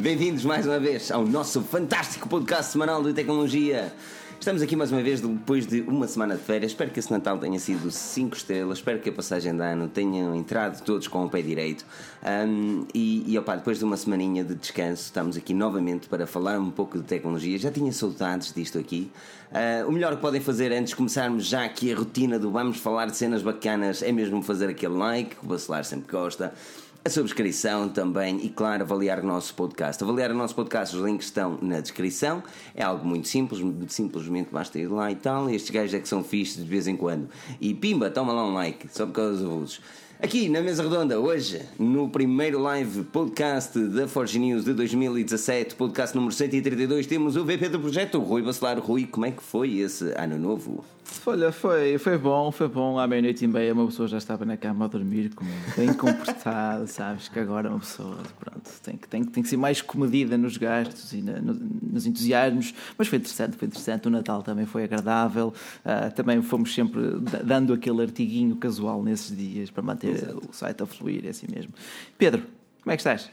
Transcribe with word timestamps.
Bem-vindos 0.00 0.44
mais 0.44 0.64
uma 0.64 0.78
vez 0.78 1.10
ao 1.10 1.26
nosso 1.26 1.60
fantástico 1.60 2.28
podcast 2.28 2.70
semanal 2.70 3.02
de 3.02 3.12
tecnologia. 3.12 3.92
Estamos 4.38 4.62
aqui 4.62 4.76
mais 4.76 4.92
uma 4.92 5.02
vez 5.02 5.20
depois 5.20 5.66
de 5.66 5.80
uma 5.80 6.06
semana 6.06 6.36
de 6.36 6.40
férias. 6.40 6.70
Espero 6.70 6.92
que 6.92 7.00
esse 7.00 7.10
Natal 7.10 7.36
tenha 7.36 7.58
sido 7.58 7.90
5 7.90 8.36
estrelas. 8.36 8.78
Espero 8.78 9.00
que 9.00 9.08
a 9.08 9.12
passagem 9.12 9.56
de 9.56 9.60
ano 9.60 9.88
tenham 9.88 10.36
entrado 10.36 10.84
todos 10.84 11.08
com 11.08 11.24
o 11.24 11.28
pé 11.28 11.42
direito. 11.42 11.84
Um, 12.24 12.86
e, 12.94 13.24
e 13.26 13.36
opa, 13.36 13.56
depois 13.56 13.80
de 13.80 13.84
uma 13.84 13.96
semaninha 13.96 14.44
de 14.44 14.54
descanso, 14.54 15.02
estamos 15.02 15.36
aqui 15.36 15.52
novamente 15.52 16.06
para 16.06 16.28
falar 16.28 16.60
um 16.60 16.70
pouco 16.70 16.96
de 16.96 17.04
tecnologia. 17.04 17.58
Já 17.58 17.72
tinha 17.72 17.90
saudades 17.90 18.54
disto 18.54 18.78
aqui. 18.78 19.10
Uh, 19.50 19.88
o 19.88 19.90
melhor 19.90 20.14
que 20.14 20.22
podem 20.22 20.40
fazer 20.40 20.70
antes 20.70 20.90
de 20.90 20.96
começarmos 20.96 21.44
já 21.44 21.64
aqui 21.64 21.92
a 21.92 21.96
rotina 21.96 22.38
do 22.38 22.52
vamos 22.52 22.76
falar 22.76 23.06
de 23.06 23.16
cenas 23.16 23.42
bacanas 23.42 24.00
é 24.00 24.12
mesmo 24.12 24.40
fazer 24.42 24.68
aquele 24.68 24.94
like, 24.94 25.34
que 25.34 25.44
o 25.44 25.48
Bacelar 25.48 25.84
sempre 25.84 26.08
gosta 26.08 26.54
a 27.04 27.10
subscrição 27.10 27.88
também 27.88 28.40
e, 28.44 28.48
claro, 28.48 28.82
avaliar 28.82 29.20
o 29.20 29.26
nosso 29.26 29.54
podcast. 29.54 30.02
Avaliar 30.02 30.30
o 30.30 30.34
nosso 30.34 30.54
podcast, 30.54 30.94
os 30.96 31.02
links 31.02 31.26
estão 31.26 31.58
na 31.62 31.80
descrição. 31.80 32.42
É 32.74 32.82
algo 32.82 33.06
muito 33.06 33.28
simples, 33.28 33.60
simplesmente 33.88 34.50
basta 34.52 34.78
ir 34.78 34.88
lá 34.88 35.10
e 35.10 35.16
tal. 35.16 35.48
Estes 35.48 35.70
gajos 35.70 35.94
é 35.94 36.00
que 36.00 36.08
são 36.08 36.22
fixos 36.22 36.62
de 36.62 36.68
vez 36.68 36.86
em 36.86 36.96
quando. 36.96 37.28
E 37.60 37.72
pimba, 37.72 38.10
toma 38.10 38.32
lá 38.32 38.46
um 38.46 38.52
like, 38.52 38.88
só 38.92 39.06
por 39.06 39.12
causa 39.12 39.32
dos 39.32 39.42
avulsos. 39.42 39.80
Aqui 40.20 40.48
na 40.48 40.60
mesa 40.60 40.82
redonda, 40.82 41.20
hoje, 41.20 41.62
no 41.78 42.08
primeiro 42.08 42.58
live 42.58 43.04
podcast 43.04 43.78
da 43.78 44.08
Forge 44.08 44.36
News 44.36 44.64
de 44.64 44.74
2017, 44.74 45.76
podcast 45.76 46.16
número 46.16 46.34
132, 46.34 47.06
temos 47.06 47.36
o 47.36 47.44
VP 47.44 47.68
do 47.68 47.78
projeto, 47.78 48.18
Rui 48.18 48.42
Bacelar. 48.42 48.80
Rui, 48.80 49.06
como 49.06 49.26
é 49.26 49.30
que 49.30 49.40
foi 49.40 49.78
esse 49.78 50.12
ano 50.16 50.36
novo? 50.36 50.84
Olha, 51.26 51.52
foi, 51.52 51.98
foi 51.98 52.16
bom, 52.16 52.50
foi 52.50 52.68
bom. 52.68 52.98
À 52.98 53.06
meia-noite 53.06 53.44
e 53.44 53.48
meia 53.48 53.74
uma 53.74 53.84
pessoa 53.86 54.08
já 54.08 54.16
estava 54.16 54.46
na 54.46 54.56
cama 54.56 54.86
a 54.86 54.88
dormir, 54.88 55.34
como 55.34 55.50
bem 55.76 55.92
comportado, 55.92 56.86
sabes? 56.88 57.28
Que 57.28 57.38
agora 57.38 57.68
uma 57.68 57.80
pessoa, 57.80 58.16
pronto, 58.40 58.70
tem 58.82 58.96
que, 58.96 59.06
tem, 59.06 59.24
tem 59.24 59.42
que 59.42 59.48
ser 59.48 59.58
mais 59.58 59.82
comedida 59.82 60.38
nos 60.38 60.56
gastos 60.56 61.12
e 61.12 61.20
na, 61.20 61.38
no, 61.40 61.52
nos 61.54 62.06
entusiasmos. 62.06 62.74
Mas 62.96 63.08
foi 63.08 63.18
interessante, 63.18 63.58
foi 63.58 63.68
interessante. 63.68 64.08
O 64.08 64.10
Natal 64.10 64.42
também 64.42 64.64
foi 64.64 64.84
agradável. 64.84 65.52
Uh, 65.84 66.10
também 66.14 66.40
fomos 66.40 66.74
sempre 66.74 67.02
dando 67.44 67.74
aquele 67.74 68.00
artiguinho 68.00 68.56
casual 68.56 69.02
nesses 69.02 69.36
dias 69.36 69.70
para 69.70 69.82
manter 69.82 70.12
Exato. 70.12 70.48
o 70.48 70.52
site 70.54 70.82
a 70.82 70.86
fluir, 70.86 71.26
é 71.26 71.28
assim 71.28 71.46
mesmo. 71.54 71.74
Pedro, 72.16 72.42
como 72.82 72.92
é 72.92 72.96
que 72.96 73.00
estás? 73.00 73.30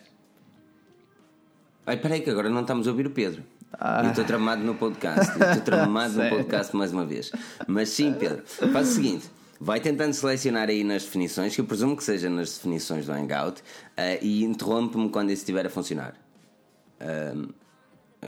Ai, 1.86 1.96
peraí 1.96 2.22
que 2.22 2.30
agora 2.30 2.50
não 2.50 2.62
estamos 2.62 2.88
a 2.88 2.92
ouvir 2.92 3.08
o 3.08 3.12
Pedro. 3.12 3.44
Ah. 3.80 4.02
Eu 4.04 4.10
estou 4.10 4.26
tramado 4.26 4.64
no 4.64 4.76
podcast. 4.76 5.32
Estou 5.32 5.62
tramado 5.64 6.14
no 6.14 6.30
podcast 6.30 6.76
mais 6.76 6.92
uma 6.92 7.06
vez. 7.06 7.32
Mas 7.68 7.90
sim, 7.90 8.14
Pedro, 8.14 8.44
faz 8.72 8.90
o 8.90 8.92
seguinte. 8.94 9.30
Vai 9.60 9.80
tentando 9.80 10.14
selecionar 10.14 10.70
aí 10.70 10.84
nas 10.84 11.04
definições, 11.04 11.56
que 11.56 11.62
eu 11.62 11.66
presumo 11.66 11.96
que 11.96 12.04
seja 12.04 12.30
nas 12.30 12.56
definições 12.56 13.06
do 13.06 13.14
Hangout, 13.14 13.62
uh, 13.62 13.64
e 14.22 14.44
interrompe-me 14.44 15.10
quando 15.10 15.32
isso 15.32 15.44
estiver 15.44 15.66
a 15.66 15.70
funcionar. 15.70 16.14
Uh, 17.00 17.54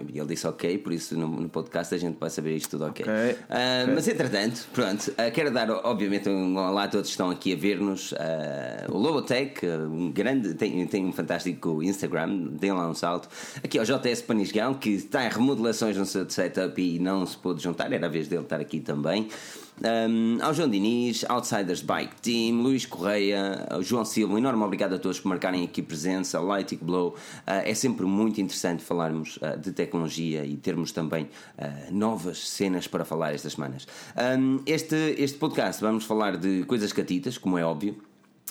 e 0.08 0.18
ele 0.18 0.28
disse 0.28 0.48
ok, 0.48 0.78
por 0.78 0.94
isso 0.94 1.18
no, 1.18 1.28
no, 1.28 1.50
podcast 1.50 1.94
a 1.94 1.98
gente 1.98 2.18
vai 2.20 2.30
saber 2.30 2.56
isto 2.56 2.72
tudo 2.72 2.86
ok. 2.86 3.04
okay. 3.04 3.14
Uh, 3.14 3.84
okay. 3.84 3.94
Mas 3.94 4.08
entretanto, 4.08 4.68
pronto, 4.74 5.12
uh, 5.12 5.32
quero 5.34 5.52
dar 5.52 5.70
obviamente 5.70 6.30
um 6.30 6.58
olá 6.58 6.84
a 6.84 6.88
todos 6.88 7.08
que 7.08 7.12
estão 7.12 7.30
aqui 7.30 7.54
a 7.54 7.56
ver-nos. 7.56 8.12
Uh, 8.12 8.16
o 8.90 8.98
Lobotech, 8.98 9.66
um 9.66 10.12
grande, 10.12 10.54
tem, 10.54 10.86
tem 10.88 11.06
um 11.06 11.12
fantástico 11.12 11.82
Instagram, 11.84 12.50
tem 12.60 12.72
lá 12.72 12.88
um 12.88 12.94
salto. 12.94 13.30
Aqui 13.64 13.80
ao 13.80 13.86
JS 13.86 14.22
Panisgão, 14.22 14.74
que 14.74 14.90
está 14.90 15.26
em 15.26 15.30
remodelações 15.30 15.98
no 15.98 16.06
seu 16.06 16.30
setup 16.30 16.82
e 16.82 17.00
não 17.00 17.26
se 17.26 17.38
pôde 17.38 17.64
juntar, 17.64 17.92
era 17.92 18.06
a 18.06 18.10
vez 18.10 18.28
dele 18.28 18.44
estar 18.44 18.60
aqui 18.60 18.80
também. 18.80 19.28
Um, 19.80 20.40
ao 20.42 20.54
João 20.56 20.68
Diniz, 20.68 21.24
Outsiders 21.30 21.82
Bike 21.82 22.16
Team, 22.22 22.62
Luís 22.62 22.86
Correia, 22.86 23.68
João 23.82 24.04
Silva, 24.04 24.34
um 24.34 24.38
enorme 24.38 24.64
obrigado 24.64 24.94
a 24.94 25.00
todos 25.00 25.20
por 25.20 25.30
marcarem 25.30 25.64
aqui 25.64 25.84
presença, 25.84 26.40
ao 26.40 26.46
Lighting 26.46 26.80
Blow. 26.82 27.10
Uh, 27.10 27.16
é 27.46 27.74
sempre 27.76 28.06
muito 28.06 28.42
interessante 28.42 28.84
falarmos 28.84 29.38
uh, 29.38 29.58
de 29.58 29.72
tecnologia 29.72 30.44
e 30.44 30.58
termos 30.58 30.92
também 30.92 31.26
uh, 31.26 31.94
novas 31.94 32.50
cenas 32.50 32.88
para 32.88 33.06
falar 33.06 33.34
estas 33.34 33.54
semanas. 33.54 33.88
Um, 34.18 34.62
este, 34.66 34.96
este 35.18 35.38
podcast 35.38 35.80
vamos 35.82 36.06
falar 36.06 36.38
de 36.38 36.64
coisas 36.64 36.92
catitas, 36.92 37.38
como 37.38 37.58
é 37.58 37.64
óbvio. 37.64 37.98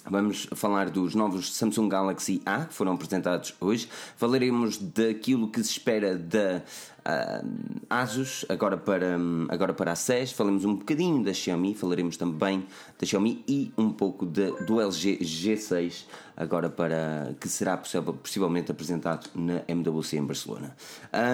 Vamos 0.09 0.47
falar 0.55 0.89
dos 0.89 1.17
novos 1.17 1.53
Samsung 1.53 1.89
Galaxy 1.89 2.41
A 2.47 2.67
que 2.67 2.75
foram 2.75 2.93
apresentados 2.93 3.57
hoje. 3.61 3.89
Falaremos 4.17 4.79
daquilo 4.79 5.49
que 5.49 5.61
se 5.65 5.71
espera 5.71 6.17
da 6.17 6.63
uh, 7.07 7.47
Asus 7.89 8.45
agora 8.49 8.77
para, 8.77 9.17
agora 9.49 9.73
para 9.73 9.93
a 9.93 9.97
SES. 9.97 10.33
Falaremos 10.33 10.65
um 10.65 10.75
bocadinho 10.75 11.23
da 11.23 11.33
Xiaomi. 11.33 11.75
Falaremos 11.75 12.17
também 12.17 12.67
da 12.99 13.07
Xiaomi 13.07 13.45
e 13.49 13.73
um 13.79 13.91
pouco 13.91 14.27
de, 14.27 14.51
do 14.65 14.81
LG 14.81 15.19
G6 15.19 16.05
agora 16.37 16.69
para 16.69 17.35
que 17.41 17.49
será 17.49 17.77
possivelmente 17.77 18.71
apresentado 18.71 19.31
na 19.35 19.63
MWC 19.69 20.17
em 20.17 20.25
Barcelona. 20.25 20.77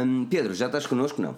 Um, 0.05 0.27
Pedro, 0.27 0.55
já 0.55 0.67
estás 0.67 0.87
connosco? 0.87 1.21
Não? 1.21 1.37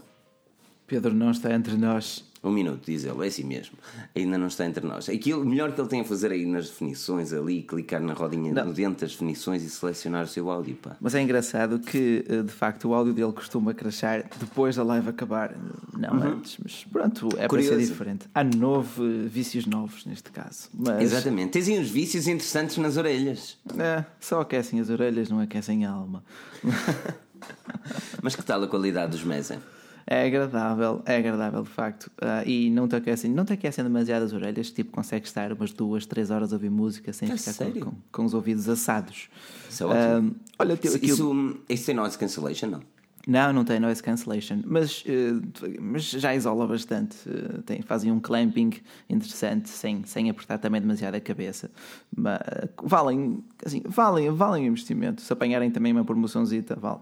Pedro 0.86 1.14
não 1.14 1.30
está 1.30 1.52
entre 1.52 1.76
nós. 1.76 2.24
Um 2.44 2.52
minuto, 2.52 2.82
diz 2.84 3.04
ele, 3.04 3.24
é 3.24 3.26
assim 3.26 3.44
mesmo. 3.44 3.76
Ainda 4.14 4.36
não 4.36 4.48
está 4.48 4.66
entre 4.66 4.86
nós. 4.86 5.08
Aquilo 5.08 5.44
melhor 5.44 5.72
que 5.72 5.80
ele 5.80 5.88
tem 5.88 6.00
a 6.02 6.04
fazer 6.04 6.30
aí 6.30 6.44
nas 6.44 6.68
definições, 6.68 7.32
ali, 7.32 7.62
clicar 7.62 8.02
na 8.02 8.12
rodinha 8.12 8.52
não. 8.52 8.66
no 8.66 8.74
dentro 8.74 9.00
das 9.00 9.12
definições 9.12 9.62
e 9.62 9.70
selecionar 9.70 10.24
o 10.24 10.28
seu 10.28 10.50
áudio. 10.50 10.76
Pá. 10.76 10.96
Mas 11.00 11.14
é 11.14 11.22
engraçado 11.22 11.78
que, 11.78 12.24
eh, 12.28 12.42
de 12.42 12.52
facto, 12.52 12.88
o 12.88 12.94
áudio 12.94 13.14
dele 13.14 13.32
costuma 13.32 13.72
crachar 13.72 14.24
depois 14.38 14.76
da 14.76 14.82
live 14.82 15.08
acabar, 15.08 15.56
não 15.96 16.10
uhum. 16.10 16.22
antes. 16.34 16.58
Mas 16.62 16.84
pronto, 16.84 17.28
é 17.38 17.48
Curioso. 17.48 17.70
para 17.70 17.80
ser 17.80 17.86
diferente. 17.86 18.28
Há 18.34 18.44
novo, 18.44 19.02
vícios 19.26 19.64
novos 19.64 20.04
neste 20.04 20.30
caso. 20.30 20.68
Mas... 20.74 21.02
Exatamente. 21.02 21.52
Tens 21.52 21.68
aí 21.68 21.78
uns 21.78 21.88
vícios 21.88 22.28
interessantes 22.28 22.76
nas 22.76 22.96
orelhas. 22.96 23.56
É, 23.78 24.04
só 24.20 24.40
aquecem 24.40 24.80
as 24.80 24.90
orelhas, 24.90 25.30
não 25.30 25.40
aquecem 25.40 25.86
a 25.86 25.90
alma. 25.90 26.22
Mas 28.22 28.34
que 28.34 28.42
tal 28.42 28.62
a 28.62 28.68
qualidade 28.68 29.12
dos 29.12 29.24
Mesen? 29.24 29.58
É 30.06 30.26
agradável, 30.26 31.02
é 31.06 31.16
agradável 31.16 31.62
de 31.62 31.70
facto. 31.70 32.10
Uh, 32.20 32.46
e 32.46 32.70
não 32.70 32.86
te, 32.86 32.96
aquecem, 32.96 33.30
não 33.30 33.44
te 33.44 33.54
aquecem 33.54 33.82
demasiado 33.82 34.22
as 34.22 34.32
orelhas, 34.32 34.70
tipo, 34.70 34.92
consegues 34.92 35.30
estar 35.30 35.52
umas 35.52 35.72
duas, 35.72 36.04
três 36.04 36.30
horas 36.30 36.52
a 36.52 36.56
ouvir 36.56 36.70
música 36.70 37.12
sem 37.12 37.30
é 37.30 37.36
ficar 37.36 37.54
com, 37.72 37.80
com, 37.80 37.96
com, 38.12 38.24
os 38.24 38.34
ouvidos 38.34 38.68
assados. 38.68 39.28
Isso 39.68 39.84
é 39.84 39.86
ótimo. 39.86 40.30
Uh, 40.30 40.36
olha, 40.58 40.78
isso, 40.82 40.98
isso, 41.02 41.56
isso 41.68 41.86
tem 41.86 41.94
noise 41.94 42.18
cancellation, 42.18 42.66
não? 42.66 42.80
Não, 43.26 43.54
não 43.54 43.64
tem 43.64 43.80
noise 43.80 44.02
cancellation, 44.02 44.60
mas, 44.66 45.02
uh, 45.02 45.42
mas 45.80 46.10
já 46.10 46.34
isola 46.34 46.66
bastante. 46.66 47.16
Uh, 47.26 47.62
tem, 47.62 47.80
fazem 47.80 48.12
um 48.12 48.20
clamping 48.20 48.72
interessante, 49.08 49.70
sem, 49.70 50.04
sem 50.04 50.28
apertar 50.28 50.58
também 50.58 50.82
demasiado 50.82 51.14
a 51.14 51.20
cabeça. 51.20 51.70
Mas, 52.14 52.38
valem, 52.82 53.42
assim, 53.64 53.82
valem, 53.86 54.30
valem 54.30 54.64
o 54.64 54.66
investimento. 54.68 55.22
Se 55.22 55.32
apanharem 55.32 55.70
também 55.70 55.92
uma 55.92 56.04
promoçãozita, 56.04 56.76
vale. 56.76 57.00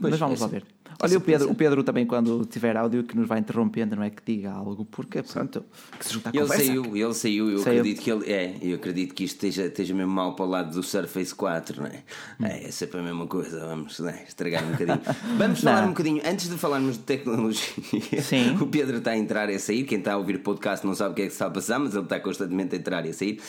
Mas 0.00 0.18
vamos 0.18 0.40
é 0.40 0.44
lá 0.44 0.48
ver. 0.48 0.64
Olha, 1.02 1.16
o 1.16 1.20
Pedro, 1.20 1.50
o 1.50 1.54
Pedro 1.54 1.82
também, 1.82 2.04
quando 2.04 2.44
tiver 2.44 2.76
áudio, 2.76 3.04
que 3.04 3.16
nos 3.16 3.26
vai 3.26 3.38
interrompendo, 3.38 3.96
não 3.96 4.02
é 4.02 4.10
que 4.10 4.22
diga 4.24 4.52
algo, 4.52 4.84
porque 4.84 5.22
pronto, 5.22 5.64
que 5.98 6.04
se 6.04 6.12
junta 6.12 6.28
à 6.28 6.32
ele 6.32 6.42
conversa. 6.42 6.64
Saiu, 6.66 6.96
ele 6.96 7.14
saiu, 7.14 7.50
eu 7.50 7.58
saiu. 7.58 7.80
acredito 7.80 8.02
que 8.02 8.10
ele 8.10 8.30
é, 8.30 8.58
eu 8.60 8.76
acredito 8.76 9.14
que 9.14 9.24
isto 9.24 9.36
esteja, 9.36 9.66
esteja 9.66 9.94
mesmo 9.94 10.12
mal 10.12 10.34
para 10.34 10.44
o 10.44 10.48
lado 10.48 10.74
do 10.74 10.82
Surface 10.82 11.34
4, 11.34 11.80
não 11.80 11.86
é? 11.86 12.02
Hum. 12.38 12.44
É, 12.44 12.64
é 12.64 12.70
sempre 12.70 13.00
a 13.00 13.02
mesma 13.02 13.26
coisa, 13.26 13.66
vamos 13.66 13.98
né, 14.00 14.24
estragar 14.28 14.62
um 14.62 14.72
bocadinho. 14.72 15.00
Vamos 15.38 15.60
falar 15.60 15.80
não. 15.80 15.86
um 15.86 15.90
bocadinho, 15.90 16.22
antes 16.24 16.50
de 16.50 16.58
falarmos 16.58 16.98
de 16.98 17.02
tecnologia, 17.04 18.22
Sim. 18.22 18.56
o 18.60 18.66
Pedro 18.66 18.98
está 18.98 19.12
a 19.12 19.16
entrar 19.16 19.48
e 19.48 19.54
a 19.54 19.58
sair. 19.58 19.84
Quem 19.84 19.98
está 19.98 20.12
a 20.12 20.16
ouvir 20.18 20.36
o 20.36 20.40
podcast 20.40 20.86
não 20.86 20.94
sabe 20.94 21.12
o 21.12 21.14
que 21.14 21.22
é 21.22 21.26
que 21.26 21.32
está 21.32 21.46
a 21.46 21.50
passar, 21.50 21.78
mas 21.78 21.94
ele 21.94 22.04
está 22.04 22.20
constantemente 22.20 22.74
a 22.74 22.78
entrar 22.78 23.06
e 23.06 23.10
a 23.10 23.14
sair. 23.14 23.40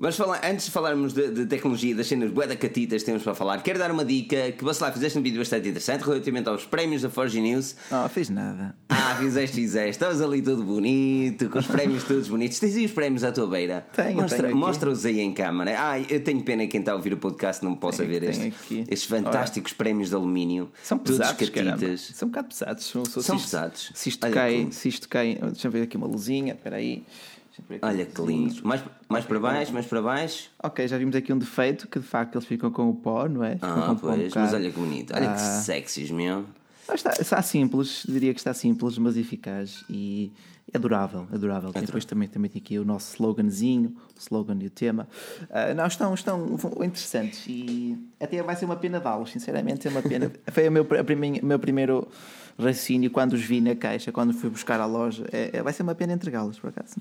Vamos 0.00 0.14
falar, 0.14 0.40
antes 0.44 0.66
de 0.66 0.70
falarmos 0.70 1.12
de, 1.12 1.28
de 1.28 1.46
tecnologia 1.46 1.92
das 1.92 2.06
cenas 2.06 2.30
bué 2.30 2.46
da 2.46 2.54
catitas 2.54 3.02
temos 3.02 3.24
para 3.24 3.34
falar, 3.34 3.60
quero 3.64 3.80
dar 3.80 3.90
uma 3.90 4.04
dica 4.04 4.52
que 4.52 4.62
você 4.62 4.84
lá 4.84 4.92
fizeste 4.92 5.18
um 5.18 5.22
vídeo 5.22 5.40
bastante 5.40 5.68
interessante 5.68 6.02
relativamente 6.02 6.48
aos 6.48 6.64
prémios 6.64 7.02
da 7.02 7.10
Forge 7.10 7.40
News. 7.40 7.74
Não, 7.90 8.08
fiz 8.08 8.30
nada. 8.30 8.76
Ah, 8.88 9.16
fizeste, 9.18 9.56
fizeste. 9.56 9.90
Estavas 9.90 10.22
ali 10.22 10.40
todo 10.40 10.62
bonito, 10.62 11.50
com 11.50 11.58
os 11.58 11.66
prémios 11.66 12.04
todos 12.04 12.28
bonitos. 12.28 12.60
Tens 12.60 12.76
aí 12.76 12.84
os 12.84 12.92
prémios 12.92 13.24
à 13.24 13.32
tua 13.32 13.48
beira? 13.48 13.88
Tenho, 13.92 14.20
Mostra, 14.20 14.54
Mostra-os 14.54 15.04
aí 15.04 15.18
em 15.18 15.34
câmara. 15.34 15.74
Ah, 15.76 15.98
eu 15.98 16.22
tenho 16.22 16.44
pena 16.44 16.62
que 16.62 16.68
quem 16.68 16.78
está 16.80 16.92
a 16.92 16.94
ouvir 16.94 17.14
o 17.14 17.16
podcast 17.16 17.64
não 17.64 17.74
possa 17.74 18.04
tenho, 18.04 18.20
ver 18.20 18.32
tenho 18.32 18.48
este, 18.50 18.84
estes 18.88 19.04
fantásticos 19.04 19.72
Ora. 19.72 19.78
prémios 19.78 20.10
de 20.10 20.14
alumínio. 20.14 20.70
São 20.80 20.96
pesados, 20.96 21.50
catitas. 21.50 22.12
São 22.14 22.28
um 22.28 22.30
bocado 22.30 22.46
pesados. 22.46 22.84
São, 22.84 23.04
são 23.04 23.36
pesados. 23.36 23.90
Se 23.96 24.10
isto, 24.10 24.30
cai, 24.30 24.68
se 24.70 24.88
isto 24.88 25.08
cai, 25.08 25.40
deixa 25.42 25.66
eu 25.66 25.72
ver 25.72 25.82
aqui 25.82 25.96
uma 25.96 26.06
luzinha, 26.06 26.54
espera 26.54 26.76
aí. 26.76 27.02
Olha 27.82 28.06
que 28.06 28.22
lindo. 28.22 28.66
Mais, 28.66 28.82
mais 29.08 29.24
para 29.24 29.40
baixo, 29.40 29.72
mais 29.72 29.86
para 29.86 30.02
baixo. 30.02 30.50
Ok, 30.62 30.86
já 30.86 30.98
vimos 30.98 31.14
aqui 31.16 31.32
um 31.32 31.38
defeito 31.38 31.88
que 31.88 31.98
de 31.98 32.06
facto 32.06 32.36
eles 32.36 32.46
ficam 32.46 32.70
com 32.70 32.88
o 32.88 32.94
pó, 32.94 33.28
não 33.28 33.44
é? 33.44 33.54
Ficam 33.54 33.92
ah, 33.92 33.96
pois, 34.00 34.34
mas 34.34 34.54
olha 34.54 34.70
que 34.70 34.78
bonito. 34.78 35.14
Olha 35.14 35.30
ah. 35.30 35.34
que 35.34 35.40
sexys, 35.40 36.10
meu. 36.10 36.44
Está, 36.92 37.12
está 37.20 37.42
simples, 37.42 38.04
diria 38.08 38.32
que 38.32 38.40
está 38.40 38.54
simples, 38.54 38.96
mas 38.96 39.16
eficaz 39.16 39.84
e 39.90 40.32
é 40.72 40.78
durável, 40.78 41.26
é 41.32 41.38
durável. 41.38 41.70
É 41.74 41.80
depois 41.80 42.04
também, 42.04 42.28
também 42.28 42.50
tem 42.50 42.60
aqui 42.60 42.78
o 42.78 42.84
nosso 42.84 43.12
sloganzinho, 43.14 43.94
o 44.14 44.18
slogan 44.18 44.56
e 44.60 44.66
o 44.66 44.70
tema. 44.70 45.08
Uh, 45.42 45.74
não, 45.74 45.86
estão, 45.86 46.14
estão 46.14 46.58
interessantes 46.82 47.44
e 47.46 47.98
até 48.20 48.42
vai 48.42 48.54
ser 48.54 48.66
uma 48.66 48.76
pena 48.76 49.00
dá-los, 49.00 49.30
sinceramente, 49.30 49.86
é 49.86 49.90
uma 49.90 50.02
pena. 50.02 50.30
Foi 50.52 50.68
o 50.68 50.72
meu, 50.72 50.82
a 50.84 51.46
meu 51.46 51.58
primeiro 51.58 52.08
raciocínio 52.58 53.10
quando 53.10 53.34
os 53.34 53.42
vi 53.42 53.60
na 53.60 53.74
caixa, 53.76 54.10
quando 54.10 54.32
fui 54.32 54.50
buscar 54.50 54.80
à 54.80 54.86
loja. 54.86 55.24
É, 55.32 55.58
é 55.58 55.62
vai 55.62 55.72
ser 55.72 55.82
uma 55.82 55.94
pena 55.94 56.12
entregá-los, 56.12 56.58
por 56.58 56.70
acaso. 56.70 56.96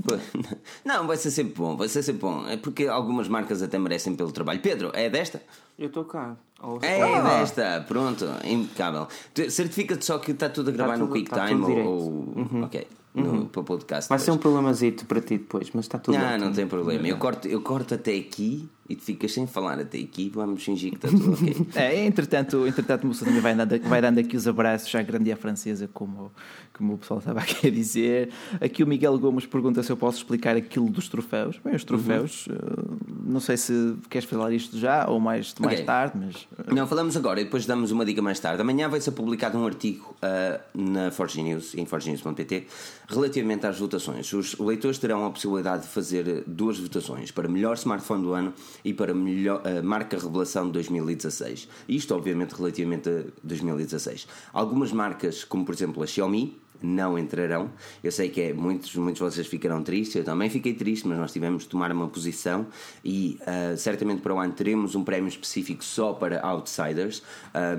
Não, 0.85 1.07
vai 1.07 1.17
ser 1.17 1.31
sempre 1.31 1.53
bom, 1.55 1.75
vai 1.75 1.89
ser 1.89 2.03
sempre 2.03 2.21
bom. 2.21 2.47
É 2.47 2.57
porque 2.57 2.85
algumas 2.87 3.27
marcas 3.27 3.61
até 3.61 3.77
merecem 3.77 4.15
pelo 4.15 4.31
trabalho. 4.31 4.59
Pedro, 4.59 4.91
é 4.93 5.09
desta? 5.09 5.41
Eu 5.77 5.87
estou 5.87 6.05
cá. 6.05 6.35
É, 6.81 6.99
é 6.99 7.21
desta, 7.21 7.85
pronto, 7.87 8.25
impecável. 8.43 9.07
Certifica-te 9.49 10.03
só 10.03 10.17
que 10.17 10.31
está 10.31 10.49
tudo 10.49 10.71
a 10.71 10.73
gravar 10.73 10.93
tá 10.93 10.99
tudo, 10.99 11.07
no 11.07 11.13
QuickTime 11.13 11.61
tá 11.61 11.89
ou. 11.89 12.09
Uhum. 12.35 12.63
Ok 12.63 12.87
no, 13.17 13.31
uhum. 13.31 13.45
para 13.45 13.61
o 13.61 13.63
podcast. 13.63 14.09
Vai 14.09 14.17
depois. 14.17 14.21
ser 14.23 14.31
um 14.31 14.37
problemazito 14.37 15.05
para 15.05 15.19
ti 15.19 15.37
depois, 15.37 15.69
mas 15.73 15.85
está 15.85 15.97
tudo 15.97 16.17
Não, 16.17 16.29
bem. 16.29 16.37
não 16.37 16.51
tem 16.51 16.67
problema. 16.67 17.07
Eu 17.07 17.17
corto, 17.17 17.47
eu 17.47 17.61
corto 17.61 17.95
até 17.95 18.15
aqui 18.15 18.69
e 18.89 18.95
tu 18.95 19.03
ficas 19.03 19.33
sem 19.33 19.45
falar 19.45 19.79
até 19.79 19.97
aqui, 19.97 20.31
vamos 20.33 20.63
fingir 20.63 20.91
que 20.91 20.95
está 20.97 21.09
tudo 21.09 21.33
ok. 21.33 21.67
é, 21.75 22.05
entretanto, 22.05 22.65
entretanto 22.65 23.03
o 23.03 23.07
moço 23.07 23.25
também 23.25 23.41
vai, 23.41 23.53
dando, 23.53 23.79
vai 23.81 24.01
dando 24.01 24.19
aqui 24.19 24.37
os 24.37 24.47
abraços 24.47 24.93
à 24.95 25.01
grande 25.01 25.35
francesa, 25.35 25.89
como, 25.93 26.31
como 26.71 26.93
o 26.93 26.97
pessoal 26.97 27.19
estava 27.19 27.39
aqui 27.39 27.67
a 27.67 27.71
dizer. 27.71 28.29
Aqui 28.61 28.83
o 28.83 28.87
Miguel 28.87 29.17
Gomes 29.19 29.45
pergunta 29.45 29.83
se 29.83 29.91
eu 29.91 29.97
posso 29.97 30.19
explicar 30.19 30.55
aquilo 30.55 30.89
dos 30.89 31.09
troféus. 31.09 31.59
Bem, 31.63 31.75
os 31.75 31.83
troféus, 31.83 32.47
uhum. 32.47 32.55
uh, 32.55 32.97
não 33.25 33.39
sei 33.39 33.57
se 33.57 33.95
queres 34.09 34.27
falar 34.29 34.53
isto 34.53 34.77
já 34.77 35.07
ou 35.09 35.19
mais, 35.19 35.53
mais 35.75 35.85
tarde, 35.85 36.13
mas. 36.17 36.35
Uh... 36.35 36.73
Não, 36.73 36.87
falamos 36.87 37.15
agora 37.15 37.41
e 37.41 37.43
depois 37.43 37.65
damos 37.65 37.91
uma 37.91 38.05
dica 38.05 38.21
mais 38.21 38.39
tarde. 38.39 38.61
Amanhã 38.61 38.89
vai 38.89 38.99
ser 38.99 39.11
publicado 39.11 39.57
um 39.57 39.65
artigo 39.65 40.15
uh, 40.21 40.59
na 40.73 41.11
Forge 41.11 41.41
News, 41.41 41.75
em 41.75 41.85
forgenews.pt, 41.85 42.67
relativamente 43.07 43.65
às 43.65 43.79
votações. 43.79 44.31
Os 44.33 44.57
leitores 44.57 44.97
terão 44.97 45.25
a 45.25 45.31
possibilidade 45.31 45.83
de 45.83 45.89
fazer 45.89 46.43
duas 46.45 46.79
votações 46.79 47.31
para 47.31 47.47
melhor 47.47 47.75
smartphone 47.75 48.23
do 48.23 48.33
ano 48.33 48.53
e 48.83 48.93
para 48.93 49.13
melhor, 49.13 49.61
a 49.65 49.81
marca 49.81 50.17
revelação 50.17 50.65
de 50.67 50.73
2016. 50.73 51.67
Isto, 51.87 52.15
obviamente, 52.15 52.53
relativamente 52.53 53.09
a 53.09 53.23
2016. 53.43 54.27
Algumas 54.53 54.91
marcas, 54.91 55.43
como 55.43 55.65
por 55.65 55.73
exemplo 55.73 56.03
a 56.03 56.07
Xiaomi, 56.07 56.57
não 56.81 57.17
entrarão. 57.17 57.69
Eu 58.03 58.11
sei 58.11 58.29
que 58.29 58.41
é, 58.41 58.53
muitos, 58.53 58.95
muitos 58.95 59.19
de 59.19 59.23
vocês 59.23 59.47
ficarão 59.47 59.83
tristes, 59.83 60.15
eu 60.15 60.23
também 60.23 60.49
fiquei 60.49 60.73
triste, 60.73 61.07
mas 61.07 61.17
nós 61.17 61.31
tivemos 61.31 61.63
de 61.63 61.69
tomar 61.69 61.91
uma 61.91 62.07
posição 62.07 62.67
e 63.03 63.39
uh, 63.41 63.77
certamente 63.77 64.21
para 64.21 64.33
o 64.33 64.39
ano 64.39 64.53
teremos 64.53 64.95
um 64.95 65.03
prémio 65.03 65.27
específico 65.27 65.83
só 65.83 66.13
para 66.13 66.41
outsiders, 66.45 67.21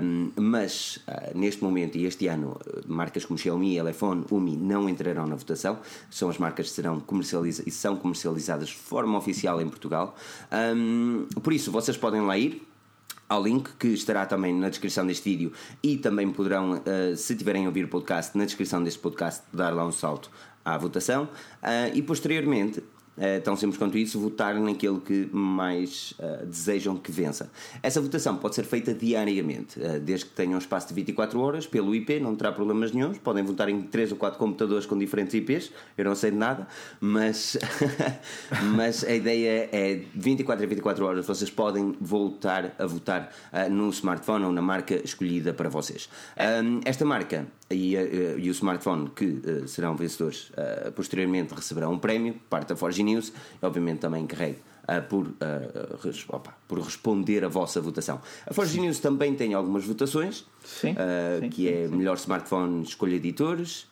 um, 0.01 0.31
mas 0.35 0.97
uh, 1.07 1.37
neste 1.37 1.63
momento 1.63 1.97
e 1.97 2.05
este 2.05 2.27
ano, 2.27 2.59
marcas 2.87 3.25
como 3.25 3.37
Xiaomi, 3.37 3.77
Elefone, 3.77 4.25
Umi 4.31 4.55
não 4.55 4.89
entrarão 4.89 5.25
na 5.25 5.35
votação, 5.35 5.79
são 6.09 6.29
as 6.29 6.37
marcas 6.37 6.69
que 6.69 6.73
serão 6.73 6.99
comercializadas 6.99 7.67
e 7.67 7.71
são 7.71 7.95
comercializadas 7.95 8.69
de 8.69 8.75
forma 8.75 9.17
oficial 9.17 9.61
em 9.61 9.67
Portugal. 9.67 10.15
Um, 10.51 11.25
por 11.41 11.53
isso, 11.53 11.71
vocês 11.71 11.97
podem 11.97 12.21
lá 12.21 12.37
ir, 12.37 12.68
ao 13.29 13.43
link 13.43 13.69
que 13.77 13.89
estará 13.89 14.25
também 14.25 14.53
na 14.53 14.69
descrição 14.69 15.05
deste 15.05 15.29
vídeo 15.29 15.53
e 15.81 15.97
também 15.97 16.29
poderão, 16.31 16.73
uh, 16.73 17.15
se 17.15 17.35
tiverem 17.35 17.65
a 17.65 17.67
ouvir 17.67 17.85
o 17.85 17.87
podcast, 17.87 18.35
na 18.35 18.43
descrição 18.43 18.83
deste 18.83 18.99
podcast, 18.99 19.43
dar 19.53 19.73
lá 19.73 19.85
um 19.85 19.91
salto 19.91 20.31
à 20.65 20.77
votação. 20.77 21.25
Uh, 21.61 21.93
e 21.93 22.01
posteriormente 22.01 22.83
uh, 23.19 23.41
tão 23.43 23.55
simples 23.55 23.77
quanto 23.77 23.97
isso, 23.97 24.19
votar 24.19 24.55
naquele 24.55 24.99
que 24.99 25.29
mais 25.31 26.13
uh, 26.19 26.45
desejam 26.45 26.97
que 26.97 27.11
vença. 27.11 27.51
Essa 27.83 28.01
votação 28.01 28.37
pode 28.37 28.55
ser 28.55 28.63
feita 28.63 28.93
diariamente, 28.93 29.79
uh, 29.79 29.99
desde 29.99 30.25
que 30.25 30.31
tenham 30.31 30.55
um 30.55 30.57
espaço 30.57 30.87
de 30.87 30.93
24 30.93 31.39
horas, 31.39 31.67
pelo 31.67 31.93
IP, 31.93 32.19
não 32.19 32.35
terá 32.35 32.51
problemas 32.51 32.91
nenhums. 32.91 33.17
Podem 33.17 33.43
votar 33.43 33.69
em 33.69 33.81
3 33.81 34.13
ou 34.13 34.17
4 34.17 34.39
computadores 34.39 34.85
com 34.85 34.97
diferentes 34.97 35.33
IPs, 35.33 35.71
eu 35.97 36.05
não 36.05 36.15
sei 36.15 36.31
de 36.31 36.37
nada, 36.37 36.67
mas, 36.99 37.57
mas 38.75 39.03
a 39.03 39.13
ideia 39.13 39.69
é 39.71 40.01
24 40.15 40.63
a 40.63 40.67
24 40.67 41.05
horas 41.05 41.25
vocês 41.25 41.49
podem 41.49 41.95
voltar 41.99 42.73
a 42.79 42.85
votar 42.85 43.31
no 43.69 43.89
smartphone 43.89 44.45
ou 44.45 44.51
na 44.51 44.61
marca 44.61 44.95
escolhida 44.95 45.53
para 45.53 45.69
vocês. 45.69 46.09
esta 46.85 47.05
marca 47.05 47.47
e, 47.71 47.95
e, 47.95 48.49
o 48.49 48.51
smartphone 48.51 49.09
que 49.15 49.25
uh, 49.25 49.67
serão 49.67 49.95
vencedores 49.95 50.49
uh, 50.49 50.91
posteriormente 50.91 51.53
receberão 51.53 51.93
um 51.93 51.99
prémio, 51.99 52.33
parte 52.49 52.69
da 52.69 52.75
Forge 52.75 53.03
News, 53.13 53.33
obviamente 53.61 53.99
também 53.99 54.25
carregue 54.25 54.59
uh, 54.83 55.07
por, 55.07 55.27
res, 56.03 56.25
opa, 56.29 56.55
por 56.67 56.79
responder 56.79 57.43
a 57.43 57.47
vossa 57.47 57.81
votação. 57.81 58.21
A 58.45 58.53
Forge 58.53 58.73
sim. 58.73 58.81
News 58.81 58.99
também 58.99 59.35
tem 59.35 59.53
algumas 59.53 59.85
votações, 59.85 60.45
sim, 60.63 60.95
sim, 61.41 61.49
que 61.49 61.67
é 61.67 61.87
melhor 61.87 62.15
smartphone, 62.17 62.83
escolha 62.83 63.15
editores, 63.15 63.87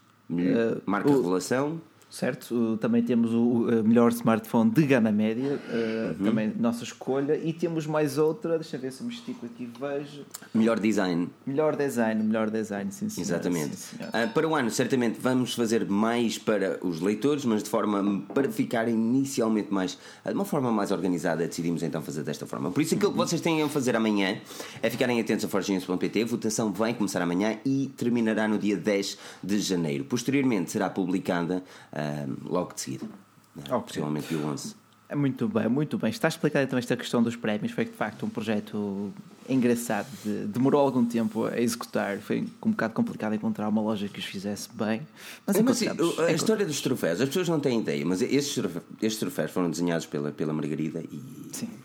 marca 0.86 1.10
o... 1.10 1.16
revelação 1.16 1.82
certo? 2.18 2.78
Também 2.78 3.04
temos 3.04 3.32
o 3.32 3.68
melhor 3.84 4.12
smartphone 4.12 4.72
de 4.72 4.84
gama 4.88 5.12
média, 5.12 5.60
eh, 5.70 6.16
uhum. 6.18 6.26
também 6.26 6.54
nossa 6.58 6.84
escolha, 6.84 7.38
e 7.38 7.54
temos 7.54 7.86
mais 7.86 8.18
outra, 8.18 8.58
deixa 8.58 8.76
eu 8.76 8.82
ver 8.82 8.92
se 8.92 9.04
me 9.04 9.14
estico 9.14 9.46
aqui 9.46 9.70
vejo. 9.80 10.26
Melhor 10.54 10.80
design. 10.80 11.30
Melhor 11.46 11.76
design, 11.76 12.24
melhor 12.24 12.50
design, 12.50 12.92
sim, 12.92 13.08
senhor. 13.08 13.24
Exatamente. 13.24 13.76
Sim, 13.76 13.98
uh, 13.98 14.34
para 14.34 14.48
o 14.48 14.56
ano, 14.56 14.72
certamente 14.72 15.20
vamos 15.22 15.54
fazer 15.54 15.88
mais 15.88 16.40
para 16.40 16.80
os 16.82 17.00
leitores, 17.02 17.46
mas 17.46 17.62
de 17.62 17.70
forma 17.70 18.24
para 18.34 18.50
ficar 18.50 18.88
inicialmente 18.88 19.72
mais, 19.72 19.98
de 20.26 20.34
uma 20.34 20.46
forma 20.46 20.72
mais 20.72 20.92
organizada, 20.92 21.46
decidimos 21.46 21.84
então 21.84 22.02
fazer 22.02 22.24
desta 22.24 22.48
forma. 22.48 22.72
Por 22.72 22.82
isso, 22.82 22.96
aquilo 22.96 23.12
que 23.12 23.18
vocês 23.18 23.40
têm 23.42 23.62
a 23.62 23.70
fazer 23.70 23.96
amanhã 23.96 24.40
é 24.82 24.90
ficarem 24.90 25.20
atentos 25.20 25.46
a 25.46 25.48
forginhos.pt. 25.48 26.24
A 26.24 26.26
votação 26.26 26.74
vai 26.74 26.96
começar 26.96 27.22
amanhã 27.22 27.60
e 27.64 27.92
terminará 27.96 28.48
no 28.48 28.58
dia 28.58 28.76
10 28.76 29.18
de 29.44 29.60
janeiro. 29.60 30.04
Posteriormente 30.06 30.72
será 30.72 30.90
publicada 30.90 31.64
logo 32.44 32.74
de 32.74 32.82
seguida. 32.82 33.06
Né? 33.56 33.64
Okay. 33.64 33.80
Possivelmente 33.80 34.28
dia 34.28 34.46
11. 34.46 34.76
É 35.10 35.16
muito 35.16 35.48
bem, 35.48 35.70
muito 35.70 35.98
bem. 35.98 36.10
Está 36.10 36.28
explicada 36.28 36.66
então 36.66 36.78
esta 36.78 36.98
questão 36.98 37.24
dos 37.24 37.36
prémios. 37.36 37.72
Foi 37.72 37.86
de 37.86 37.92
facto 37.92 38.26
um 38.26 38.30
projeto 38.30 39.14
engraçado. 39.48 40.08
De, 40.22 40.46
demorou 40.48 40.82
algum 40.82 41.06
tempo 41.06 41.46
a 41.46 41.62
executar. 41.62 42.18
Foi 42.20 42.46
um 42.62 42.72
bocado 42.72 42.94
complicado 42.94 43.34
encontrar 43.34 43.70
uma 43.70 43.82
loja 43.82 44.10
que 44.10 44.20
os 44.20 44.26
fizesse 44.26 44.68
bem. 44.74 45.02
Mas, 45.46 45.56
é, 45.56 45.64
mas 45.64 45.82
a 46.20 46.32
história 46.34 46.66
dos 46.66 46.82
troféus, 46.82 47.22
as 47.22 47.30
pessoas 47.30 47.48
não 47.48 47.58
têm 47.58 47.80
ideia, 47.80 48.06
mas 48.06 48.22
estes 48.22 48.54
troféus, 48.56 48.84
estes 49.02 49.20
troféus 49.20 49.52
foram 49.52 49.70
desenhados 49.70 50.06
pela, 50.06 50.30
pela 50.30 50.52
Margarida 50.52 51.00
e 51.00 51.22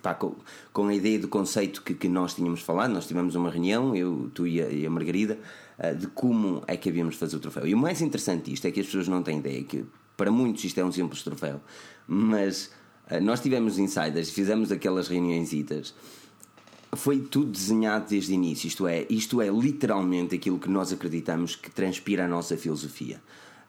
pá, 0.02 0.14
com, 0.14 0.34
com, 0.72 0.88
a 0.88 0.94
ideia 0.94 1.20
do 1.20 1.28
conceito 1.28 1.80
que, 1.82 1.94
que 1.94 2.08
nós 2.08 2.34
tínhamos 2.34 2.60
falado. 2.60 2.92
Nós 2.92 3.06
tivemos 3.06 3.36
uma 3.36 3.50
reunião, 3.50 3.94
eu, 3.94 4.32
tu 4.34 4.48
e 4.48 4.60
a, 4.60 4.69
e 4.69 4.84
a 4.84 4.90
Margarida, 4.90 5.38
uh, 5.78 5.96
de 5.96 6.08
como 6.08 6.64
é 6.66 6.76
que 6.76 6.88
havíamos 6.88 7.14
de 7.14 7.20
fazer 7.20 7.36
o 7.36 7.40
troféu. 7.40 7.69
E 7.69 7.72
o 7.72 7.78
mais 7.78 8.00
interessante 8.00 8.50
disto 8.50 8.66
é 8.66 8.72
que 8.72 8.80
as 8.80 8.86
pessoas 8.86 9.06
não 9.06 9.22
têm 9.22 9.38
ideia 9.38 9.62
que 9.62 9.84
para 10.22 10.30
muitos 10.30 10.62
isto 10.62 10.78
é 10.78 10.84
um 10.84 10.92
simples 10.92 11.20
troféu, 11.24 11.60
mas 12.06 12.70
uh, 13.10 13.20
nós 13.20 13.40
tivemos 13.40 13.76
insiders, 13.76 14.30
fizemos 14.30 14.70
aquelas 14.70 15.08
reuniões 15.08 15.50
foi 16.94 17.19
tudo 17.19 17.50
desenhado 17.50 18.08
desde 18.08 18.30
o 18.30 18.34
início, 18.34 18.69
isto 18.69 18.86
é, 18.86 19.04
isto 19.10 19.40
é 19.40 19.48
literalmente 19.48 20.36
aquilo 20.36 20.60
que 20.60 20.70
nós 20.70 20.92
acreditamos 20.92 21.56
que 21.56 21.69
transpira 21.72 22.26
a 22.26 22.28
nossa 22.28 22.56
filosofia. 22.56 23.20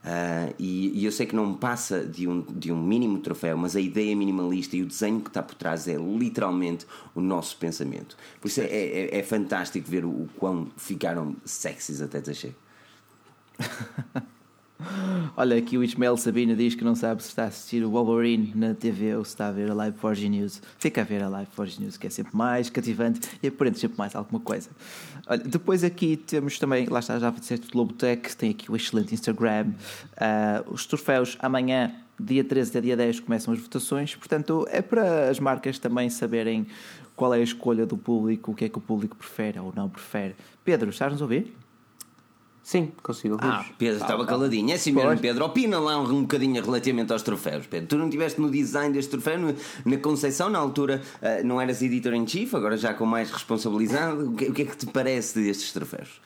Uh, 0.03 0.53
e, 0.59 0.99
e, 0.99 1.05
eu 1.05 1.11
sei 1.11 1.25
que 1.25 1.35
não 1.35 1.55
passa 1.55 2.05
de 2.05 2.27
um, 2.27 2.41
de 2.41 2.71
um 2.71 2.79
mínimo 2.79 3.17
troféu, 3.17 3.57
mas 3.57 3.75
a 3.75 3.81
ideia 3.81 4.15
minimalista 4.15 4.77
e 4.77 4.83
o 4.83 4.85
desenho 4.85 5.21
que 5.21 5.29
está 5.29 5.41
por 5.41 5.55
trás 5.55 5.87
é 5.87 5.95
literalmente 5.95 6.85
o 7.15 7.21
nosso 7.21 7.57
pensamento. 7.57 8.15
Por 8.39 8.47
isso 8.47 8.61
é, 8.61 8.65
é, 8.65 9.17
é 9.17 9.23
fantástico 9.23 9.89
ver 9.89 10.05
o, 10.05 10.09
o 10.09 10.29
quão 10.37 10.67
ficaram 10.77 11.35
sexys 11.45 11.99
até 11.99 12.21
dizer 12.21 12.55
Olha, 15.35 15.57
aqui 15.57 15.77
o 15.77 15.83
Ismael 15.83 16.15
Sabina 16.17 16.55
diz 16.55 16.75
que 16.75 16.83
não 16.83 16.95
sabe 16.95 17.21
se 17.23 17.29
está 17.29 17.43
a 17.43 17.47
assistir 17.47 17.83
o 17.83 17.89
Wolverine 17.89 18.51
na 18.55 18.73
TV 18.73 19.15
ou 19.15 19.23
se 19.23 19.31
está 19.31 19.47
a 19.47 19.51
ver 19.51 19.71
a 19.71 19.73
Live 19.73 19.97
Forge 19.97 20.29
News. 20.29 20.61
Fica 20.77 21.01
a 21.01 21.03
ver 21.03 21.23
a 21.23 21.29
Live 21.29 21.49
Forge 21.51 21.81
News, 21.81 21.97
que 21.97 22.07
é 22.07 22.09
sempre 22.09 22.35
mais 22.35 22.69
cativante 22.69 23.21
e 23.41 23.47
aprende 23.47 23.79
sempre 23.79 23.97
mais 23.97 24.15
alguma 24.15 24.39
coisa. 24.39 24.69
Olha, 25.27 25.43
depois 25.43 25.83
aqui 25.83 26.17
temos 26.17 26.59
também, 26.59 26.85
lá 26.85 26.99
está, 26.99 27.17
já 27.19 27.29
disseste 27.29 27.67
o 27.67 27.71
Globotech, 27.71 28.35
tem 28.35 28.51
aqui 28.51 28.71
o 28.71 28.75
excelente 28.75 29.13
Instagram. 29.13 29.71
Uh, 30.13 30.73
os 30.73 30.85
troféus 30.85 31.37
amanhã, 31.39 31.93
dia 32.19 32.43
13 32.43 32.69
até 32.69 32.81
dia 32.81 32.97
10, 32.97 33.21
começam 33.21 33.53
as 33.53 33.59
votações. 33.59 34.15
Portanto, 34.15 34.67
é 34.69 34.81
para 34.81 35.29
as 35.29 35.39
marcas 35.39 35.79
também 35.79 36.09
saberem 36.09 36.67
qual 37.15 37.33
é 37.33 37.39
a 37.39 37.43
escolha 37.43 37.85
do 37.85 37.97
público, 37.97 38.51
o 38.51 38.55
que 38.55 38.65
é 38.65 38.69
que 38.69 38.77
o 38.77 38.81
público 38.81 39.15
prefere 39.15 39.59
ou 39.59 39.73
não 39.75 39.89
prefere. 39.89 40.35
Pedro, 40.63 40.89
estás-nos 40.89 41.21
a 41.21 41.25
ouvir? 41.25 41.53
Sim, 42.63 42.93
consigo 43.03 43.33
ouvir. 43.33 43.45
Ah, 43.45 43.65
Pedro 43.77 44.01
estava 44.01 44.25
caladinho. 44.25 44.71
É 44.71 44.75
assim 44.75 44.93
mesmo, 44.93 45.19
Pedro. 45.19 45.43
Opina 45.43 45.77
lá 45.79 45.99
um, 45.99 46.09
um 46.09 46.21
bocadinho 46.21 46.63
relativamente 46.63 47.11
aos 47.11 47.21
troféus, 47.21 47.67
Pedro. 47.67 47.89
Tu 47.89 47.97
não 47.97 48.05
estiveste 48.05 48.39
no 48.39 48.49
design 48.49 48.93
deste 48.93 49.11
troféu, 49.11 49.37
no, 49.37 49.53
na 49.85 49.97
concepção, 49.97 50.49
na 50.49 50.59
altura 50.59 51.01
uh, 51.21 51.45
não 51.45 51.59
eras 51.59 51.81
editor 51.81 52.13
em 52.13 52.25
chief, 52.25 52.55
agora 52.55 52.77
já 52.77 52.93
com 52.93 53.05
mais 53.05 53.29
responsabilizado. 53.29 54.29
O 54.29 54.33
que, 54.33 54.45
o 54.45 54.53
que 54.53 54.61
é 54.61 54.65
que 54.65 54.77
te 54.77 54.85
parece 54.85 55.37
destes 55.41 55.73
troféus? 55.73 56.21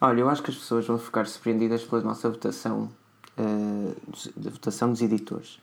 Olha, 0.00 0.20
eu 0.20 0.28
acho 0.28 0.40
que 0.40 0.52
as 0.52 0.56
pessoas 0.56 0.86
vão 0.86 0.98
ficar 0.98 1.26
surpreendidas 1.26 1.82
pela 1.82 2.00
nossa 2.00 2.30
votação, 2.30 2.88
uh, 3.36 3.96
da 4.36 4.50
votação 4.50 4.88
dos 4.92 5.02
editores. 5.02 5.58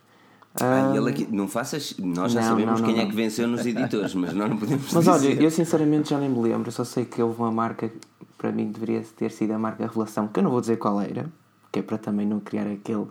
Ah, 0.60 0.92
ele 0.96 1.10
aqui, 1.10 1.28
não 1.32 1.48
faças. 1.48 1.96
Nós 1.98 2.34
já 2.34 2.42
não, 2.42 2.48
sabemos 2.50 2.82
não, 2.82 2.88
não, 2.88 2.94
quem 2.94 3.04
é 3.04 3.08
que 3.08 3.16
venceu 3.16 3.48
nos 3.48 3.66
editores, 3.66 4.14
mas 4.16 4.34
nós 4.34 4.50
não 4.50 4.58
podemos 4.58 4.92
Mas 4.92 5.06
dizer. 5.06 5.30
olha, 5.30 5.44
eu 5.44 5.52
sinceramente 5.52 6.10
já 6.10 6.18
nem 6.18 6.28
me 6.28 6.42
lembro, 6.42 6.72
só 6.72 6.84
sei 6.84 7.06
que 7.06 7.22
houve 7.22 7.40
uma 7.40 7.52
marca 7.52 7.90
para 8.40 8.52
mim 8.54 8.72
deveria 8.72 9.04
ter 9.18 9.30
sido 9.32 9.52
a 9.52 9.60
marca 9.60 9.86
Revelação, 9.86 10.28
que 10.30 10.40
eu 10.40 10.44
não 10.44 10.50
vou 10.50 10.62
dizer 10.62 10.78
qual 10.78 11.00
era, 11.00 11.30
que 11.72 11.80
é 11.80 11.82
para 11.84 11.98
também 11.98 12.26
não 12.26 12.40
criar 12.40 12.68
aquele, 12.68 13.06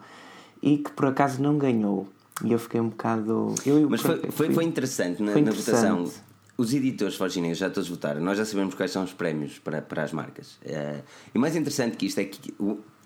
e 0.60 0.78
que 0.78 0.90
por 0.90 1.06
acaso 1.06 1.40
não 1.40 1.56
ganhou. 1.56 2.08
E 2.42 2.50
eu 2.50 2.58
fiquei 2.58 2.80
um 2.80 2.88
bocado. 2.88 3.54
Eu, 3.66 3.88
Mas 3.90 4.00
foi, 4.00 4.22
foi, 4.30 4.52
foi 4.52 4.64
interessante 4.64 5.22
na, 5.22 5.32
foi 5.32 5.42
interessante. 5.42 5.82
na 5.82 5.94
votação. 5.96 6.22
os 6.56 6.72
editores 6.72 7.16
Forginei 7.16 7.52
já 7.54 7.68
todos 7.68 7.88
votaram, 7.88 8.20
nós 8.22 8.38
já 8.38 8.44
sabemos 8.44 8.74
quais 8.74 8.90
são 8.90 9.04
os 9.04 9.12
prémios 9.12 9.58
para, 9.58 9.82
para 9.82 10.02
as 10.02 10.12
marcas. 10.12 10.52
Uh, 10.64 11.02
e 11.34 11.38
mais 11.38 11.54
interessante 11.56 11.96
que 11.96 12.06
isto 12.06 12.20
é 12.20 12.24
que 12.24 12.54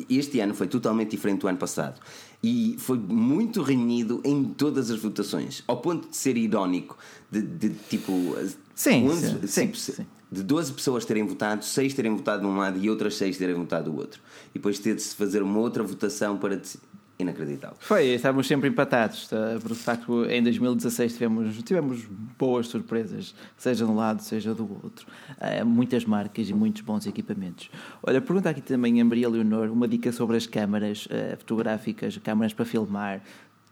este 0.08 0.38
ano 0.38 0.54
foi 0.54 0.68
totalmente 0.68 1.10
diferente 1.10 1.40
do 1.40 1.48
ano 1.48 1.58
passado 1.58 2.00
e 2.42 2.76
foi 2.78 2.98
muito 2.98 3.62
renhido 3.62 4.20
em 4.24 4.44
todas 4.44 4.90
as 4.90 5.00
votações, 5.00 5.64
ao 5.66 5.80
ponto 5.80 6.08
de 6.08 6.16
ser 6.16 6.36
irónico, 6.36 6.96
de, 7.30 7.42
de 7.42 7.70
tipo. 7.88 8.12
Sim, 8.74 9.08
11, 9.08 9.48
sim, 9.48 9.66
tipo, 9.66 9.76
sim, 9.76 10.06
De 10.32 10.42
12 10.42 10.72
pessoas 10.72 11.04
terem 11.04 11.26
votado, 11.26 11.62
6 11.62 11.92
terem 11.92 12.16
votado 12.16 12.40
de 12.40 12.48
um 12.48 12.56
lado 12.56 12.82
e 12.82 12.88
outras 12.88 13.16
6 13.16 13.36
terem 13.36 13.54
votado 13.54 13.90
do 13.90 13.98
outro. 13.98 14.18
E 14.50 14.54
depois 14.54 14.78
ter 14.78 14.94
de 14.94 15.02
se 15.02 15.14
fazer 15.14 15.42
uma 15.42 15.58
outra 15.58 15.82
votação 15.82 16.38
para 16.38 16.58
inacreditável. 17.18 17.76
Foi, 17.80 18.06
estávamos 18.06 18.46
sempre 18.46 18.68
empatados. 18.68 19.28
Tá? 19.28 19.58
Por 19.60 19.74
facto, 19.74 20.24
em 20.24 20.42
2016 20.42 21.12
tivemos, 21.12 21.62
tivemos 21.62 22.04
boas 22.38 22.66
surpresas, 22.66 23.34
seja 23.56 23.84
de 23.84 23.90
um 23.90 23.94
lado, 23.94 24.22
seja 24.22 24.54
do 24.54 24.62
outro. 24.82 25.06
Uh, 25.32 25.64
muitas 25.66 26.04
marcas 26.04 26.48
e 26.48 26.54
muitos 26.54 26.82
bons 26.82 27.06
equipamentos. 27.06 27.70
Olha, 28.02 28.20
pergunta 28.20 28.50
aqui 28.50 28.62
também 28.62 29.00
a 29.00 29.04
Maria 29.04 29.28
Leonor 29.28 29.70
uma 29.70 29.86
dica 29.86 30.12
sobre 30.12 30.36
as 30.36 30.46
câmaras 30.46 31.06
uh, 31.06 31.36
fotográficas, 31.38 32.16
câmaras 32.18 32.52
para 32.52 32.64
filmar. 32.64 33.22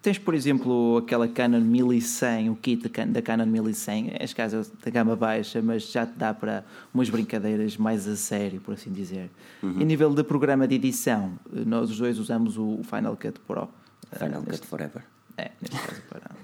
Tens, 0.03 0.19
por 0.19 0.35
exemplo, 0.35 0.97
aquela 0.97 1.29
Canon 1.29 1.61
1100, 1.61 2.49
o 2.49 2.57
kit 2.57 2.89
da 2.89 3.21
Canon 3.21 3.45
1100, 3.45 4.15
as 4.19 4.33
casas 4.33 4.73
da 4.83 4.91
gama 4.91 5.15
baixa, 5.15 5.61
mas 5.61 5.91
já 5.91 6.07
te 6.07 6.15
dá 6.17 6.33
para 6.33 6.65
umas 6.93 7.11
brincadeiras 7.11 7.77
mais 7.77 8.09
a 8.09 8.17
sério, 8.17 8.63
por 8.63 8.73
assim 8.73 8.91
dizer. 8.91 9.29
Uhum. 9.63 9.83
Em 9.83 9.85
nível 9.85 10.15
de 10.15 10.25
programa 10.25 10.67
de 10.67 10.77
edição, 10.77 11.39
nós 11.53 11.91
os 11.91 11.99
dois 11.99 12.19
usamos 12.19 12.57
o 12.57 12.81
Final 12.83 13.15
Cut 13.15 13.39
Pro. 13.41 13.69
Final 14.13 14.41
uh, 14.41 14.47
Cut 14.47 14.67
Forever. 14.67 15.03
É, 15.37 15.51
neste 15.61 15.77
caso 15.77 16.03
para. 16.09 16.31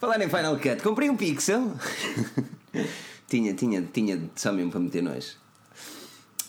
Falar 0.00 0.20
em 0.20 0.28
Final 0.28 0.56
Cut, 0.58 0.82
comprei 0.82 1.08
um 1.08 1.16
Pixel. 1.16 1.72
tinha, 3.30 3.54
tinha, 3.54 3.82
tinha 3.82 4.20
só 4.34 4.52
mesmo 4.52 4.72
para 4.72 4.80
meter 4.80 5.04
nós. 5.04 5.38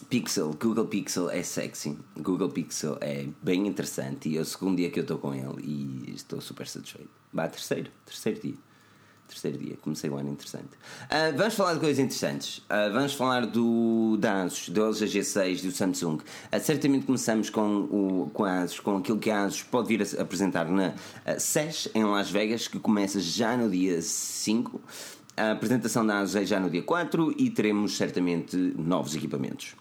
Pixel, 0.09 0.55
Google 0.57 0.85
Pixel 0.85 1.29
é 1.29 1.43
sexy. 1.43 1.97
Google 2.15 2.47
Pixel 2.49 2.97
é 3.01 3.27
bem 3.41 3.67
interessante 3.67 4.29
e 4.29 4.37
é 4.37 4.41
o 4.41 4.45
segundo 4.45 4.77
dia 4.77 4.89
que 4.89 4.99
eu 4.99 5.01
estou 5.01 5.17
com 5.17 5.33
ele 5.33 5.61
e 5.61 6.13
estou 6.15 6.39
super 6.39 6.65
satisfeito. 6.65 7.09
Vá, 7.33 7.45
terceiro, 7.49 7.91
terceiro 8.05 8.39
dia. 8.39 8.53
Terceiro 9.27 9.57
dia, 9.57 9.75
comecei 9.81 10.09
o 10.09 10.15
ano 10.15 10.29
interessante. 10.29 10.69
Uh, 11.03 11.35
vamos 11.35 11.55
falar 11.55 11.73
de 11.73 11.81
coisas 11.81 11.99
interessantes. 11.99 12.59
Uh, 12.59 12.93
vamos 12.93 13.13
falar 13.15 13.45
do 13.45 14.15
da 14.17 14.43
ASUS, 14.43 14.69
do 14.69 14.81
LG 14.81 15.05
G6 15.05 15.59
e 15.59 15.67
do 15.67 15.71
Samsung. 15.73 16.15
Uh, 16.15 16.59
certamente 16.61 17.05
começamos 17.05 17.49
com, 17.49 17.81
o, 17.91 18.31
com 18.33 18.45
a 18.45 18.59
ASUS, 18.59 18.79
com 18.79 18.95
aquilo 18.95 19.19
que 19.19 19.29
a 19.29 19.43
ASUS 19.43 19.63
pode 19.63 19.89
vir 19.89 20.01
a 20.01 20.21
apresentar 20.21 20.69
na 20.69 20.93
SES 21.37 21.89
em 21.93 22.05
Las 22.05 22.31
Vegas, 22.31 22.69
que 22.69 22.79
começa 22.79 23.19
já 23.19 23.57
no 23.57 23.69
dia 23.69 24.01
5. 24.01 24.79
A 25.35 25.51
apresentação 25.51 26.05
da 26.07 26.19
ASUS 26.19 26.37
é 26.37 26.45
já 26.45 26.61
no 26.61 26.69
dia 26.69 26.81
4 26.81 27.35
e 27.37 27.49
teremos 27.49 27.97
certamente 27.97 28.55
novos 28.55 29.13
equipamentos 29.13 29.75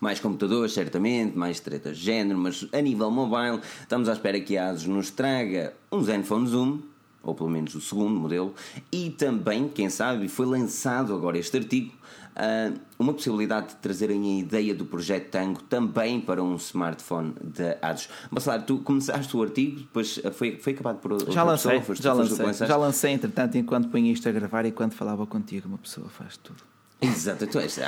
mais 0.00 0.20
computadores, 0.20 0.72
certamente, 0.72 1.36
mais 1.36 1.60
tretas 1.60 1.98
de 1.98 2.04
género, 2.04 2.38
mas 2.38 2.66
a 2.72 2.80
nível 2.80 3.10
mobile, 3.10 3.60
estamos 3.80 4.08
à 4.08 4.12
espera 4.12 4.40
que 4.40 4.56
a 4.56 4.70
ASUS 4.70 4.86
nos 4.86 5.10
traga 5.10 5.74
um 5.90 6.02
Zenfone 6.02 6.46
Zoom, 6.46 6.80
ou 7.22 7.34
pelo 7.34 7.50
menos 7.50 7.74
o 7.74 7.80
segundo 7.80 8.18
modelo, 8.18 8.54
e 8.92 9.10
também, 9.10 9.68
quem 9.68 9.90
sabe, 9.90 10.28
foi 10.28 10.46
lançado 10.46 11.14
agora 11.14 11.38
este 11.38 11.56
artigo, 11.56 11.92
ah, 12.36 12.72
uma 12.96 13.12
possibilidade 13.12 13.68
de 13.68 13.76
trazerem 13.76 14.36
a 14.36 14.38
ideia 14.38 14.72
do 14.72 14.84
projeto 14.84 15.28
Tango 15.30 15.60
também 15.64 16.20
para 16.20 16.40
um 16.42 16.54
smartphone 16.54 17.34
da 17.42 17.76
ASUS. 17.82 18.08
Mas 18.30 18.44
claro, 18.44 18.62
tu 18.62 18.78
começaste 18.78 19.36
o 19.36 19.42
artigo, 19.42 19.80
depois 19.80 20.20
foi, 20.32 20.56
foi 20.58 20.72
acabado 20.72 20.98
por 20.98 21.18
já 21.30 21.42
lancei, 21.42 21.80
pessoa, 21.80 21.96
já 21.96 22.12
lancei, 22.12 22.66
já 22.66 22.76
lancei, 22.76 23.12
entretanto, 23.12 23.58
enquanto 23.58 23.88
ponho 23.88 24.06
isto 24.06 24.28
a 24.28 24.32
gravar 24.32 24.64
e 24.64 24.70
quando 24.70 24.92
falava 24.92 25.26
contigo, 25.26 25.68
uma 25.68 25.78
pessoa 25.78 26.08
faz 26.08 26.36
tudo. 26.36 26.77
Exato, 27.00 27.46
tu 27.46 27.60
és 27.60 27.78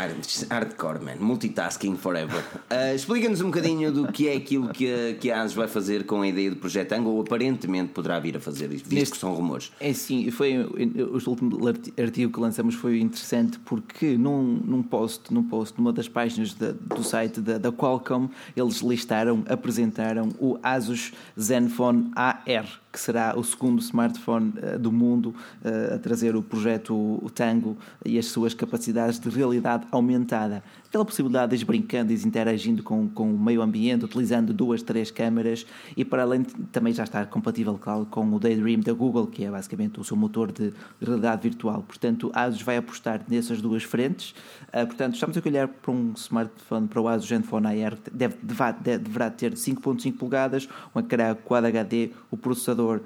hardcore, 0.48 1.02
man. 1.02 1.16
Multitasking 1.18 1.96
forever. 1.96 2.44
Uh, 2.70 2.94
Explica-nos 2.94 3.40
um 3.40 3.46
bocadinho 3.46 3.90
do 3.92 4.12
que 4.12 4.28
é 4.28 4.36
aquilo 4.36 4.68
que 4.68 4.86
a, 4.86 5.14
que 5.14 5.30
a 5.32 5.42
ASUS 5.42 5.56
vai 5.56 5.66
fazer 5.66 6.06
com 6.06 6.22
a 6.22 6.28
ideia 6.28 6.50
do 6.50 6.56
projeto 6.56 6.92
Angle, 6.92 7.12
ou 7.12 7.20
aparentemente 7.20 7.92
poderá 7.92 8.20
vir 8.20 8.36
a 8.36 8.40
fazer, 8.40 8.68
visto 8.68 8.92
Neste, 8.94 9.12
que 9.12 9.18
são 9.18 9.34
rumores. 9.34 9.72
É 9.80 9.92
sim, 9.92 10.30
foi 10.30 10.58
o 10.58 11.28
último 11.28 11.58
artigo 12.00 12.32
que 12.32 12.40
lançamos 12.40 12.76
foi 12.76 13.00
interessante 13.00 13.58
porque 13.60 14.16
num, 14.16 14.60
num 14.64 14.82
post, 14.82 15.34
num 15.34 15.42
post 15.42 15.76
numa 15.76 15.92
das 15.92 16.08
páginas 16.08 16.54
da, 16.54 16.70
do 16.70 17.02
site 17.02 17.40
da, 17.40 17.58
da 17.58 17.72
Qualcomm, 17.72 18.28
eles 18.56 18.76
listaram, 18.76 19.42
apresentaram 19.48 20.28
o 20.38 20.56
Asus 20.62 21.12
Zenfone 21.36 22.12
AR 22.14 22.79
que 22.92 22.98
será 22.98 23.34
o 23.36 23.44
segundo 23.44 23.80
smartphone 23.80 24.52
uh, 24.58 24.78
do 24.78 24.90
mundo 24.90 25.34
uh, 25.64 25.94
a 25.94 25.98
trazer 25.98 26.34
o 26.34 26.42
projeto 26.42 27.30
Tango 27.34 27.76
e 28.04 28.18
as 28.18 28.26
suas 28.26 28.54
capacidades 28.54 29.18
de 29.18 29.28
realidade 29.28 29.86
aumentada. 29.90 30.62
Aquela 30.90 31.04
possibilidade 31.04 31.56
de 31.56 31.64
brincando 31.64 32.12
e 32.12 32.16
interagindo 32.16 32.82
com, 32.82 33.08
com 33.08 33.32
o 33.32 33.38
meio 33.38 33.62
ambiente, 33.62 34.04
utilizando 34.04 34.52
duas, 34.52 34.82
três 34.82 35.08
câmaras 35.08 35.64
e 35.96 36.04
para 36.04 36.22
além 36.22 36.42
de, 36.42 36.52
também 36.72 36.92
já 36.92 37.04
estar 37.04 37.24
compatível 37.26 37.78
claro, 37.78 38.06
com 38.06 38.28
o 38.34 38.40
Daydream 38.40 38.80
da 38.80 38.92
Google, 38.92 39.28
que 39.28 39.44
é 39.44 39.50
basicamente 39.52 40.00
o 40.00 40.04
seu 40.04 40.16
motor 40.16 40.50
de 40.50 40.72
realidade 41.00 41.48
virtual. 41.48 41.84
Portanto, 41.86 42.32
a 42.34 42.42
ASUS 42.42 42.62
vai 42.62 42.76
apostar 42.76 43.22
nessas 43.28 43.62
duas 43.62 43.84
frentes. 43.84 44.34
Uh, 44.74 44.84
portanto, 44.84 45.14
estamos 45.14 45.38
a 45.38 45.42
olhar 45.46 45.68
para 45.68 45.92
um 45.92 46.12
smartphone, 46.16 46.88
para 46.88 47.00
o 47.00 47.06
ASUS 47.06 47.28
Zenfone 47.28 47.84
AR, 47.84 47.96
deve, 48.12 48.34
deve, 48.42 48.98
deverá 48.98 49.30
ter 49.30 49.52
5.5 49.52 50.16
polegadas, 50.16 50.68
um 50.92 50.98
ecrã 50.98 51.36
Quad 51.36 51.66
HD, 51.66 52.10
o 52.32 52.36
processador 52.36 53.00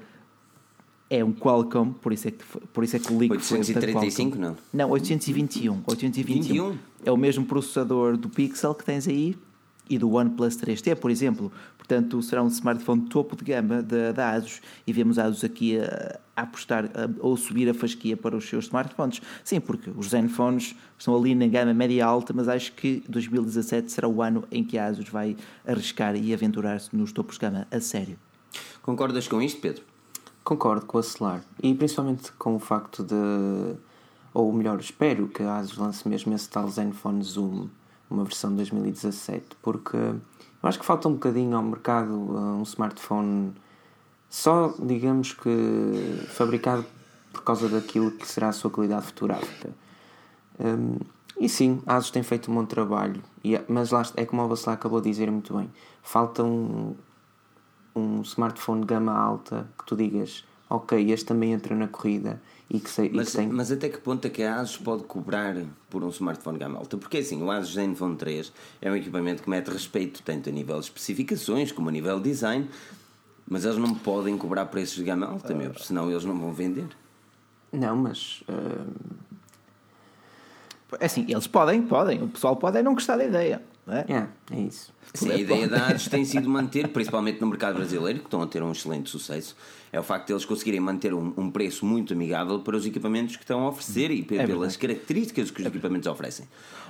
é 1.09 1.23
um 1.23 1.31
Qualcomm, 1.31 1.93
por 1.93 2.11
isso 2.11 2.27
é 2.27 2.31
que, 2.31 2.43
por 2.73 2.83
isso 2.83 2.95
é 2.95 2.99
que 2.99 3.13
o 3.13 3.19
link 3.19 3.31
835 3.31 4.37
não? 4.37 4.57
Não, 4.73 4.89
821. 4.89 5.83
821 5.85 6.69
21? 6.69 6.77
é 7.03 7.11
o 7.11 7.17
mesmo 7.17 7.45
processador 7.45 8.17
do 8.17 8.27
Pixel 8.27 8.73
que 8.73 8.83
tens 8.83 9.07
aí 9.07 9.35
e 9.87 9.97
do 9.97 10.11
OnePlus 10.11 10.57
3T, 10.57 10.95
por 10.95 11.11
exemplo. 11.11 11.51
Portanto, 11.77 12.19
será 12.23 12.41
um 12.41 12.47
smartphone 12.47 13.01
topo 13.03 13.35
de 13.35 13.43
gama 13.43 13.83
da, 13.83 14.11
da 14.11 14.31
ASUS 14.31 14.61
e 14.87 14.91
vemos 14.91 15.19
a 15.19 15.25
ASUS 15.25 15.43
aqui 15.43 15.77
a, 15.77 16.19
a 16.35 16.41
apostar 16.41 16.85
a, 16.85 17.07
ou 17.19 17.37
subir 17.37 17.69
a 17.69 17.73
fasquia 17.75 18.17
para 18.17 18.35
os 18.35 18.49
seus 18.49 18.65
smartphones. 18.65 19.21
Sim, 19.43 19.59
porque 19.59 19.91
os 19.95 20.09
Zenfones 20.09 20.75
estão 20.97 21.15
ali 21.15 21.35
na 21.35 21.45
gama 21.45 21.73
média 21.73 22.03
alta, 22.03 22.33
mas 22.33 22.47
acho 22.47 22.73
que 22.73 23.03
2017 23.07 23.91
será 23.91 24.07
o 24.07 24.23
ano 24.23 24.43
em 24.51 24.63
que 24.63 24.77
a 24.79 24.87
ASUS 24.87 25.09
vai 25.09 25.37
arriscar 25.67 26.15
e 26.15 26.33
aventurar-se 26.33 26.95
nos 26.95 27.11
topos 27.11 27.35
de 27.35 27.41
gama 27.41 27.67
a 27.69 27.79
sério. 27.79 28.17
Concordas 28.81 29.27
com 29.27 29.39
isto, 29.39 29.61
Pedro? 29.61 29.83
Concordo 30.45 30.85
com 30.85 30.99
a 30.99 31.03
Solar. 31.03 31.41
E 31.61 31.73
principalmente 31.73 32.31
com 32.33 32.55
o 32.55 32.59
facto 32.59 33.03
de. 33.03 33.75
Ou 34.31 34.53
melhor, 34.53 34.79
espero 34.79 35.27
que 35.27 35.41
a 35.41 35.57
ASUS 35.57 35.77
lance 35.77 36.07
mesmo 36.07 36.35
esse 36.35 36.47
tal 36.47 36.69
Zenfone 36.69 37.23
Zoom, 37.23 37.67
uma 38.09 38.23
versão 38.23 38.51
de 38.51 38.57
2017, 38.57 39.57
porque 39.61 39.97
eu 39.97 40.19
acho 40.61 40.77
que 40.77 40.85
falta 40.85 41.07
um 41.07 41.13
bocadinho 41.13 41.57
ao 41.57 41.63
mercado 41.63 42.11
uh, 42.11 42.59
um 42.59 42.63
smartphone 42.63 43.53
só, 44.29 44.73
digamos 44.77 45.33
que, 45.33 46.27
fabricado 46.27 46.85
por 47.33 47.41
causa 47.43 47.67
daquilo 47.67 48.11
que 48.11 48.27
será 48.27 48.49
a 48.49 48.51
sua 48.51 48.69
qualidade 48.69 49.05
fotográfica. 49.07 49.69
Um, 50.59 50.97
e 51.39 51.49
sim, 51.49 51.81
a 51.87 51.95
ASUS 51.95 52.11
tem 52.11 52.21
feito 52.21 52.51
um 52.51 52.55
bom 52.55 52.65
trabalho, 52.65 53.23
e, 53.43 53.55
é, 53.55 53.65
mas 53.67 53.91
lá 53.91 54.03
é 54.15 54.25
como 54.25 54.41
a 54.43 54.47
Bacelar 54.47 54.75
acabou 54.75 55.01
de 55.01 55.09
dizer 55.09 55.31
muito 55.31 55.55
bem, 55.55 55.71
falta 56.03 56.43
um, 56.43 56.95
um 57.95 58.21
smartphone 58.21 58.81
de 58.81 58.87
gama 58.87 59.17
alta 59.17 59.67
que 59.77 59.85
tu 59.85 59.95
digas, 59.95 60.43
ok, 60.69 61.11
este 61.11 61.25
também 61.25 61.53
entra 61.53 61.75
na 61.75 61.87
corrida 61.87 62.41
e 62.69 62.79
que, 62.79 62.89
sei, 62.89 63.09
mas, 63.13 63.31
que 63.31 63.37
tem... 63.37 63.47
mas 63.47 63.71
até 63.71 63.89
que 63.89 63.99
ponto 63.99 64.25
é 64.25 64.29
que 64.29 64.43
a 64.43 64.55
ASUS 64.59 64.77
pode 64.77 65.03
cobrar 65.03 65.55
por 65.89 66.03
um 66.03 66.09
smartphone 66.09 66.57
de 66.57 66.63
gama 66.63 66.79
alta? 66.79 66.97
Porque 66.97 67.17
assim, 67.17 67.41
o 67.41 67.51
ASUS 67.51 67.75
Zenfone 67.75 68.15
3 68.15 68.51
é 68.81 68.91
um 68.91 68.95
equipamento 68.95 69.43
que 69.43 69.49
mete 69.49 69.69
respeito 69.69 70.21
tanto 70.23 70.49
a 70.49 70.51
nível 70.51 70.79
de 70.79 70.85
especificações 70.85 71.71
como 71.71 71.89
a 71.89 71.91
nível 71.91 72.19
de 72.19 72.29
design, 72.29 72.67
mas 73.47 73.63
eles 73.65 73.77
não 73.77 73.93
podem 73.93 74.37
cobrar 74.37 74.65
preços 74.65 74.95
de 74.95 75.03
gama 75.03 75.27
alta, 75.27 75.53
uh... 75.53 75.55
meu, 75.55 75.73
senão 75.77 76.09
eles 76.09 76.25
não 76.25 76.37
vão 76.37 76.51
vender. 76.51 76.87
Não, 77.71 77.95
mas. 77.95 78.41
Uh... 78.49 79.25
É 80.99 81.05
assim, 81.05 81.25
eles 81.29 81.47
podem, 81.47 81.81
podem. 81.81 82.23
O 82.23 82.27
pessoal 82.27 82.55
pode 82.55 82.77
é 82.77 82.83
não 82.83 82.93
gostar 82.93 83.17
da 83.17 83.25
ideia. 83.25 83.61
É? 83.87 84.13
é, 84.13 84.27
é 84.51 84.61
isso. 84.61 84.91
Sim, 85.13 85.31
a 85.31 85.35
ideia 85.35 85.67
da 85.67 85.87
ADES 85.87 86.07
tem 86.07 86.25
sido 86.25 86.49
manter, 86.49 86.87
principalmente 86.87 87.39
no 87.39 87.47
mercado 87.47 87.75
brasileiro, 87.75 88.19
que 88.19 88.25
estão 88.25 88.41
a 88.41 88.47
ter 88.47 88.63
um 88.63 88.71
excelente 88.71 89.09
sucesso, 89.09 89.55
é 89.91 89.99
o 89.99 90.03
facto 90.03 90.27
de 90.27 90.33
eles 90.33 90.43
conseguirem 90.43 90.79
manter 90.79 91.13
um, 91.13 91.33
um 91.37 91.51
preço 91.51 91.85
muito 91.85 92.13
amigável 92.13 92.59
para 92.59 92.75
os 92.75 92.85
equipamentos 92.85 93.35
que 93.35 93.43
estão 93.43 93.61
a 93.61 93.69
oferecer 93.69 94.11
e 94.11 94.27
é 94.31 94.45
pelas 94.45 94.75
características 94.75 95.51
que 95.51 95.61
os 95.61 95.67
equipamentos 95.67 96.07
oferecem. 96.07 96.47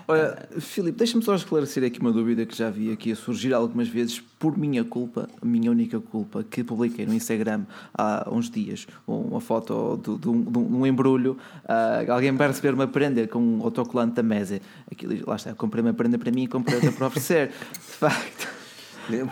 Olha, 0.08 0.48
Filipe, 0.60 1.00
deixa-me 1.00 1.24
só 1.24 1.34
esclarecer 1.34 1.84
aqui 1.84 2.00
uma 2.00 2.12
dúvida 2.12 2.46
que 2.46 2.56
já 2.56 2.70
vi 2.70 2.92
aqui 2.92 3.12
a 3.12 3.16
surgir 3.16 3.54
algumas 3.54 3.88
vezes 3.88 4.22
por 4.38 4.56
minha 4.56 4.84
culpa, 4.84 5.28
minha 5.44 5.72
única 5.72 6.00
culpa, 6.00 6.44
que 6.44 6.64
publiquei 6.64 7.08
no 7.08 7.14
Instagram 7.14 7.66
há 7.92 8.30
uns 8.32 8.50
dias 8.50 8.86
uma 9.08 9.42
foto 9.42 9.98
de, 9.98 10.18
de, 10.20 10.30
um, 10.30 10.44
de 10.44 10.58
um, 10.58 10.86
embrulho. 10.86 11.38
Uh, 11.64 12.12
alguém 12.12 12.32
vai 12.34 12.48
receber 12.48 12.76
uma 12.76 12.88
prenda 12.88 13.28
com 13.28 13.40
um 13.40 13.64
autocolante 13.64 14.14
da 14.14 14.24
mesa. 14.24 14.62
Aquilo, 14.92 15.16
lá 15.26 15.38
está, 15.38 15.56
comprei 15.56 15.82
uma 15.82 15.94
prenda 15.94 16.20
para 16.20 16.32
mim 16.32 16.44
e 16.44 16.48
comprei 16.48 16.76
outra 16.76 16.92
para 16.92 17.08
oferecer. 17.08 17.48
De 17.48 17.80
facto. 17.80 18.56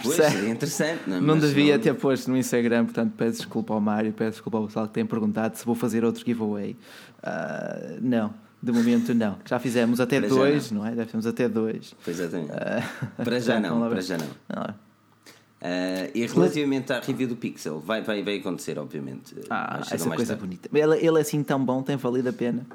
Pois, 0.03 0.19
é 0.19 0.49
interessante. 0.49 1.01
Não, 1.07 1.21
não 1.21 1.37
devia 1.37 1.75
não... 1.75 1.83
ter 1.83 1.93
posto 1.95 2.29
no 2.29 2.37
Instagram, 2.37 2.85
portanto 2.85 3.13
peço 3.17 3.37
desculpa 3.37 3.73
ao 3.73 3.81
Mário, 3.81 4.13
peço 4.13 4.33
desculpa 4.33 4.57
ao 4.57 4.67
pessoal 4.67 4.87
que 4.87 4.93
tem 4.93 5.05
perguntado 5.05 5.57
se 5.57 5.65
vou 5.65 5.75
fazer 5.75 6.03
outro 6.05 6.23
giveaway. 6.23 6.75
Uh, 7.23 7.99
não, 8.01 8.33
de 8.63 8.71
momento 8.71 9.13
não. 9.13 9.37
Já 9.43 9.59
fizemos 9.59 9.99
até 9.99 10.21
para 10.21 10.29
dois, 10.29 10.71
não. 10.71 10.81
não. 10.81 10.87
é? 10.87 10.95
Já 10.95 11.05
fizemos 11.05 11.27
até 11.27 11.49
dois. 11.49 11.93
Pois 12.03 12.17
exatamente. 12.17 12.51
Uh, 12.51 13.23
para 13.23 13.39
já 13.41 13.59
não, 13.61 13.89
para 13.89 14.01
já 14.01 14.17
não. 14.17 14.27
não. 14.47 14.63
Uh, 14.63 16.11
e 16.15 16.25
relativamente 16.25 16.93
à 16.93 17.01
review 17.01 17.27
do 17.27 17.35
Pixel, 17.35 17.81
vai, 17.81 18.01
vai, 18.01 18.23
vai 18.23 18.37
acontecer, 18.37 18.79
obviamente. 18.79 19.35
Ah, 19.49 19.81
essa 19.81 20.09
coisa 20.09 20.37
tarde. 20.37 20.41
bonita. 20.41 20.69
Ele, 20.73 21.05
ele 21.05 21.19
assim 21.19 21.43
tão 21.43 21.63
bom, 21.63 21.83
tem 21.83 21.97
valido 21.97 22.29
a 22.29 22.33
pena. 22.33 22.65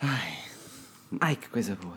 Ai, 0.00 0.38
Ai 1.20 1.36
que 1.36 1.48
coisa 1.48 1.76
boa. 1.76 1.96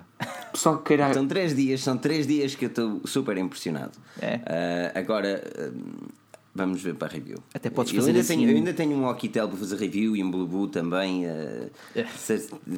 Só 0.53 0.77
queira... 0.77 1.13
São 1.13 1.27
três 1.27 1.55
dias, 1.55 1.81
são 1.81 1.97
três 1.97 2.27
dias 2.27 2.55
que 2.55 2.65
eu 2.65 2.69
estou 2.69 3.01
super 3.05 3.37
impressionado. 3.37 3.93
É. 4.21 4.35
Uh, 4.35 4.99
agora. 4.99 5.43
Uh, 5.57 6.20
Vamos 6.53 6.81
ver 6.81 6.95
para 6.95 7.07
a 7.07 7.11
review. 7.11 7.37
Até 7.53 7.69
podes 7.69 7.93
fazer 7.93 8.09
eu 8.11 8.15
ainda, 8.15 8.19
assim... 8.19 8.35
tenho, 8.35 8.49
eu 8.49 8.55
ainda 8.55 8.73
tenho 8.73 8.97
um 8.97 9.05
Alquitel 9.05 9.47
para 9.47 9.57
fazer 9.57 9.77
review 9.77 10.17
e 10.17 10.23
um 10.23 10.29
Blueboo 10.29 10.67
também. 10.67 11.25
Uh, 11.25 11.71
é. 11.95 12.05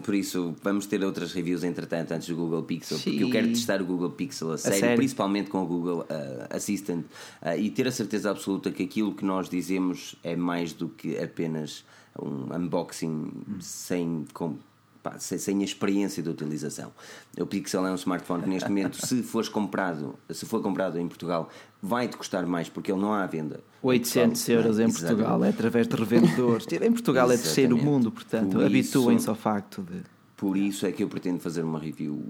Por 0.04 0.14
isso, 0.14 0.56
vamos 0.62 0.86
ter 0.86 1.04
outras 1.04 1.34
reviews 1.34 1.64
entretanto 1.64 2.12
antes 2.12 2.28
do 2.28 2.36
Google 2.36 2.62
Pixel. 2.64 2.98
Sim. 2.98 3.12
Porque 3.12 3.24
eu 3.24 3.32
quero 3.32 3.48
testar 3.48 3.82
o 3.82 3.86
Google 3.86 4.12
Pixel 4.12 4.52
a, 4.52 4.54
a 4.54 4.58
sério, 4.60 4.80
sério, 4.80 4.98
principalmente 4.98 5.50
com 5.50 5.64
o 5.64 5.66
Google 5.66 6.02
uh, 6.02 6.56
Assistant 6.56 7.04
uh, 7.42 7.58
e 7.58 7.72
ter 7.72 7.88
a 7.88 7.92
certeza 7.92 8.30
absoluta 8.30 8.70
que 8.70 8.84
aquilo 8.84 9.16
que 9.16 9.26
nós 9.26 9.50
dizemos 9.50 10.16
é 10.24 10.36
mais 10.36 10.72
do 10.72 10.88
que 10.88 11.18
apenas 11.18 11.84
um 12.22 12.56
unboxing 12.56 13.08
hum. 13.08 13.60
sem. 13.60 14.26
Com, 14.34 14.56
pá, 15.04 15.20
sem 15.20 15.62
a 15.62 15.64
experiência 15.66 16.24
de 16.24 16.30
utilização. 16.30 16.92
O 17.38 17.46
Pixel 17.46 17.86
é 17.86 17.92
um 17.92 17.96
smartphone 17.96 18.44
que 18.44 18.50
neste 18.50 18.70
momento, 18.70 19.06
se 19.06 19.22
fores 19.22 19.50
comprado, 19.50 20.16
se 20.30 20.46
for 20.46 20.62
comprado 20.62 20.98
em 20.98 21.08
Portugal, 21.08 21.50
vai-te 21.82 22.16
custar 22.16 22.46
mais 22.48 22.70
porque 22.70 22.92
ele 22.92 23.02
não 23.02 23.14
há 23.14 23.24
à 23.24 23.28
venda. 23.28 23.60
800 23.82 24.50
euros 24.50 24.80
em 24.80 24.90
Portugal, 24.90 25.44
é 25.44 25.50
através 25.50 25.88
de 25.88 25.96
revendedores. 25.96 26.66
em 26.72 26.92
Portugal 26.92 27.30
é 27.30 27.36
terceiro 27.36 27.78
mundo, 27.78 28.10
portanto, 28.10 28.62
habituem-se 28.62 29.28
ao 29.28 29.36
facto 29.36 29.84
de. 29.84 30.02
Por 30.38 30.58
isso 30.58 30.86
é 30.86 30.92
que 30.92 31.04
eu 31.04 31.08
pretendo 31.08 31.40
fazer 31.40 31.64
uma 31.64 31.80
review, 31.80 32.24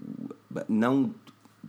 não 0.68 1.12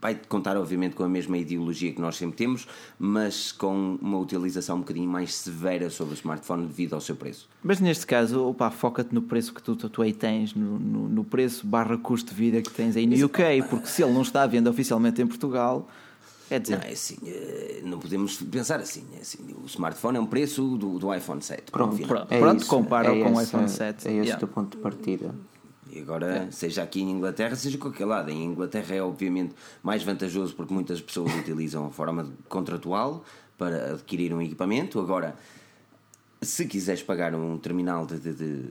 vai 0.05 0.21
contar 0.29 0.55
obviamente 0.59 0.95
com 0.95 1.03
a 1.03 1.09
mesma 1.09 1.39
ideologia 1.39 1.91
que 1.91 1.99
nós 1.99 2.17
sempre 2.17 2.37
temos, 2.37 2.69
mas 2.99 3.51
com 3.51 3.97
uma 4.03 4.19
utilização 4.19 4.77
um 4.77 4.81
bocadinho 4.81 5.09
mais 5.09 5.35
severa 5.35 5.89
sobre 5.89 6.13
o 6.13 6.17
smartphone 6.17 6.67
devido 6.67 6.93
ao 6.93 7.01
seu 7.01 7.17
preço. 7.17 7.49
Mas 7.63 7.81
neste 7.81 8.07
caso, 8.07 8.45
opa, 8.47 8.71
foca-te 8.71 9.15
no 9.15 9.23
preço 9.23 9.55
que 9.55 9.63
tu, 9.63 9.75
tu, 9.75 9.89
tu 9.89 10.03
aí 10.03 10.13
tens, 10.13 10.53
no, 10.53 10.79
no, 10.79 11.09
no, 11.09 11.25
preço 11.25 11.67
barra 11.67 11.97
custo 11.97 12.35
de 12.35 12.37
vida 12.37 12.61
que 12.61 12.71
tens 12.71 12.99
aí 12.99 13.07
no 13.07 13.25
UK, 13.25 13.65
porque 13.71 13.87
se 13.87 14.03
ele 14.03 14.13
não 14.13 14.21
está 14.21 14.43
à 14.43 14.47
venda 14.47 14.69
oficialmente 14.69 15.23
em 15.23 15.27
Portugal, 15.27 15.89
é 16.51 16.59
dizer... 16.59 16.77
Não, 16.77 16.85
é 16.85 16.93
assim, 16.93 17.17
eh, 17.25 17.81
não 17.83 17.99
podemos 17.99 18.37
pensar 18.37 18.81
assim, 18.81 19.07
é 19.17 19.23
assim 19.23 19.39
o 19.57 19.65
smartphone 19.65 20.19
é 20.19 20.21
um 20.21 20.27
preço 20.27 20.77
do, 20.77 20.99
do 20.99 21.15
iPhone 21.15 21.41
7. 21.41 21.73
Pronto, 21.73 21.97
pronto, 22.07 22.27
é 22.31 22.39
pronto 22.39 22.67
compara 22.67 23.17
é 23.17 23.23
com 23.23 23.33
o 23.33 23.41
iPhone 23.41 23.71
7. 23.71 24.07
É 24.07 24.13
esse 24.13 24.27
yeah. 24.27 24.45
o 24.45 24.49
ponto 24.49 24.77
de 24.77 24.83
partida. 24.83 25.35
E 25.95 26.01
agora, 26.01 26.49
é. 26.49 26.51
seja 26.51 26.83
aqui 26.83 27.01
em 27.01 27.11
Inglaterra, 27.11 27.55
seja 27.55 27.79
qualquer 27.79 28.05
lado. 28.05 28.29
Em 28.29 28.45
Inglaterra 28.45 28.97
é 28.97 29.01
obviamente 29.01 29.55
mais 29.81 30.03
vantajoso 30.03 30.53
porque 30.55 30.75
muitas 30.75 31.01
pessoas 31.01 31.33
utilizam 31.39 31.87
a 31.87 31.91
forma 31.91 32.33
contratual 32.49 33.25
para 33.57 33.93
adquirir 33.93 34.35
um 34.35 34.43
equipamento. 34.43 34.99
Agora, 34.99 35.37
se 36.43 36.67
quiseres 36.67 37.01
pagar 37.01 37.33
um 37.33 37.57
terminal 37.59 38.05
de, 38.07 38.19
de, 38.19 38.35
de 38.35 38.65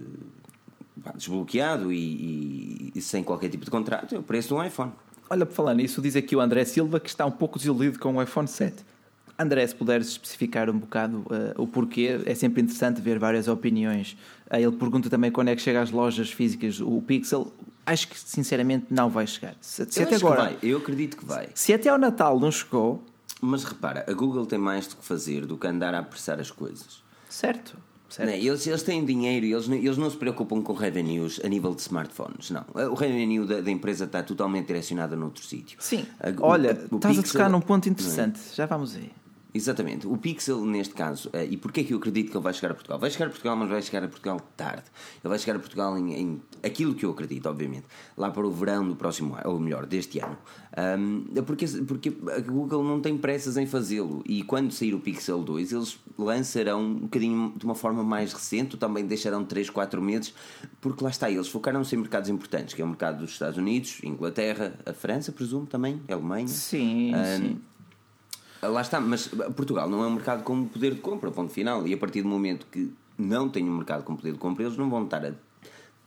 desbloqueado 1.15 1.94
e, 1.94 1.98
e, 1.98 2.92
e, 2.96 3.01
sem 3.01 3.24
qualquer 3.24 3.50
tipo 3.50 3.63
de 3.63 3.72
contrato, 3.72 4.13
é 4.13 4.20
o 4.20 4.24
preço 4.24 4.50
de 4.50 4.53
um 4.56 4.63
iPhone. 4.63 4.92
Olha, 5.30 5.46
por 5.46 5.53
falar 5.53 5.74
nisso, 5.74 6.01
diz 6.01 6.18
aqui 6.18 6.36
o 6.36 6.42
André 6.42 6.65
Silva 6.65 7.00
que 7.00 7.08
está 7.08 7.25
um 7.25 7.32
pouco 7.32 7.58
desiludido 7.58 8.00
com 8.00 8.18
o 8.18 8.22
iPhone 8.22 8.48
7. 8.50 8.84
André, 9.43 9.65
se 9.67 9.75
puderes 9.75 10.07
especificar 10.07 10.69
um 10.69 10.77
bocado 10.79 11.19
uh, 11.19 11.62
o 11.62 11.67
porquê, 11.67 12.21
é 12.25 12.33
sempre 12.33 12.62
interessante 12.62 13.01
ver 13.01 13.19
várias 13.19 13.47
opiniões. 13.47 14.17
Uh, 14.50 14.55
ele 14.55 14.71
pergunta 14.71 15.09
também 15.09 15.31
quando 15.31 15.50
é 15.50 15.55
que 15.55 15.62
chega 15.62 15.81
às 15.81 15.91
lojas 15.91 16.31
físicas 16.31 16.79
o 16.79 17.01
Pixel. 17.01 17.53
Acho 17.85 18.07
que 18.07 18.17
sinceramente 18.17 18.85
não 18.89 19.09
vai 19.09 19.27
chegar. 19.27 19.55
Se, 19.59 19.85
se 19.89 20.01
até 20.01 20.15
agora. 20.15 20.55
Eu 20.63 20.77
acredito 20.77 21.17
que 21.17 21.25
vai. 21.25 21.50
Se 21.53 21.73
até 21.73 21.89
ao 21.89 21.97
Natal 21.97 22.39
não 22.39 22.51
chegou. 22.51 23.03
Mas 23.41 23.65
repara, 23.65 24.05
a 24.07 24.13
Google 24.13 24.45
tem 24.45 24.57
mais 24.57 24.88
do 24.88 24.95
que 24.95 25.03
fazer 25.05 25.45
do 25.45 25.57
que 25.57 25.67
andar 25.67 25.93
a 25.93 26.00
apressar 26.00 26.39
as 26.39 26.50
coisas. 26.50 27.03
Certo. 27.29 27.77
Não, 28.20 28.29
eles, 28.29 28.68
eles 28.68 28.83
têm 28.83 29.03
dinheiro 29.03 29.46
e 29.46 29.53
eles, 29.53 29.68
eles 29.68 29.98
não 29.98 30.09
se 30.09 30.18
preocupam 30.18 30.61
com 30.61 30.74
revenues 30.74 31.41
a 31.44 31.48
nível 31.48 31.74
de 31.74 31.81
smartphones, 31.81 32.51
não. 32.51 32.63
O 32.91 32.94
revenue 32.94 33.46
da, 33.46 33.61
da 33.61 33.72
empresa 33.72 34.05
está 34.05 34.22
totalmente 34.22 34.68
direcionado 34.68 35.15
noutro 35.15 35.44
sítio. 35.44 35.77
Sim. 35.81 36.05
A, 36.20 36.31
Olha, 36.46 36.79
o, 36.91 36.96
o 36.96 36.98
estás 36.98 37.18
Pixel, 37.18 37.41
a 37.41 37.44
tocar 37.46 37.50
num 37.50 37.61
ponto 37.61 37.89
interessante. 37.89 38.39
É? 38.51 38.55
Já 38.55 38.65
vamos 38.65 38.96
aí. 38.96 39.11
Exatamente. 39.53 40.07
O 40.07 40.18
Pixel, 40.18 40.66
neste 40.66 40.96
caso, 40.96 41.29
uh, 41.29 41.44
e 41.48 41.55
porquê 41.57 41.81
é 41.81 41.83
que 41.83 41.94
eu 41.94 41.98
acredito 41.98 42.31
que 42.31 42.37
ele 42.37 42.44
vai 42.44 42.53
chegar 42.53 42.72
a 42.72 42.74
Portugal? 42.74 43.00
Vai 43.00 43.11
chegar 43.11 43.27
a 43.27 43.29
Portugal, 43.29 43.55
mas 43.55 43.70
vai 43.70 43.81
chegar 43.81 44.03
a 44.03 44.07
Portugal 44.07 44.39
tarde. 44.57 44.85
Ele 45.24 45.29
vai 45.29 45.37
chegar 45.37 45.57
a 45.57 45.59
Portugal 45.59 45.98
em, 45.98 46.13
em 46.13 46.42
aquilo 46.63 46.96
que 46.96 47.05
eu 47.05 47.11
acredito, 47.11 47.48
obviamente, 47.48 47.85
lá 48.18 48.31
para 48.31 48.48
o 48.48 48.51
verão 48.51 48.87
do 48.87 48.96
próximo 48.96 49.35
ano, 49.35 49.44
ou 49.46 49.59
melhor, 49.59 49.85
deste 49.85 50.20
ano. 50.20 50.37
Um, 50.75 51.25
porque, 51.44 51.68
porque 51.87 52.11
a 52.35 52.39
Google 52.39 52.83
não 52.83 53.00
tem 53.00 53.16
pressas 53.16 53.57
em 53.57 53.68
fazê-lo 53.68 54.24
e 54.25 54.42
quando 54.42 54.72
sair 54.72 54.96
o 54.96 55.00
Pixel 55.00 55.44
2, 55.44 55.72
eles 55.72 56.00
lançarão 56.18 56.81
um 56.81 57.00
bocadinho 57.01 57.53
de 57.55 57.63
uma 57.63 57.75
forma 57.75 58.03
mais 58.03 58.33
recente, 58.33 58.75
também 58.75 59.05
deixarão 59.05 59.46
3, 59.46 59.70
4 59.70 60.01
meses, 60.01 60.33
porque 60.81 61.03
lá 61.03 61.11
está, 61.11 61.29
eles 61.29 61.48
focaram-se 61.48 61.96
em 61.96 62.00
mercados 62.00 62.27
importantes, 62.27 62.74
que 62.74 62.81
é 62.81 62.85
o 62.85 62.87
mercado 62.87 63.20
dos 63.20 63.31
Estados 63.31 63.57
Unidos, 63.57 64.00
Inglaterra, 64.03 64.74
a 64.83 64.94
França, 64.94 65.31
presumo 65.31 65.68
também, 65.68 66.01
a 66.09 66.13
Alemanha. 66.13 66.48
Sim, 66.48 67.13
um, 67.13 67.37
sim 67.37 67.61
Lá 68.67 68.81
está, 68.81 68.99
mas 68.99 69.27
Portugal 69.55 69.89
não 69.89 70.03
é 70.03 70.07
um 70.07 70.13
mercado 70.13 70.43
com 70.43 70.65
poder 70.65 70.95
de 70.95 71.01
compra, 71.01 71.31
ponto 71.31 71.51
final. 71.51 71.87
E 71.87 71.93
a 71.93 71.97
partir 71.97 72.21
do 72.21 72.27
momento 72.27 72.65
que 72.71 72.91
não 73.17 73.49
tem 73.49 73.67
um 73.69 73.75
mercado 73.75 74.03
com 74.03 74.15
poder 74.15 74.33
de 74.33 74.39
compra, 74.39 74.63
eles 74.63 74.77
não 74.77 74.89
vão 74.89 75.03
estar 75.03 75.25
a 75.25 75.31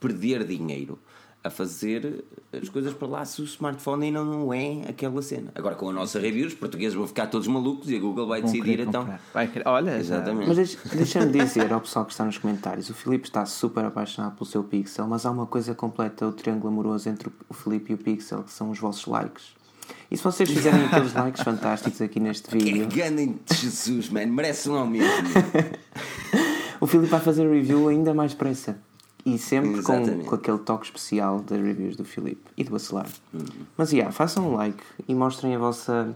perder 0.01 0.45
dinheiro 0.45 0.99
a 1.47 1.51
fazer 1.51 2.25
as 2.53 2.69
coisas 2.69 2.93
para 2.93 3.07
lá 3.07 3.25
se 3.25 3.41
o 3.41 3.45
smartphone 3.45 4.07
ainda 4.07 4.25
não 4.25 4.53
é 4.53 4.83
aquela 4.89 5.23
cena. 5.23 5.53
Agora 5.55 5.77
com 5.77 5.89
a 5.89 5.93
nossa 5.93 6.19
review, 6.19 6.47
os 6.47 6.55
portugueses 6.55 6.95
vão 6.95 7.07
ficar 7.07 7.29
todos 7.29 7.47
malucos 7.47 7.89
e 7.89 7.97
a 7.97 8.01
Google 8.01 8.27
vai 8.27 8.43
decidir 8.43 8.81
então. 8.81 9.09
Vai 9.33 9.51
Olha, 9.65 9.97
exatamente. 9.97 10.49
Mas 10.49 10.77
deixa-me 10.93 11.33
dizer 11.33 11.73
ao 11.73 11.81
pessoal 11.81 12.05
que 12.05 12.13
está 12.13 12.25
nos 12.25 12.39
comentários: 12.39 12.91
o 12.91 12.95
Filipe 12.95 13.29
está 13.29 13.47
super 13.47 13.85
apaixonado 13.85 14.35
pelo 14.35 14.47
seu 14.47 14.65
Pixel, 14.65 15.07
mas 15.07 15.25
há 15.25 15.31
uma 15.31 15.47
coisa 15.47 15.75
completa: 15.75 16.27
o 16.27 16.33
triângulo 16.33 16.73
amoroso 16.73 17.09
entre 17.09 17.31
o 17.49 17.55
Filipe 17.55 17.93
e 17.93 17.95
o 17.95 17.99
Pixel, 17.99 18.43
que 18.43 18.53
são 18.53 18.71
os 18.71 18.79
vossos 18.79 19.07
likes. 19.07 19.56
E 20.11 20.17
se 20.17 20.23
vocês 20.23 20.51
fizerem 20.51 20.85
aqueles 20.87 21.13
likes 21.13 21.43
fantásticos 21.43 22.01
aqui 22.01 22.21
neste 22.21 22.51
vídeo. 22.51 22.87
Que 22.87 23.01
ganem 23.01 23.39
de 23.45 23.57
Jesus, 23.57 24.09
mano, 24.09 24.33
merece 24.33 24.69
um 24.69 24.77
aumento. 24.77 25.07
o 26.81 26.87
Filipe 26.87 27.11
vai 27.11 27.21
fazer 27.21 27.49
review 27.49 27.89
ainda 27.89 28.15
mais 28.15 28.33
depressa. 28.33 28.79
E 29.25 29.39
sempre 29.39 29.83
com, 29.83 30.23
com 30.25 30.35
aquele 30.37 30.59
toque 30.59 30.87
especial 30.87 31.41
das 31.41 31.61
reviews 31.61 31.97
do 31.97 32.05
Filipe 32.05 32.43
e 32.57 32.63
do 32.63 32.71
Bacelar. 32.71 33.09
Uhum. 33.35 33.41
Mas 33.77 33.93
yeah, 33.93 34.13
façam 34.13 34.53
um 34.53 34.55
like 34.55 34.83
e 35.09 35.15
mostrem 35.15 35.57
a 35.57 35.59
vossa. 35.59 36.15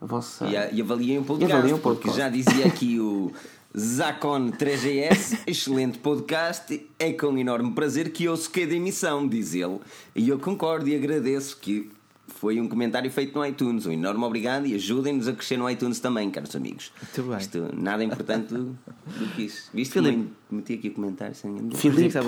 A 0.00 0.06
vossa... 0.06 0.46
E, 0.46 0.56
a, 0.56 0.70
e 0.72 0.80
avaliem 0.80 1.18
o 1.18 1.24
podcast, 1.24 1.52
avaliem 1.52 1.78
podcast. 1.78 2.06
porque 2.06 2.18
já 2.18 2.28
dizia 2.30 2.66
aqui 2.68 2.98
o. 2.98 3.32
Zacon 3.78 4.52
3GS, 4.52 5.40
excelente 5.46 5.98
podcast. 5.98 6.88
É 6.98 7.12
com 7.12 7.36
enorme 7.36 7.72
prazer 7.72 8.10
que 8.10 8.26
ouço 8.26 8.50
cada 8.50 8.74
emissão, 8.74 9.28
diz 9.28 9.52
ele. 9.52 9.78
E 10.14 10.30
eu 10.30 10.38
concordo 10.38 10.88
e 10.88 10.96
agradeço 10.96 11.58
que 11.58 11.90
foi 12.28 12.60
um 12.60 12.68
comentário 12.68 13.10
feito 13.10 13.36
no 13.38 13.44
iTunes. 13.44 13.86
Um 13.86 13.92
enorme 13.92 14.24
obrigado 14.24 14.66
e 14.66 14.74
ajudem-nos 14.74 15.28
a 15.28 15.32
crescer 15.32 15.56
no 15.56 15.68
iTunes 15.70 16.00
também, 16.00 16.30
caros 16.30 16.54
amigos. 16.54 16.92
Muito 17.00 17.30
bem. 17.30 17.38
Isto, 17.38 17.70
nada 17.74 18.04
importante 18.04 18.52
do, 18.52 18.76
do 19.06 19.26
que 19.34 19.44
isso. 19.44 19.70
Viste 19.72 19.92
Filipe, 19.92 20.30
meti 20.50 20.74
aqui 20.74 20.88
o 20.88 20.92
comentário 20.92 21.34
sem 21.34 21.50
ninguém. 21.50 21.78
Filipe, 21.78 22.18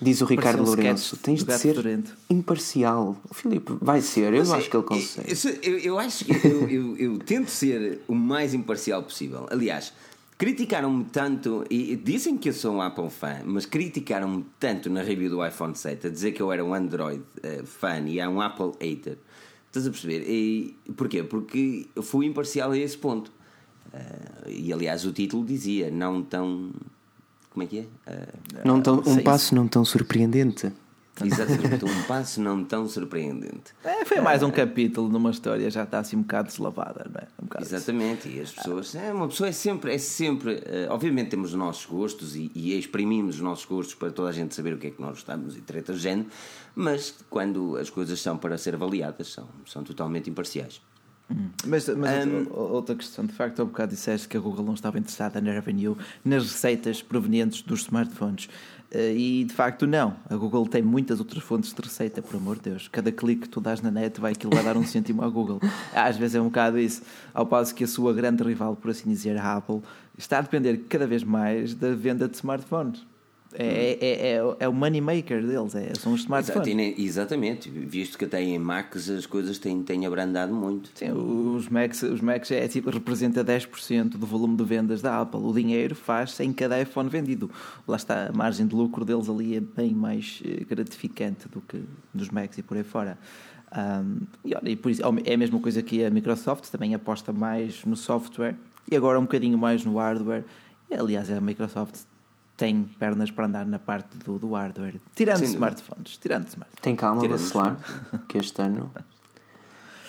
diz 0.00 0.20
o 0.20 0.24
Ricardo 0.24 0.62
Lourenço, 0.62 1.16
tens 1.16 1.44
de 1.44 1.58
ser 1.58 1.76
imparcial. 2.28 3.20
O 3.28 3.34
Filipe 3.34 3.72
vai 3.80 4.00
ser, 4.00 4.32
eu 4.32 4.40
Mas, 4.40 4.52
acho 4.52 4.70
que 4.70 4.76
ele 4.76 4.84
consegue. 4.84 5.30
Eu, 5.30 5.72
eu, 5.72 5.78
eu 5.78 5.98
acho 5.98 6.24
que 6.24 6.32
eu, 6.46 6.68
eu, 6.68 6.96
eu 6.96 7.18
tento 7.18 7.50
ser 7.50 8.00
o 8.08 8.14
mais 8.14 8.54
imparcial 8.54 9.02
possível. 9.02 9.46
Aliás. 9.50 9.92
Criticaram-me 10.40 11.04
tanto, 11.04 11.66
e 11.68 11.94
dizem 11.96 12.38
que 12.38 12.48
eu 12.48 12.54
sou 12.54 12.76
um 12.76 12.80
Apple 12.80 13.10
fã, 13.10 13.42
mas 13.44 13.66
criticaram-me 13.66 14.42
tanto 14.58 14.88
na 14.88 15.02
review 15.02 15.28
do 15.28 15.46
iPhone 15.46 15.76
7 15.76 16.06
a 16.06 16.10
dizer 16.10 16.32
que 16.32 16.40
eu 16.40 16.50
era 16.50 16.64
um 16.64 16.72
Android 16.72 17.20
uh, 17.20 17.66
fã 17.66 18.00
e 18.06 18.18
é 18.18 18.26
um 18.26 18.40
Apple 18.40 18.72
hater. 18.80 19.18
Estás 19.70 19.86
a 19.86 19.90
perceber? 19.90 20.28
E 20.28 20.76
porquê? 20.96 21.22
Porque 21.22 21.86
eu 21.94 22.02
fui 22.02 22.26
imparcial 22.26 22.72
a 22.72 22.76
esse 22.76 22.98
ponto. 22.98 23.30
Uh, 23.94 24.50
e 24.50 24.72
aliás, 24.72 25.04
o 25.04 25.12
título 25.12 25.44
dizia: 25.44 25.92
não 25.92 26.24
tão. 26.24 26.72
Como 27.50 27.62
é 27.62 27.66
que 27.66 27.78
é? 27.78 27.82
Uh, 27.82 28.66
não 28.66 28.82
tão, 28.82 29.00
um 29.06 29.22
passo 29.22 29.54
não 29.54 29.68
tão 29.68 29.84
surpreendente. 29.84 30.72
Exatamente, 31.26 31.84
um 31.84 32.02
passo 32.04 32.40
não 32.40 32.64
tão 32.64 32.88
surpreendente. 32.88 33.74
É, 33.84 34.04
foi 34.04 34.20
mais 34.20 34.42
um 34.42 34.50
capítulo 34.50 35.08
numa 35.08 35.30
história, 35.30 35.70
já 35.70 35.84
está 35.84 35.98
assim 35.98 36.16
um 36.16 36.22
bocado 36.22 36.48
deslavada, 36.48 37.06
não 37.12 37.20
é? 37.20 37.26
Um 37.40 37.62
Exatamente, 37.62 38.28
assim. 38.28 38.38
e 38.38 38.40
as 38.40 38.52
pessoas. 38.52 38.94
É, 38.94 39.12
uma 39.12 39.28
pessoa 39.28 39.48
é 39.48 39.52
sempre. 39.52 39.94
É 39.94 39.98
sempre 39.98 40.54
uh, 40.54 40.90
obviamente 40.90 41.30
temos 41.30 41.50
os 41.50 41.58
nossos 41.58 41.86
gostos 41.86 42.36
e, 42.36 42.50
e, 42.54 42.78
exprimimos 42.78 43.36
os 43.36 43.40
nossos 43.40 43.64
gostos 43.64 43.94
para 43.94 44.10
toda 44.10 44.28
a 44.28 44.32
gente 44.32 44.54
saber 44.54 44.74
o 44.74 44.78
que 44.78 44.88
é 44.88 44.90
que 44.90 45.00
nós 45.00 45.10
gostamos 45.10 45.56
e 45.56 45.60
treta 45.60 45.92
de 45.92 45.98
género, 45.98 46.28
mas 46.74 47.14
quando 47.28 47.76
as 47.76 47.90
coisas 47.90 48.20
são 48.20 48.38
para 48.38 48.56
ser 48.56 48.74
avaliadas, 48.74 49.32
são, 49.32 49.48
são 49.66 49.84
totalmente 49.84 50.30
imparciais. 50.30 50.80
Mas, 51.64 51.88
mas 51.88 52.26
um, 52.26 52.52
outra 52.52 52.94
questão, 52.96 53.24
de 53.24 53.32
facto, 53.32 53.60
há 53.60 53.62
um 53.62 53.68
bocado 53.68 53.92
disseste 53.92 54.26
que 54.26 54.36
a 54.36 54.40
Google 54.40 54.64
não 54.64 54.74
estava 54.74 54.98
interessada 54.98 55.40
na 55.40 55.52
revenue, 55.52 55.96
nas 56.24 56.42
receitas 56.42 57.02
provenientes 57.02 57.62
dos 57.62 57.82
smartphones. 57.82 58.48
Uh, 58.92 59.16
e 59.16 59.44
de 59.44 59.54
facto, 59.54 59.86
não. 59.86 60.16
A 60.28 60.36
Google 60.36 60.66
tem 60.66 60.82
muitas 60.82 61.20
outras 61.20 61.42
fontes 61.42 61.72
de 61.72 61.80
receita, 61.80 62.20
por 62.20 62.36
amor 62.36 62.56
de 62.56 62.70
Deus. 62.70 62.88
Cada 62.88 63.12
clique 63.12 63.42
que 63.42 63.48
tu 63.48 63.60
dás 63.60 63.80
na 63.80 63.90
net 63.90 64.20
vai 64.20 64.32
aquilo 64.32 64.52
vai 64.52 64.64
dar 64.64 64.76
um 64.76 64.84
cêntimo 64.86 65.22
à 65.22 65.28
Google. 65.28 65.60
Às 65.94 66.16
vezes 66.16 66.34
é 66.34 66.40
um 66.40 66.46
bocado 66.46 66.78
isso. 66.78 67.02
Ao 67.32 67.46
passo 67.46 67.74
que 67.74 67.84
a 67.84 67.88
sua 67.88 68.12
grande 68.12 68.42
rival, 68.42 68.74
por 68.74 68.90
assim 68.90 69.08
dizer, 69.08 69.36
a 69.36 69.56
Apple, 69.56 69.80
está 70.18 70.38
a 70.38 70.42
depender 70.42 70.76
cada 70.88 71.06
vez 71.06 71.22
mais 71.22 71.74
da 71.74 71.94
venda 71.94 72.28
de 72.28 72.36
smartphones. 72.36 73.06
É, 73.52 73.98
é, 74.00 74.34
é, 74.34 74.56
é, 74.60 74.68
o 74.68 74.72
money 74.72 75.00
maker 75.00 75.44
deles, 75.44 75.74
é, 75.74 75.92
são 75.94 76.12
os 76.12 76.20
smartphones. 76.20 76.98
Exatamente, 76.98 77.68
visto 77.68 78.16
que 78.16 78.24
até 78.24 78.40
em 78.40 78.58
Macs 78.58 79.10
as 79.10 79.26
coisas 79.26 79.58
têm, 79.58 79.82
têm 79.82 80.06
abrandado 80.06 80.54
muito. 80.54 80.90
Sim, 80.94 81.10
os 81.10 81.68
Macs, 81.68 82.02
os 82.02 82.20
Macs 82.20 82.50
é, 82.52 82.68
tipo, 82.68 82.90
representa 82.90 83.44
10% 83.44 84.10
do 84.10 84.26
volume 84.26 84.56
de 84.56 84.64
vendas 84.64 85.02
da 85.02 85.20
Apple. 85.20 85.40
O 85.40 85.52
dinheiro 85.52 85.96
faz-se 85.96 86.44
em 86.44 86.52
cada 86.52 86.80
iPhone 86.80 87.08
vendido. 87.08 87.50
Lá 87.88 87.96
está, 87.96 88.28
a 88.28 88.32
margem 88.32 88.66
de 88.66 88.74
lucro 88.74 89.04
deles 89.04 89.28
ali 89.28 89.56
é 89.56 89.60
bem 89.60 89.92
mais 89.92 90.40
eh, 90.44 90.64
gratificante 90.64 91.48
do 91.48 91.60
que 91.60 91.82
dos 92.14 92.30
Macs 92.30 92.58
e 92.58 92.62
por 92.62 92.76
aí 92.76 92.84
fora. 92.84 93.18
Um, 93.76 94.26
e, 94.44 94.54
olha, 94.54 94.70
e 94.70 94.76
por 94.76 94.90
isso, 94.90 95.02
é 95.24 95.34
a 95.34 95.36
mesma 95.36 95.58
coisa 95.60 95.82
que 95.82 96.04
a 96.04 96.10
Microsoft, 96.10 96.68
também 96.70 96.94
aposta 96.94 97.32
mais 97.32 97.84
no 97.84 97.96
software 97.96 98.56
e 98.90 98.96
agora 98.96 99.18
um 99.18 99.22
bocadinho 99.22 99.58
mais 99.58 99.84
no 99.84 99.96
hardware. 99.96 100.44
Aliás, 100.90 101.30
a 101.30 101.40
Microsoft 101.40 102.09
tem 102.60 102.84
pernas 102.98 103.30
para 103.30 103.46
andar 103.46 103.64
na 103.64 103.78
parte 103.78 104.18
do, 104.18 104.38
do 104.38 104.52
hardware. 104.52 105.00
Tirando 105.14 105.42
smartphones. 105.44 106.18
Tirando 106.18 106.46
smartphones. 106.46 106.82
Tem 106.82 106.94
calma, 106.94 107.26
vacilar, 107.26 107.78
que 108.28 108.36
este 108.36 108.60
ano. 108.60 108.92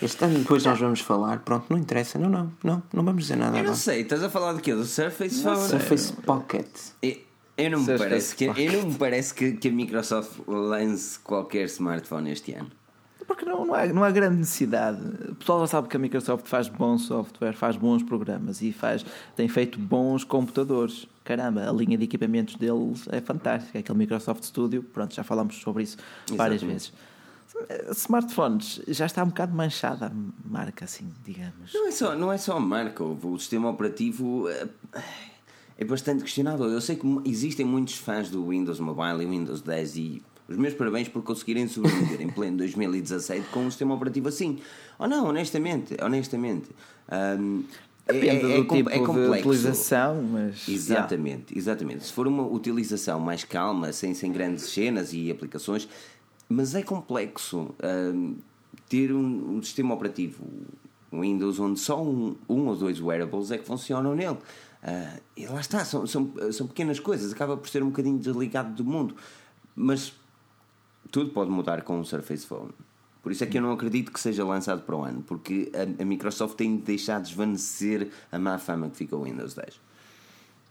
Este 0.02 0.26
ano 0.26 0.40
depois 0.40 0.66
nós 0.66 0.78
vamos 0.78 1.00
falar. 1.00 1.40
Pronto, 1.40 1.68
não 1.70 1.78
interessa. 1.78 2.20
Não, 2.20 2.30
não, 2.30 2.52
não, 2.62 2.84
não 2.92 3.06
vamos 3.06 3.24
dizer 3.24 3.38
nada. 3.38 3.58
Eu 3.58 3.64
não 3.64 3.74
sei, 3.74 4.02
estás 4.02 4.22
a 4.22 4.30
falar 4.30 4.52
de 4.56 4.62
quê? 4.62 4.76
Do 4.76 4.84
Surface 4.84 5.42
Phone? 5.42 5.70
Surface 5.70 6.12
Pocket. 6.12 6.68
Eu, 7.02 7.16
eu 7.58 7.72
não, 7.72 7.80
me 7.80 7.98
parece 7.98 8.36
que, 8.36 8.44
eu 8.44 8.74
não 8.74 8.90
me 8.90 8.96
parece 8.96 9.34
que, 9.34 9.54
que 9.54 9.70
a 9.70 9.72
Microsoft 9.72 10.42
lance 10.46 11.20
qualquer 11.20 11.68
smartphone 11.68 12.32
este 12.32 12.52
ano. 12.54 12.72
Porque 13.26 13.46
não, 13.46 13.66
não, 13.66 13.74
há, 13.74 13.86
não 13.88 14.04
há 14.04 14.12
grande 14.12 14.40
necessidade. 14.40 15.00
O 15.30 15.36
pessoal 15.36 15.62
já 15.62 15.68
sabe 15.68 15.88
que 15.88 15.96
a 15.96 16.00
Microsoft 16.00 16.46
faz 16.48 16.68
bom 16.68 16.98
software, 16.98 17.54
faz 17.54 17.78
bons 17.78 18.04
programas 18.04 18.62
e 18.62 18.74
faz, 18.74 19.06
tem 19.38 19.48
feito 19.48 19.80
bons 19.80 20.26
computadores. 20.26 21.08
Caramba, 21.24 21.70
a 21.70 21.72
linha 21.72 21.98
de 21.98 22.04
equipamentos 22.04 22.56
deles 22.56 23.08
é 23.10 23.22
fantástica. 23.22 23.80
Aquele 23.80 23.98
Microsoft 23.98 24.44
Studio, 24.44 24.84
pronto, 24.84 25.14
já 25.14 25.24
falamos 25.24 25.56
sobre 25.58 25.84
isso 25.84 25.98
várias 26.30 26.62
vezes. 26.62 26.92
Smartphones 27.92 28.82
já 28.88 29.06
está 29.06 29.24
um 29.24 29.28
bocado 29.28 29.54
manchada 29.54 30.08
a 30.08 30.12
marca, 30.50 30.86
assim, 30.86 31.12
digamos. 31.24 31.74
Não 31.74 31.88
é 31.88 31.92
só, 31.92 32.16
não 32.16 32.32
é 32.32 32.38
só 32.38 32.58
a 32.58 32.60
marca, 32.60 33.04
o 33.04 33.38
sistema 33.38 33.70
operativo 33.70 34.50
é, 34.50 34.68
é 35.78 35.86
bastante 35.86 36.24
questionável. 36.24 36.68
Eu 36.68 36.82
sei 36.82 36.96
que 36.96 37.06
existem 37.26 37.66
muitos 37.66 37.96
fãs 37.96 38.30
do 38.30 38.48
Windows 38.48 38.80
Mobile 38.80 39.24
e 39.24 39.26
Windows 39.28 39.62
10 39.62 39.96
e 39.98 40.24
os 40.48 40.58
meus 40.58 40.74
parabéns 40.74 41.08
por 41.08 41.22
conseguirem 41.24 41.68
sobreviver 41.68 42.22
em 42.22 42.30
pleno 42.30 42.58
2017 42.60 43.48
com 43.50 43.62
um 43.62 43.70
sistema 43.70 43.94
operativo 43.94 44.28
assim. 44.28 44.60
Ou 44.98 45.06
oh, 45.06 45.08
não, 45.08 45.28
honestamente, 45.28 45.96
honestamente. 46.02 46.70
Um, 47.40 47.64
Depende 48.14 48.46
é, 48.46 48.54
é, 48.54 48.64
do 48.64 48.68
tipo 48.68 48.90
é 48.90 49.00
complexo. 49.00 49.32
de 49.32 49.50
utilização, 49.50 50.22
mas. 50.22 50.68
Exatamente, 50.68 51.54
yeah. 51.54 51.58
exatamente. 51.58 52.04
Se 52.06 52.14
for 52.14 52.28
uma 52.28 52.46
utilização 52.46 53.20
mais 53.20 53.44
calma, 53.44 53.92
sem, 53.92 54.14
sem 54.14 54.32
grandes 54.32 54.66
cenas 54.66 55.14
e 55.14 55.32
aplicações, 55.32 55.88
mas 56.48 56.76
é 56.76 56.84
complexo 56.84 57.74
um, 57.84 58.36
ter 58.90 59.12
um, 59.14 59.58
um, 59.58 59.64
sistema 59.64 59.94
operativo 59.94 60.44
Windows 61.12 61.60
onde 61.60 61.80
só 61.80 62.02
um, 62.02 62.36
um 62.48 62.68
ou 62.68 62.76
dois 62.76 63.00
wearables 63.00 63.52
é 63.52 63.58
que 63.58 63.66
funcionam 63.66 64.16
nele. 64.16 64.38
Uh, 64.84 65.22
e 65.38 65.46
lá 65.46 65.60
está, 65.60 65.86
são, 65.86 66.08
são, 66.08 66.34
são 66.52 66.68
pequenas 66.68 67.00
coisas, 67.00 67.32
acaba 67.32 67.56
por 67.56 67.70
ser 67.70 67.84
um 67.84 67.88
bocadinho 67.88 68.18
desligado 68.18 68.74
do 68.74 68.84
mundo. 68.84 69.16
Mas 69.76 70.14
tudo 71.12 71.32
pode 71.32 71.52
mudar 71.52 71.84
com 71.84 72.00
o 72.00 72.06
Surface 72.06 72.46
Phone. 72.46 72.72
Por 73.22 73.32
isso 73.32 73.44
é 73.44 73.48
que 73.48 73.58
eu 73.58 73.62
não 73.62 73.72
acredito 73.72 74.12
que 74.12 74.20
seja 74.20 74.44
lançado 74.44 74.82
para 74.82 74.96
o 74.96 75.04
ano, 75.04 75.22
porque 75.22 75.72
a, 75.76 76.02
a 76.02 76.06
Microsoft 76.06 76.56
tem 76.56 76.78
deixado 76.78 77.24
desvanecer 77.24 78.10
a 78.32 78.40
má 78.40 78.58
fama 78.58 78.90
que 78.90 78.98
fica 78.98 79.16
o 79.16 79.24
Windows 79.24 79.54
10. 79.54 79.80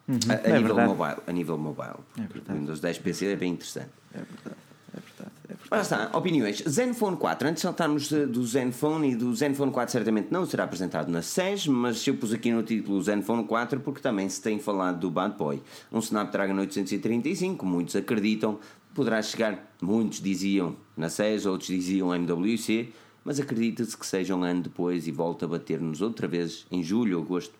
Uhum. 0.09 0.19
A, 0.29 0.33
a 0.33 0.51
é 0.51 0.59
nível 0.59 0.75
mobile, 0.75 1.17
a 1.27 1.33
nível 1.33 1.59
mobile. 1.59 2.01
É 2.19 2.53
o 2.53 2.57
Windows 2.57 2.81
10 2.81 2.99
PC 2.99 3.27
é 3.27 3.37
bem 3.37 3.53
interessante. 3.53 3.91
É 4.13 4.19
verdade. 4.19 4.57
É 4.93 5.01
verdade, 5.01 5.33
é 5.49 5.55
verdade. 5.55 5.83
Está, 5.83 6.19
opiniões. 6.19 6.65
Zenfone 6.69 7.17
4, 7.17 7.49
antes 7.49 7.61
de 7.61 7.63
saltarmos 7.63 8.11
do 8.11 8.45
Zenfone 8.45 9.13
e 9.13 9.15
do 9.15 9.33
Zenfone 9.33 9.71
4 9.71 9.93
certamente 9.93 10.29
não 10.33 10.45
será 10.45 10.65
apresentado 10.65 11.09
na 11.13 11.23
SES, 11.23 11.69
mas 11.69 12.05
eu 12.07 12.17
pus 12.17 12.33
aqui 12.33 12.51
no 12.51 12.65
título 12.65 12.99
o 12.99 13.03
Zenfone 13.03 13.45
4 13.45 13.79
porque 13.79 14.01
também 14.01 14.29
se 14.29 14.43
tem 14.43 14.59
falado 14.59 14.99
do 14.99 15.11
Bad 15.11 15.37
Boy. 15.37 15.63
Um 15.93 16.01
Snapdragon 16.01 16.59
835, 16.59 17.65
muitos 17.65 17.95
acreditam, 17.95 18.59
Poderá 18.94 19.22
chegar, 19.22 19.72
muitos 19.81 20.20
diziam 20.20 20.76
na 20.96 21.09
SES, 21.09 21.46
outros 21.46 21.68
diziam 21.68 22.14
MWC, 22.14 22.92
mas 23.24 23.38
acredita-se 23.38 23.96
que 23.96 24.07
seja 24.07 24.35
um 24.35 24.42
ano 24.42 24.62
depois 24.62 25.07
e 25.07 25.12
volta 25.12 25.44
a 25.44 25.48
bater-nos 25.48 26.00
outra 26.00 26.26
vez 26.26 26.66
em 26.70 26.83
julho 26.83 27.18
ou 27.18 27.24
agosto. 27.24 27.55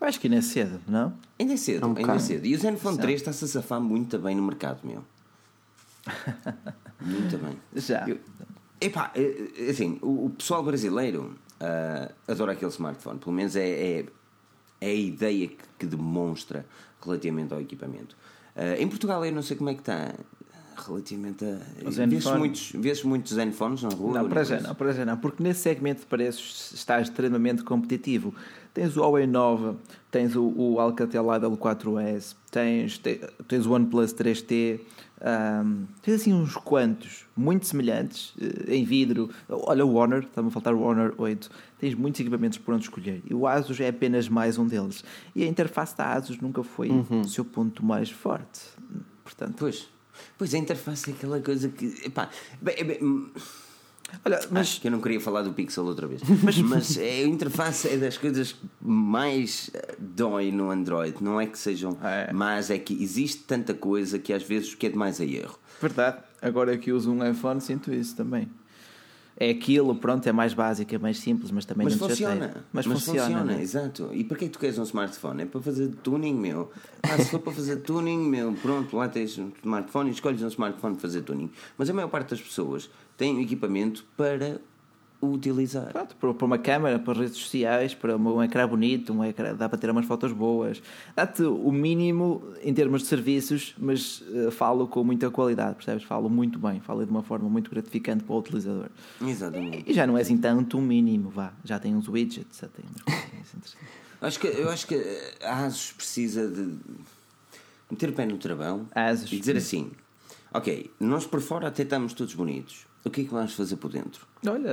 Eu 0.00 0.06
acho 0.06 0.18
que 0.18 0.26
ainda 0.26 0.38
é 0.38 0.42
cedo, 0.42 0.80
não? 0.88 1.12
Ainda 1.38 1.54
é 1.54 1.56
cedo, 1.56 1.86
um 1.86 1.96
ainda 1.96 2.14
é 2.14 2.18
cedo. 2.18 2.46
E 2.46 2.54
o 2.54 2.58
Zenfone 2.58 2.98
3 2.98 3.20
está-se 3.20 3.44
a 3.44 3.48
safar 3.48 3.80
muito 3.80 4.18
bem 4.18 4.34
no 4.34 4.42
mercado, 4.42 4.80
meu. 4.84 5.04
muito 7.00 7.38
bem. 7.38 7.56
Já. 7.74 8.08
Eu, 8.08 8.18
epá, 8.80 9.12
eh, 9.14 9.50
eh, 9.58 9.70
assim, 9.70 9.98
o, 10.02 10.26
o 10.26 10.30
pessoal 10.30 10.62
brasileiro 10.62 11.36
uh, 11.60 12.12
adora 12.26 12.52
aquele 12.52 12.70
smartphone. 12.70 13.18
Pelo 13.18 13.32
menos 13.32 13.56
é, 13.56 13.68
é, 13.68 14.06
é 14.80 14.86
a 14.86 14.94
ideia 14.94 15.48
que, 15.48 15.64
que, 15.78 15.86
demonstra 15.86 16.66
relativamente 17.00 17.54
ao 17.54 17.60
equipamento. 17.60 18.16
Uh, 18.56 18.80
em 18.80 18.88
Portugal 18.88 19.24
eu 19.24 19.32
não 19.32 19.42
sei 19.42 19.56
como 19.56 19.70
é 19.70 19.74
que 19.74 19.80
está 19.80 20.14
relativamente 20.76 21.44
a. 21.44 21.58
Vês 22.06 22.24
muitos, 22.26 22.72
vês 22.72 23.02
muitos 23.02 23.34
Zenfones 23.34 23.82
na 23.82 23.90
rua? 23.90 24.22
Não, 24.22 24.28
para 24.28 24.44
já 24.44 24.60
não, 24.60 24.74
para 24.74 24.92
já 24.92 25.04
não, 25.04 25.16
porque 25.16 25.42
nesse 25.42 25.60
segmento 25.60 26.00
de 26.00 26.06
preços 26.06 26.72
está 26.74 27.00
extremamente 27.00 27.62
competitivo. 27.62 28.34
Tens 28.74 28.96
o 28.96 29.00
Huawei 29.00 29.26
Nova, 29.26 29.76
tens 30.10 30.34
o, 30.34 30.44
o 30.56 30.80
Alcatel 30.80 31.24
AW4S, 31.24 32.34
tens, 32.50 33.00
tens 33.46 33.66
o 33.66 33.72
OnePlus 33.72 34.14
3T, 34.14 34.80
um, 35.22 35.86
tens 36.02 36.14
assim 36.14 36.32
uns 36.32 36.56
quantos, 36.56 37.26
muito 37.36 37.64
semelhantes, 37.66 38.34
eh, 38.40 38.74
em 38.74 38.84
vidro. 38.84 39.30
Olha 39.48 39.86
o 39.86 39.94
Honor, 39.94 40.24
está-me 40.24 40.48
a 40.48 40.50
faltar 40.50 40.74
o 40.74 40.80
Honor 40.82 41.14
8. 41.16 41.48
Tens 41.78 41.94
muitos 41.94 42.20
equipamentos 42.20 42.58
por 42.58 42.74
onde 42.74 42.84
escolher. 42.84 43.22
E 43.28 43.32
o 43.32 43.46
Asus 43.46 43.78
é 43.80 43.88
apenas 43.88 44.28
mais 44.28 44.58
um 44.58 44.66
deles. 44.66 45.04
E 45.34 45.44
a 45.44 45.46
interface 45.46 45.96
da 45.96 46.12
Asus 46.12 46.40
nunca 46.40 46.64
foi 46.64 46.90
uhum. 46.90 47.20
o 47.20 47.28
seu 47.28 47.44
ponto 47.44 47.84
mais 47.84 48.10
forte. 48.10 48.60
Portanto, 49.22 49.56
pois. 49.58 49.88
Pois 50.38 50.54
a 50.54 50.58
interface 50.58 51.10
é 51.10 51.12
aquela 51.14 51.40
coisa 51.40 51.68
que. 51.68 52.02
Epá, 52.04 52.30
bem, 52.60 52.84
bem, 52.84 52.98
hum, 53.02 53.30
Olha, 54.24 54.40
mas 54.50 54.68
Acho 54.68 54.80
que 54.80 54.88
eu 54.88 54.92
não 54.92 55.00
queria 55.00 55.20
falar 55.20 55.42
do 55.42 55.52
Pixel 55.52 55.84
outra 55.84 56.06
vez, 56.06 56.20
mas, 56.42 56.58
mas 56.58 56.98
é, 56.98 57.22
a 57.22 57.26
interface 57.26 57.88
é 57.88 57.96
das 57.96 58.18
coisas 58.18 58.52
que 58.52 58.66
mais 58.80 59.70
eh, 59.72 59.96
dói 59.98 60.52
no 60.52 60.70
Android. 60.70 61.16
Não 61.22 61.40
é 61.40 61.46
que 61.46 61.58
sejam, 61.58 61.96
é. 62.02 62.30
mas 62.32 62.70
é 62.70 62.78
que 62.78 62.92
existe 63.02 63.44
tanta 63.44 63.72
coisa 63.72 64.18
que 64.18 64.32
às 64.32 64.42
vezes 64.42 64.74
que 64.74 64.86
é 64.86 64.90
demais 64.90 65.20
a 65.20 65.24
erro. 65.24 65.58
Verdade. 65.80 66.18
Agora 66.40 66.76
que 66.76 66.92
uso 66.92 67.10
um 67.10 67.26
iPhone 67.26 67.60
sinto 67.60 67.92
isso 67.92 68.14
também 68.14 68.48
é 69.36 69.50
aquilo, 69.50 69.94
pronto, 69.94 70.26
é 70.26 70.32
mais 70.32 70.54
básico, 70.54 70.94
é 70.94 70.98
mais 70.98 71.18
simples, 71.18 71.50
mas 71.50 71.64
também 71.64 71.84
mas 71.84 71.98
não 71.98 72.08
funciona. 72.08 72.64
Mas, 72.72 72.86
mas 72.86 72.98
funciona. 72.98 73.20
funciona 73.20 73.44
né? 73.44 73.62
exato. 73.62 74.10
E 74.12 74.24
para 74.24 74.36
que 74.36 74.44
é 74.44 74.48
que 74.48 74.52
tu 74.52 74.58
queres 74.58 74.78
um 74.78 74.82
smartphone? 74.82 75.42
É 75.42 75.46
para 75.46 75.60
fazer 75.60 75.88
tuning, 76.02 76.34
meu. 76.34 76.70
Ah, 77.02 77.16
se 77.18 77.30
for 77.30 77.40
para 77.40 77.52
fazer 77.52 77.76
tuning, 77.76 78.28
meu, 78.28 78.52
pronto, 78.54 78.96
lá 78.96 79.08
tens 79.08 79.38
um 79.38 79.50
smartphone 79.62 80.10
e 80.10 80.12
escolhes 80.12 80.42
um 80.42 80.48
smartphone 80.48 80.94
para 80.94 81.02
fazer 81.02 81.22
tuning. 81.22 81.50
Mas 81.76 81.88
a 81.88 81.92
maior 81.92 82.08
parte 82.08 82.30
das 82.30 82.40
pessoas 82.40 82.90
tem 83.16 83.40
equipamento 83.42 84.04
para 84.16 84.60
utilizar. 85.22 85.92
Pronto, 85.92 86.16
para 86.16 86.44
uma 86.44 86.58
câmera, 86.58 86.98
para 86.98 87.20
redes 87.20 87.36
sociais, 87.36 87.94
para 87.94 88.16
um 88.16 88.42
ecrã 88.42 88.66
bonito, 88.66 89.12
um 89.12 89.24
ecrã, 89.24 89.54
dá 89.54 89.68
para 89.68 89.78
ter 89.78 89.88
umas 89.88 90.04
fotos 90.04 90.32
boas. 90.32 90.82
Dá-te 91.14 91.42
o 91.42 91.70
mínimo 91.70 92.42
em 92.62 92.74
termos 92.74 93.02
de 93.02 93.08
serviços, 93.08 93.74
mas 93.78 94.20
uh, 94.22 94.50
falo 94.50 94.88
com 94.88 95.04
muita 95.04 95.30
qualidade, 95.30 95.76
percebes? 95.76 96.02
Falo 96.02 96.28
muito 96.28 96.58
bem, 96.58 96.80
falo 96.80 97.04
de 97.04 97.10
uma 97.10 97.22
forma 97.22 97.48
muito 97.48 97.70
gratificante 97.70 98.24
para 98.24 98.34
o 98.34 98.38
utilizador. 98.38 98.88
Exatamente. 99.20 99.84
E, 99.86 99.92
e 99.92 99.94
já 99.94 100.06
não 100.06 100.18
é 100.18 100.22
assim 100.22 100.36
tanto 100.36 100.76
um 100.76 100.82
mínimo, 100.82 101.30
vá. 101.30 101.52
Já 101.64 101.78
tem 101.78 101.94
uns 101.94 102.08
widgets, 102.08 102.58
já 102.60 102.68
tem 102.68 102.84
acho 104.20 104.40
que 104.40 104.46
Eu 104.46 104.70
acho 104.70 104.86
que 104.86 104.94
a 105.42 105.66
Asus 105.66 105.92
precisa 105.92 106.48
de 106.48 106.76
meter 107.90 108.08
o 108.08 108.12
pé 108.12 108.26
no 108.26 108.38
travão 108.38 108.88
Asus. 108.94 109.32
e 109.32 109.38
dizer 109.38 109.56
assim: 109.56 109.92
ok, 110.52 110.90
nós 110.98 111.26
por 111.26 111.40
fora 111.40 111.68
até 111.68 111.84
estamos 111.84 112.12
todos 112.12 112.34
bonitos 112.34 112.91
o 113.04 113.10
que 113.10 113.22
é 113.22 113.24
que 113.24 113.30
vamos 113.30 113.54
fazer 113.54 113.76
por 113.76 113.90
dentro? 113.90 114.26
Olha, 114.46 114.70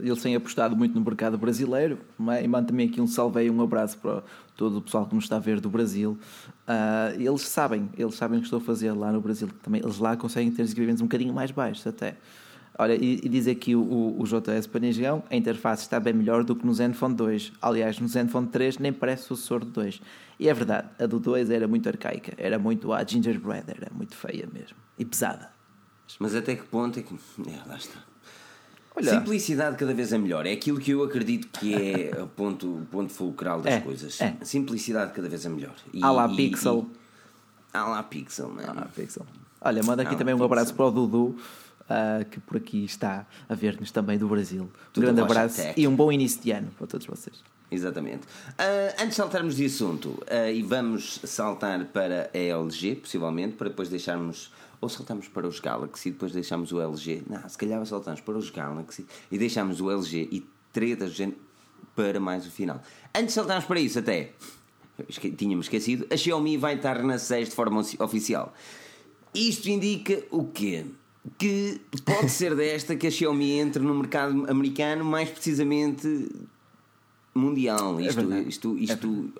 eles 0.00 0.22
têm 0.22 0.36
apostado 0.36 0.76
muito 0.76 0.94
no 0.94 1.00
mercado 1.00 1.36
brasileiro 1.36 1.98
é? 2.30 2.44
e 2.44 2.48
mando 2.48 2.68
também 2.68 2.88
aqui 2.88 3.00
um 3.00 3.06
salve 3.06 3.42
e 3.42 3.50
um 3.50 3.60
abraço 3.60 3.98
para 3.98 4.22
todo 4.56 4.78
o 4.78 4.82
pessoal 4.82 5.06
que 5.06 5.14
nos 5.14 5.24
está 5.24 5.36
a 5.36 5.40
ver 5.40 5.60
do 5.60 5.68
Brasil. 5.68 6.16
Uh, 6.66 7.20
eles 7.20 7.42
sabem, 7.42 7.88
eles 7.96 8.14
sabem 8.14 8.38
o 8.38 8.40
que 8.40 8.46
estou 8.46 8.58
a 8.58 8.62
fazer 8.62 8.92
lá 8.92 9.10
no 9.10 9.20
Brasil. 9.20 9.48
Também, 9.62 9.80
eles 9.82 9.98
lá 9.98 10.16
conseguem 10.16 10.52
ter 10.52 10.62
os 10.62 10.70
equipamentos 10.70 11.02
um 11.02 11.06
bocadinho 11.06 11.34
mais 11.34 11.50
baixos 11.50 11.86
até. 11.86 12.16
Olha, 12.78 12.94
e, 12.94 13.20
e 13.22 13.28
diz 13.28 13.46
aqui 13.46 13.76
o, 13.76 14.16
o 14.18 14.24
JS 14.24 14.66
Panigão, 14.66 15.22
a 15.30 15.36
interface 15.36 15.82
está 15.82 16.00
bem 16.00 16.14
melhor 16.14 16.42
do 16.42 16.56
que 16.56 16.64
no 16.64 16.72
Zenfone 16.72 17.14
2. 17.14 17.52
Aliás, 17.60 17.98
no 17.98 18.08
Zenfone 18.08 18.46
3 18.46 18.78
nem 18.78 18.92
parece 18.92 19.24
o 19.24 19.26
sucessor 19.36 19.60
do 19.60 19.70
2. 19.70 20.00
E 20.38 20.48
é 20.48 20.54
verdade, 20.54 20.88
a 20.98 21.06
do 21.06 21.20
2 21.20 21.50
era 21.50 21.68
muito 21.68 21.88
arcaica, 21.88 22.32
era 22.38 22.58
muito 22.58 22.92
a 22.92 23.04
gingerbread, 23.04 23.64
era 23.68 23.90
muito 23.92 24.16
feia 24.16 24.48
mesmo. 24.52 24.76
E 24.98 25.04
pesada. 25.04 25.50
Mas 26.18 26.34
até 26.34 26.54
que 26.54 26.64
ponto 26.64 26.98
é 26.98 27.02
que. 27.02 27.14
É, 27.14 27.68
lá 27.68 27.76
está. 27.76 27.98
Olha. 28.94 29.10
Simplicidade 29.10 29.76
cada 29.76 29.94
vez 29.94 30.12
é 30.12 30.18
melhor. 30.18 30.46
É 30.46 30.52
aquilo 30.52 30.78
que 30.78 30.90
eu 30.90 31.02
acredito 31.02 31.48
que 31.58 31.74
é 31.74 32.22
o 32.22 32.26
ponto, 32.26 32.86
ponto 32.90 33.10
fulcral 33.12 33.62
das 33.62 33.74
É, 33.74 33.80
coisas. 33.80 34.20
é. 34.20 34.36
Simplicidade 34.42 35.12
cada 35.14 35.28
vez 35.28 35.46
é 35.46 35.48
melhor. 35.48 35.74
E, 35.94 36.02
À 36.04 36.10
la 36.10 36.26
e- 36.30 36.36
Pixel. 36.36 36.86
e- 36.92 37.76
À 37.76 37.88
la 37.88 38.02
Pixel, 38.02 38.50
Pixel. 38.94 39.24
Olha, 39.62 39.82
manda 39.82 40.02
aqui 40.02 40.14
Ah, 40.14 40.18
também 40.18 40.34
um 40.34 40.42
abraço 40.44 40.74
para 40.74 40.84
o 40.84 40.90
Dudu, 40.90 41.36
ah, 41.88 42.22
que 42.30 42.38
por 42.40 42.58
aqui 42.58 42.84
está 42.84 43.24
a 43.48 43.54
ver-nos 43.54 43.90
também 43.90 44.18
do 44.18 44.28
Brasil. 44.28 44.70
Um 44.94 45.00
grande 45.00 45.22
abraço 45.22 45.56
Tech. 45.56 45.80
e 45.80 45.88
um 45.88 45.96
bom 45.96 46.12
início 46.12 46.42
de 46.42 46.50
ano 46.50 46.70
para 46.76 46.86
todos 46.86 47.06
vocês. 47.06 47.42
Exatamente. 47.70 48.24
Ah, 48.58 48.92
antes 48.98 49.08
de 49.10 49.14
saltarmos 49.14 49.56
de 49.56 49.64
assunto, 49.64 50.22
ah, 50.30 50.50
e 50.50 50.60
vamos 50.62 51.20
saltar 51.24 51.82
para 51.86 52.28
a 52.34 52.36
LG, 52.38 52.96
possivelmente, 52.96 53.56
para 53.56 53.70
depois 53.70 53.88
deixarmos. 53.88 54.52
Ou 54.82 54.88
saltamos 54.88 55.28
para 55.28 55.46
os 55.46 55.60
Galaxy 55.60 56.08
e 56.08 56.12
depois 56.12 56.32
deixamos 56.32 56.72
o 56.72 56.80
LG. 56.80 57.22
Não, 57.30 57.48
se 57.48 57.56
calhar 57.56 57.86
saltamos 57.86 58.20
para 58.20 58.36
os 58.36 58.50
Galaxy 58.50 59.06
e 59.30 59.38
deixamos 59.38 59.80
o 59.80 59.88
LG 59.90 60.28
e 60.30 60.44
tretas 60.72 61.16
para 61.94 62.18
mais 62.18 62.44
o 62.46 62.50
final. 62.50 62.82
Antes 63.14 63.28
de 63.28 63.32
saltarmos 63.34 63.64
para 63.64 63.78
isso, 63.78 64.00
até. 64.00 64.32
Tínhamos 65.36 65.66
esquecido, 65.66 66.06
a 66.10 66.16
Xiaomi 66.16 66.56
vai 66.56 66.74
estar 66.74 67.02
na 67.02 67.16
6 67.16 67.50
de 67.50 67.54
forma 67.54 67.80
oficial. 68.00 68.52
Isto 69.32 69.70
indica 69.70 70.22
o 70.30 70.44
quê? 70.48 70.84
Que 71.38 71.80
pode 72.04 72.28
ser 72.34 72.54
desta 72.56 72.96
que 72.96 73.06
a 73.06 73.10
Xiaomi 73.10 73.52
entre 73.52 73.82
no 73.82 73.94
mercado 73.94 74.50
americano, 74.50 75.04
mais 75.04 75.30
precisamente 75.30 76.28
mundial. 77.34 78.00
Isto, 78.00 78.10
É 78.10 78.22
verdade. 78.22 78.48
isto, 78.48 78.76
isto, 78.78 79.32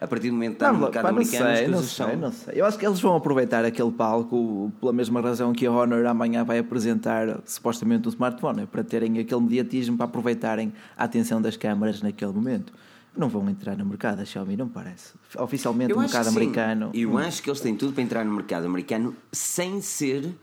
a 0.00 0.06
partir 0.06 0.28
do 0.28 0.34
momento 0.34 0.50
que 0.50 0.56
está 0.56 0.72
no 0.72 0.80
mercado 0.80 1.02
pá, 1.02 1.08
americano, 1.08 1.48
as 1.48 1.58
sei, 1.58 1.66
não 1.66 1.74
coisas 1.74 1.92
sei, 1.92 2.06
são. 2.06 2.16
não 2.16 2.32
sei. 2.32 2.54
Eu 2.56 2.66
acho 2.66 2.78
que 2.78 2.86
eles 2.86 3.00
vão 3.00 3.16
aproveitar 3.16 3.64
aquele 3.64 3.90
palco 3.90 4.70
pela 4.80 4.92
mesma 4.92 5.20
razão 5.20 5.52
que 5.52 5.66
a 5.66 5.72
Honor 5.72 6.04
amanhã 6.06 6.44
vai 6.44 6.58
apresentar 6.58 7.40
supostamente 7.44 8.06
um 8.06 8.10
smartphone, 8.10 8.62
é 8.62 8.66
para 8.66 8.84
terem 8.84 9.18
aquele 9.18 9.40
mediatismo 9.40 9.96
para 9.96 10.06
aproveitarem 10.06 10.72
a 10.96 11.04
atenção 11.04 11.40
das 11.40 11.56
câmaras 11.56 12.02
naquele 12.02 12.32
momento. 12.32 12.72
Não 13.16 13.30
vão 13.30 13.48
entrar 13.48 13.76
no 13.78 13.86
mercado, 13.86 14.20
a 14.20 14.24
Xiaomi 14.26 14.56
não 14.56 14.68
parece. 14.68 15.14
Oficialmente 15.38 15.90
Eu 15.90 15.96
o 15.96 16.00
acho 16.00 16.12
mercado 16.12 16.28
americano. 16.28 16.90
Eu 16.92 17.12
hum, 17.12 17.18
acho 17.18 17.42
que 17.42 17.48
eles 17.48 17.60
têm 17.60 17.74
tudo 17.74 17.94
para 17.94 18.02
entrar 18.02 18.24
no 18.24 18.32
mercado 18.32 18.66
americano 18.66 19.16
sem 19.32 19.80
ser 19.80 20.34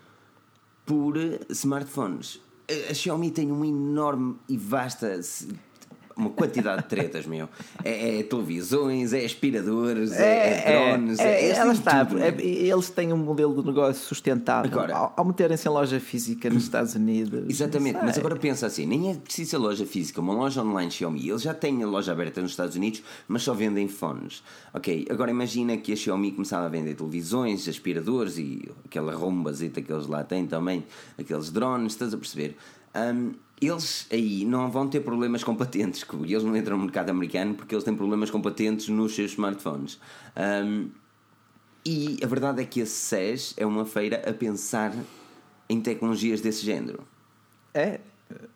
por 0.83 1.15
eh, 1.15 1.39
smartphones. 1.49 2.41
A 2.67 2.91
a 2.91 2.93
Xiaomi 2.95 3.29
tem 3.29 3.51
uma 3.51 3.67
enorme 3.67 4.35
e 4.49 4.57
vasta. 4.57 5.19
Uma 6.15 6.29
quantidade 6.29 6.83
de 6.83 6.89
tretas, 6.89 7.25
meu. 7.25 7.49
É, 7.83 8.19
é 8.19 8.23
televisões, 8.23 9.13
é 9.13 9.25
aspiradores, 9.25 10.11
é, 10.11 10.63
é 10.65 10.91
drones. 10.91 11.19
é, 11.19 11.45
eles 11.45 11.57
ela 11.57 11.73
está, 11.73 12.05
tudo, 12.05 12.21
é- 12.21 12.35
eles 12.41 12.89
têm 12.89 13.11
um 13.11 13.17
modelo 13.17 13.59
de 13.61 13.65
negócio 13.67 14.03
sustentável. 14.05 14.71
Agora- 14.71 14.95
ao, 14.95 15.13
ao 15.17 15.25
meterem-se 15.25 15.67
em 15.67 15.71
loja 15.71 15.99
física 15.99 16.49
nos 16.49 16.63
Estados 16.63 16.95
Unidos. 16.95 17.45
Exatamente, 17.49 17.99
mas 18.03 18.17
agora 18.17 18.35
pensa 18.35 18.67
assim: 18.67 18.85
nem 18.85 19.11
é 19.11 19.15
preciso 19.15 19.51
ser 19.51 19.57
loja 19.57 19.85
física, 19.85 20.21
uma 20.21 20.33
loja 20.33 20.61
online 20.63 20.91
Xiaomi. 20.91 21.27
Eles 21.29 21.41
já 21.41 21.53
têm 21.53 21.81
a 21.83 21.87
loja 21.87 22.11
aberta 22.11 22.41
nos 22.41 22.51
Estados 22.51 22.75
Unidos, 22.75 23.01
mas 23.27 23.41
só 23.43 23.53
vendem 23.53 23.87
fones. 23.87 24.43
Ok, 24.73 25.07
agora 25.09 25.31
imagina 25.31 25.77
que 25.77 25.93
a 25.93 25.95
Xiaomi 25.95 26.31
começava 26.31 26.65
a 26.65 26.69
vender 26.69 26.95
televisões, 26.95 27.67
aspiradores 27.67 28.37
e 28.37 28.69
aquela 28.85 29.13
rombazita 29.13 29.81
que 29.81 29.91
eles 29.91 30.07
lá 30.07 30.23
têm 30.23 30.45
também, 30.45 30.83
aqueles 31.17 31.49
drones, 31.51 31.93
estás 31.93 32.13
a 32.13 32.17
perceber? 32.17 32.55
Hum, 32.95 33.33
eles 33.61 34.07
aí 34.11 34.43
não 34.45 34.69
vão 34.69 34.87
ter 34.89 34.99
problemas 34.99 35.43
com 35.43 35.55
patentes, 35.55 36.03
que 36.03 36.15
eles 36.15 36.43
não 36.43 36.55
entram 36.55 36.77
no 36.77 36.83
mercado 36.83 37.09
americano 37.09 37.53
porque 37.55 37.73
eles 37.73 37.83
têm 37.83 37.95
problemas 37.95 38.29
com 38.29 38.41
patentes 38.41 38.89
nos 38.89 39.15
seus 39.15 39.31
smartphones. 39.31 39.99
Hum, 40.65 40.89
e 41.85 42.17
a 42.23 42.27
verdade 42.27 42.61
é 42.61 42.65
que 42.65 42.81
a 42.81 42.85
SES 42.85 43.53
é 43.57 43.65
uma 43.65 43.85
feira 43.85 44.21
a 44.29 44.33
pensar 44.33 44.93
em 45.69 45.81
tecnologias 45.81 46.39
desse 46.41 46.65
género. 46.65 47.03
É, 47.73 47.99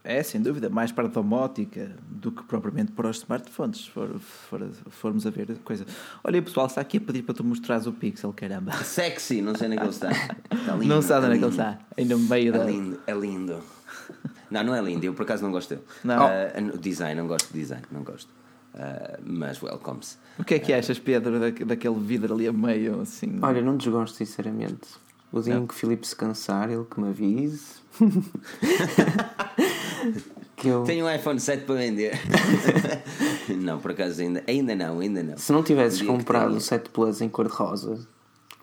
é 0.03 0.23
sem 0.23 0.41
dúvida, 0.41 0.69
mais 0.69 0.91
para 0.91 1.05
a 1.05 1.09
domótica 1.09 1.95
do 2.09 2.31
que 2.31 2.43
propriamente 2.43 2.91
para 2.91 3.09
os 3.09 3.17
smartphones, 3.17 3.79
se 3.79 3.89
for, 3.89 4.17
for- 4.19 4.69
formos 4.89 5.25
a 5.25 5.29
ver 5.29 5.51
a 5.51 5.55
coisa. 5.55 5.85
Olha, 6.23 6.41
pessoal, 6.41 6.67
está 6.67 6.79
aqui 6.81 6.97
a 6.97 7.01
pedir 7.01 7.23
para 7.23 7.33
tu 7.35 7.43
mostrares 7.43 7.85
o 7.87 7.91
Pixel, 7.93 8.31
caramba. 8.33 8.71
Sexy, 8.83 9.41
não 9.41 9.55
sei 9.55 9.67
onde 9.67 9.75
é 9.75 9.79
que 9.79 9.83
ele 9.85 9.91
está. 9.91 10.09
Está 10.51 10.73
lindo, 10.75 10.85
não 10.93 11.01
sabe 11.01 11.25
onde 11.27 11.35
é 11.35 11.39
que 11.39 11.43
ele 11.45 11.51
está, 11.51 11.79
ainda 11.97 12.17
meio 12.17 12.55
É 12.55 12.57
da. 12.57 12.63
lindo, 12.65 12.99
é 13.07 13.13
lindo. 13.13 13.59
Não, 14.49 14.63
não 14.63 14.73
é 14.73 14.81
lindo, 14.81 15.05
eu 15.05 15.13
por 15.13 15.23
acaso 15.23 15.43
não 15.43 15.51
gosto 15.51 15.69
dele. 15.71 15.81
Não. 16.05 16.25
O 16.73 16.77
design, 16.77 17.19
não 17.19 17.27
gosto 17.27 17.51
de 17.51 17.59
design, 17.59 17.83
não 17.91 18.01
gosto. 18.01 18.29
Ah, 18.73 19.19
mas 19.21 19.61
welcome-se. 19.61 20.15
O 20.39 20.43
que 20.45 20.53
é 20.53 20.59
que 20.59 20.71
achas, 20.71 20.97
Pedro, 20.99 21.37
da, 21.39 21.49
daquele 21.65 21.99
vidro 21.99 22.33
ali 22.33 22.47
a 22.47 22.53
meio, 22.53 23.01
assim? 23.01 23.39
Olha, 23.41 23.61
não 23.61 23.75
desgosto, 23.75 24.15
sinceramente. 24.15 24.87
O 25.31 25.41
dia 25.41 25.55
em 25.55 25.67
que 25.67 25.73
o 25.73 25.77
Filipe 25.77 26.07
se 26.07 26.15
cansar, 26.15 26.69
ele 26.71 26.85
que 26.85 26.97
me 26.99 27.09
avise. 27.09 27.61
que 30.55 30.67
eu. 30.67 30.83
Tenho 30.83 31.05
um 31.05 31.13
iPhone 31.13 31.39
7 31.39 31.65
para 31.65 31.75
vender. 31.75 32.13
não, 33.59 33.79
por 33.79 33.91
acaso 33.91 34.21
ainda, 34.21 34.43
ainda 34.47 34.75
não, 34.75 34.99
ainda 34.99 35.23
não. 35.23 35.37
Se 35.37 35.51
não 35.51 35.63
tivesses 35.63 36.01
comprado 36.01 36.47
tenho- 36.47 36.57
o 36.57 36.61
7 36.61 36.89
Plus 36.89 37.21
em 37.21 37.29
cor-de-rosa, 37.29 38.07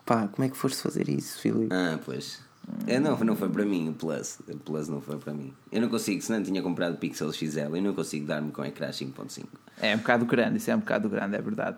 pá, 0.06 0.28
como 0.28 0.46
é 0.46 0.48
que 0.48 0.56
foste 0.56 0.80
fazer 0.80 1.08
isso, 1.08 1.38
Filipe? 1.38 1.74
Ah, 1.74 1.98
pois. 2.04 2.40
É, 2.86 2.98
não, 2.98 3.18
não 3.18 3.36
foi 3.36 3.48
para 3.48 3.64
mim 3.64 3.88
o 3.88 3.92
Plus. 3.92 4.38
O 4.48 4.56
Plus 4.58 4.88
não 4.88 5.00
foi 5.00 5.16
para 5.16 5.32
mim. 5.32 5.52
Eu 5.70 5.80
não 5.80 5.88
consigo, 5.88 6.22
se 6.22 6.30
não 6.32 6.42
tinha 6.42 6.62
comprado 6.62 6.96
Pixel 6.96 7.32
XL, 7.32 7.76
eu 7.76 7.82
não 7.82 7.94
consigo 7.94 8.26
dar-me 8.26 8.50
com 8.50 8.64
ecrã 8.64 8.88
5.5. 8.88 9.44
É 9.80 9.94
um 9.94 9.98
bocado 9.98 10.24
grande, 10.24 10.58
isso 10.58 10.70
é 10.70 10.76
um 10.76 10.80
bocado 10.80 11.08
grande, 11.08 11.36
é 11.36 11.42
verdade. 11.42 11.76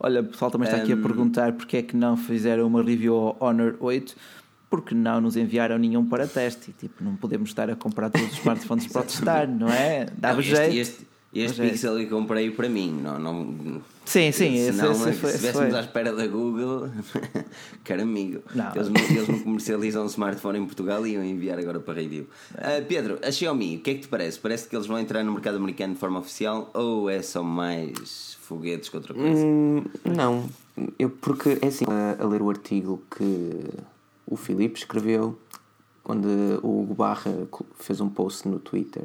Olha, 0.00 0.20
o 0.20 0.24
pessoal 0.24 0.50
também 0.50 0.68
está 0.68 0.80
aqui 0.80 0.92
a 0.92 0.96
perguntar 0.96 1.52
porque 1.52 1.78
é 1.78 1.82
que 1.82 1.96
não 1.96 2.16
fizeram 2.16 2.66
uma 2.66 2.82
review 2.82 3.14
ao 3.14 3.36
Honor 3.40 3.76
8, 3.80 4.14
porque 4.70 4.94
não 4.94 5.20
nos 5.20 5.36
enviaram 5.36 5.78
nenhum 5.78 6.06
para 6.06 6.26
teste. 6.26 6.70
E, 6.70 6.72
tipo, 6.72 7.02
não 7.02 7.16
podemos 7.16 7.50
estar 7.50 7.68
a 7.68 7.74
comprar 7.74 8.10
todos 8.10 8.28
os 8.28 8.38
smartphones 8.38 8.86
para 8.86 9.02
testar, 9.02 9.48
não 9.48 9.68
é? 9.68 10.06
Dava 10.16 10.36
Não, 10.36 10.42
jeito. 10.42 10.76
Este, 10.76 10.78
este, 10.78 11.06
este 11.34 11.56
jeito. 11.56 11.72
Pixel 11.72 11.98
eu 12.00 12.08
comprei 12.08 12.50
para 12.50 12.68
mim. 12.68 13.00
Não, 13.02 13.18
não, 13.18 13.82
Sim, 14.08 14.32
sim, 14.32 14.54
esse- 14.54 14.72
senão, 14.78 14.90
esse 14.92 14.98
se 15.04 15.12
foi- 15.18 15.28
esse 15.30 15.38
estivéssemos 15.38 15.74
à 15.74 15.80
espera 15.80 16.12
da 16.14 16.26
Google, 16.26 16.88
caro 17.84 18.02
amigo, 18.02 18.40
Não. 18.54 18.72
Eles, 18.74 18.88
não, 18.88 19.00
eles 19.02 19.28
não 19.28 19.38
comercializam 19.40 20.02
um 20.04 20.06
smartphone 20.06 20.58
em 20.60 20.64
Portugal 20.64 21.06
e 21.06 21.12
iam 21.12 21.22
enviar 21.24 21.58
agora 21.58 21.78
para 21.78 21.94
review. 22.00 22.26
Ah, 22.56 22.82
Pedro, 22.88 23.18
a 23.22 23.30
Xiaomi, 23.30 23.76
o 23.76 23.80
que 23.80 23.90
é 23.90 23.94
que 23.94 24.00
te 24.00 24.08
parece? 24.08 24.38
Parece 24.38 24.66
que 24.66 24.74
eles 24.74 24.86
vão 24.86 24.98
entrar 24.98 25.22
no 25.22 25.32
mercado 25.32 25.56
americano 25.58 25.92
de 25.94 26.00
forma 26.00 26.20
oficial 26.20 26.70
ou 26.72 27.10
é 27.10 27.20
só 27.20 27.42
mais 27.42 28.36
foguetes 28.40 28.88
que 28.88 28.96
outra 28.96 29.12
coisa? 29.12 29.44
Hum, 29.44 29.84
não, 30.04 30.48
eu 30.98 31.10
porque 31.10 31.58
é 31.60 31.66
assim, 31.66 31.84
a, 31.86 32.22
a 32.22 32.26
ler 32.26 32.40
o 32.40 32.48
artigo 32.48 33.02
que 33.14 33.60
o 34.26 34.36
Filipe 34.36 34.78
escreveu, 34.78 35.38
onde 36.04 36.26
o 36.62 36.80
Hugo 36.80 36.94
Barra 36.94 37.30
fez 37.78 38.00
um 38.00 38.08
post 38.08 38.48
no 38.48 38.58
Twitter 38.58 39.04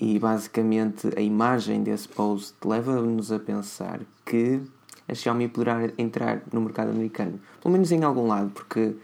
e 0.00 0.18
basicamente 0.18 1.08
a 1.16 1.20
imagem 1.20 1.82
desse 1.82 2.08
post 2.08 2.54
leva-nos 2.64 3.32
a 3.32 3.38
pensar 3.38 4.00
que 4.24 4.60
a 5.08 5.14
Xiaomi 5.14 5.48
poderá 5.48 5.90
entrar 5.98 6.42
no 6.52 6.60
mercado 6.60 6.90
americano, 6.90 7.40
pelo 7.60 7.72
menos 7.72 7.90
em 7.90 8.04
algum 8.04 8.26
lado, 8.26 8.50
porque 8.50 8.94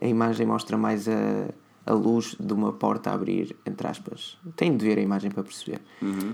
a 0.00 0.06
imagem 0.06 0.46
mostra 0.46 0.76
mais 0.76 1.08
a, 1.08 1.48
a 1.86 1.92
luz 1.92 2.36
de 2.38 2.52
uma 2.52 2.72
porta 2.72 3.10
a 3.10 3.14
abrir, 3.14 3.56
entre 3.64 3.86
aspas. 3.88 4.38
Tem 4.54 4.76
de 4.76 4.84
ver 4.84 4.98
a 4.98 5.02
imagem 5.02 5.30
para 5.30 5.42
perceber. 5.42 5.80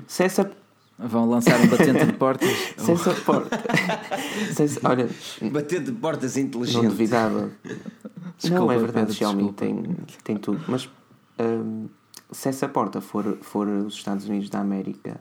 Se 0.06 0.24
essa 0.24 0.50
Vão 0.98 1.28
lançar 1.28 1.58
um 1.60 1.66
batente 1.66 2.04
de 2.06 2.12
portas. 2.12 2.48
se 2.76 2.92
essa 2.92 3.12
porta. 3.14 3.58
se 4.54 4.62
essa- 4.62 4.80
olha, 4.88 5.08
Bater 5.50 5.82
de 5.82 5.90
portas 5.90 6.36
inteligente. 6.36 6.82
não 6.82 6.90
duvidava. 6.90 7.50
Desculpa, 8.38 8.64
não 8.64 8.72
é 8.72 8.76
verdade, 8.78 9.06
Pedro, 9.06 9.14
Xiaomi 9.14 9.52
tem, 9.52 9.96
tem 10.22 10.36
tudo. 10.36 10.62
Mas 10.68 10.88
hum, 11.40 11.88
se 12.32 12.48
essa 12.48 12.68
porta 12.68 13.00
for, 13.00 13.38
for 13.42 13.68
os 13.68 13.94
Estados 13.94 14.26
Unidos 14.28 14.48
da 14.48 14.60
América, 14.60 15.20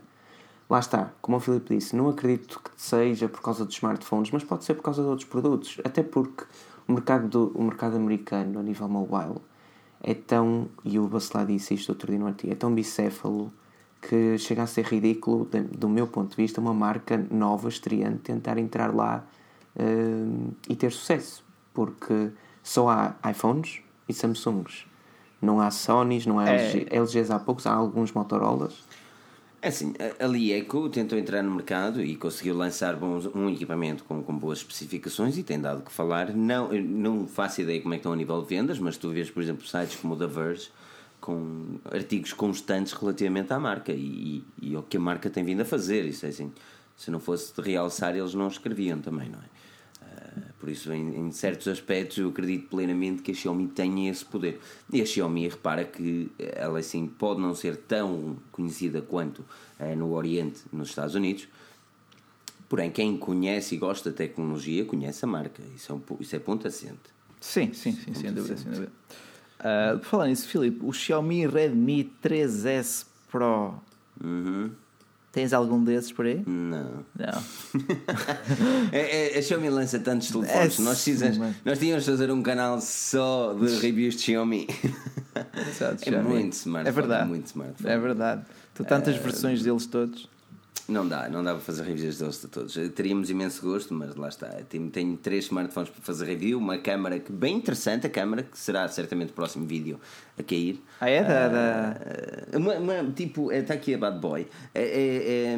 lá 0.68 0.78
está, 0.78 1.12
como 1.20 1.36
o 1.36 1.40
Filipe 1.40 1.76
disse, 1.76 1.94
não 1.94 2.08
acredito 2.08 2.60
que 2.60 2.70
seja 2.76 3.28
por 3.28 3.42
causa 3.42 3.64
dos 3.64 3.74
smartphones, 3.74 4.30
mas 4.30 4.42
pode 4.42 4.64
ser 4.64 4.74
por 4.74 4.82
causa 4.82 5.02
de 5.02 5.08
outros 5.08 5.28
produtos. 5.28 5.80
Até 5.84 6.02
porque 6.02 6.44
o 6.88 6.92
mercado, 6.92 7.28
do, 7.28 7.58
o 7.58 7.62
mercado 7.62 7.96
americano, 7.96 8.58
a 8.58 8.62
nível 8.62 8.88
mobile, 8.88 9.40
é 10.02 10.14
tão, 10.14 10.68
e 10.84 10.98
o 10.98 11.06
Bacelar 11.06 11.46
disse 11.46 11.74
isto 11.74 11.90
outro 11.90 12.08
dia 12.08 12.18
no 12.18 12.26
artigo, 12.26 12.52
é 12.52 12.56
tão 12.56 12.74
bicéfalo 12.74 13.52
que 14.00 14.36
chega 14.36 14.64
a 14.64 14.66
ser 14.66 14.84
ridículo, 14.84 15.48
do 15.78 15.88
meu 15.88 16.08
ponto 16.08 16.30
de 16.30 16.36
vista, 16.36 16.60
uma 16.60 16.74
marca 16.74 17.24
nova, 17.30 17.68
estreante, 17.68 18.18
tentar 18.18 18.58
entrar 18.58 18.92
lá 18.92 19.24
hum, 19.78 20.48
e 20.68 20.74
ter 20.74 20.90
sucesso. 20.90 21.44
Porque 21.72 22.32
só 22.62 22.88
há 22.88 23.14
iPhones 23.30 23.80
e 24.08 24.12
Samsungs. 24.12 24.91
Não 25.42 25.60
há 25.60 25.70
Sonys, 25.72 26.24
não 26.24 26.38
há 26.38 26.48
É. 26.48 26.54
LG, 26.70 26.86
LGs 26.90 27.30
há 27.32 27.38
poucos, 27.38 27.66
há 27.66 27.72
alguns 27.74 28.12
Motorolas. 28.12 28.74
É 29.60 29.68
assim, 29.68 29.92
a- 30.20 30.26
Lieco 30.26 30.88
tentou 30.88 31.18
entrar 31.18 31.42
no 31.42 31.50
mercado 31.52 32.02
e 32.02 32.16
conseguiu 32.16 32.56
lançar 32.56 32.96
bons- 32.96 33.26
um 33.34 33.48
equipamento 33.50 34.02
com, 34.04 34.22
com 34.22 34.36
boas 34.36 34.58
especificações 34.58 35.36
e 35.36 35.42
tem 35.42 35.60
dado 35.60 35.80
o 35.80 35.82
que 35.82 35.92
falar. 35.92 36.32
Não, 36.32 36.72
não 36.72 37.26
faço 37.26 37.60
ideia 37.60 37.80
como 37.80 37.92
é 37.94 37.96
que 37.96 38.00
estão 38.00 38.12
a 38.12 38.16
nível 38.16 38.40
de 38.40 38.48
vendas, 38.48 38.78
mas 38.78 38.96
tu 38.96 39.10
vês, 39.10 39.30
por 39.30 39.42
exemplo, 39.42 39.66
sites 39.66 39.96
como 39.96 40.14
o 40.14 40.16
The 40.16 40.26
Verge 40.26 40.68
com 41.20 41.76
artigos 41.92 42.32
constantes 42.32 42.92
relativamente 42.92 43.52
à 43.52 43.58
marca 43.58 43.92
e, 43.92 44.44
e, 44.60 44.70
e 44.70 44.74
ao 44.74 44.82
que 44.82 44.96
a 44.96 45.00
marca 45.00 45.30
tem 45.30 45.44
vindo 45.44 45.60
a 45.60 45.64
fazer. 45.64 46.04
Isso 46.06 46.26
é 46.26 46.30
assim, 46.30 46.52
se 46.96 47.10
não 47.12 47.20
fosse 47.20 47.52
de 47.54 47.62
realçar, 47.68 48.16
eles 48.16 48.34
não 48.34 48.48
escreviam 48.48 49.00
também, 49.00 49.28
não 49.28 49.38
é? 49.38 49.42
Por 50.62 50.68
isso, 50.68 50.92
em, 50.92 51.18
em, 51.18 51.32
certos 51.32 51.66
aspectos, 51.66 52.18
eu 52.18 52.28
acredito 52.28 52.68
plenamente 52.68 53.20
que 53.20 53.32
a 53.32 53.34
Xiaomi 53.34 53.66
tenha 53.66 54.08
esse 54.08 54.24
poder. 54.24 54.60
E 54.92 55.02
a 55.02 55.04
Xiaomi, 55.04 55.48
repara 55.48 55.84
que 55.84 56.30
ela 56.38 56.78
assim 56.78 57.04
pode 57.04 57.40
não 57.40 57.52
ser 57.52 57.76
tão 57.76 58.36
conhecida 58.52 59.02
quanto 59.02 59.44
é 59.76 59.96
no 59.96 60.12
Oriente, 60.12 60.60
nos 60.72 60.90
Estados 60.90 61.16
Unidos, 61.16 61.48
porém, 62.68 62.92
quem 62.92 63.16
conhece 63.16 63.74
e 63.74 63.78
gosta 63.78 64.12
da 64.12 64.16
tecnologia 64.16 64.84
conhece 64.84 65.24
a 65.24 65.28
marca. 65.28 65.60
Isso 65.74 65.90
é, 65.90 65.94
um, 65.96 66.00
isso 66.20 66.36
é 66.36 66.38
ponto 66.38 66.68
assente. 66.68 67.10
Sim, 67.40 67.72
sim, 67.72 67.90
sim, 67.90 68.14
sem 68.14 68.32
dúvida, 68.32 68.56
sem 68.56 68.70
dúvida. 68.70 68.92
Uh, 69.58 69.98
por 69.98 70.04
falar 70.04 70.28
nisso, 70.28 70.46
Filipe, 70.46 70.78
o 70.84 70.92
Xiaomi 70.92 71.44
Redmi 71.44 72.08
3S 72.22 73.04
Pro. 73.28 73.74
Uhum. 74.22 74.70
Tens 75.32 75.54
algum 75.54 75.82
desses 75.82 76.12
por 76.12 76.26
aí? 76.26 76.42
Não. 76.46 77.04
Não. 77.18 77.42
é, 78.92 79.34
é, 79.34 79.38
a 79.38 79.42
Xiaomi 79.42 79.70
lança 79.70 79.98
tantos 79.98 80.30
telefones. 80.30 80.78
É, 80.78 80.82
nós, 80.82 81.02
precisamos, 81.02 81.56
nós 81.64 81.78
tínhamos 81.78 82.04
de 82.04 82.10
fazer 82.10 82.30
um 82.30 82.42
canal 82.42 82.78
só 82.82 83.54
de 83.54 83.78
reviews 83.78 84.16
de 84.16 84.22
Xiaomi. 84.22 84.68
Exato, 85.70 86.02
é 86.06 86.10
Xiaomi. 86.10 86.28
muito 86.28 86.52
smart. 86.52 86.86
É 86.86 86.92
verdade. 86.92 87.28
muito 87.28 87.46
smartphone. 87.46 87.90
É 87.90 87.98
verdade. 87.98 88.42
Tu 88.74 88.84
tantas 88.84 89.16
uh, 89.16 89.20
versões 89.20 89.62
deles 89.62 89.86
todos. 89.86 90.28
Não 90.92 91.08
dá, 91.08 91.26
não 91.26 91.42
dá 91.42 91.52
para 91.52 91.60
fazer 91.60 91.84
reviews 91.84 92.18
deles 92.18 92.38
de 92.38 92.48
todos. 92.48 92.74
Teríamos 92.94 93.30
imenso 93.30 93.62
gosto, 93.62 93.94
mas 93.94 94.14
lá 94.14 94.28
está. 94.28 94.48
Tenho, 94.68 94.90
tenho 94.90 95.16
três 95.16 95.46
smartphones 95.46 95.88
para 95.88 96.02
fazer 96.02 96.26
review, 96.26 96.58
uma 96.58 96.76
câmera 96.76 97.18
que 97.18 97.32
bem 97.32 97.56
interessante, 97.56 98.06
a 98.06 98.10
câmera, 98.10 98.42
que 98.42 98.58
será 98.58 98.86
certamente 98.88 99.30
o 99.30 99.32
próximo 99.32 99.66
vídeo 99.66 99.98
a 100.38 100.42
cair. 100.42 100.82
Ah, 101.00 101.08
é? 101.08 101.24
Da, 101.24 101.96
uh, 102.52 102.58
uma, 102.58 102.74
uma, 102.74 103.12
tipo, 103.12 103.50
está 103.50 103.72
aqui 103.72 103.94
a 103.94 103.98
Bad 103.98 104.18
Boy. 104.18 104.46
É, 104.74 104.82
é, 104.82 105.54
é, 105.54 105.56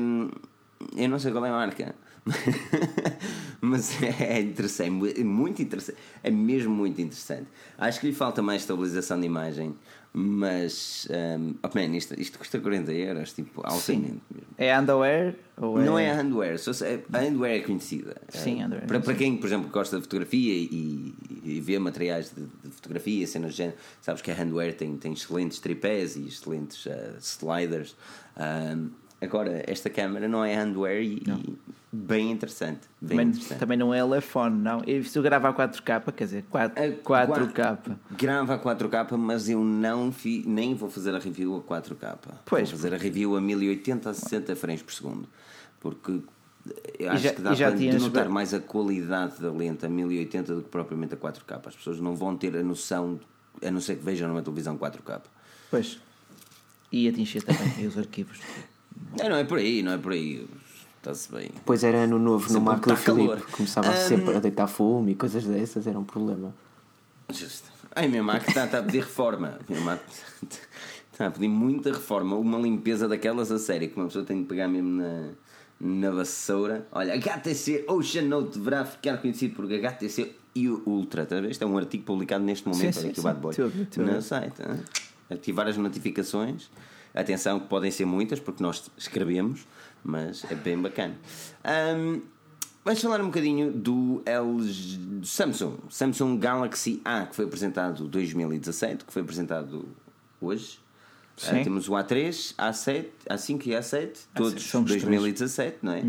eu 0.97 1.09
não 1.09 1.19
sei 1.19 1.33
qual 1.33 1.45
é 1.45 1.49
a 1.49 1.53
marca. 1.53 1.97
mas 3.61 4.03
é 4.03 4.41
interessante, 4.41 5.21
é 5.21 5.25
muito 5.25 5.61
interessante, 5.61 5.99
é 6.23 6.31
mesmo 6.31 6.75
muito 6.75 7.01
interessante. 7.01 7.47
Acho 7.77 8.01
que 8.01 8.07
lhe 8.07 8.15
falta 8.15 8.43
mais 8.43 8.63
estabilização 8.63 9.21
de 9.21 9.27
imagem, 9.27 9.75
mas 10.13 11.07
um, 11.11 11.55
oh 11.63 11.69
man, 11.75 11.97
isto, 11.97 12.19
isto 12.19 12.39
custa 12.39 12.61
40 12.61 12.93
euros, 12.93 13.33
tipo, 13.33 13.61
altamente 13.65 14.23
mesmo. 14.31 14.49
É 14.57 14.79
underwear? 14.79 15.35
Ou 15.57 15.79
Não 15.81 15.99
é, 15.99 16.07
é 16.07 16.13
handwear, 16.13 16.59
só 16.59 16.73
se, 16.73 16.85
a 17.13 17.19
handwear 17.19 17.57
é 17.57 17.61
conhecida. 17.61 18.17
Sim, 18.29 18.63
é, 18.63 18.67
underwear. 18.67 18.87
Para, 18.87 19.01
para 19.01 19.15
quem, 19.15 19.37
por 19.37 19.47
exemplo, 19.47 19.69
gosta 19.71 19.97
de 19.97 20.03
fotografia 20.03 20.55
e, 20.55 21.15
e 21.43 21.61
vê 21.61 21.79
materiais 21.79 22.33
de, 22.35 22.43
de, 22.43 22.71
fotografia, 22.71 23.27
cenas 23.27 23.53
de 23.53 23.59
género, 23.59 23.77
sabes 24.01 24.23
que 24.23 24.31
a 24.31 24.35
handwear 24.35 24.73
tem, 24.73 24.97
tem 24.97 25.13
excelentes 25.13 25.59
tripés 25.59 26.17
e 26.17 26.27
excelentes 26.27 26.87
uh, 26.87 27.19
sliders. 27.21 27.95
Um, 28.37 28.91
Agora, 29.25 29.63
esta 29.67 29.89
câmera 29.89 30.29
não 30.29 30.45
é 30.45 30.55
handwear 30.55 30.97
e, 30.97 31.23
e 31.27 31.57
bem 31.95 32.31
interessante. 32.31 32.81
Bem 33.01 33.11
também, 33.11 33.29
interessante. 33.29 33.59
também 33.59 33.79
não 33.79 33.95
é 33.95 34.01
telefone, 34.01 34.61
não. 34.61 34.83
E 34.85 35.03
se 35.05 35.17
eu 35.17 35.23
gravar 35.23 35.51
a 35.51 35.55
4K, 35.55 36.13
quer 36.13 36.25
dizer, 36.25 36.45
4, 36.51 36.75
4K. 37.03 37.97
Grava 38.19 38.55
a 38.55 38.59
4K, 38.59 39.17
mas 39.17 39.49
eu 39.49 39.63
não 39.63 40.11
fi, 40.11 40.43
nem 40.47 40.75
vou 40.75 40.91
fazer 40.91 41.15
a 41.15 41.19
review 41.19 41.57
a 41.57 41.61
4K. 41.61 42.17
Pois. 42.45 42.71
Vou 42.71 42.79
fazer 42.79 42.95
a 42.95 42.99
review 42.99 43.37
a 43.37 43.41
1080 43.41 44.11
a 44.11 44.15
60 44.15 44.57
frames 44.57 44.83
por 44.83 44.93
segundo. 44.93 45.29
Porque 45.79 46.21
eu 46.99 47.11
acho 47.11 47.23
já, 47.23 47.33
que 47.33 47.43
dá 47.43 47.55
já 47.55 47.69
para 47.69 47.79
denotar 47.79 48.29
mais 48.29 48.53
a 48.53 48.61
qualidade 48.61 49.41
da 49.41 49.53
lente 49.53 49.87
a 49.87 49.89
1080 49.89 50.55
do 50.55 50.63
que 50.63 50.69
propriamente 50.69 51.15
a 51.15 51.17
4K. 51.17 51.69
As 51.69 51.77
pessoas 51.77 52.01
não 52.01 52.17
vão 52.17 52.37
ter 52.37 52.57
a 52.57 52.63
noção, 52.63 53.21
a 53.63 53.71
não 53.71 53.81
ser 53.81 53.97
que 53.97 54.05
vejam 54.05 54.29
numa 54.29 54.43
televisão 54.43 54.77
4K. 54.77 55.21
Pois. 55.71 56.01
E 56.91 57.09
atingir 57.09 57.43
também 57.43 57.87
os 57.87 57.97
arquivos. 57.97 58.39
É, 59.21 59.29
não 59.29 59.37
é 59.37 59.45
por 59.45 59.59
aí, 59.59 59.83
não 59.83 59.93
é 59.93 59.99
por 59.99 60.13
aí. 60.13 60.47
Está-se 61.05 61.31
bem. 61.31 61.51
Pois 61.67 61.85
era 61.85 61.99
ano 61.99 62.19
novo 62.19 62.51
no 62.53 62.61
Marco 62.63 62.89
do 62.89 62.97
Filipe. 62.97 63.43
Começava 63.53 63.91
Um, 63.91 64.09
sempre 64.09 64.37
a 64.37 64.41
deitar 64.41 64.67
fumo 64.67 65.09
e 65.11 65.15
coisas 65.15 65.45
dessas, 65.45 65.87
era 65.87 65.99
um 65.99 66.05
problema. 66.05 66.55
Justo. 67.31 67.69
Ai, 67.95 68.09
minha 68.09 68.23
máquina 68.23 68.49
está, 68.49 68.65
está 68.65 68.79
a 68.79 68.83
pedir 68.83 69.01
reforma. 69.01 69.59
Minha 69.69 69.83
máquina 69.83 70.11
está 71.13 71.27
a 71.27 71.31
pedir 71.31 71.49
muita 71.49 71.93
reforma. 71.93 72.37
Uma 72.37 72.59
limpeza 72.59 73.07
daquelas 73.07 73.53
a 73.53 73.59
sério 73.59 73.89
que 73.91 73.97
uma 73.97 74.07
pessoa 74.07 74.25
tem 74.25 74.41
de 74.41 74.49
pegar 74.49 74.67
mesmo 74.67 75.03
na, 75.03 75.29
na 75.79 76.11
vassoura. 76.11 76.87
Olha, 76.91 77.15
HTC 77.15 77.85
Ocean 77.89 78.23
Note 78.23 78.59
deverá 78.59 78.85
ficar 78.87 79.19
conhecido 79.19 79.55
por 79.55 79.67
HTC 79.71 80.33
e 80.55 80.69
o 80.71 80.83
Ultra. 80.87 81.27
Tá 81.27 81.37
a? 81.37 81.51
Este 81.51 81.63
é 81.63 81.67
um 81.67 81.77
artigo 81.77 82.05
publicado 82.05 82.43
neste 82.45 82.67
momento 82.67 82.95
Sim, 82.95 83.01
sim, 83.01 83.09
aqui 83.11 83.19
o 83.19 83.23
sim. 83.23 83.29
Bad 83.29 83.41
Boy. 83.41 83.51
Estou 83.51 83.67
a 83.67 84.07
no 84.07 84.23
site. 84.23 84.63
hein? 84.63 84.81
Ativar 85.31 85.69
as 85.69 85.77
notificações. 85.77 86.71
Atenção, 87.15 87.61
que 87.61 87.69
podem 87.69 87.91
ser 87.91 88.05
muitas, 88.05 88.41
porque 88.41 88.63
nós 88.63 88.91
escrevemos, 88.99 89.67
mas 90.03 90.45
é 90.51 90.55
bem 90.55 90.77
bacana. 90.79 91.17
Ahm, 91.63 92.21
Vamos 92.85 93.01
falar 93.01 93.19
um 93.23 93.27
bocadinho 93.27 93.73
do 93.73 94.21
LG, 94.27 94.99
do 94.99 95.27
Samsung, 95.27 95.79
Samsung 95.89 96.39
Galaxy 96.39 97.01
A, 97.03 97.25
que 97.25 97.35
foi 97.35 97.47
apresentado 97.47 98.05
em 98.05 98.09
2017, 98.09 99.07
que 99.07 99.13
foi 99.13 99.23
apresentado 99.23 99.89
hoje. 100.39 100.79
Ah, 101.49 101.63
temos 101.65 101.89
o 101.89 101.93
A3, 101.93 102.55
A7, 102.57 103.07
A5 103.27 103.67
e 103.67 103.71
A7, 103.71 104.19
todos 104.35 104.63
são 104.63 104.83
os 104.83 104.89
três. 104.89 105.03
2017, 105.03 105.79
não 105.81 105.93
é? 105.93 106.05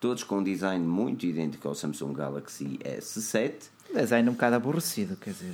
Todos 0.00 0.24
com 0.24 0.38
um 0.38 0.42
design 0.42 0.82
muito 0.82 1.26
idêntico 1.26 1.68
ao 1.68 1.74
Samsung 1.74 2.14
Galaxy 2.14 2.78
S7. 2.82 3.68
Design 3.94 4.28
um 4.28 4.32
bocado 4.32 4.56
aborrecido, 4.56 5.16
quer 5.16 5.30
dizer, 5.30 5.52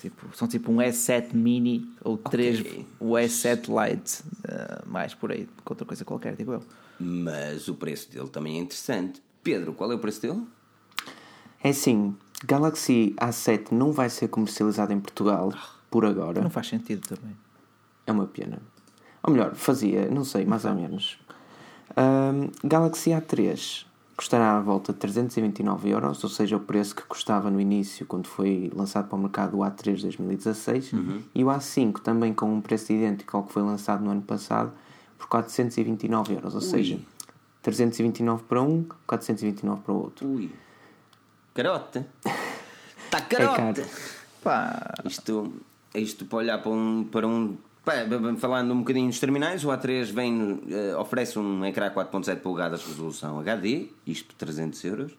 tipo, 0.00 0.34
são 0.36 0.48
tipo 0.48 0.72
um 0.72 0.76
S7 0.76 1.34
Mini 1.34 1.86
ou 2.02 2.16
3 2.16 2.60
o 2.98 3.12
S7 3.12 3.66
Lite, 3.68 4.22
eh, 4.48 4.82
mais 4.86 5.14
por 5.14 5.30
aí, 5.30 5.48
com 5.64 5.72
outra 5.72 5.84
coisa 5.86 6.04
qualquer, 6.04 6.36
tipo 6.36 6.52
eu. 6.52 6.62
Mas 6.98 7.68
o 7.68 7.74
preço 7.74 8.10
dele 8.10 8.28
também 8.28 8.58
é 8.58 8.60
interessante. 8.60 9.22
Pedro, 9.42 9.72
qual 9.72 9.90
é 9.92 9.94
o 9.94 9.98
preço 9.98 10.22
dele? 10.22 10.42
É 11.62 11.70
assim, 11.70 12.16
Galaxy 12.44 13.14
A7 13.18 13.72
não 13.72 13.92
vai 13.92 14.08
ser 14.08 14.28
comercializado 14.28 14.92
em 14.92 15.00
Portugal 15.00 15.52
por 15.90 16.04
agora. 16.04 16.40
Não 16.40 16.50
faz 16.50 16.68
sentido 16.68 17.06
também. 17.06 17.36
É 18.06 18.12
uma 18.12 18.26
pena. 18.26 18.58
Ou 19.22 19.32
melhor, 19.32 19.54
fazia, 19.54 20.08
não 20.10 20.24
sei, 20.24 20.44
mais 20.44 20.64
ou 20.64 20.74
menos. 20.74 21.18
Ahm, 21.96 22.50
Galaxy 22.64 23.10
A3 23.10 23.84
custará 24.16 24.56
à 24.56 24.60
volta 24.60 24.92
de 24.92 24.98
329 24.98 25.90
euros, 25.90 26.22
ou 26.22 26.30
seja, 26.30 26.56
o 26.56 26.60
preço 26.60 26.94
que 26.94 27.02
custava 27.02 27.50
no 27.50 27.60
início, 27.60 28.04
quando 28.06 28.26
foi 28.26 28.70
lançado 28.74 29.08
para 29.08 29.16
o 29.16 29.20
mercado 29.20 29.58
o 29.58 29.60
A3 29.60 29.94
de 29.96 30.02
2016, 30.02 30.92
e 31.34 31.42
o 31.44 31.48
A5 31.48 32.00
também 32.00 32.32
com 32.34 32.52
um 32.52 32.60
preço 32.60 32.92
idêntico 32.92 33.36
ao 33.36 33.42
que 33.44 33.52
foi 33.52 33.62
lançado 33.62 34.04
no 34.04 34.10
ano 34.10 34.22
passado, 34.22 34.72
por 35.18 35.28
429 35.28 36.34
euros, 36.34 36.54
ou 36.54 36.60
seja, 36.60 36.98
329 37.62 38.42
para 38.44 38.60
um, 38.62 38.84
429 39.06 39.82
para 39.82 39.92
o 39.92 39.96
outro. 39.96 40.28
Ui. 40.28 40.50
Carote. 41.54 42.04
Está 43.04 43.18
É 43.18 43.20
carote. 43.20 43.56
caro. 43.56 43.84
Pá, 44.42 44.94
Isto, 45.04 45.52
isto 45.94 46.24
para 46.24 46.38
olhar 46.38 46.58
para 46.58 46.72
um. 46.72 47.04
Para 47.04 47.26
um 47.28 47.56
falando 48.38 48.72
um 48.72 48.78
bocadinho 48.78 49.08
dos 49.08 49.18
terminais, 49.18 49.64
o 49.64 49.68
A3 49.68 50.04
vem, 50.12 50.62
eh, 50.70 50.96
oferece 50.96 51.38
um 51.38 51.64
ecrã 51.64 51.90
4.7 51.90 52.40
polegadas 52.40 52.84
resolução 52.84 53.40
HD, 53.40 53.88
isto 54.06 54.26
por 54.26 54.34
300 54.34 54.84
euros. 54.84 55.12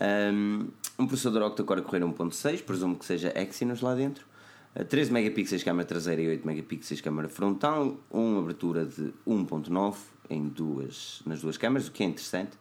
Um, 0.00 0.68
processador 1.06 1.42
octa-core 1.42 1.82
correr 1.82 2.00
1.6, 2.00 2.62
presumo 2.62 2.96
que 2.96 3.04
seja 3.04 3.32
Exynos 3.36 3.82
lá 3.82 3.94
dentro. 3.94 4.24
Eh, 4.74 4.84
13 4.84 5.12
megapixels 5.12 5.62
câmara 5.62 5.86
traseira 5.86 6.22
e 6.22 6.28
8 6.28 6.46
megapixels 6.46 7.00
câmara 7.02 7.28
frontal, 7.28 7.98
uma 8.10 8.40
abertura 8.40 8.86
de 8.86 9.12
1.9 9.26 9.96
em 10.30 10.48
duas, 10.48 11.20
nas 11.26 11.42
duas 11.42 11.58
câmaras, 11.58 11.88
o 11.88 11.92
que 11.92 12.02
é 12.02 12.06
interessante. 12.06 12.52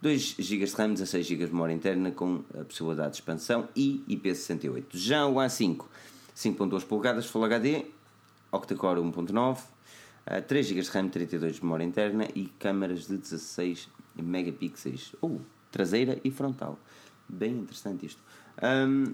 2 0.00 0.36
GB 0.38 0.64
de 0.64 0.74
RAM, 0.74 0.92
16 0.92 1.26
GB 1.26 1.46
de 1.46 1.52
memória 1.52 1.72
interna 1.74 2.10
com 2.10 2.44
a 2.58 2.64
possibilidade 2.64 3.10
de 3.10 3.16
expansão 3.16 3.68
e 3.74 4.02
IP68. 4.08 4.84
Já 4.92 5.26
o 5.26 5.34
A5, 5.34 5.84
5.2 6.34 6.84
polegadas 6.84 7.26
Full 7.26 7.44
HD, 7.44 7.86
octa-core 8.56 9.00
1.9, 9.00 9.58
eh, 10.26 10.40
3 10.40 10.66
GB 10.66 10.80
de 10.82 10.90
RAM, 10.90 11.08
32 11.08 11.56
de 11.56 11.62
memória 11.62 11.84
interna 11.84 12.26
e 12.34 12.46
câmaras 12.58 13.06
de 13.06 13.16
16 13.16 13.88
megapixels, 14.16 15.14
ou 15.20 15.40
traseira 15.70 16.18
e 16.24 16.30
frontal. 16.30 16.78
Bem 17.28 17.52
interessante 17.52 18.06
isto. 18.06 18.20
Ahm, 18.62 19.12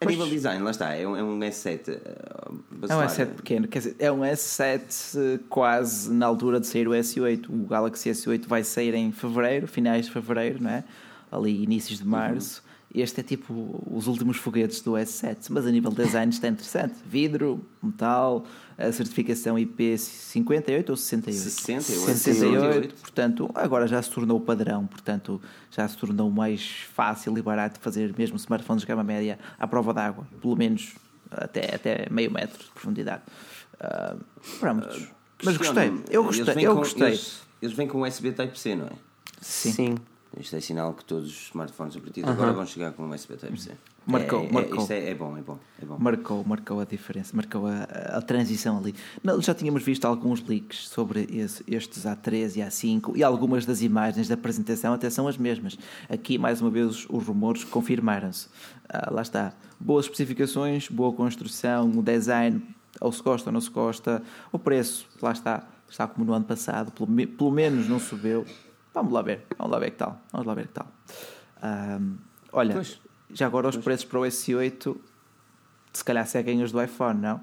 a 0.00 0.04
Pois. 0.04 0.10
nível 0.14 0.26
de 0.28 0.34
design, 0.34 0.62
lá 0.62 0.70
está, 0.70 0.94
é 0.94 1.06
um, 1.06 1.16
é 1.16 1.22
um 1.22 1.38
S7. 1.40 1.88
eh, 1.88 2.00
é 2.46 2.50
um 2.50 2.58
basilar. 2.78 3.08
S7 3.08 3.26
pequeno, 3.34 3.66
quer 3.68 3.78
dizer, 3.80 3.96
é 3.98 4.12
um 4.12 4.20
S7 4.20 5.16
eh, 5.18 5.40
quase 5.48 6.12
na 6.12 6.26
altura 6.26 6.60
de 6.60 6.66
sair 6.66 6.86
o 6.86 6.92
S8. 6.92 7.46
O 7.48 7.66
Galaxy 7.66 8.08
S8 8.10 8.46
vai 8.46 8.62
sair 8.62 8.94
em 8.94 9.10
fevereiro, 9.12 9.66
finais 9.66 10.06
de 10.06 10.12
fevereiro, 10.12 10.62
não 10.62 10.70
é? 10.70 10.84
Ali 11.32 11.62
inícios 11.62 11.98
de 11.98 12.06
março. 12.06 12.62
Este 12.94 13.20
é 13.20 13.22
tipo 13.22 13.84
os 13.90 14.06
últimos 14.06 14.38
foguetes 14.38 14.80
do 14.80 14.92
S7, 14.92 15.48
mas 15.50 15.66
a 15.66 15.70
nível 15.70 15.90
de 15.90 16.04
design 16.04 16.32
está 16.32 16.48
interessante. 16.48 16.94
Vidro, 17.04 17.62
metal, 17.82 18.46
a 18.78 18.90
certificação 18.90 19.56
IP58 19.56 20.88
ou 20.88 20.96
68? 20.96 21.38
68. 21.38 21.82
68, 21.82 22.94
portanto, 22.94 23.50
agora 23.54 23.86
já 23.86 24.00
se 24.00 24.10
tornou 24.10 24.40
padrão, 24.40 24.86
portanto, 24.86 25.40
já 25.70 25.86
se 25.86 25.98
tornou 25.98 26.30
mais 26.30 26.86
fácil 26.94 27.36
e 27.36 27.42
barato 27.42 27.78
fazer 27.78 28.14
mesmo 28.16 28.36
smartphones 28.36 28.82
de 28.82 28.86
gama 28.86 29.04
média 29.04 29.38
à 29.58 29.66
prova 29.66 29.92
d'água, 29.92 30.26
pelo 30.40 30.56
menos 30.56 30.94
até, 31.30 31.74
até 31.74 32.06
meio 32.10 32.30
metro 32.32 32.58
de 32.58 32.70
profundidade. 32.70 33.22
Uh, 33.74 34.18
pronto. 34.58 34.88
Mas 35.44 35.56
gostei, 35.58 35.92
eu 36.10 36.24
gostei, 36.24 36.66
eu 36.66 36.72
com, 36.72 36.78
gostei. 36.78 37.08
Eles, 37.08 37.42
eles 37.60 37.76
vêm 37.76 37.86
com 37.86 38.00
USB 38.00 38.32
Type-C, 38.32 38.74
não 38.74 38.86
é? 38.86 38.92
Sim. 39.40 39.72
Sim. 39.72 39.94
Isto 40.38 40.56
é 40.56 40.60
sinal 40.60 40.92
que 40.94 41.04
todos 41.04 41.28
os 41.28 41.46
smartphones 41.46 41.96
a 41.96 42.00
partir 42.00 42.22
de 42.22 42.28
agora 42.28 42.52
vão 42.52 42.66
chegar 42.66 42.92
com 42.92 43.08
USB 43.08 43.36
Type-C. 43.36 43.72
Marcou, 44.06 44.40
é, 44.40 44.46
é, 44.46 44.52
marcou. 44.52 44.78
Isto 44.78 44.90
é, 44.92 45.10
é 45.10 45.14
bom, 45.14 45.36
é 45.36 45.40
bom, 45.42 45.58
é 45.82 45.84
bom. 45.84 45.96
Marcou, 45.98 46.44
marcou 46.46 46.80
a 46.80 46.84
diferença, 46.84 47.34
marcou 47.36 47.66
a, 47.66 47.82
a 48.16 48.22
transição 48.22 48.78
ali. 48.78 48.94
Não, 49.22 49.40
já 49.40 49.54
tínhamos 49.54 49.82
visto 49.82 50.04
alguns 50.06 50.42
leaks 50.46 50.88
sobre 50.88 51.26
esse- 51.30 51.62
estes 51.66 52.04
A3 52.04 52.56
e 52.56 52.60
A5 52.60 53.16
e 53.16 53.22
algumas 53.24 53.66
das 53.66 53.82
imagens 53.82 54.28
da 54.28 54.34
apresentação 54.34 54.92
até 54.94 55.10
são 55.10 55.26
as 55.28 55.36
mesmas. 55.36 55.78
Aqui, 56.08 56.38
mais 56.38 56.60
uma 56.60 56.70
vez, 56.70 57.06
os 57.08 57.26
rumores 57.26 57.64
confirmaram-se. 57.64 58.48
Ah, 58.88 59.10
lá 59.12 59.22
está. 59.22 59.52
Boas 59.80 60.04
especificações, 60.06 60.88
boa 60.88 61.12
construção, 61.12 61.90
o 61.90 62.02
design, 62.02 62.62
ou 63.00 63.12
se 63.12 63.22
gosta 63.22 63.48
ou 63.50 63.52
não 63.52 63.60
se 63.60 63.70
gosta. 63.70 64.22
O 64.52 64.58
preço, 64.58 65.06
lá 65.20 65.32
está. 65.32 65.66
Está 65.90 66.06
como 66.06 66.26
no 66.26 66.32
ano 66.34 66.44
passado, 66.44 66.92
pelo, 66.92 67.26
pelo 67.28 67.50
menos 67.50 67.88
não 67.88 67.98
subiu. 67.98 68.44
Vamos 68.94 69.12
lá 69.12 69.22
ver, 69.22 69.44
vamos 69.56 69.72
lá 69.72 69.78
ver 69.78 69.90
que 69.92 69.96
tal. 69.96 70.20
Vamos 70.32 70.46
lá 70.46 70.54
ver 70.54 70.66
que 70.66 70.72
tal. 70.72 70.86
Ah, 71.62 72.00
olha, 72.52 72.74
Pois. 72.74 73.00
já 73.32 73.46
agora 73.46 73.68
os 73.68 73.76
preços 73.76 74.04
para 74.04 74.18
o 74.20 74.22
S8 74.22 74.96
se 75.92 76.04
calhar 76.04 76.26
seguem 76.26 76.62
os 76.62 76.70
do 76.72 76.82
iPhone, 76.82 77.20
não? 77.20 77.40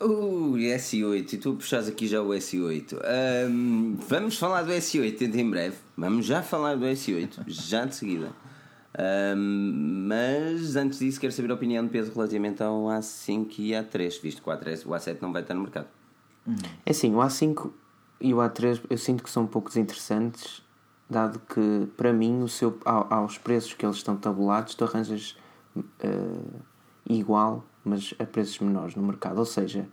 Uh, 0.00 0.54
S8, 0.56 1.32
e 1.32 1.36
tu 1.38 1.54
puxas 1.54 1.88
aqui 1.88 2.06
já 2.06 2.22
o 2.22 2.28
S8. 2.28 2.98
Ahm, 3.04 3.96
vamos 4.08 4.38
falar 4.38 4.62
do 4.62 4.70
S8 4.72 5.34
em 5.34 5.50
breve. 5.50 5.76
Vamos 5.96 6.26
já 6.26 6.42
falar 6.42 6.76
do 6.76 6.84
S8, 6.84 7.42
já 7.48 7.84
de 7.84 7.94
seguida. 7.96 8.30
Ahm, 8.96 10.06
mas 10.08 10.76
antes 10.76 10.98
disso, 11.00 11.18
quero 11.20 11.32
saber 11.32 11.50
a 11.50 11.54
opinião 11.54 11.84
de 11.84 11.90
Pedro 11.90 12.12
relativamente 12.14 12.62
ao 12.62 12.84
A5 12.84 13.58
e 13.58 13.70
A3, 13.70 14.20
visto 14.22 14.42
que 14.42 14.48
o 14.48 14.52
A3, 14.52 14.86
o 14.86 14.90
A7 14.90 15.18
não 15.20 15.32
vai 15.32 15.42
estar 15.42 15.54
no 15.54 15.62
mercado. 15.62 15.88
É 16.86 16.90
assim, 16.90 17.12
o 17.14 17.18
A5 17.18 17.70
e 18.20 18.32
o 18.34 18.38
A3 18.38 18.80
eu 18.90 18.98
sinto 18.98 19.22
que 19.22 19.30
são 19.30 19.44
um 19.44 19.46
pouco 19.46 19.68
desinteressantes, 19.68 20.62
dado 21.08 21.40
que 21.40 21.88
para 21.96 22.12
mim 22.12 22.42
o 22.42 22.48
seu, 22.48 22.78
ao- 22.84 23.06
aos 23.12 23.38
preços 23.38 23.72
que 23.74 23.84
eles 23.86 23.96
estão 23.96 24.16
tabulados, 24.16 24.74
tu 24.74 24.84
arranjas 24.84 25.36
eh, 26.00 26.38
igual, 27.08 27.64
mas 27.84 28.14
a 28.18 28.24
preços 28.24 28.58
menores 28.58 28.94
no 28.94 29.02
mercado. 29.02 29.38
Ou 29.38 29.44
seja, 29.46 29.88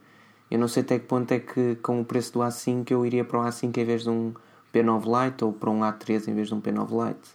eu 0.49 0.59
não 0.59 0.67
sei 0.67 0.83
até 0.83 0.99
que 0.99 1.05
ponto 1.05 1.31
é 1.31 1.39
que 1.39 1.75
com 1.75 2.01
o 2.01 2.05
preço 2.05 2.33
do 2.33 2.39
A5 2.39 2.91
eu 2.91 3.05
iria 3.05 3.23
para 3.23 3.39
um 3.39 3.43
A5 3.43 3.77
em 3.77 3.85
vez 3.85 4.03
de 4.03 4.09
um 4.09 4.33
P9 4.73 5.03
Lite 5.25 5.43
ou 5.43 5.53
para 5.53 5.69
um 5.69 5.79
A3 5.81 6.27
em 6.27 6.33
vez 6.33 6.47
de 6.49 6.53
um 6.53 6.61
P9 6.61 7.07
Lite. 7.07 7.29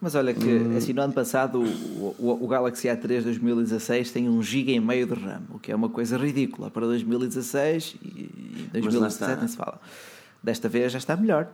Mas 0.00 0.14
olha 0.14 0.32
que, 0.32 0.76
assim, 0.76 0.92
no 0.92 1.02
ano 1.02 1.12
passado 1.12 1.60
o, 1.60 2.14
o, 2.18 2.44
o 2.44 2.46
Galaxy 2.46 2.86
A3 2.86 3.22
2016 3.22 4.12
tem 4.12 4.28
um 4.28 4.40
giga 4.42 4.70
e 4.70 4.78
meio 4.78 5.06
de 5.06 5.14
RAM, 5.14 5.42
o 5.52 5.58
que 5.58 5.72
é 5.72 5.74
uma 5.76 5.88
coisa 5.88 6.16
ridícula 6.16 6.70
para 6.70 6.86
2016 6.86 7.96
e, 8.00 8.06
e 8.06 8.70
Mas 8.72 8.84
lá 8.84 8.90
2017 8.90 9.10
está. 9.10 9.36
nem 9.36 9.48
se 9.48 9.56
fala. 9.56 9.80
Desta 10.42 10.68
vez 10.68 10.92
já 10.92 10.98
está 10.98 11.16
melhor. 11.16 11.48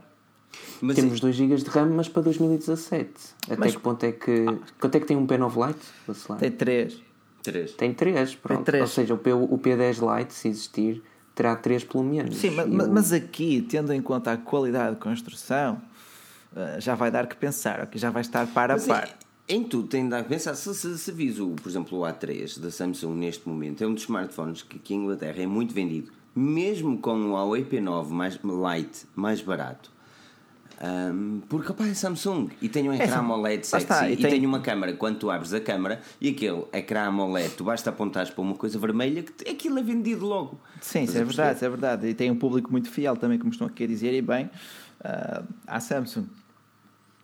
Mas 0.80 0.94
Temos 0.96 1.18
2 1.20 1.34
GB 1.34 1.56
de 1.56 1.64
RAM, 1.70 1.86
mas 1.90 2.06
para 2.08 2.22
2017. 2.22 3.10
Até 3.46 3.56
Mas- 3.56 3.74
que 3.74 3.80
ponto 3.82 4.04
é 4.04 4.12
que. 4.12 4.44
Quanto 4.78 4.94
é 4.94 5.00
que 5.00 5.06
tem 5.06 5.16
um 5.16 5.26
P9 5.26 5.66
Lite? 5.68 6.38
Tem 6.38 6.50
3. 6.50 7.02
3. 7.42 7.72
Tem 7.72 7.92
3, 7.94 8.34
pronto. 8.36 8.62
três. 8.64 8.82
Ou 8.82 8.88
seja, 8.88 9.14
o, 9.14 9.18
P, 9.18 9.32
o 9.32 9.58
P10 9.58 10.18
Lite, 10.18 10.32
se 10.34 10.48
existir, 10.48 11.02
terá 11.34 11.56
3 11.56 11.82
pelo 11.84 12.04
menos. 12.04 12.36
Sim, 12.36 12.50
ma- 12.50 12.64
E 12.64 12.68
ma- 12.70 12.84
o- 12.84 12.92
mas 12.92 13.12
aqui, 13.12 13.62
tendo 13.68 13.92
em 13.92 14.00
conta 14.02 14.32
a 14.32 14.36
qualidade 14.36 14.94
de 14.96 15.00
construção, 15.00 15.80
já 16.78 16.94
vai 16.94 17.10
dar 17.10 17.26
que 17.26 17.36
pensar, 17.36 17.88
já 17.94 18.10
vai 18.10 18.22
estar 18.22 18.46
par 18.48 18.70
a 18.70 18.74
Mas 18.74 18.86
par. 18.86 19.08
em, 19.48 19.56
em 19.56 19.64
tudo 19.64 19.88
tem 19.88 20.04
de 20.04 20.10
dar 20.10 20.20
a 20.20 20.24
pensar. 20.24 20.54
Se, 20.54 20.74
se, 20.74 20.98
se 20.98 21.12
vis 21.12 21.38
o, 21.38 21.50
por 21.50 21.68
exemplo, 21.68 21.98
o 21.98 22.02
A3 22.02 22.58
da 22.60 22.70
Samsung 22.70 23.14
neste 23.14 23.48
momento, 23.48 23.82
é 23.82 23.86
um 23.86 23.94
dos 23.94 24.02
smartphones 24.04 24.62
que 24.62 24.76
aqui 24.76 24.94
em 24.94 24.98
Inglaterra 25.04 25.42
é 25.42 25.46
muito 25.46 25.74
vendido, 25.74 26.10
mesmo 26.34 26.98
com 26.98 27.14
o 27.14 27.32
Huawei 27.32 27.64
P9 27.64 28.08
mais, 28.08 28.38
Lite 28.42 29.06
mais 29.14 29.40
barato. 29.40 29.92
Ahm, 30.80 31.38
porque 31.48 31.70
opá, 31.70 31.86
é 31.86 31.94
Samsung 31.94 32.48
e 32.60 32.68
tem 32.68 32.88
um 32.88 32.92
ecrã 32.92 33.06
sim. 33.06 33.12
AMOLED 33.14 33.64
sexy 33.64 33.84
está, 33.84 34.10
e 34.10 34.16
tem- 34.16 34.28
tem... 34.28 34.44
uma 34.46 34.58
câmera 34.58 34.92
quando 34.94 35.18
tu 35.20 35.30
abres 35.30 35.54
a 35.54 35.60
câmera 35.60 36.00
e 36.20 36.30
aquele 36.30 36.64
ecrã 36.72 37.02
AMOLED 37.06 37.50
tu 37.54 37.62
basta 37.62 37.90
apontares 37.90 38.30
para 38.30 38.42
uma 38.42 38.56
coisa 38.56 38.76
vermelha 38.76 39.22
que 39.22 39.48
aquilo 39.48 39.78
é 39.78 39.82
vendido 39.84 40.26
logo 40.26 40.58
Sim, 40.80 41.04
isso 41.04 41.16
é 41.16 41.22
verdade, 41.22 41.54
isso 41.56 41.64
é 41.64 41.68
verdade. 41.68 42.06
E 42.08 42.12
tem 42.14 42.28
um 42.28 42.34
público 42.36 42.72
muito 42.72 42.90
fiel 42.90 43.16
também, 43.16 43.38
como 43.38 43.52
estão 43.52 43.68
aqui 43.68 43.84
a 43.84 43.86
dizer, 43.86 44.12
e 44.14 44.20
bem, 44.20 44.50
ah, 45.04 45.44
à 45.68 45.78
Samsung. 45.78 46.26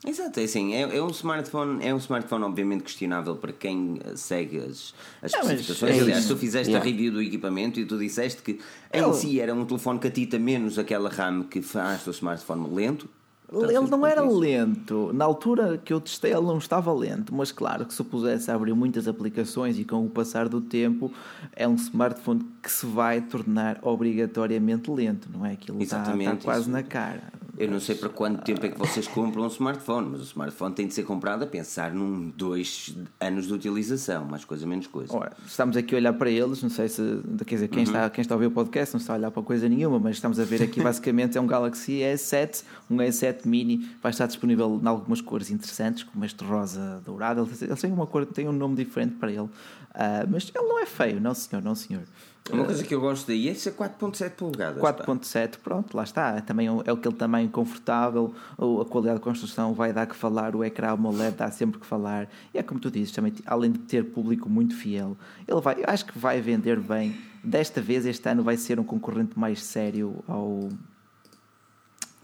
Exato, 0.07 0.41
é 0.41 0.45
assim, 0.45 0.73
é, 0.75 0.97
é 0.97 1.03
um 1.03 1.11
smartphone, 1.11 1.85
é 1.87 1.93
um 1.95 1.99
smartphone 1.99 2.45
obviamente 2.45 2.83
questionável 2.85 3.37
para 3.37 3.53
quem 3.53 4.01
eh, 4.03 4.17
segue 4.17 4.57
as, 4.59 4.95
as 5.21 5.33
Não, 5.33 5.41
especificações. 5.43 5.99
é 5.99 6.01
Aliás, 6.01 6.27
tu 6.27 6.37
fizeste 6.39 6.71
Yeah. 6.73 6.89
a 6.89 6.91
review 6.91 7.13
do 7.13 7.21
equipamento 7.23 7.79
e 7.79 7.85
tu 7.85 7.99
disseste 7.99 8.41
que 8.41 8.53
em 8.93 8.99
Ele- 9.03 9.13
si 9.13 9.39
era 9.41 9.55
um 9.55 9.65
telefone 9.67 9.99
catita 9.99 10.39
menos 10.39 10.79
aquela 10.79 11.11
RAM 11.11 11.43
que 11.43 11.61
faz 11.61 12.03
do 12.05 12.13
smartphone 12.13 12.75
lento. 12.75 13.09
Ele 13.53 13.81
não 13.91 14.07
era 14.07 14.25
isso. 14.25 14.39
lento. 14.39 15.11
Na 15.13 15.25
altura 15.25 15.77
que 15.85 15.93
eu 15.93 16.01
testei, 16.01 16.31
ele 16.33 16.43
não 16.47 16.59
estava 16.59 16.95
lento. 16.95 17.35
Mas 17.35 17.51
claro 17.51 17.85
que 17.85 17.93
se 17.93 18.03
pusesse 18.05 18.49
a 18.49 18.55
abrir 18.55 18.73
muitas 18.75 19.09
aplicações 19.09 19.77
e 19.77 19.85
com 19.85 20.07
o 20.07 20.09
passar 20.09 20.49
do 20.49 20.61
tempo, 20.61 21.13
é 21.57 21.67
um 21.67 21.75
smartphone 21.75 22.47
que 22.63 22.71
se 22.71 22.87
vai 22.87 23.21
tornar 23.21 23.79
obrigatoriamente 23.83 24.89
lento, 24.91 25.29
não 25.33 25.45
é? 25.45 25.53
Aquilo 25.55 25.83
está, 25.83 25.99
está 25.99 26.11
Exatamente, 26.13 26.45
quase 26.45 26.61
isso. 26.61 26.71
na 26.71 26.83
cara. 26.85 27.25
Eu 27.61 27.71
não 27.71 27.79
sei 27.79 27.95
para 27.95 28.09
quanto 28.09 28.43
tempo 28.43 28.65
é 28.65 28.71
que 28.71 28.79
vocês 28.79 29.07
compram 29.07 29.43
um 29.43 29.47
smartphone, 29.49 30.09
mas 30.13 30.23
o 30.23 30.25
smartphone 30.25 30.75
tem 30.75 30.87
de 30.87 30.95
ser 30.95 31.03
comprado 31.03 31.43
a 31.43 31.47
pensar 31.47 31.93
num 31.93 32.31
dois 32.31 32.97
anos 33.21 33.47
de 33.47 33.53
utilização, 33.53 34.25
mais 34.25 34.47
coisa 34.47 34.67
menos 34.67 34.87
coisa. 34.87 35.15
Ora, 35.15 35.37
estamos 35.47 35.77
aqui 35.77 35.95
a 35.95 35.99
olhar 35.99 36.15
para 36.15 36.31
eles, 36.31 36.63
não 36.63 36.71
sei 36.71 36.89
se, 36.89 37.21
quer 37.45 37.57
dizer, 37.57 37.69
quem, 37.69 37.83
está, 37.83 38.09
quem 38.09 38.23
está 38.23 38.35
a 38.35 38.37
ouvir 38.37 38.47
o 38.47 38.51
podcast 38.51 38.95
não 38.95 38.99
está 38.99 39.13
a 39.13 39.17
olhar 39.17 39.31
para 39.31 39.43
coisa 39.43 39.69
nenhuma, 39.69 39.99
mas 39.99 40.17
estamos 40.17 40.41
a 40.41 40.45
ver 40.45 40.63
aqui 40.63 40.81
basicamente 40.83 41.37
é 41.37 41.41
um 41.41 41.47
Galaxy 41.47 41.99
S7, 41.99 42.65
um 42.91 42.97
S7 42.97 43.45
Mini, 43.45 43.91
vai 44.03 44.11
estar 44.11 44.27
disponível 44.27 44.81
em 44.83 44.87
algumas 44.89 45.21
cores 45.21 45.51
interessantes, 45.51 46.03
como 46.03 46.25
este 46.25 46.43
rosa 46.43 47.03
dourado, 47.05 47.47
eles 47.61 47.79
têm 47.79 47.93
uma 47.93 48.07
cor, 48.07 48.25
têm 48.25 48.49
um 48.49 48.53
nome 48.53 48.75
diferente 48.77 49.17
para 49.17 49.31
ele, 49.31 49.51
Ah, 49.95 50.25
mas 50.27 50.51
ele 50.55 50.67
não 50.67 50.79
é 50.79 50.87
feio, 50.87 51.21
não 51.21 51.35
senhor, 51.35 51.63
não 51.63 51.75
senhor. 51.75 52.05
Uma 52.51 52.65
coisa 52.65 52.83
que 52.83 52.93
eu 52.93 53.01
gosto 53.01 53.27
daí 53.29 53.49
é 53.49 53.55
ser 53.55 53.73
4.7 53.75 54.31
polegadas. 54.31 54.81
pá. 54.81 54.93
4.7, 54.93 55.59
pronto, 55.59 55.97
lá 55.97 56.03
está. 56.03 56.37
É 56.37 56.41
Também 56.41 56.67
é 56.85 56.91
aquele 56.91 57.15
tamanho 57.15 57.49
confortável, 57.49 58.35
a 58.59 58.85
qualidade 58.87 59.19
de 59.19 59.25
construção 59.25 59.73
vai 59.73 59.93
dar 59.93 60.07
que 60.07 60.17
falar, 60.17 60.57
o 60.57 60.65
ecrã 60.65 60.91
AMOLED 60.93 61.37
dá 61.37 61.49
sempre 61.51 61.79
que 61.79 61.87
falar. 61.87 62.29
E 62.53 62.59
é 62.59 62.63
como 62.63 62.81
tu 62.81 62.91
dizes, 62.91 63.13
também, 63.13 63.33
além 63.47 63.71
de 63.71 63.79
ter 63.81 64.05
público 64.07 64.49
muito 64.49 64.75
fiel, 64.75 65.17
ele 65.47 65.61
vai, 65.61 65.77
eu 65.81 65.85
acho 65.87 66.05
que 66.07 66.19
vai 66.19 66.41
vender 66.41 66.81
bem. 66.81 67.17
Desta 67.45 67.81
vez, 67.81 68.05
este 68.05 68.29
ano 68.29 68.43
vai 68.43 68.57
ser 68.57 68.81
um 68.81 68.85
concorrente 68.85 69.39
mais 69.39 69.63
sério 69.63 70.17
ao. 70.27 70.69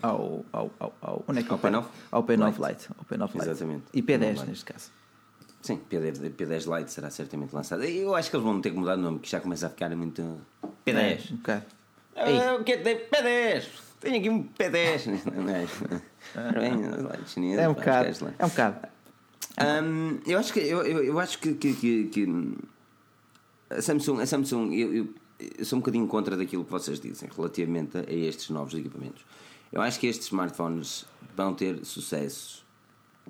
Ao, 0.02 0.44
ao, 0.52 0.70
ao, 0.78 0.92
ao, 1.00 1.24
onde 1.26 1.40
é 1.40 1.42
que 1.42 1.50
Ao 1.50 1.58
eu- 1.58 1.62
P9? 1.70 1.84
Ao 2.12 2.22
P9 2.22 2.68
Lite. 2.68 2.88
Ao 2.98 3.04
P9 3.04 3.32
Lite. 3.34 3.48
Exatamente. 3.48 3.84
E 3.94 4.02
P10 4.02 4.32
Lite. 4.34 4.46
neste 4.46 4.64
caso. 4.64 4.90
Sim, 5.66 5.80
P10, 5.90 6.30
P10 6.30 6.78
Lite 6.78 6.92
será 6.92 7.10
certamente 7.10 7.52
lançado. 7.52 7.82
Eu 7.82 8.14
acho 8.14 8.30
que 8.30 8.36
eles 8.36 8.44
vão 8.44 8.60
ter 8.60 8.70
que 8.70 8.76
mudar 8.76 8.94
de 8.94 9.02
nome, 9.02 9.18
que 9.18 9.28
já 9.28 9.40
começa 9.40 9.66
a 9.66 9.70
ficar 9.70 9.94
muito. 9.96 10.22
P10. 10.86 11.32
É, 12.14 12.52
um 12.52 12.60
o 12.60 12.64
que 12.64 12.72
é 12.72 12.76
tem? 12.76 12.96
P10! 12.98 13.64
Tenho 13.98 14.16
aqui 14.20 14.30
um 14.30 14.44
P10! 14.44 15.24
Não 15.34 15.48
é? 15.52 15.66
É 17.62 17.68
um 17.68 17.74
bocado. 17.74 18.04
É 18.38 18.44
um 18.44 18.48
bocado. 18.48 18.88
Hum, 19.82 20.20
eu 20.24 20.38
acho 20.38 20.52
que 20.52 20.60
eu, 20.60 20.82
eu, 20.86 21.02
eu 21.04 21.18
acho 21.18 21.38
que, 21.40 21.54
que, 21.54 21.74
que- 21.74 22.04
que, 22.08 22.54
a 23.70 23.82
Samsung, 23.82 24.20
a 24.20 24.26
Samsung 24.26 24.72
eu, 24.74 24.94
eu, 24.94 25.08
eu 25.58 25.64
sou 25.64 25.78
um 25.78 25.80
bocadinho 25.80 26.06
contra 26.06 26.36
daquilo 26.36 26.64
que 26.64 26.70
vocês 26.70 27.00
dizem 27.00 27.28
relativamente 27.34 27.98
a 27.98 28.12
estes 28.12 28.50
novos 28.50 28.72
equipamentos. 28.74 29.24
Eu 29.72 29.80
acho 29.82 29.98
que 29.98 30.06
estes 30.06 30.26
smartphones 30.28 31.06
vão 31.36 31.52
ter 31.54 31.84
sucesso 31.84 32.64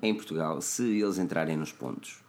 em 0.03 0.13
Portugal 0.13 0.61
se 0.61 0.99
eles 1.01 1.17
entrarem 1.17 1.57
nos 1.57 1.71
pontos. 1.71 2.19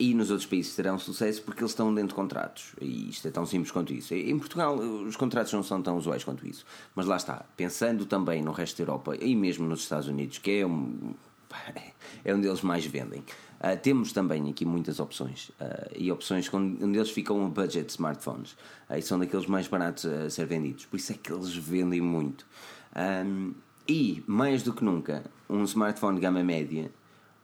E 0.00 0.14
nos 0.14 0.30
outros 0.30 0.46
países 0.46 0.76
terão 0.76 0.96
sucesso 0.96 1.42
porque 1.42 1.60
eles 1.60 1.72
estão 1.72 1.92
dentro 1.92 2.10
de 2.10 2.14
contratos. 2.14 2.72
E 2.80 3.10
isto 3.10 3.26
é 3.26 3.30
tão 3.32 3.44
simples 3.44 3.72
quanto 3.72 3.92
isso. 3.92 4.14
Em 4.14 4.38
Portugal, 4.38 4.76
os 4.76 5.16
contratos 5.16 5.52
não 5.52 5.62
são 5.62 5.82
tão 5.82 5.96
usuais 5.96 6.22
quanto 6.22 6.46
isso. 6.46 6.64
Mas 6.94 7.06
lá 7.06 7.16
está, 7.16 7.44
pensando 7.56 8.06
também 8.06 8.40
no 8.40 8.52
resto 8.52 8.76
da 8.76 8.84
Europa 8.84 9.16
e 9.20 9.34
mesmo 9.34 9.66
nos 9.66 9.80
Estados 9.80 10.06
Unidos, 10.06 10.38
que 10.38 10.60
é 10.60 10.66
um, 10.66 11.14
é 12.24 12.32
onde 12.32 12.46
eles 12.46 12.62
mais 12.62 12.86
vendem, 12.86 13.24
ah, 13.58 13.76
temos 13.76 14.12
também 14.12 14.48
aqui 14.48 14.64
muitas 14.64 15.00
opções. 15.00 15.50
ah, 15.60 15.88
e 15.96 16.12
opções 16.12 16.48
onde 16.54 16.96
eles 16.96 17.10
ficam 17.10 17.44
a 17.44 17.48
budget 17.48 17.90
smartphones. 17.90 18.56
Ah, 18.88 18.98
e 18.98 19.02
são 19.02 19.18
daqueles 19.18 19.46
mais 19.46 19.66
baratos 19.66 20.06
a 20.06 20.30
ser 20.30 20.46
vendidos. 20.46 20.86
Por 20.86 20.96
isso 20.96 21.12
é 21.12 21.16
que 21.16 21.32
eles 21.32 21.54
vendem 21.56 22.00
muito. 22.00 22.46
Ahm, 22.94 23.52
e, 23.88 24.22
mais 24.26 24.62
do 24.62 24.72
que 24.72 24.84
nunca, 24.84 25.24
um 25.48 25.64
smartphone 25.64 26.16
de 26.16 26.20
gama 26.20 26.44
média 26.44 26.90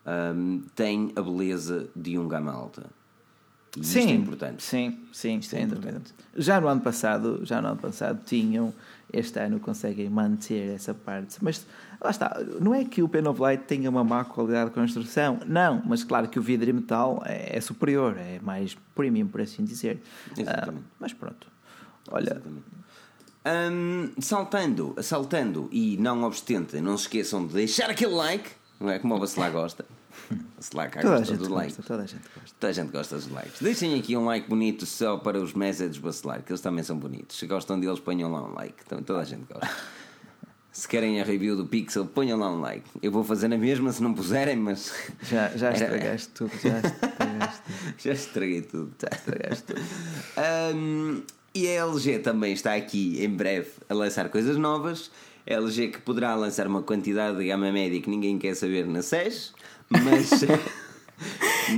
hum, 0.06 0.62
tem 0.74 1.12
a 1.16 1.22
beleza 1.22 1.88
de 1.94 2.18
um 2.18 2.28
gama 2.28 2.52
alta. 2.52 2.86
E 3.76 3.80
isto 3.80 3.98
é 3.98 4.10
importante. 4.12 4.62
Sim, 4.62 5.00
sim, 5.12 5.38
é 5.38 5.42
sem 5.42 5.66
dúvida. 5.66 6.00
Já 6.36 6.60
no 6.60 6.68
ano 6.68 6.80
passado, 6.80 7.40
já 7.42 7.60
no 7.60 7.68
ano 7.68 7.76
passado 7.80 8.20
tinham, 8.24 8.72
este 9.12 9.38
ano 9.40 9.58
conseguem 9.58 10.08
manter 10.08 10.74
essa 10.74 10.94
parte. 10.94 11.38
Mas 11.42 11.66
lá 12.00 12.10
está, 12.10 12.40
não 12.60 12.72
é 12.72 12.84
que 12.84 13.02
o 13.02 13.08
P9 13.08 13.50
Lite 13.50 13.64
tenha 13.64 13.90
uma 13.90 14.04
má 14.04 14.24
qualidade 14.24 14.70
de 14.70 14.74
construção, 14.74 15.40
não, 15.46 15.82
mas 15.84 16.04
claro 16.04 16.28
que 16.28 16.38
o 16.38 16.42
vidro 16.42 16.70
e 16.70 16.72
metal 16.72 17.20
é, 17.26 17.56
é 17.56 17.60
superior, 17.60 18.16
é 18.16 18.38
mais 18.40 18.76
premium, 18.94 19.26
por 19.26 19.40
assim 19.40 19.64
dizer. 19.64 20.00
Exatamente. 20.38 20.84
Ah, 20.86 20.96
mas 21.00 21.12
pronto. 21.12 21.48
Olha, 22.10 22.40
Hum, 23.46 24.10
saltando, 24.20 24.94
saltando 25.02 25.68
e 25.70 25.98
não 25.98 26.22
obstante, 26.22 26.80
não 26.80 26.96
se 26.96 27.04
esqueçam 27.04 27.46
de 27.46 27.52
deixar 27.52 27.90
aquele 27.90 28.14
like, 28.14 28.50
não 28.80 28.88
é? 28.88 28.98
Como 28.98 29.14
o 29.14 29.20
Bacelar 29.20 29.52
gosta. 29.52 29.84
Cá 30.90 31.00
toda 31.02 31.14
a 31.14 31.18
gosta 31.18 31.24
gente 31.26 31.38
dos 31.38 31.48
gosta, 31.48 31.54
likes. 31.62 31.86
toda 31.86 32.02
a 32.02 32.06
gente 32.06 32.22
gosta. 32.34 32.56
Toda 32.58 32.70
a 32.70 32.72
gente 32.72 32.90
gosta 32.90 33.16
dos 33.16 33.28
likes. 33.30 33.60
Deixem 33.60 33.98
aqui 33.98 34.16
um 34.16 34.24
like 34.24 34.48
bonito 34.48 34.86
só 34.86 35.16
para 35.16 35.38
os 35.38 35.52
mésedos 35.52 35.98
Bacelar, 35.98 36.42
que 36.42 36.50
eles 36.52 36.60
também 36.60 36.82
são 36.82 36.96
bonitos. 36.98 37.38
Se 37.38 37.46
gostam 37.46 37.78
deles, 37.78 38.00
ponham 38.00 38.30
lá 38.32 38.42
um 38.42 38.52
like. 38.54 38.74
Então, 38.84 39.02
toda 39.02 39.20
a 39.20 39.24
gente 39.24 39.44
gosta. 39.52 39.68
Se 40.72 40.88
querem 40.88 41.20
a 41.20 41.24
review 41.24 41.54
do 41.56 41.66
Pixel, 41.66 42.04
ponham 42.04 42.36
lá 42.36 42.50
um 42.50 42.60
like. 42.60 42.90
Eu 43.00 43.12
vou 43.12 43.22
fazer 43.22 43.46
na 43.46 43.56
mesma 43.56 43.92
se 43.92 44.02
não 44.02 44.12
puserem, 44.12 44.56
mas. 44.56 44.92
Já, 45.22 45.50
já 45.56 45.70
estragaste 45.70 46.28
tudo, 46.30 46.50
já 46.60 46.78
estragaste 46.78 47.62
tudo. 47.62 47.94
Já 48.02 48.12
estraguei 48.12 48.62
tudo. 48.62 48.92
Já 49.00 49.08
estragaste 49.16 49.64
tudo. 49.66 49.80
Um, 50.74 51.22
e 51.54 51.68
a 51.68 51.84
LG 51.86 52.18
também 52.18 52.52
está 52.52 52.74
aqui 52.74 53.22
em 53.24 53.28
breve 53.30 53.70
a 53.88 53.94
lançar 53.94 54.28
coisas 54.28 54.56
novas. 54.56 55.12
A 55.46 55.52
LG 55.52 55.88
que 55.88 56.00
poderá 56.00 56.34
lançar 56.34 56.66
uma 56.66 56.82
quantidade 56.82 57.36
de 57.38 57.46
gama 57.46 57.70
média 57.70 58.00
que 58.00 58.10
ninguém 58.10 58.36
quer 58.36 58.56
saber 58.56 58.84
na 58.86 59.00
SES, 59.02 59.52
mas 59.90 60.30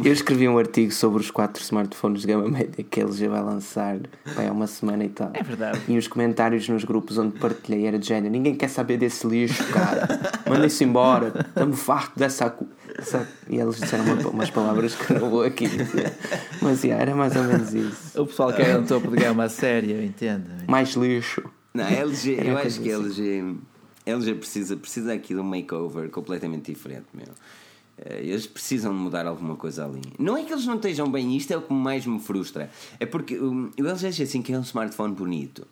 Eu 0.04 0.12
escrevi 0.12 0.48
um 0.48 0.59
artigo 0.59 0.90
sobre 0.92 1.20
os 1.20 1.30
quatro 1.30 1.62
smartphones 1.62 2.22
de 2.22 2.26
gama 2.26 2.48
média 2.48 2.82
que 2.82 3.00
a 3.00 3.04
LG 3.04 3.28
vai 3.28 3.42
lançar 3.42 3.98
vai, 4.34 4.48
há 4.48 4.52
uma 4.52 4.66
semana 4.66 5.04
e 5.04 5.09
tal. 5.09 5.30
É 5.32 5.42
verdade. 5.42 5.80
E 5.86 5.96
os 5.96 6.09
comentários 6.09 6.68
nos 6.68 6.82
grupos 6.84 7.18
onde 7.18 7.38
partilhei 7.38 7.86
era 7.86 7.96
de 7.98 8.07
género: 8.09 8.32
ninguém 8.32 8.54
quer 8.57 8.68
saber 8.68 8.96
desse 8.96 9.26
lixo, 9.26 9.64
cara. 9.72 10.09
Mandem-se 10.48 10.82
embora. 10.82 11.32
Estamos 11.48 11.78
farto 11.80 12.18
dessa. 12.18 12.46
acu- 12.46 12.66
dessa-" 12.96 13.28
E 13.48 13.59
eles 13.59 13.76
disseram 13.76 14.04
uma- 14.04 14.28
umas 14.28 14.50
palavras 14.50 14.94
que 14.96 15.12
eu 15.12 15.20
não 15.20 15.30
vou 15.30 15.42
aqui 15.44 15.68
dizer. 15.68 16.12
Mas 16.61 16.82
yeah, 16.82 17.00
era 17.02 17.14
mais 17.14 17.36
ou 17.36 17.44
menos 17.44 17.72
isso. 17.72 18.20
O 18.20 18.26
pessoal 18.26 18.52
quer 18.52 18.76
um 18.78 18.84
topo 18.84 19.09
de 19.11 19.16
gama 19.18 19.48
sério, 19.48 19.92
eu 19.96 20.04
entendo. 20.04 20.46
Mais 20.66 20.94
lixo. 20.94 21.42
não, 21.72 21.84
a 21.84 21.90
LG, 21.90 22.36
Era 22.40 22.48
eu 22.48 22.59
acho 22.59 22.80
que 22.80 22.90
a 22.90 22.94
LG, 22.96 23.54
a 24.04 24.11
LG 24.11 24.34
precisa, 24.34 24.76
precisa 24.76 25.12
aqui 25.12 25.32
de 25.32 25.40
um 25.40 25.44
makeover 25.44 26.09
completamente 26.11 26.72
diferente, 26.72 27.07
meu. 27.14 27.28
Eh, 27.99 28.20
Eles 28.24 28.47
precisam 28.47 28.92
de 28.92 28.99
mudar 28.99 29.26
alguma 29.26 29.57
coisa 29.57 29.84
ali. 29.84 30.03
Não 30.18 30.36
é 30.36 30.44
que 30.44 30.53
eles 30.53 30.66
não 30.66 30.76
estejam 30.76 31.11
bem, 31.11 31.36
isto 31.36 31.53
é 31.53 31.57
o 31.57 31.62
que 31.62 31.72
mais 31.72 32.07
me 32.07 32.20
frustra. 32.20 32.70
É 33.01 33.07
porque 33.07 33.38
um, 33.38 33.70
o 33.78 33.86
LG 33.86 34.22
assim 34.22 34.42
que 34.42 34.53
é 34.53 34.59
um 34.59 34.62
smartphone 34.62 35.14
bonito. 35.14 35.66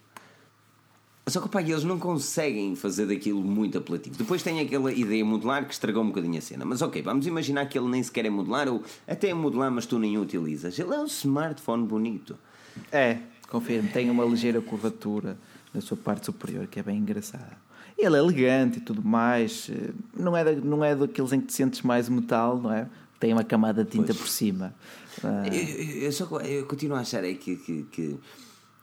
Só 1.26 1.40
que 1.40 1.48
pá, 1.48 1.62
eles 1.62 1.84
não 1.84 1.98
conseguem 1.98 2.76
fazer 2.76 3.06
daquilo 3.06 3.40
muito 3.42 3.78
apelativo. 3.78 4.14
Depois 4.16 4.42
tem 4.42 4.60
aquela 4.60 4.92
ideia 4.92 5.24
modular 5.24 5.64
que 5.66 5.72
estragou 5.72 6.02
um 6.02 6.08
bocadinho 6.08 6.36
a 6.36 6.40
cena. 6.42 6.66
Mas 6.66 6.82
ok, 6.82 7.00
vamos 7.00 7.26
imaginar 7.26 7.64
que 7.66 7.78
ele 7.78 7.88
nem 7.88 8.02
sequer 8.02 8.26
é 8.26 8.30
modular 8.30 8.68
ou 8.68 8.82
até 9.08 9.30
é 9.30 9.34
modular, 9.34 9.70
mas 9.70 9.86
tu 9.86 9.98
nem 9.98 10.18
o 10.18 10.20
utilizas. 10.20 10.78
Ele 10.78 10.92
é 10.94 10.98
um 10.98 11.06
smartphone 11.06 11.86
bonito. 11.86 12.36
É, 12.92 13.18
confirmo, 13.48 13.88
tem 13.88 14.10
uma 14.10 14.24
ligeira 14.24 14.60
curvatura 14.60 15.38
na 15.72 15.80
sua 15.80 15.96
parte 15.96 16.26
superior 16.26 16.66
que 16.66 16.78
é 16.78 16.82
bem 16.82 16.98
engraçada. 16.98 17.56
Ele 17.96 18.16
é 18.16 18.18
elegante 18.18 18.78
e 18.78 18.80
tudo 18.80 19.02
mais, 19.02 19.68
eh, 19.70 19.90
não 20.16 20.36
é, 20.36 20.44
da- 20.44 20.52
não 20.52 20.84
é 20.84 20.94
daqueles 20.96 21.32
em 21.32 21.40
que 21.40 21.46
te 21.46 21.52
sentes 21.54 21.82
mais 21.82 22.08
metal, 22.08 22.58
não 22.60 22.72
é? 22.72 22.88
Tem 23.20 23.32
uma 23.32 23.44
camada 23.44 23.84
de 23.84 23.90
tinta 23.90 24.12
por 24.14 24.26
cima. 24.28 24.74
Ah, 25.22 25.46
Eu, 25.46 26.02
eu- 26.04 26.12
só, 26.12 26.24
eu 26.40 26.66
continuo 26.66 26.96
a 26.96 27.00
achar 27.00 27.24
é 27.24 27.32
que, 27.34 27.56
que, 27.56 27.82
que 27.84 28.18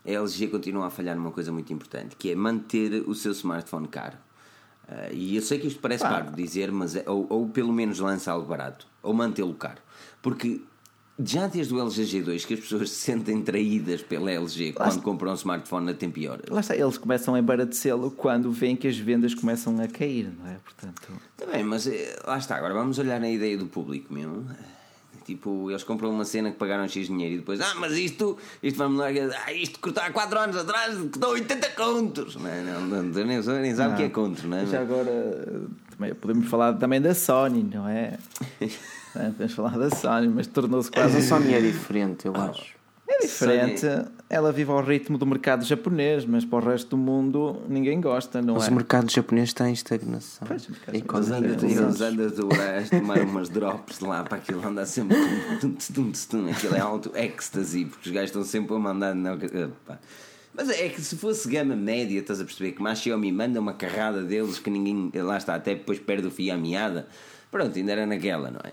a 0.06 0.10
LG 0.12 0.48
continua 0.48 0.88
a 0.88 0.90
falhar 0.90 1.16
numa 1.16 1.32
coisa 1.32 1.52
muito 1.52 1.72
importante, 1.74 2.16
que 2.16 2.32
é 2.32 2.36
manter 2.36 3.04
o 3.08 3.14
seu 3.14 3.34
smartphone 3.34 3.88
caro. 3.88 4.18
Ah, 4.88 5.10
e 5.12 5.36
eu 5.36 5.42
sei 5.42 5.60
que 5.60 5.68
isto 5.68 5.80
parece 5.80 6.04
Pá. 6.04 6.10
parvo 6.10 6.36
dizer, 6.36 6.72
mas 6.72 6.96
é- 6.96 7.04
ou, 7.08 7.28
ou 7.30 7.48
pelo 7.50 7.72
menos 7.74 8.00
lançá-lo 8.00 8.44
barato, 8.46 8.88
ou 9.04 9.14
mantê-lo 9.14 9.54
caro. 9.54 9.82
Porque 10.22 10.62
já 11.26 11.48
desde 11.48 11.74
o 11.74 11.80
LG 11.80 12.04
G2 12.04 12.46
que 12.46 12.54
as 12.54 12.60
pessoas 12.60 12.90
se 12.90 12.96
sentem 12.96 13.42
traídas 13.42 14.02
pela 14.02 14.32
LG 14.32 14.74
quando 14.74 15.02
compram 15.02 15.32
um 15.32 15.36
smartphone 15.36 15.92
a 15.92 15.94
tempo 15.94 16.16
pior. 16.16 16.40
Lá 16.50 16.60
está, 16.60 16.76
eles 16.76 16.98
começam 16.98 17.36
a 17.36 17.40
embaracê-lo 17.40 18.12
quando 18.12 18.52
veem 18.52 18.76
que 18.76 18.88
as 18.88 18.98
vendas 18.98 19.34
começam 19.34 19.80
a 19.80 19.88
cair, 19.88 20.32
não 20.38 20.50
é? 20.50 20.58
Portanto, 20.64 21.12
Está 21.38 21.52
bem, 21.52 21.64
mas 21.64 21.88
eh, 21.88 22.20
lá 22.26 22.38
está, 22.38 22.56
agora 22.58 22.74
vamos 22.74 23.00
olhar 23.00 23.20
na 23.20 23.30
ideia 23.30 23.58
do 23.58 23.66
público 23.66 24.14
mesmo. 24.14 24.46
Tipo, 25.26 25.70
eles 25.70 25.84
compram 25.84 26.10
uma 26.10 26.26
cena 26.26 26.52
que 26.52 26.58
pagaram 26.58 26.88
X 26.88 27.08
dinheiro 27.08 27.36
e 27.36 27.38
depois, 27.38 27.62
ah, 27.62 27.76
mas 27.80 27.94
isto, 27.94 28.38
isto 28.62 28.78
vai 28.78 28.88
mudar, 28.88 29.12
ah, 29.46 29.54
isto 29.54 29.80
custou 29.80 30.04
há 30.04 30.12
4 30.12 30.40
anos 30.40 30.58
atrás, 30.58 30.98
custou 30.98 31.32
80 31.32 31.70
contos. 31.70 32.36
Não, 32.36 32.44
não, 32.44 32.82
não, 32.82 33.04
não, 33.04 33.26
nem, 33.26 33.42
nem 33.42 33.76
sabe 33.76 33.94
o 33.94 33.98
que 33.98 34.04
é 34.04 34.10
contos, 34.10 34.44
não 34.44 34.58
é? 34.58 34.66
já 34.66 34.82
agora 34.82 35.64
também, 36.02 36.16
podemos 36.16 36.48
falar 36.48 36.74
também 36.74 37.00
da 37.00 37.14
Sony, 37.14 37.64
não 37.64 37.88
é? 37.88 38.18
É, 39.16 39.26
Podemos 39.30 39.54
falar 39.54 39.78
da 39.78 39.90
Sony, 39.90 40.28
mas 40.28 40.48
tornou-se 40.48 40.90
Mas 40.96 41.00
quase 41.14 41.18
a 41.18 41.22
Sony 41.22 41.54
é 41.54 41.62
diferente, 41.62 42.26
eu 42.26 42.36
acho. 42.36 42.80
É 43.08 43.20
diferente. 43.20 43.86
Ela 44.30 44.54
vive 44.54 44.72
ao 44.72 44.82
ritmo 44.82 45.18
do 45.18 45.26
mercado 45.26 45.66
japonês, 45.66 46.26
mas 46.26 46.46
para 46.46 46.66
o 46.66 46.70
resto 46.70 46.92
do 46.92 46.98
mundo 46.98 47.62
ninguém 47.68 48.00
gosta, 48.00 48.42
não 48.42 48.56
Os 48.56 48.68
é? 48.68 48.72
mercados 48.72 49.14
japoneses 49.14 49.50
estão 49.50 49.68
em 49.68 49.74
estagnação. 49.74 50.48
Pois, 50.48 50.64
os 50.70 50.78
E 50.78 50.82
Eles 50.92 51.04
coisas 51.04 51.32
andam, 51.32 51.56
assim. 51.56 51.66
eles 51.78 52.02
andam 52.02 52.26
a 52.26 52.30
durar, 52.30 52.78
a 52.84 52.88
tomar 52.88 53.20
umas 53.20 53.50
drops 53.50 54.00
lá 54.00 54.24
para 54.24 54.38
aquilo 54.38 54.66
andar 54.66 54.86
sempre 54.86 55.18
tum, 55.60 55.72
tum, 55.74 55.94
tum, 55.94 56.12
tum, 56.30 56.50
aquilo 56.50 56.76
é 56.76 56.80
alto 56.80 57.12
ecstasy, 57.14 57.84
porque 57.86 58.08
os 58.10 58.14
gajos 58.16 58.30
estão 58.30 58.44
sempre 58.46 58.74
a 58.76 58.80
mandar. 58.80 59.14
Não, 59.14 59.38
pá. 59.86 60.00
Mas 60.54 60.70
é 60.70 60.88
que 60.90 61.02
se 61.02 61.18
fosse 61.18 61.50
gama 61.50 61.76
média, 61.76 62.18
estás 62.20 62.40
a 62.40 62.46
perceber 62.46 62.72
que 62.72 62.82
mais 62.82 63.00
Xiaomi 63.00 63.32
manda 63.32 63.60
uma 63.60 63.74
carrada 63.74 64.24
deles 64.24 64.58
que 64.58 64.70
ninguém. 64.70 65.12
Lá 65.22 65.36
está, 65.38 65.56
até 65.56 65.76
depois 65.76 66.00
perde 66.00 66.28
o 66.28 66.32
fio 66.32 66.54
à 66.54 66.58
meada. 66.58 67.08
Pronto, 67.52 67.78
ainda 67.78 67.92
era 67.92 68.06
naquela, 68.06 68.50
não 68.50 68.62
é? 68.64 68.72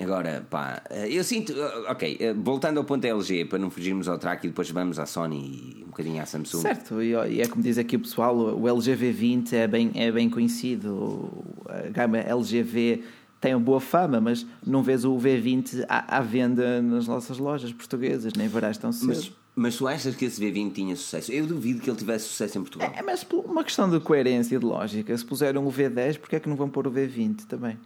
Agora, 0.00 0.44
pá, 0.50 0.82
eu 1.08 1.22
sinto. 1.22 1.54
Ok, 1.88 2.18
voltando 2.42 2.78
ao 2.78 2.84
ponto 2.84 3.04
LG, 3.04 3.44
para 3.44 3.58
não 3.58 3.70
fugirmos 3.70 4.08
ao 4.08 4.18
track 4.18 4.46
e 4.46 4.50
depois 4.50 4.68
vamos 4.70 4.98
à 4.98 5.06
Sony 5.06 5.36
e 5.78 5.84
um 5.84 5.86
bocadinho 5.86 6.20
à 6.20 6.26
Samsung. 6.26 6.62
Certo, 6.62 7.00
e, 7.00 7.40
é 7.40 7.46
como 7.46 7.62
diz 7.62 7.78
aqui 7.78 7.96
o 7.96 8.00
pessoal, 8.00 8.36
o 8.36 8.68
LG 8.68 8.96
V20 8.96 9.52
é 9.52 9.66
bem, 9.68 9.92
é 9.94 10.10
bem 10.10 10.28
conhecido. 10.28 11.30
A 11.68 11.88
gama 11.90 12.18
LGV 12.18 13.04
tem 13.40 13.54
uma 13.54 13.60
boa 13.60 13.80
fama, 13.80 14.20
mas 14.20 14.46
não 14.66 14.82
vês 14.82 15.04
o 15.04 15.16
V20 15.16 15.84
à, 15.88 16.16
à 16.16 16.20
venda 16.20 16.82
nas 16.82 17.06
nossas 17.06 17.38
lojas 17.38 17.72
portuguesas, 17.72 18.32
nem 18.32 18.48
verás 18.48 18.76
tão 18.76 18.90
cedo. 18.90 19.08
Mas, 19.08 19.32
mas 19.54 19.76
tu 19.76 19.86
achas 19.86 20.16
que 20.16 20.24
esse 20.24 20.40
V20 20.40 20.72
tinha 20.72 20.96
sucesso? 20.96 21.30
Eu 21.30 21.46
duvido 21.46 21.80
que 21.80 21.88
ele 21.88 21.96
tivesse 21.96 22.26
sucesso 22.26 22.58
em 22.58 22.62
Portugal. 22.62 22.92
É, 22.96 23.02
mas 23.02 23.22
por 23.22 23.44
uma 23.44 23.62
questão 23.62 23.88
de 23.88 24.00
coerência 24.00 24.56
e 24.56 24.58
de 24.58 24.64
lógica. 24.64 25.16
Se 25.16 25.24
puseram 25.24 25.66
o 25.66 25.70
V10, 25.70 26.18
porque 26.18 26.36
é 26.36 26.40
que 26.40 26.48
não 26.48 26.56
vão 26.56 26.68
pôr 26.68 26.88
o 26.88 26.90
V20 26.90 27.44
também? 27.46 27.78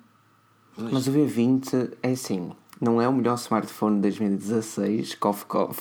Mas 0.79 1.07
o 1.07 1.13
V20 1.13 1.93
é 2.03 2.11
assim, 2.13 2.51
não 2.81 3.01
é 3.03 3.09
o 3.09 3.13
melhor 3.13 3.35
smartphone 3.37 3.97
de 3.97 4.03
2016, 4.03 5.15
cough 5.17 5.43
cough, 5.47 5.77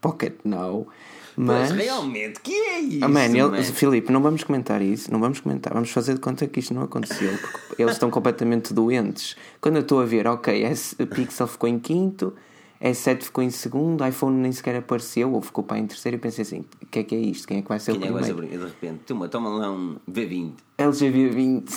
Pocket 0.00 0.34
Now, 0.44 0.86
mas... 1.36 1.70
Mas 1.72 1.80
realmente, 1.84 2.40
que 2.40 2.52
é 2.52 2.78
isso? 2.80 3.04
Ah, 3.04 3.08
man, 3.08 3.24
ele- 3.26 3.42
man? 3.48 3.62
Filipe, 3.62 4.12
não 4.12 4.22
vamos 4.22 4.44
comentar 4.44 4.80
isso, 4.82 5.10
não 5.12 5.18
vamos 5.20 5.40
comentar, 5.40 5.72
vamos 5.72 5.90
fazer 5.90 6.14
de 6.14 6.20
conta 6.20 6.46
que 6.46 6.60
isto 6.60 6.72
não 6.74 6.82
aconteceu, 6.82 7.36
porque 7.68 7.82
eles 7.82 7.94
estão 7.94 8.10
completamente 8.10 8.72
doentes. 8.74 9.36
Quando 9.60 9.76
eu 9.76 9.82
estou 9.82 10.00
a 10.00 10.04
ver, 10.04 10.26
ok, 10.26 10.62
S, 10.64 10.94
Pixel 11.06 11.46
ficou 11.46 11.68
em 11.68 11.78
quinto, 11.78 12.32
S7 12.82 13.22
ficou 13.22 13.42
em 13.42 13.50
segundo, 13.50 14.06
iPhone 14.06 14.36
nem 14.36 14.52
sequer 14.52 14.76
apareceu, 14.76 15.32
ou 15.32 15.40
ficou 15.40 15.64
para 15.64 15.78
em 15.78 15.86
terceiro, 15.86 16.16
e 16.16 16.20
pensei 16.20 16.42
assim: 16.42 16.64
o 16.82 16.86
que 16.86 16.98
é 16.98 17.02
que 17.04 17.14
é 17.14 17.18
isto? 17.18 17.46
Quem 17.48 17.58
é 17.58 17.62
que 17.62 17.68
vai 17.68 17.78
ser 17.78 17.92
Quem 17.92 18.02
é 18.02 18.06
que 18.06 18.10
o 18.10 18.14
vai 18.14 18.24
ser 18.24 18.34
primeiro? 18.34 18.56
o 18.66 18.70
primeiro? 18.70 18.80
De 18.82 18.86
repente, 18.88 19.04
toma, 19.06 19.28
toma 19.28 19.48
lá 19.50 19.70
um 19.72 19.96
V20. 20.10 20.52
LG 20.78 21.10
V20. 21.12 21.70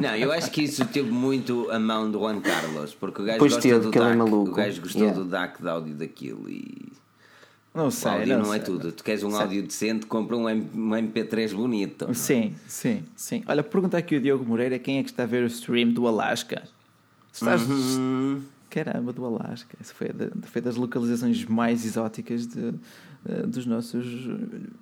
Não, 0.00 0.16
eu 0.16 0.32
acho 0.32 0.50
que 0.50 0.62
isso 0.62 0.84
teve 0.86 1.10
muito 1.10 1.70
a 1.70 1.78
mão 1.78 2.10
do 2.10 2.18
Juan 2.18 2.40
Carlos, 2.40 2.94
porque 2.94 3.22
o 3.22 3.24
gajo 3.24 3.38
Pois 3.38 3.52
gosta 3.52 3.68
teve, 3.68 3.80
do 3.80 3.88
é 3.96 4.00
DAC, 4.00 4.16
maluco. 4.16 4.50
o 4.50 4.54
gajo 4.54 4.80
gostou 4.82 5.02
Yeah. 5.02 5.22
do 5.22 5.28
DAC 5.28 5.62
de 5.62 5.68
áudio 5.68 5.94
daquilo 5.94 6.48
e 6.50 6.92
Não 7.72 7.86
o 7.86 7.90
sei. 7.92 8.10
áudio 8.10 8.38
não, 8.38 8.44
sei. 8.46 8.56
é 8.56 8.58
tudo. 8.58 8.90
Tu 8.90 9.04
queres 9.04 9.22
um 9.22 9.36
áudio 9.36 9.62
decente, 9.62 10.06
compra 10.06 10.36
um, 10.36 10.48
M- 10.48 10.66
um 10.74 10.90
MP3 10.90 11.54
bonito. 11.54 12.12
Sim, 12.14 12.54
sim, 12.66 13.04
sim. 13.14 13.44
Olha, 13.46 13.62
pergunta 13.62 13.96
aqui 13.96 14.16
o 14.16 14.20
Diogo 14.20 14.44
Moreira 14.44 14.78
quem 14.78 14.98
é 14.98 15.02
que 15.04 15.10
está 15.10 15.22
a 15.22 15.26
ver 15.26 15.44
o 15.44 15.46
stream 15.46 15.90
do 15.92 16.08
Alasca. 16.08 16.62
Estás... 17.32 17.62
Hum, 17.68 18.40
Caramba, 18.82 19.12
do 19.12 19.24
Alasca. 19.24 19.76
Isso 19.80 19.94
foi, 19.94 20.08
da- 20.08 20.30
foi 20.48 20.60
das 20.60 20.74
localizações 20.76 21.44
mais 21.44 21.84
exóticas 21.84 22.46
de, 22.46 22.74
eh, 23.28 23.42
dos 23.46 23.66
nossos, 23.66 24.04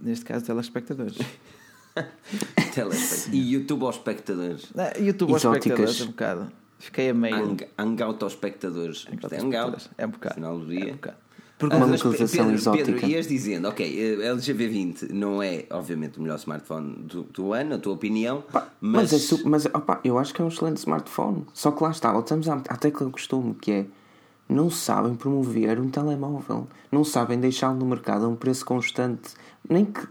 neste 0.01 0.25
caso, 0.25 0.45
telespectadores. 0.47 1.19
telespect- 2.75 3.37
e 3.37 3.53
YouTube 3.53 3.85
aos 3.85 3.97
espectadores. 3.97 4.73
Ah, 4.77 4.99
YouTube 4.99 5.33
aos 5.33 5.43
Exóticas. 5.43 5.67
espectadores, 5.91 6.01
um 6.03 6.07
bocado. 6.07 6.53
Fiquei 6.79 7.11
a 7.11 7.15
meio. 7.15 7.37
Hang, 7.37 7.67
hangout 7.79 8.23
aos 8.25 8.33
espectadores. 8.33 9.07
Hangout 9.09 9.35
é 9.35 9.37
aos 9.37 9.45
hangout. 9.45 9.77
espectadores. 9.77 9.91
É 9.99 10.07
um 10.07 10.11
bocado. 10.11 10.35
Final 10.35 10.59
do 10.59 10.73
É 10.73 10.77
dia. 10.77 10.93
um 10.93 10.97
bocado. 10.97 11.17
Porque 11.63 11.77
uma 11.77 11.87
localização 11.87 12.47
Pedro, 12.47 12.55
exótica. 12.55 12.85
Pedro, 12.87 13.07
ias 13.07 13.29
dizendo, 13.29 13.69
ok, 13.69 13.87
eh, 13.87 14.27
LG 14.27 14.53
V20 14.53 15.13
não 15.13 15.41
é, 15.41 15.65
obviamente, 15.71 16.19
o 16.19 16.23
melhor 16.23 16.35
smartphone 16.35 16.95
do, 17.05 17.23
do 17.23 17.53
ano, 17.53 17.77
a 17.77 17.79
tua 17.79 17.93
opinião, 17.93 18.43
Mas, 18.81 19.13
mas, 19.13 19.33
é 19.33 19.37
mas 19.45 19.67
opa, 19.67 20.01
eu 20.03 20.19
acho 20.19 20.35
que 20.35 20.43
é 20.43 20.45
um 20.45 20.49
excelente 20.49 20.79
smartphone. 20.79 21.47
Só 21.55 21.71
que 21.71 21.81
lá 21.81 21.93
está, 21.93 22.13
voltamos 22.13 22.49
à, 22.49 22.55
à 22.55 22.77
tecla 22.77 23.07
do 23.07 23.13
costume, 23.13 23.55
que 23.55 23.71
é 23.71 23.87
não 24.49 24.71
sabem 24.71 25.15
promover 25.15 25.79
um 25.79 25.89
telemóvel, 25.89 26.67
não 26.91 27.05
sabem 27.05 27.39
deixá-lo 27.39 27.79
no 27.79 27.87
mercado 27.87 28.25
a 28.25 28.29
um 28.29 28.35
preço 28.35 28.65
constante. 28.65 29.31
Nem 29.71 29.85
que, 29.85 30.05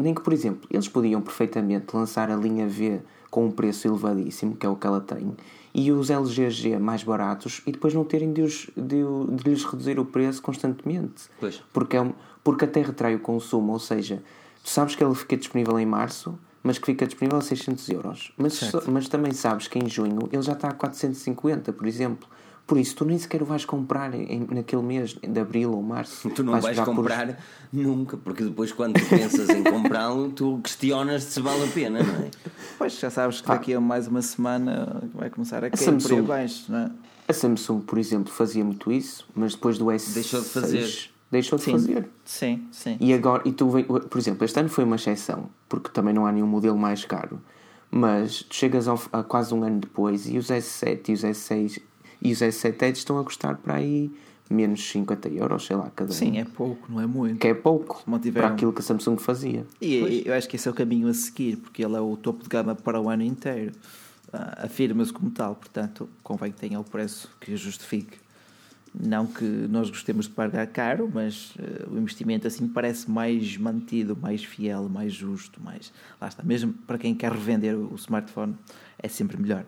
nem 0.00 0.12
que, 0.12 0.20
por 0.20 0.32
exemplo, 0.32 0.68
eles 0.68 0.88
podiam 0.88 1.22
perfeitamente 1.22 1.94
lançar 1.94 2.28
a 2.28 2.34
linha 2.34 2.66
V 2.66 3.02
com 3.30 3.46
um 3.46 3.52
preço 3.52 3.86
elevadíssimo, 3.86 4.56
que 4.56 4.66
é 4.66 4.68
o 4.68 4.74
que 4.74 4.84
ela 4.84 5.00
tem, 5.00 5.32
e 5.74 5.90
os 5.90 6.10
LGG 6.10 6.78
mais 6.78 7.02
baratos 7.02 7.62
e 7.66 7.72
depois 7.72 7.94
não 7.94 8.04
terem 8.04 8.32
de, 8.32 8.42
os, 8.42 8.68
de, 8.76 9.02
de 9.30 9.48
lhes 9.48 9.64
reduzir 9.64 9.98
o 9.98 10.04
preço 10.04 10.42
constantemente. 10.42 11.24
Pois. 11.40 11.62
Porque, 11.72 11.96
é, 11.96 12.12
porque 12.44 12.64
até 12.64 12.82
retrai 12.82 13.14
o 13.14 13.20
consumo, 13.20 13.72
ou 13.72 13.78
seja, 13.78 14.22
tu 14.62 14.68
sabes 14.68 14.94
que 14.94 15.02
ele 15.02 15.14
fica 15.14 15.36
disponível 15.36 15.78
em 15.78 15.86
março, 15.86 16.38
mas 16.62 16.78
que 16.78 16.86
fica 16.86 17.06
disponível 17.06 17.38
a 17.38 17.42
600 17.42 17.88
euros. 17.88 18.32
Mas, 18.36 18.60
mas 18.86 19.08
também 19.08 19.32
sabes 19.32 19.66
que 19.66 19.78
em 19.78 19.88
junho 19.88 20.28
ele 20.30 20.42
já 20.42 20.52
está 20.52 20.68
a 20.68 20.74
450, 20.74 21.72
por 21.72 21.86
exemplo. 21.86 22.28
Por 22.66 22.78
isso, 22.78 22.94
tu 22.96 23.04
nem 23.04 23.18
sequer 23.18 23.42
o 23.42 23.44
vais 23.44 23.64
comprar 23.64 24.14
em, 24.14 24.46
naquele 24.50 24.82
mês 24.82 25.14
de 25.14 25.40
abril 25.40 25.72
ou 25.72 25.82
março. 25.82 26.30
Tu 26.34 26.42
não 26.42 26.58
vais, 26.58 26.76
por- 26.78 26.84
comprar 26.86 27.38
nunca, 27.72 28.16
porque 28.16 28.44
depois 28.44 28.72
quando 28.72 28.94
tu 28.98 29.06
pensas 29.08 29.50
em 29.50 29.62
comprá-lo, 29.62 30.30
tu 30.36 30.60
questionas 30.62 31.24
se 31.24 31.40
vale 31.40 31.64
a 31.64 31.66
pena, 31.66 32.02
não 32.02 32.14
é? 32.24 32.30
Pois 32.78 32.98
já 32.98 33.10
sabes 33.10 33.40
que 33.40 33.48
daqui 33.48 33.74
a 33.74 33.80
mais 33.80 34.06
uma 34.06 34.22
semana 34.22 35.02
vai 35.12 35.28
começar 35.28 35.58
a 35.64 35.70
cair 35.70 35.70
por 35.70 36.00
Samsung. 36.00 36.18
abaixo, 36.20 36.64
não 36.72 36.78
é? 36.78 36.90
A 37.28 37.32
Samsung, 37.32 37.80
por 37.80 37.98
exemplo, 37.98 38.32
fazia 38.32 38.64
muito 38.64 38.90
isso, 38.90 39.26
mas 39.34 39.54
depois 39.54 39.76
do 39.78 39.86
S6 39.86 40.14
Deixou 40.14 40.40
de 40.40 40.48
fazer. 40.48 41.10
Deixou 41.30 41.58
de 41.58 41.64
fazer. 41.64 42.08
Sim, 42.24 42.66
sim. 42.70 42.96
E 43.00 43.12
agora, 43.14 43.42
e 43.46 43.52
tu, 43.52 43.68
vem- 43.70 43.84
por 43.84 44.18
exemplo, 44.18 44.44
este 44.44 44.58
ano 44.60 44.68
foi 44.68 44.84
uma 44.84 44.96
exceção, 44.96 45.48
porque 45.68 45.88
também 45.90 46.12
não 46.14 46.26
há 46.26 46.32
nenhum 46.32 46.46
modelo 46.46 46.76
mais 46.78 47.04
caro. 47.04 47.40
Mas 47.90 48.42
tu 48.42 48.54
chegas 48.54 48.88
ao- 48.88 49.00
a 49.12 49.22
quase 49.22 49.52
um 49.54 49.62
ano 49.62 49.80
depois 49.80 50.28
e 50.28 50.38
os 50.38 50.48
S7 50.48 51.08
e 51.08 51.12
os 51.12 51.22
S6 51.24 51.80
e 52.22 52.32
os 52.32 52.38
S7 52.38 52.82
Edge 52.82 52.98
estão 52.98 53.18
a 53.18 53.24
custar 53.24 53.56
para 53.56 53.74
aí 53.74 54.10
menos 54.48 54.88
50 54.90 55.28
euros, 55.30 55.66
sei 55.66 55.76
lá, 55.76 55.90
cada 55.94 56.12
Sim, 56.12 56.32
um. 56.32 56.40
é 56.40 56.44
pouco, 56.44 56.92
não 56.92 57.00
é 57.00 57.06
muito. 57.06 57.38
Que 57.38 57.48
é 57.48 57.54
pouco 57.54 58.04
para 58.32 58.48
aquilo 58.48 58.72
que 58.72 58.80
a 58.80 58.82
Samsung 58.82 59.16
fazia. 59.16 59.66
E 59.80 60.22
eu 60.26 60.34
acho 60.34 60.48
que 60.48 60.56
esse 60.56 60.68
é 60.68 60.70
o 60.70 60.74
caminho 60.74 61.08
a 61.08 61.14
seguir, 61.14 61.56
porque 61.56 61.82
ele 61.84 61.96
é 61.96 62.00
o 62.00 62.16
topo 62.16 62.42
de 62.42 62.48
gama 62.48 62.74
para 62.74 63.00
o 63.00 63.08
ano 63.08 63.22
inteiro. 63.22 63.72
Ah, 64.32 64.64
Afirma-se 64.64 65.12
como 65.12 65.30
tal, 65.30 65.54
portanto, 65.56 66.08
convém 66.22 66.52
que 66.52 66.58
tenha 66.60 66.78
o 66.78 66.84
preço 66.84 67.30
que 67.40 67.56
justifique. 67.56 68.18
Não 68.94 69.26
que 69.26 69.44
nós 69.44 69.88
gostemos 69.88 70.26
de 70.26 70.32
pagar 70.32 70.66
caro, 70.66 71.10
mas 71.12 71.54
eh, 71.58 71.86
o 71.90 71.96
investimento 71.96 72.46
assim 72.46 72.68
parece 72.68 73.10
mais 73.10 73.56
mantido, 73.56 74.14
mais 74.14 74.44
fiel, 74.44 74.86
mais 74.86 75.14
justo, 75.14 75.62
mais. 75.62 75.90
Lá 76.20 76.28
está, 76.28 76.42
mesmo 76.42 76.74
para 76.86 76.98
quem 76.98 77.14
quer 77.14 77.32
revender 77.32 77.74
o 77.74 77.94
smartphone, 77.94 78.54
é 78.98 79.08
sempre 79.08 79.40
melhor. 79.40 79.64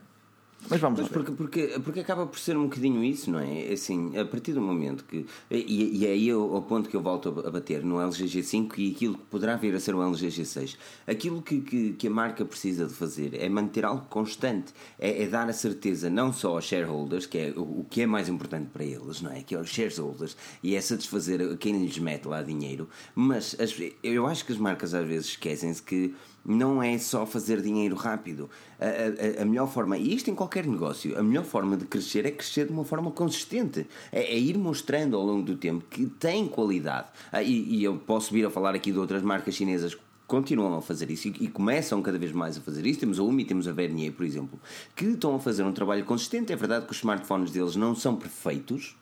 Mas 0.70 0.80
vamos 0.80 1.00
Mas 1.00 1.08
lá 1.10 1.12
porque, 1.14 1.32
porque, 1.32 1.80
porque 1.84 2.00
acaba 2.00 2.26
por 2.26 2.38
ser 2.38 2.56
um 2.56 2.64
bocadinho 2.64 3.04
isso, 3.04 3.30
não 3.30 3.38
é? 3.38 3.72
Assim, 3.72 4.16
a 4.16 4.24
partir 4.24 4.54
do 4.54 4.62
momento 4.62 5.04
que. 5.04 5.26
E, 5.50 5.98
e 6.00 6.06
é 6.06 6.10
aí 6.10 6.32
o, 6.32 6.56
o 6.56 6.62
ponto 6.62 6.88
que 6.88 6.96
eu 6.96 7.02
volto 7.02 7.28
a, 7.46 7.50
bater 7.50 7.84
no 7.84 8.00
LG 8.00 8.24
G5 8.24 8.72
e 8.78 8.90
aquilo 8.92 9.18
que 9.18 9.24
poderá 9.24 9.56
vir 9.56 9.74
a 9.74 9.80
ser 9.80 9.94
o 9.94 10.02
LG 10.02 10.28
G6. 10.28 10.76
Aquilo 11.06 11.42
que, 11.42 11.60
que, 11.60 11.92
que 11.92 12.06
a 12.06 12.10
marca 12.10 12.44
precisa 12.44 12.86
de 12.86 12.94
fazer 12.94 13.34
é 13.34 13.48
manter 13.48 13.84
algo 13.84 14.06
constante, 14.08 14.72
é, 14.98 15.24
é 15.24 15.26
dar 15.28 15.48
a 15.48 15.52
certeza 15.52 16.08
não 16.08 16.32
só 16.32 16.54
aos 16.54 16.64
shareholders, 16.64 17.26
que 17.26 17.36
é 17.38 17.52
o, 17.54 17.80
o 17.80 17.86
que 17.90 18.00
é 18.00 18.06
mais 18.06 18.28
importante 18.28 18.68
para 18.72 18.84
eles, 18.84 19.20
não 19.20 19.30
é? 19.32 19.42
Que 19.42 19.54
é 19.54 19.60
os 19.60 19.68
shareholders, 19.68 20.34
e 20.62 20.74
é 20.74 20.80
satisfazer 20.80 21.56
quem 21.58 21.84
lhes 21.84 21.98
mete 21.98 22.26
lá 22.26 22.42
dinheiro, 22.42 22.88
mas 23.14 23.54
as- 23.60 23.74
eu 24.02 24.26
acho 24.26 24.44
que 24.46 24.52
as 24.52 24.58
marcas 24.58 24.94
às 24.94 25.06
vezes 25.06 25.26
esquecem-se 25.28 25.82
que 25.82 26.14
não 26.44 26.82
é 26.82 26.98
só 26.98 27.24
fazer 27.24 27.62
dinheiro 27.62 27.96
rápido. 27.96 28.50
A, 28.78 29.38
a- 29.38 29.42
a 29.42 29.44
melhor 29.44 29.66
forma, 29.66 29.96
e 29.96 30.14
isto 30.14 30.30
em 30.30 30.34
qualquer 30.34 30.66
negócio, 30.66 31.18
a 31.18 31.22
melhor 31.22 31.44
forma 31.44 31.76
de 31.76 31.86
crescer 31.86 32.26
é 32.26 32.30
crescer 32.30 32.66
de 32.66 32.72
uma 32.72 32.84
forma 32.84 33.10
consistente. 33.10 33.86
É, 34.12 34.22
é 34.34 34.38
ir 34.38 34.58
mostrando 34.58 35.16
ao 35.16 35.24
longo 35.24 35.42
do 35.42 35.56
tempo 35.56 35.84
que 35.88 36.06
tem 36.06 36.46
qualidade. 36.46 37.08
Ah, 37.32 37.42
e, 37.42 37.76
e 37.76 37.84
eu 37.84 37.96
posso 37.96 38.32
vir 38.32 38.44
a 38.46 38.50
falar 38.50 38.74
aqui 38.74 38.92
de 38.92 38.98
outras 38.98 39.22
marcas 39.22 39.54
chinesas 39.54 39.94
que 39.94 40.00
continuam 40.26 40.76
a 40.78 40.82
fazer 40.82 41.10
isso 41.10 41.28
e, 41.28 41.34
e 41.40 41.48
começam 41.48 42.00
cada 42.02 42.18
vez 42.18 42.32
mais 42.32 42.56
a 42.58 42.60
fazer 42.60 42.84
isso. 42.86 43.00
Temos 43.00 43.18
a 43.18 43.22
Umi, 43.22 43.44
temos 43.44 43.66
a 43.68 43.72
Vernier, 43.72 44.12
por 44.12 44.24
exemplo, 44.24 44.58
que 44.94 45.04
estão 45.06 45.34
a 45.36 45.38
fazer 45.40 45.62
um 45.62 45.72
trabalho 45.72 46.04
consistente. 46.04 46.52
É 46.52 46.56
verdade 46.56 46.84
que 46.86 46.92
os 46.92 46.98
smartphones 46.98 47.50
deles 47.50 47.76
não 47.76 47.94
são 47.94 48.16
perfeitos, 48.16 48.96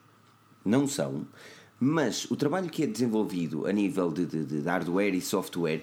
não 0.64 0.86
são, 0.86 1.26
mas 1.80 2.30
o 2.30 2.36
trabalho 2.36 2.68
que 2.70 2.84
é 2.84 2.86
desenvolvido 2.86 3.66
a 3.66 3.72
nível 3.72 4.12
de, 4.12 4.26
de- 4.26 4.44
de 4.44 4.60
hardware 4.60 5.14
e 5.14 5.20
software 5.20 5.82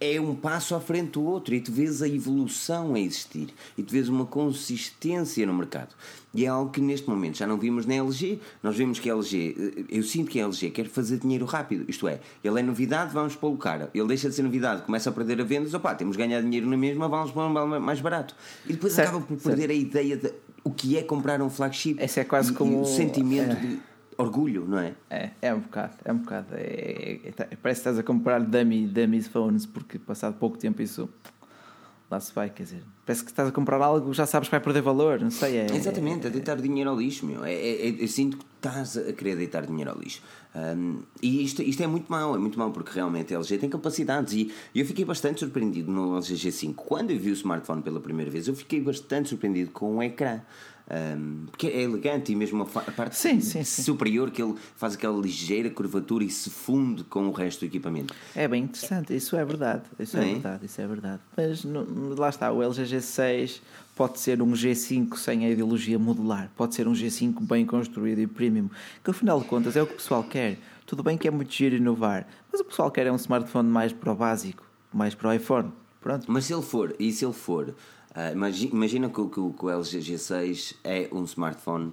é 0.00 0.18
um 0.18 0.34
passo 0.34 0.74
à 0.74 0.80
frente 0.80 1.10
do 1.12 1.22
outro 1.22 1.54
e 1.54 1.60
tu 1.60 1.70
vês 1.70 2.00
a 2.00 2.08
evolução 2.08 2.94
a 2.94 3.00
existir 3.00 3.48
e 3.76 3.82
tu 3.82 3.92
vês 3.92 4.08
uma 4.08 4.24
consistência 4.24 5.44
no 5.46 5.52
mercado. 5.52 5.94
E 6.32 6.44
é 6.44 6.48
algo 6.48 6.70
que 6.70 6.80
neste 6.80 7.08
momento 7.08 7.36
já 7.36 7.46
não 7.46 7.58
vimos 7.58 7.84
na 7.86 7.94
LG. 7.96 8.38
Nós 8.62 8.76
vemos 8.76 8.98
que 8.98 9.10
a 9.10 9.14
LG, 9.14 9.56
eh, 9.58 9.84
eu 9.90 10.02
sinto 10.02 10.30
que 10.30 10.40
a 10.40 10.44
LG 10.44 10.70
quer 10.70 10.86
fazer 10.88 11.18
dinheiro 11.18 11.44
rápido. 11.44 11.84
Isto 11.88 12.08
é, 12.08 12.20
ele 12.42 12.60
é 12.60 12.62
novidade, 12.62 13.12
vamos 13.12 13.34
pô-lo 13.36 13.58
cara. 13.58 13.90
Ele 13.92 14.06
deixa 14.08 14.28
de 14.28 14.34
ser 14.34 14.42
novidade, 14.42 14.82
começa 14.82 15.10
a 15.10 15.12
perder 15.12 15.40
a 15.40 15.44
vendas, 15.44 15.74
opá, 15.74 15.94
temos 15.94 16.16
de 16.16 16.22
ganhar 16.22 16.40
dinheiro 16.40 16.66
na 16.68 16.76
mesma, 16.76 17.08
vamos 17.08 17.30
pôr 17.32 17.42
um 17.44 17.80
mais 17.80 18.00
barato. 18.00 18.34
E 18.66 18.72
depois 18.72 18.92
Certo, 18.92 19.08
acaba 19.08 19.24
por 19.26 19.36
perder 19.36 19.70
a 19.70 19.74
ideia 19.74 20.16
de 20.16 20.32
o 20.62 20.70
que 20.70 20.96
é 20.96 21.02
comprar 21.02 21.42
um 21.42 21.50
flagship. 21.50 21.96
Esse 22.00 22.20
é 22.20 22.24
quase 22.24 22.52
como- 22.52 22.80
o 22.82 22.86
sentimento 22.86 23.52
é. 23.52 23.54
de 23.56 23.78
orgulho, 24.20 24.66
não 24.66 24.78
é? 24.78 24.94
É, 25.08 25.30
é 25.42 25.54
um 25.54 25.60
bocado, 25.60 25.94
é 26.04 26.12
um 26.12 26.18
bocado. 26.18 26.48
É, 26.54 26.60
é- 26.60 27.28
é- 27.28 27.56
parece 27.56 27.60
que 27.62 27.70
estás 27.88 27.98
a 27.98 28.02
comprar 28.02 28.40
dummy, 28.40 28.86
dummies 28.86 29.26
phones, 29.28 29.66
porque 29.66 29.98
passado 29.98 30.34
pouco 30.38 30.56
tempo 30.58 30.80
isso 30.82 31.08
lá 32.10 32.18
se 32.18 32.32
vai, 32.34 32.50
quer 32.50 32.64
dizer. 32.64 32.82
Parece 33.06 33.22
que 33.24 33.30
estás 33.30 33.48
a 33.48 33.52
comprar 33.52 33.80
algo 33.80 34.12
já 34.12 34.26
sabes 34.26 34.48
que 34.48 34.50
vai 34.52 34.60
perder 34.60 34.82
valor, 34.82 35.20
não 35.20 35.30
sei. 35.30 35.58
É, 35.58 35.66
Exatamente, 35.72 36.26
a 36.26 36.30
deitar 36.30 36.56
dinheiro 36.60 36.90
ao 36.90 36.98
lixo, 36.98 37.24
meu. 37.24 37.44
É, 37.44 37.52
é- 37.54 37.88
é- 37.88 38.02
eu 38.02 38.08
sinto 38.08 38.36
que 38.36 38.44
estás 38.56 38.96
a 38.96 39.12
querer 39.12 39.36
deitar 39.36 39.64
dinheiro 39.64 39.90
ao 39.92 39.98
lixo. 39.98 40.20
Ahm, 40.52 41.02
e 41.22 41.44
isto, 41.44 41.62
isto 41.62 41.80
é 41.82 41.86
muito 41.86 42.10
mau, 42.10 42.34
é 42.34 42.38
muito 42.38 42.58
mau 42.58 42.72
porque 42.72 42.90
realmente 42.92 43.32
a 43.32 43.38
LG 43.38 43.58
tem 43.58 43.70
capacidades 43.70 44.32
e 44.32 44.52
eu 44.74 44.84
fiquei 44.84 45.04
bastante 45.04 45.38
surpreendido 45.38 45.90
no 45.92 46.16
LG 46.16 46.34
G5. 46.34 46.74
Quando 46.74 47.12
eu 47.12 47.18
vi 47.18 47.30
o 47.30 47.34
smartphone 47.34 47.80
pela 47.82 48.00
primeira 48.00 48.30
vez, 48.30 48.48
eu 48.48 48.56
fiquei 48.56 48.80
bastante 48.80 49.28
surpreendido 49.28 49.70
com 49.70 49.96
o 49.98 50.02
ecrã. 50.02 50.40
Ahm, 50.92 51.46
porque 51.50 51.68
é 51.68 51.82
elegante 51.82 52.32
e 52.32 52.34
mesmo 52.34 52.62
a, 52.62 52.66
parte 52.66 53.16
Sim, 53.16 53.40
sim, 53.40 53.62
sim. 53.62 53.82
superior 53.82 54.30
que 54.32 54.42
ele 54.42 54.54
faz 54.74 54.94
aquela 54.94 55.16
ligeira 55.20 55.70
curvatura 55.70 56.24
e 56.24 56.30
se 56.30 56.50
funde 56.50 57.04
com 57.04 57.28
o 57.28 57.30
resto 57.32 57.60
do 57.60 57.66
equipamento. 57.66 58.12
É 58.34 58.48
bem 58.48 58.64
interessante, 58.64 59.14
isso 59.14 59.36
é 59.36 59.44
verdade. 59.44 59.84
Isso 60.00 60.16
é, 60.18 60.28
É? 60.28 60.32
verdade, 60.32 60.66
isso 60.66 60.80
é 60.80 60.86
verdade. 60.88 61.20
Mas 61.36 61.62
no- 61.64 62.14
lá 62.18 62.28
está, 62.28 62.50
o 62.52 62.60
LG 62.60 62.82
G6 62.86 63.60
pode 63.94 64.18
ser 64.18 64.42
um 64.42 64.50
G5 64.52 65.16
sem 65.16 65.46
a 65.46 65.50
ideologia 65.50 65.96
modular, 65.98 66.50
pode 66.56 66.74
ser 66.74 66.88
um 66.88 66.92
G5 66.92 67.40
bem 67.46 67.64
construído 67.64 68.18
e 68.20 68.26
premium, 68.26 68.68
que 69.04 69.10
ao 69.10 69.14
final 69.14 69.38
de 69.40 69.46
contas 69.46 69.76
é 69.76 69.82
o 69.82 69.86
que 69.86 69.92
o 69.92 69.96
pessoal 69.96 70.24
quer. 70.24 70.58
Tudo 70.86 71.04
bem 71.04 71.16
que 71.16 71.28
é 71.28 71.30
muito 71.30 71.52
giro 71.52 71.76
inovar, 71.76 72.26
mas 72.50 72.60
o 72.60 72.64
pessoal 72.64 72.90
quer 72.90 73.06
é 73.06 73.12
um 73.12 73.16
smartphone 73.16 73.68
mais 73.68 73.92
para 73.92 74.10
o 74.10 74.14
básico, 74.16 74.64
mais 74.92 75.14
para 75.14 75.28
o 75.28 75.32
iPhone. 75.32 75.70
Pronto. 76.00 76.24
Mas 76.28 76.46
se 76.46 76.52
ele 76.54 76.62
for, 76.62 76.96
e 76.98 77.12
se 77.12 77.24
ele 77.24 77.34
for, 77.34 77.74
ah, 78.14 78.32
imagi- 78.32 78.70
imagina 78.72 79.08
que, 79.08 79.20
o- 79.20 79.28
que 79.28 79.40
o- 79.40 79.52
que 79.52 79.64
o 79.64 79.70
LG 79.70 79.98
G6 80.00 80.74
é 80.84 81.08
um 81.12 81.24
smartphone 81.24 81.92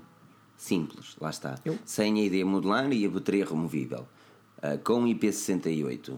simples, 0.56 1.16
lá 1.22 1.30
está, 1.30 1.56
Eu- 1.66 1.78
sem 1.86 2.20
a 2.20 2.24
ideia 2.24 2.46
modular 2.46 2.92
e 2.92 3.06
a 3.06 3.10
bateria 3.10 3.46
removível, 3.46 4.08
ah, 4.62 4.78
com 4.78 5.04
IP68. 5.06 6.18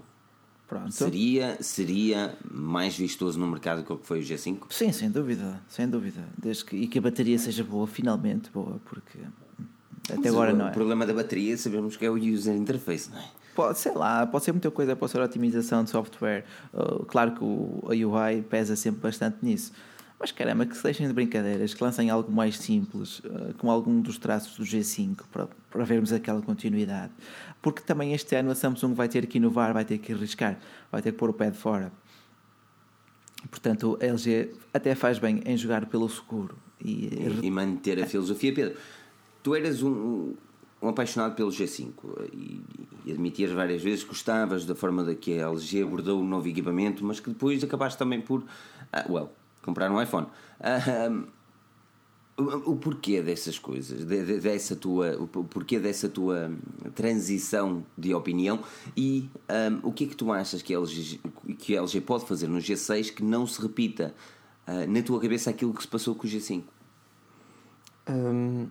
Pronto. 0.68 0.92
Seria, 0.92 1.58
seria 1.64 2.38
mais 2.52 2.96
vistoso 2.96 3.40
no 3.40 3.48
mercado 3.48 3.84
que 3.84 3.92
o 3.92 3.98
que 3.98 4.06
foi 4.06 4.20
o 4.20 4.24
G5? 4.24 4.68
Sim, 4.70 4.92
sem 4.92 5.10
dúvida, 5.10 5.60
sem 5.68 5.90
dúvida. 5.90 6.24
Desde 6.38 6.64
que, 6.64 6.76
e 6.76 6.88
que 6.88 7.00
a 7.00 7.02
bateria 7.02 7.40
seja 7.40 7.64
boa, 7.64 7.88
finalmente 7.88 8.52
boa, 8.52 8.80
porque 8.86 9.18
até 10.08 10.16
Mas 10.18 10.28
agora 10.28 10.54
o, 10.54 10.58
não 10.58 10.66
O 10.66 10.70
é. 10.70 10.72
problema 10.72 11.08
da 11.08 11.14
bateria 11.14 11.58
sabemos 11.58 11.98
que 11.98 12.06
é 12.06 12.10
o 12.12 12.14
user 12.14 12.56
interface, 12.56 13.10
não 13.10 13.18
é? 13.20 13.28
Pode, 13.56 13.80
sei 13.80 13.94
lá, 13.94 14.26
pode 14.26 14.44
ser 14.44 14.52
muita 14.52 14.72
coisa, 14.72 14.96
pode 14.96 15.12
ser 15.12 15.20
otimização 15.20 15.84
de 15.84 15.90
software. 15.90 16.46
Uh, 16.74 17.06
claro 17.06 17.32
que 17.32 17.44
o, 17.44 17.84
a 17.86 17.90
UI 17.90 18.42
pesa 18.44 18.76
sempre 18.76 19.02
bastante 19.02 19.38
nisso. 19.42 19.72
Mas 20.20 20.32
caramba, 20.32 20.66
que 20.66 20.76
se 20.76 20.84
deixem 20.84 21.08
de 21.08 21.14
brincadeiras, 21.14 21.74
que 21.74 21.84
lancem 21.84 22.10
algo 22.10 22.32
mais 22.32 22.58
simples, 22.58 23.20
uh, 23.20 23.54
com 23.58 23.72
algum 23.72 24.02
dos 24.02 24.18
traços 24.18 24.58
do 24.58 24.64
G5, 24.64 25.22
para, 25.32 25.48
para 25.70 25.84
vermos 25.84 26.12
aquela 26.12 26.42
continuidade. 26.42 27.12
Porque 27.62 27.82
também 27.82 28.14
este 28.14 28.36
ano 28.36 28.52
a 28.52 28.56
Samsung 28.56 28.94
vai 28.94 29.08
ter 29.08 29.26
que 29.28 29.38
inovar, 29.38 29.74
vai 29.74 29.86
ter 29.86 29.98
que 29.98 30.14
arriscar, 30.14 30.58
vai 30.92 31.02
ter 31.02 31.12
que 31.12 31.18
pôr 31.18 31.30
o 31.30 31.34
pé 31.34 31.50
de 31.50 31.58
fora. 31.58 31.92
Portanto, 33.50 33.98
a 34.02 34.06
LG 34.06 34.54
até 34.74 34.96
faz 34.96 35.20
bem 35.20 35.42
em 35.46 35.56
jogar 35.56 35.86
pelo 35.86 36.10
seguro. 36.10 36.58
E, 36.84 36.92
e, 36.92 37.40
e 37.44 37.52
manter 37.52 38.02
a 38.02 38.06
filosofia. 38.06 38.54
Pedro, 38.54 38.78
tu 39.44 39.56
eras 39.56 39.82
um, 39.82 40.34
um 40.82 40.88
apaixonado 40.90 41.36
pelo 41.36 41.50
G5 41.50 41.92
e, 42.34 42.62
e 43.06 43.12
admitias 43.12 43.52
várias 43.52 43.82
vezes 43.82 44.04
que 44.04 44.10
gostavas 44.10 44.66
da 44.66 44.74
forma 44.76 45.04
da 45.04 45.14
que 45.16 45.40
a 45.40 45.50
LG 45.50 45.84
abordou 45.84 46.22
o 46.22 46.24
novo 46.24 46.48
equipamento, 46.48 47.04
mas 47.04 47.20
que 47.20 47.30
depois 47.30 47.64
acabaste 47.64 47.98
também 48.00 48.22
por, 48.22 48.44
ah, 48.94 49.06
well, 49.10 49.30
comprar 49.62 49.92
um 49.92 50.02
iPhone. 50.02 50.28
Ah, 50.60 51.12
o, 52.38 52.72
o 52.72 52.76
porquê 52.78 53.22
dessas 53.22 53.60
coisas, 53.60 54.06
de- 54.06 54.26
de- 54.26 54.40
dessa 54.40 54.74
tua, 54.74 55.18
o 55.18 55.28
porquê 55.28 55.78
dessa 55.78 56.08
tua 56.08 56.50
transição 56.96 57.86
de 57.98 58.14
opinião 58.14 58.60
e 58.96 59.30
ah, 59.50 59.78
o 59.84 59.92
que 59.92 60.06
é 60.06 60.08
que 60.08 60.16
tu 60.16 60.32
achas 60.32 60.62
que 60.62 60.74
a, 60.74 60.78
LG, 60.80 61.20
que 61.58 61.76
a 61.76 61.82
LG 61.82 62.00
pode 62.00 62.26
fazer 62.26 62.48
no 62.48 62.60
G6 62.60 63.14
que 63.14 63.22
não 63.24 63.46
se 63.46 63.62
repita 63.62 64.16
ah, 64.66 64.86
na 64.88 65.02
tua 65.02 65.20
cabeça 65.20 65.50
aquilo 65.50 65.74
que 65.74 65.82
se 65.82 65.88
passou 65.90 66.16
com 66.16 66.26
o 66.26 66.30
G5? 66.30 66.64
Hum, 68.10 68.68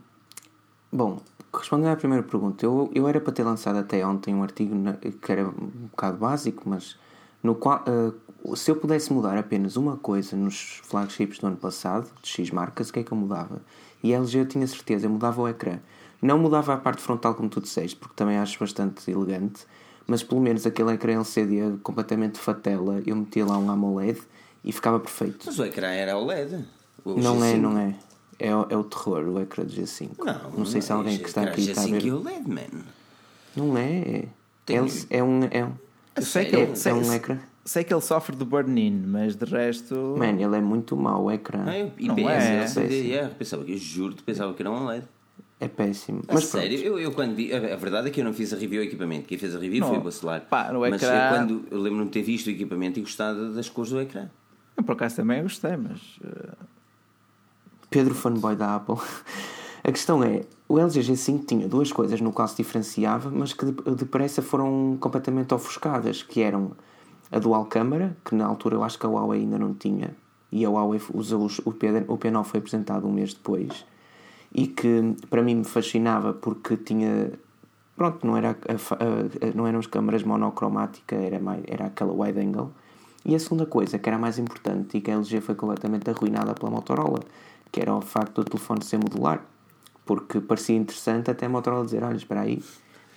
bom, 0.93 1.20
respondendo 1.55 1.89
à 1.93 1.97
primeira 1.97 2.22
pergunta, 2.22 2.64
eu, 2.64 2.91
eu 2.95 3.09
era 3.09 3.20
para 3.20 3.32
ter 3.32 3.43
lançado 3.45 3.78
até 3.78 4.05
ontem 4.07 4.34
um 4.34 4.43
artigo 4.43 4.74
na- 4.74 4.95
que 4.95 5.32
era 5.32 5.47
um 5.49 5.89
bocado 5.91 6.18
básico, 6.18 6.68
mas 6.68 6.97
no 7.43 7.55
qual, 7.55 7.82
eh, 7.86 8.12
se 8.57 8.70
eu 8.70 8.76
pudesse 8.76 9.12
mudar 9.12 9.36
apenas 9.39 9.76
uma 9.76 9.97
coisa 9.97 10.36
nos 10.36 10.80
flagships 10.84 11.39
do 11.39 11.47
ano 11.47 11.57
passado, 11.57 12.09
de 12.22 12.28
X 12.28 12.51
marcas, 12.51 12.89
o 12.89 12.93
que 12.93 13.01
é 13.01 13.03
que 13.03 13.12
eu 13.12 13.16
mudava? 13.18 13.61
E 14.03 14.14
a 14.14 14.18
LG 14.18 14.39
eu 14.41 14.47
tinha 14.47 14.66
certeza, 14.66 15.07
eu 15.07 15.11
mudava 15.11 15.41
o 15.43 15.49
ecrã. 15.49 15.78
Não 16.20 16.39
mudava 16.39 16.74
a 16.74 16.76
parte 16.76 17.01
frontal 17.01 17.34
como 17.34 17.49
tu 17.49 17.61
disseste, 17.61 17.97
porque 17.97 18.14
também 18.16 18.39
acho 18.39 18.59
bastante 18.59 19.09
elegante, 19.11 19.64
mas 20.07 20.22
pelo 20.22 20.41
menos 20.41 20.66
aquele 20.66 20.93
ecrã 20.93 21.12
LCD 21.14 21.78
completamente 21.82 22.39
fatela, 22.39 23.01
eu 23.07 23.14
metia 23.14 23.45
lá 23.47 23.57
um 23.59 23.70
AMOLED 23.70 24.20
e 24.64 24.72
ficava 24.72 24.99
perfeito. 24.99 25.45
Mas 25.47 25.59
o 25.59 25.64
ecrã 25.64 25.89
era 25.89 26.16
OLED. 26.16 26.64
O 27.05 27.20
não 27.20 27.43
é, 27.45 27.53
G5. 27.55 27.61
não 27.61 27.78
é. 27.78 27.95
É, 28.39 28.55
o- 28.55 28.66
é 28.70 28.76
o 28.76 28.84
terror, 28.84 29.24
o 29.28 29.41
ecrã 29.41 29.64
do 29.64 29.72
G5. 29.72 30.11
Não, 30.24 30.51
não 30.59 30.64
sei 30.64 30.80
se 30.80 30.93
alguém 30.93 31.16
é 31.16 31.18
que 31.18 31.26
está 31.28 31.43
aqui 31.43 31.61
está 31.70 31.82
a 31.82 31.84
G5 31.86 31.97
e 31.97 32.01
ver. 32.01 32.12
OLED, 32.12 32.49
man. 32.49 32.82
Não 33.57 33.76
é. 33.76 34.24
Tem- 34.64 34.76
É, 34.78 34.82
é 35.18 35.22
um. 35.24 35.41
É 35.51 35.64
um, 35.64 35.72
Eu 36.14 36.22
sei 36.22 36.45
que 36.45 36.51
sério? 36.51 36.59
ele, 36.66 36.72
é 36.72 36.74
sei, 36.76 36.93
um 36.93 37.12
ecrã. 37.12 37.39
sei 37.64 37.82
que 37.84 37.93
ele 37.93 38.01
sofre 38.01 38.36
de 38.36 38.45
burn-in, 38.45 39.03
mas 39.07 39.34
de 39.34 39.45
resto. 39.45 40.14
Man, 40.16 40.41
ele 40.41 40.57
é 40.57 40.61
muito 40.61 40.97
mau, 40.97 41.24
o 41.24 41.30
ecrã. 41.32 41.64
Ah, 41.66 41.76
eu- 41.78 41.93
Não 41.99 42.18
IPS, 42.18 42.76
é. 42.78 43.11
É, 43.14 43.28
pensava 43.28 43.64
que 43.64 43.72
eu 43.72 43.78
juro 43.78 44.14
pensava 44.24 44.55
que 44.55 44.62
era 44.62 44.70
um 44.70 44.84
OLED. 44.84 45.05
É 45.61 45.66
péssimo. 45.66 46.22
A 46.28 46.34
Mas 46.34 46.45
sério, 46.45 46.78
eu, 46.78 46.99
eu 47.01 47.11
quando 47.11 47.34
vi, 47.34 47.53
a, 47.53 47.57
a 47.57 47.76
verdade 47.76 48.07
é 48.07 48.11
que 48.12 48.20
eu 48.20 48.24
não 48.24 48.32
fiz 48.32 48.53
a 48.53 48.57
review 48.57 48.80
do 48.80 48.86
equipamento. 48.86 49.26
Quem 49.26 49.36
fez 49.36 49.57
a 49.57 49.59
review 49.59 49.80
Não. 49.80 49.89
foi 49.89 49.99
o 49.99 50.01
Bacelar. 50.03 50.43
Pá, 50.43 50.72
no 50.72 50.78
Mas 50.80 51.03
ecrã- 51.03 51.24
eu, 51.24 51.36
quando, 51.36 51.64
eu 51.72 51.80
lembro-me 51.80 52.05
de 52.05 52.11
ter 52.12 52.22
visto 52.22 52.47
o 52.47 52.51
equipamento 52.51 53.01
e 53.01 53.03
gostado 53.03 53.53
das 53.53 53.68
cores 53.68 53.91
do 53.91 54.01
ecrã. 54.01 54.28
Eu 54.76 54.84
por 54.84 54.93
acaso 54.93 55.16
também 55.16 55.43
gostei, 55.43 55.76
mas. 55.76 55.99
eh, 56.24 56.49
Pedro 57.91 58.14
fanboy 58.14 58.55
da 58.57 58.76
Apple. 58.76 58.97
A 59.84 59.93
questão 59.93 60.22
é, 60.22 60.43
o 60.68 60.78
LG 60.78 61.01
G5 61.01 61.47
tinha 61.47 61.66
duas 61.68 61.91
coisas 61.93 62.20
no 62.20 62.30
qual 62.32 62.47
se 62.47 62.57
diferenciava, 62.57 63.30
mas 63.30 63.53
que 63.55 63.64
de- 63.64 63.95
depressa 63.95 64.43
foram 64.43 64.99
completamente 65.01 65.55
ofuscadas, 65.55 66.22
que 66.22 66.43
eram 66.43 66.72
a 67.32 67.39
dual 67.39 67.64
câmara, 67.66 68.14
que 68.24 68.34
na 68.34 68.45
altura 68.45 68.74
eu 68.76 68.82
acho 68.82 68.99
que 68.99 69.07
a 69.07 69.09
Huawei 69.09 69.41
ainda 69.41 69.59
não 69.59 69.72
tinha, 69.72 70.14
e 70.53 70.64
a 70.64 70.68
Huawei 70.68 71.01
usa 71.14 71.39
os, 71.39 71.59
o, 71.61 71.72
P, 71.72 72.05
o 72.09 72.18
P9 72.18 72.45
foi 72.45 72.59
apresentado 72.59 73.07
um 73.07 73.12
mês 73.12 73.32
depois, 73.32 73.86
e 74.53 74.66
que 74.66 75.14
para 75.30 75.43
mim 75.43 75.55
me 75.55 75.64
fascinava 75.64 76.34
porque 76.34 76.76
tinha 76.76 77.32
pronto, 77.97 78.26
não, 78.26 78.36
era 78.36 78.51
a 78.51 78.53
a- 78.55 79.49
a- 79.49 79.55
não 79.55 79.66
eram 79.66 79.78
as 79.78 79.86
câmaras 79.86 80.22
monocromática, 80.22 81.14
era, 81.16 81.39
mais, 81.39 81.62
era 81.66 81.86
aquela 81.86 82.12
wide 82.12 82.39
angle. 82.41 82.70
E 83.24 83.34
a 83.34 83.39
segunda 83.39 83.64
coisa, 83.66 83.99
que 83.99 84.09
era 84.09 84.18
mais 84.18 84.39
importante 84.39 84.99
e 84.99 85.01
que 85.01 85.11
a 85.11 85.14
LG 85.14 85.41
foi 85.41 85.55
completamente 85.55 86.09
arruinada 86.11 86.53
pela 86.55 86.70
Motorola, 86.70 87.20
que 87.70 87.80
era 87.80 87.94
o 87.94 88.00
facto 88.00 88.42
do 88.42 88.44
telefone 88.44 88.84
ser 88.84 88.98
modular. 88.98 89.44
Porque 90.04 90.40
parecia 90.40 90.76
interessante 90.76 91.30
até 91.30 91.46
a 91.46 91.48
Motorola 91.48 91.84
dizer: 91.84 92.02
Olha, 92.02 92.16
espera 92.16 92.40
aí, 92.40 92.62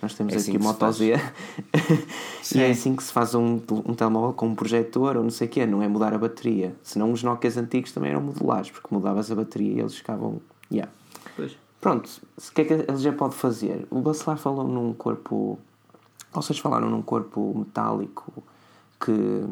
nós 0.02 0.14
temos 0.14 0.34
É 0.34 0.36
assim 0.36 0.50
aqui 0.50 0.60
o 0.60 0.62
Moto 0.62 0.92
Z 0.92 1.14
e 2.54 2.60
é 2.60 2.70
assim 2.70 2.96
que 2.96 3.04
se 3.04 3.12
faz 3.12 3.34
um, 3.34 3.60
um 3.70 3.94
telemóvel 3.94 4.32
com 4.32 4.48
um 4.48 4.54
projetor 4.54 5.16
ou 5.16 5.22
não 5.22 5.30
sei 5.30 5.46
o 5.46 5.50
quê, 5.50 5.64
não 5.64 5.80
é 5.80 5.86
mudar 5.86 6.12
a 6.12 6.18
bateria. 6.18 6.74
Senão 6.82 7.12
os 7.12 7.22
Nokias 7.22 7.56
antigos 7.56 7.92
também 7.92 8.10
eram 8.10 8.20
modulares, 8.20 8.70
porque 8.70 8.88
mudavas 8.90 9.30
a 9.30 9.34
bateria 9.36 9.74
e 9.74 9.80
eles 9.80 9.94
ficavam. 9.94 10.40
Yeah. 10.70 10.90
Pois. 11.36 11.56
Pronto, 11.80 12.10
o 12.36 12.52
que 12.52 12.60
é 12.60 12.64
que 12.64 12.72
ele 12.72 12.96
já 12.96 13.12
pode 13.12 13.34
fazer? 13.34 13.86
O 13.90 14.00
Bacelar 14.00 14.38
falou 14.38 14.66
num 14.66 14.92
corpo. 14.92 15.58
Vocês 16.32 16.58
falaram 16.58 16.90
num 16.90 17.02
corpo 17.02 17.54
metálico 17.56 18.42
que 19.00 19.44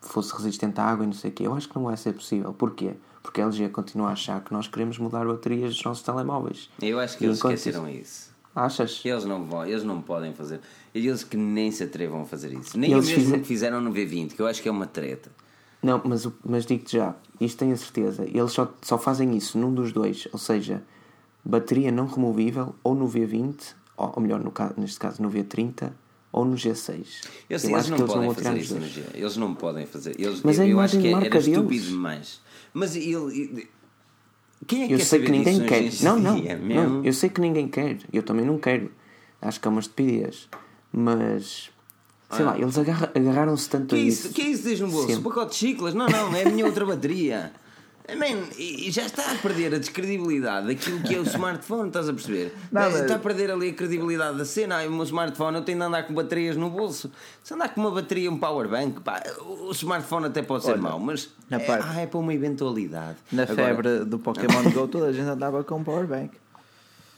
fosse 0.00 0.34
resistente 0.34 0.80
à 0.80 0.84
água 0.84 1.04
e 1.04 1.06
não 1.06 1.14
sei 1.14 1.30
o 1.30 1.34
quê. 1.34 1.46
Eu 1.46 1.54
acho 1.54 1.68
que 1.68 1.76
não 1.76 1.84
vai 1.84 1.96
ser 1.96 2.12
possível. 2.12 2.52
Porquê? 2.52 2.94
Porque 3.26 3.40
a 3.40 3.44
LG 3.44 3.70
continua 3.70 4.10
a 4.10 4.12
achar 4.12 4.40
que 4.40 4.52
nós 4.52 4.68
queremos 4.68 4.98
mudar 4.98 5.26
baterias 5.26 5.74
dos 5.74 5.82
nossos 5.84 6.04
telemóveis. 6.04 6.70
Eu 6.80 7.00
acho 7.00 7.18
que 7.18 7.24
E 7.24 7.26
eles 7.26 7.38
esqueceram 7.38 7.88
isso. 7.88 8.30
Achas? 8.54 9.02
Eles 9.04 9.24
não, 9.24 9.44
vão, 9.44 9.66
eles 9.66 9.82
não 9.82 10.00
podem 10.00 10.32
fazer. 10.32 10.60
Eles 10.94 11.24
que 11.24 11.36
nem 11.36 11.72
se 11.72 11.82
atrevam 11.82 12.22
a 12.22 12.24
fazer 12.24 12.52
isso. 12.52 12.78
Nem 12.78 12.92
E 12.92 12.94
o 12.94 12.98
eles 12.98 13.08
mesmo 13.08 13.20
fizeram- 13.24 13.40
que 13.42 13.48
fizeram 13.48 13.80
no 13.80 13.92
V20, 13.92 14.34
que 14.34 14.40
eu 14.40 14.46
acho 14.46 14.62
que 14.62 14.68
é 14.68 14.70
uma 14.70 14.86
treta. 14.86 15.28
Não, 15.82 16.00
mas, 16.04 16.26
mas 16.44 16.64
digo-te 16.64 16.96
já, 16.98 17.16
isto 17.40 17.58
tenho 17.58 17.72
a 17.74 17.76
certeza. 17.76 18.24
Eles 18.24 18.52
só, 18.52 18.72
só 18.80 18.96
fazem 18.96 19.36
isso 19.36 19.58
num 19.58 19.74
dos 19.74 19.92
dois, 19.92 20.28
ou 20.32 20.38
seja, 20.38 20.84
bateria 21.44 21.90
não 21.90 22.06
removível 22.06 22.76
ou 22.84 22.94
no 22.94 23.08
V20, 23.08 23.74
ou, 23.96 24.12
ou 24.14 24.22
melhor, 24.22 24.38
no, 24.38 24.52
neste 24.76 25.00
caso 25.00 25.20
no 25.20 25.28
V30 25.30 25.90
ou 26.36 26.44
no 26.44 26.54
G6. 26.54 26.94
Eles, 27.48 27.64
Eu 27.64 27.70
eles 27.70 27.88
não 27.88 27.96
que 27.96 28.02
eles 28.02 28.12
podem 28.12 28.34
fazer 28.34 28.58
isso 28.58 28.74
no. 28.74 28.86
G. 28.86 29.02
Eles 29.14 29.36
não 29.38 29.54
podem 29.54 29.86
fazer. 29.86 30.14
Eles, 30.20 30.42
Mas 30.44 30.58
eu, 30.58 30.64
é 30.64 30.72
eu 30.72 30.80
acho 30.80 31.00
que 31.00 31.06
é- 31.08 31.12
era 31.12 31.38
estúpido 31.38 31.64
deles. 31.68 31.84
demais. 31.86 32.40
Mas 32.74 32.94
ele. 32.94 33.10
ele- 33.14 33.68
Quem 34.66 34.84
é 34.84 34.86
que 34.86 34.92
Eu 34.94 34.98
quer 34.98 35.04
sei 35.04 35.20
que 35.22 35.30
ninguém 35.30 35.64
quer. 35.64 35.90
Não, 36.02 36.18
não, 36.20 36.40
dia, 36.40 36.56
não. 36.58 37.04
Eu 37.04 37.12
sei 37.12 37.30
que 37.30 37.40
ninguém 37.40 37.66
quer. 37.68 37.98
Eu 38.12 38.22
também 38.22 38.44
não 38.44 38.58
quero. 38.58 38.90
Acho 39.40 39.58
que 39.60 39.66
é 39.66 39.70
uma 39.70 39.80
estupidez. 39.80 40.48
Mas. 40.92 41.70
Sei 42.30 42.44
lá, 42.44 42.58
eles 42.58 42.76
agarra- 42.76 43.10
agarraram-se 43.14 43.68
tanto 43.70 43.94
Ah. 43.94 43.96
Que 43.98 44.02
a 44.02 44.04
é 44.04 44.08
isso. 44.08 44.26
isso? 44.26 44.34
Que 44.34 44.42
é 44.42 44.48
isso 44.48 44.64
desde 44.64 44.82
no 44.84 44.90
bolso? 44.90 45.18
Um 45.18 45.22
pacote 45.22 45.52
de 45.52 45.56
chiclas? 45.56 45.94
Não, 45.94 46.06
não, 46.08 46.34
é 46.36 46.42
a 46.42 46.50
minha 46.50 46.66
outra 46.66 46.84
bateria. 46.84 47.52
Man, 48.14 48.48
e 48.56 48.88
já 48.92 49.02
está 49.06 49.32
a 49.32 49.34
perder 49.36 49.74
a 49.74 49.78
descredibilidade 49.78 50.68
daquilo 50.68 51.00
que 51.00 51.14
é 51.14 51.18
o 51.18 51.22
smartphone, 51.26 51.88
estás 51.88 52.08
a 52.08 52.12
perceber? 52.12 52.54
Não, 52.70 52.82
mas- 52.82 53.00
Está 53.00 53.16
a 53.16 53.18
perder 53.18 53.50
ali 53.50 53.70
a 53.70 53.72
credibilidade 53.74 54.38
da 54.38 54.44
cena. 54.44 54.76
Ai, 54.76 54.86
o 54.86 54.92
meu 54.92 55.02
smartphone 55.04 55.56
eu 55.56 55.62
tenho 55.64 55.78
de 55.78 55.84
andar 55.84 56.04
com 56.04 56.14
baterias 56.14 56.56
no 56.56 56.70
bolso. 56.70 57.10
Se 57.42 57.52
andar 57.54 57.68
com 57.74 57.80
uma 57.80 57.90
bateria, 57.90 58.30
um 58.30 58.38
power 58.38 58.68
bank, 58.68 59.00
pá, 59.00 59.22
o 59.40 59.72
smartphone 59.72 60.26
até 60.26 60.40
pode 60.42 60.64
ser 60.64 60.72
Olha, 60.72 60.82
mau, 60.82 60.98
mas 61.00 61.30
é, 61.50 61.58
parte- 61.58 61.84
ah, 61.88 62.00
é 62.00 62.06
para 62.06 62.18
uma 62.18 62.32
eventualidade. 62.32 63.16
Na 63.32 63.42
Agora- 63.42 63.56
febre 63.56 64.04
do 64.04 64.18
Pokémon 64.18 64.62
Go, 64.72 64.86
toda 64.86 65.06
a 65.06 65.12
gente 65.12 65.28
andava 65.28 65.64
com 65.64 65.76
um 65.76 65.84
powerbank. 65.84 66.30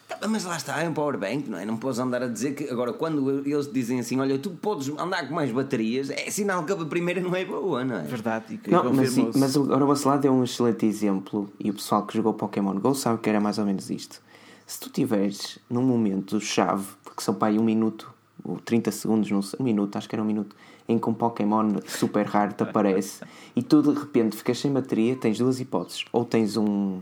Tá, 0.09 0.27
Mas 0.27 0.45
lá 0.45 0.57
está, 0.57 0.81
é 0.83 0.89
um 0.89 0.95
power 0.95 1.19
bank, 1.19 1.49
não 1.51 1.59
é? 1.59 1.65
Não 1.67 1.77
podes 1.77 1.99
andar 1.99 2.23
a 2.23 2.29
dizer 2.29 2.55
que. 2.55 2.65
Agora, 2.71 2.93
quando 2.95 3.31
eles 3.47 3.71
dizem 3.71 4.01
assim, 4.01 4.19
olha, 4.19 4.39
tu 4.39 4.51
podes 4.51 4.89
andar 4.99 5.29
com 5.29 5.35
mais 5.35 5.53
baterias, 5.53 6.09
é 6.11 6.31
sinal 6.31 6.65
que 6.65 6.73
a 6.73 6.77
primeira 6.77 7.21
não 7.21 7.37
é 7.37 7.45
boa, 7.45 7.85
não 7.85 7.97
é? 7.97 8.03
Verdade, 8.03 8.55
e 8.55 8.59
que 8.59 8.71
Não, 8.71 8.91
mas, 8.93 9.11
sim, 9.11 9.31
mas 9.37 9.55
o- 9.55 9.65
agora 9.65 9.85
o 9.85 9.89
Bacelar 9.89 10.19
deu 10.19 10.33
um 10.33 10.43
excelente 10.45 10.87
exemplo 10.87 11.51
e 11.61 11.71
o 11.71 11.75
pessoal 11.75 12.07
que 12.07 12.17
jogou 12.17 12.33
Pokémon 12.33 12.75
GO 12.81 12.95
sabe 12.95 13.21
que 13.21 13.29
era 13.29 13.39
mais 13.41 13.59
ou 13.59 13.67
menos 13.67 13.91
isto. 13.91 14.23
Se 14.67 14.81
tu 14.81 14.89
tiveres 14.91 15.59
num 15.69 15.83
momento 15.83 16.41
chave, 16.41 16.87
porque 17.05 17.23
são 17.23 17.35
para 17.35 17.49
aí 17.49 17.59
um 17.59 17.65
minuto, 17.65 18.11
ou 18.45 18.57
30 18.59 18.91
segundos, 18.91 19.31
não 19.31 19.43
sei, 19.43 19.59
um 19.61 19.65
minuto, 19.65 19.97
acho 19.97 20.09
que 20.09 20.15
era 20.15 20.23
um 20.23 20.27
minuto, 20.27 20.57
em 20.89 20.99
que 20.99 21.09
um 21.09 21.13
Pokémon 21.15 21.69
super 21.87 22.25
raro 22.27 22.55
te 22.55 22.63
aparece 22.63 23.23
e 23.55 23.63
tu 23.63 23.83
de 23.83 23.91
repente 23.99 24.37
ficas 24.37 24.59
sem 24.59 24.73
bateria, 24.73 25.17
tens 25.17 25.37
duas 25.39 25.61
hipóteses. 25.61 26.05
Ou 26.13 26.25
tens 26.25 26.57
um, 26.57 27.01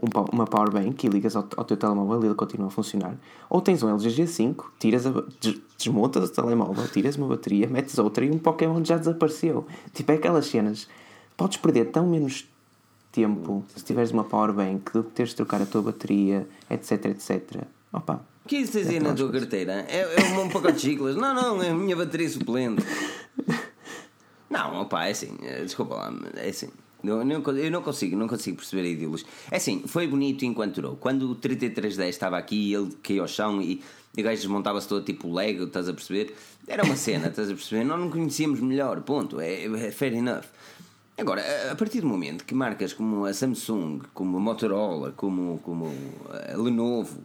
um 0.00 0.08
uma 0.32 0.44
power 0.46 0.70
bank 0.70 1.04
e 1.06 1.10
ligas 1.10 1.34
ao, 1.34 1.46
ao 1.56 1.64
teu 1.64 1.76
telemóvel 1.76 2.22
e 2.22 2.26
ele 2.26 2.34
continua 2.34 2.68
a 2.68 2.70
funcionar. 2.70 3.16
Ou 3.50 3.60
tens 3.60 3.82
um 3.82 3.88
LG 3.94 4.08
G5, 4.24 4.64
tiras 4.78 5.06
a, 5.06 5.10
des- 5.40 5.58
desmontas 5.76 6.28
o 6.30 6.32
telemóvel, 6.32 6.86
tiras 6.88 7.16
uma 7.16 7.26
bateria, 7.28 7.66
metes 7.66 7.98
outra 7.98 8.24
e 8.24 8.30
um 8.30 8.38
Pokémon 8.38 8.84
já 8.84 8.96
desapareceu. 8.96 9.66
Tipo, 9.92 10.12
é 10.12 10.14
aquelas 10.14 10.46
cenas. 10.46 10.88
Podes 11.36 11.56
perder 11.58 11.86
tão 11.86 12.06
menos 12.06 12.46
tempo 13.10 13.64
se 13.74 13.84
tiveres 13.84 14.10
uma 14.12 14.22
power 14.24 14.52
bank 14.52 14.92
do 14.92 15.02
que 15.02 15.10
teres 15.10 15.30
de 15.30 15.36
trocar 15.36 15.60
a 15.62 15.66
tua 15.66 15.82
bateria, 15.82 16.46
etc, 16.70 17.06
etc. 17.06 17.62
Opa, 17.92 18.20
O 18.44 18.48
que 18.48 18.56
é 18.56 18.60
isso 18.60 18.72
tens 18.72 18.88
aí 18.88 19.00
na 19.00 19.14
tua 19.14 19.32
carteira? 19.32 19.84
É, 19.88 20.00
é 20.20 20.38
um 20.38 20.48
pacote 20.48 20.74
de 20.74 20.80
chiclas? 20.80 21.16
Não, 21.16 21.34
não, 21.34 21.62
é 21.62 21.70
a 21.70 21.74
minha 21.74 21.96
bateria 21.96 22.28
suplente. 22.28 22.84
Não, 24.50 24.80
opá, 24.80 25.06
é 25.06 25.10
assim, 25.10 25.36
eh, 25.42 25.62
desculpa 25.62 25.94
lá, 25.94 26.12
é 26.36 26.48
assim. 26.48 26.68
Eu 27.02 27.24
não, 27.24 27.82
consigo, 27.82 28.16
não 28.16 28.26
consigo 28.26 28.56
perceber 28.56 28.82
a 28.82 28.90
ideologia. 28.90 29.26
É 29.50 29.56
assim, 29.56 29.84
foi 29.86 30.06
bonito 30.06 30.44
enquanto 30.44 30.76
durou. 30.76 30.96
Quando 30.96 31.30
o 31.30 31.34
3310 31.34 32.14
estava 32.14 32.36
aqui, 32.36 32.72
ele 32.72 32.90
caiu 33.02 33.22
ao 33.22 33.28
chão 33.28 33.62
e 33.62 33.80
o 34.16 34.22
gajo 34.22 34.36
desmontava-se 34.36 34.88
todo 34.88 35.04
tipo 35.04 35.32
Lego, 35.32 35.64
estás 35.64 35.88
a 35.88 35.92
perceber? 35.92 36.34
Era 36.66 36.82
uma 36.82 36.96
cena, 36.96 37.28
estás 37.28 37.48
a 37.48 37.54
perceber? 37.54 37.84
Nós 37.84 38.00
não 38.00 38.10
conhecíamos 38.10 38.60
melhor, 38.60 39.00
ponto. 39.02 39.40
É, 39.40 39.64
é 39.64 39.90
fair 39.92 40.14
enough. 40.14 40.44
Agora, 41.16 41.42
a 41.70 41.74
partir 41.74 42.00
do 42.00 42.06
momento 42.06 42.44
que 42.44 42.54
marcas 42.54 42.92
como 42.92 43.24
a 43.24 43.34
Samsung, 43.34 44.02
como 44.14 44.36
a 44.36 44.40
Motorola, 44.40 45.12
como, 45.16 45.58
como 45.64 45.92
a 46.30 46.56
Lenovo, 46.56 47.20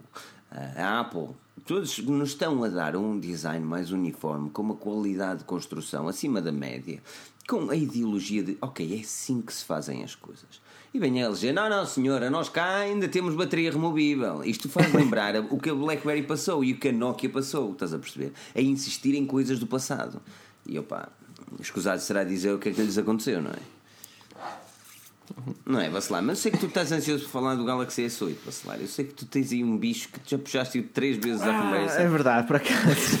a 0.50 1.00
Apple, 1.00 1.28
todos 1.64 1.98
nos 1.98 2.30
estão 2.30 2.62
a 2.64 2.68
dar 2.68 2.96
um 2.96 3.18
design 3.18 3.64
mais 3.64 3.90
uniforme, 3.90 4.50
com 4.50 4.62
uma 4.62 4.74
qualidade 4.74 5.40
de 5.40 5.44
construção 5.44 6.08
acima 6.08 6.42
da 6.42 6.50
média, 6.50 7.00
com 7.48 7.70
a 7.70 7.76
ideologia 7.76 8.42
de, 8.42 8.56
ok, 8.60 8.96
é 8.96 9.00
assim 9.00 9.40
que 9.40 9.52
se 9.52 9.64
fazem 9.64 10.02
as 10.02 10.14
coisas. 10.14 10.62
E 10.92 10.98
vem 10.98 11.22
a 11.22 11.26
LG, 11.26 11.52
não, 11.52 11.68
não 11.68 11.84
senhora, 11.84 12.30
nós 12.30 12.48
cá 12.48 12.76
ainda 12.76 13.08
temos 13.08 13.34
bateria 13.34 13.70
removível. 13.70 14.44
Isto 14.44 14.68
faz 14.68 14.92
lembrar 14.94 15.36
o 15.50 15.58
que 15.58 15.70
a 15.70 15.74
BlackBerry 15.74 16.22
passou 16.22 16.62
e 16.64 16.72
o 16.72 16.78
que 16.78 16.88
a 16.88 16.92
Nokia 16.92 17.28
passou, 17.28 17.72
estás 17.72 17.92
a 17.92 17.98
perceber? 17.98 18.32
A 18.54 18.60
insistir 18.60 19.14
em 19.14 19.26
coisas 19.26 19.58
do 19.58 19.66
passado. 19.66 20.22
E 20.66 20.78
opá, 20.78 21.08
escusado 21.60 22.00
será 22.00 22.24
dizer 22.24 22.52
o 22.52 22.58
que 22.58 22.68
é 22.68 22.72
que 22.72 22.80
lhes 22.80 22.96
aconteceu, 22.96 23.42
não 23.42 23.50
é? 23.50 23.74
Não 25.66 25.80
é, 25.80 25.90
Bacelar? 25.90 26.22
Mas 26.22 26.38
eu 26.38 26.42
sei 26.42 26.52
que 26.52 26.58
tu 26.58 26.66
estás 26.66 26.92
ansioso 26.92 27.24
por 27.24 27.30
falar 27.30 27.54
do 27.54 27.64
Galaxy 27.64 28.02
S8, 28.02 28.36
Bacelar. 28.44 28.80
Eu 28.80 28.86
sei 28.86 29.06
que 29.06 29.14
tu 29.14 29.26
tens 29.26 29.52
aí 29.52 29.64
um 29.64 29.76
bicho 29.76 30.08
que 30.10 30.20
já 30.24 30.38
puxaste 30.38 30.80
três 30.82 31.16
vezes 31.16 31.42
à 31.42 31.60
conversa. 31.60 31.98
É 31.98 32.08
verdade, 32.08 32.46
por 32.46 32.56
acaso. 32.56 33.18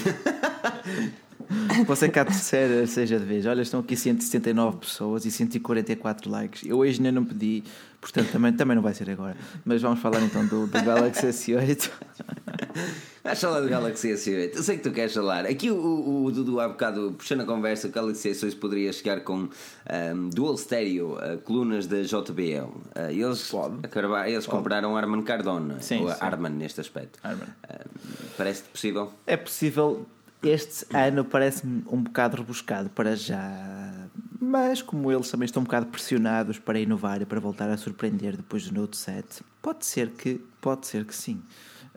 Você 1.86 2.08
cá 2.08 2.22
a 2.22 2.24
terceira 2.24 2.86
seja 2.86 3.18
de 3.18 3.24
vez. 3.24 3.46
Olha, 3.46 3.62
estão 3.62 3.80
aqui 3.80 3.96
179 3.96 4.78
pessoas 4.78 5.24
e 5.24 5.30
144 5.30 6.30
likes. 6.30 6.68
Eu 6.68 6.78
hoje 6.78 6.98
ainda 6.98 7.12
não 7.12 7.24
pedi, 7.24 7.62
portanto 8.00 8.30
também, 8.32 8.52
também 8.52 8.76
não 8.76 8.82
vai 8.82 8.94
ser 8.94 9.10
agora. 9.10 9.36
Mas 9.64 9.82
vamos 9.82 10.00
falar 10.00 10.22
então 10.22 10.46
do, 10.46 10.66
do 10.66 10.82
Galaxy 10.82 11.26
S8. 11.26 11.90
Vais 13.24 13.40
falar 13.40 13.60
do 13.60 13.68
Galaxy 13.68 14.08
S8. 14.12 14.56
Eu 14.56 14.62
sei 14.62 14.76
que 14.76 14.82
tu 14.82 14.90
queres 14.92 15.14
falar. 15.14 15.46
Aqui 15.46 15.70
o, 15.70 15.76
o, 15.76 16.24
o 16.26 16.30
Dudu 16.30 16.60
há 16.60 16.68
bocado 16.68 17.14
puxando 17.16 17.40
a 17.40 17.44
conversa, 17.46 17.88
o 17.88 17.90
Galaxy 17.90 18.30
S8 18.30 18.58
poderia 18.58 18.92
chegar 18.92 19.20
com 19.20 19.48
um, 19.48 20.28
dual 20.28 20.58
stereo, 20.58 21.14
uh, 21.14 21.38
colunas 21.38 21.86
da 21.86 22.02
JBL. 22.02 22.66
Uh, 22.66 23.10
eles, 23.10 23.50
acabar, 23.82 24.28
eles 24.28 24.46
compraram 24.46 24.94
Arman 24.94 25.22
Cardone, 25.22 25.76
Sim, 25.80 26.02
ou 26.02 26.10
sim. 26.10 26.16
Arman 26.20 26.50
neste 26.50 26.80
aspecto. 26.82 27.18
Arman. 27.22 27.46
Uh, 27.64 27.88
Parece-te 28.36 28.68
possível? 28.68 29.10
É 29.26 29.36
possível. 29.38 30.04
Este 30.44 30.86
ano 30.94 31.24
parece-me 31.24 31.82
um 31.90 32.02
bocado 32.02 32.36
rebuscado 32.36 32.90
para 32.90 33.16
já. 33.16 34.08
Mas 34.40 34.82
como 34.82 35.10
eles 35.10 35.30
também 35.30 35.46
estão 35.46 35.62
um 35.62 35.64
bocado 35.64 35.86
pressionados 35.86 36.58
para 36.58 36.78
inovar 36.78 37.22
e 37.22 37.24
para 37.24 37.40
voltar 37.40 37.70
a 37.70 37.76
surpreender 37.76 38.36
depois 38.36 38.68
do 38.68 38.78
Note 38.78 38.96
7, 38.96 39.42
pode 39.62 39.86
ser 39.86 40.10
que, 40.10 40.40
pode 40.60 40.86
ser 40.86 41.04
que 41.04 41.14
sim. 41.14 41.40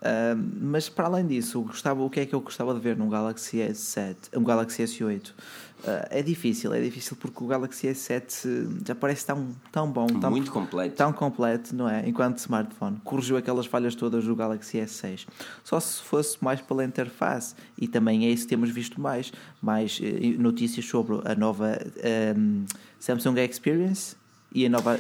Ah, 0.02 0.36
mas 0.36 0.90
para 0.90 1.08
além 1.08 1.26
disso, 1.26 1.58
eu 1.58 1.64
gostava, 1.64 2.02
o 2.04 2.10
que 2.10 2.20
é 2.20 2.26
que 2.26 2.34
eu 2.34 2.42
gostava 2.42 2.74
de 2.74 2.80
ver 2.80 2.96
num 2.96 3.10
Galaxy 3.10 3.58
S7, 3.58 4.16
um 4.36 4.44
Galaxy 4.44 4.84
S8? 4.84 5.34
Ah, 5.86 6.08
é 6.10 6.22
difícil, 6.22 6.74
é 6.74 6.82
difícil 6.82 7.16
porque 7.20 7.44
o 7.44 7.48
Galaxy 7.48 7.88
S7 7.88 8.84
já 8.86 8.96
parece 8.96 9.26
tão, 9.26 9.50
tão 9.72 9.92
bom, 9.92 10.08
tão, 10.08 10.32
Muito 10.32 10.52
completo. 10.52 10.96
tão 10.96 11.14
completo, 11.14 11.76
não 11.76 11.88
é? 11.88 12.08
Enquanto 12.08 12.38
smartphone. 12.40 12.98
Corrigiu 13.04 13.38
aquelas 13.38 13.66
falhas 13.66 13.96
todas 13.96 14.26
do 14.26 14.36
Galaxy 14.36 14.78
S6. 14.78 15.28
Só 15.64 15.80
se 15.80 16.02
fosse 16.02 16.38
mais 16.44 16.62
pela 16.62 16.84
interface. 16.84 17.56
E 17.78 17.88
também 17.88 18.26
é 18.26 18.30
isso 18.30 18.44
que 18.44 18.50
temos 18.50 18.70
visto 18.70 19.00
mais. 19.00 19.32
Mais 19.62 20.00
eh, 20.02 20.36
notícias 20.38 20.86
sobre 20.86 21.22
a 21.26 21.36
nova 21.36 21.78
ehm, 21.98 22.66
Samsung 23.00 23.40
Experience 23.40 24.16
e 24.54 24.66
a 24.66 24.70
nova. 24.70 25.00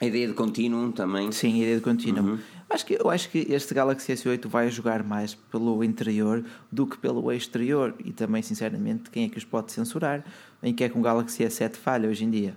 A 0.00 0.04
ideia 0.04 0.26
de 0.26 0.34
contínuo 0.34 0.90
também. 0.92 1.30
Sim, 1.30 1.54
a 1.54 1.56
ideia 1.58 1.76
de 1.76 1.82
contínuo. 1.82 2.38
Acho 2.72 2.86
que, 2.86 2.96
eu 2.98 3.10
acho 3.10 3.28
que 3.28 3.46
este 3.50 3.74
Galaxy 3.74 4.12
S8 4.14 4.48
vai 4.48 4.70
jogar 4.70 5.02
mais 5.02 5.34
pelo 5.34 5.84
interior 5.84 6.42
do 6.70 6.86
que 6.86 6.96
pelo 6.96 7.30
exterior. 7.30 7.94
E 8.02 8.12
também, 8.12 8.40
sinceramente, 8.42 9.10
quem 9.10 9.26
é 9.26 9.28
que 9.28 9.36
os 9.36 9.44
pode 9.44 9.70
censurar? 9.70 10.24
Em 10.62 10.72
que 10.72 10.82
é 10.82 10.88
que 10.88 10.96
um 10.96 11.02
Galaxy 11.02 11.44
S7 11.44 11.74
falha 11.74 12.08
hoje 12.08 12.24
em 12.24 12.30
dia? 12.30 12.56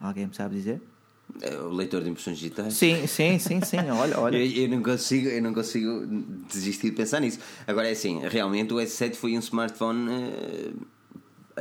Alguém 0.00 0.28
me 0.28 0.34
sabe 0.34 0.54
dizer? 0.54 0.80
É 1.42 1.56
O 1.56 1.70
leitor 1.70 2.02
de 2.02 2.10
impressões 2.10 2.38
digitais. 2.38 2.74
Sim, 2.74 3.04
sim, 3.08 3.38
sim, 3.40 3.60
sim. 3.60 3.78
Olha, 3.90 4.18
olha. 4.18 4.36
Eu, 4.36 4.64
eu 4.64 4.68
não 4.68 4.82
consigo, 4.82 5.28
eu 5.28 5.42
não 5.42 5.52
consigo 5.52 6.06
desistir 6.48 6.90
de 6.90 6.96
pensar 6.96 7.20
nisso. 7.20 7.40
Agora 7.66 7.88
é 7.88 7.92
assim, 7.92 8.20
realmente 8.28 8.72
o 8.72 8.76
S7 8.76 9.14
foi 9.16 9.36
um 9.36 9.40
smartphone. 9.40 10.08
eh, 10.10 10.72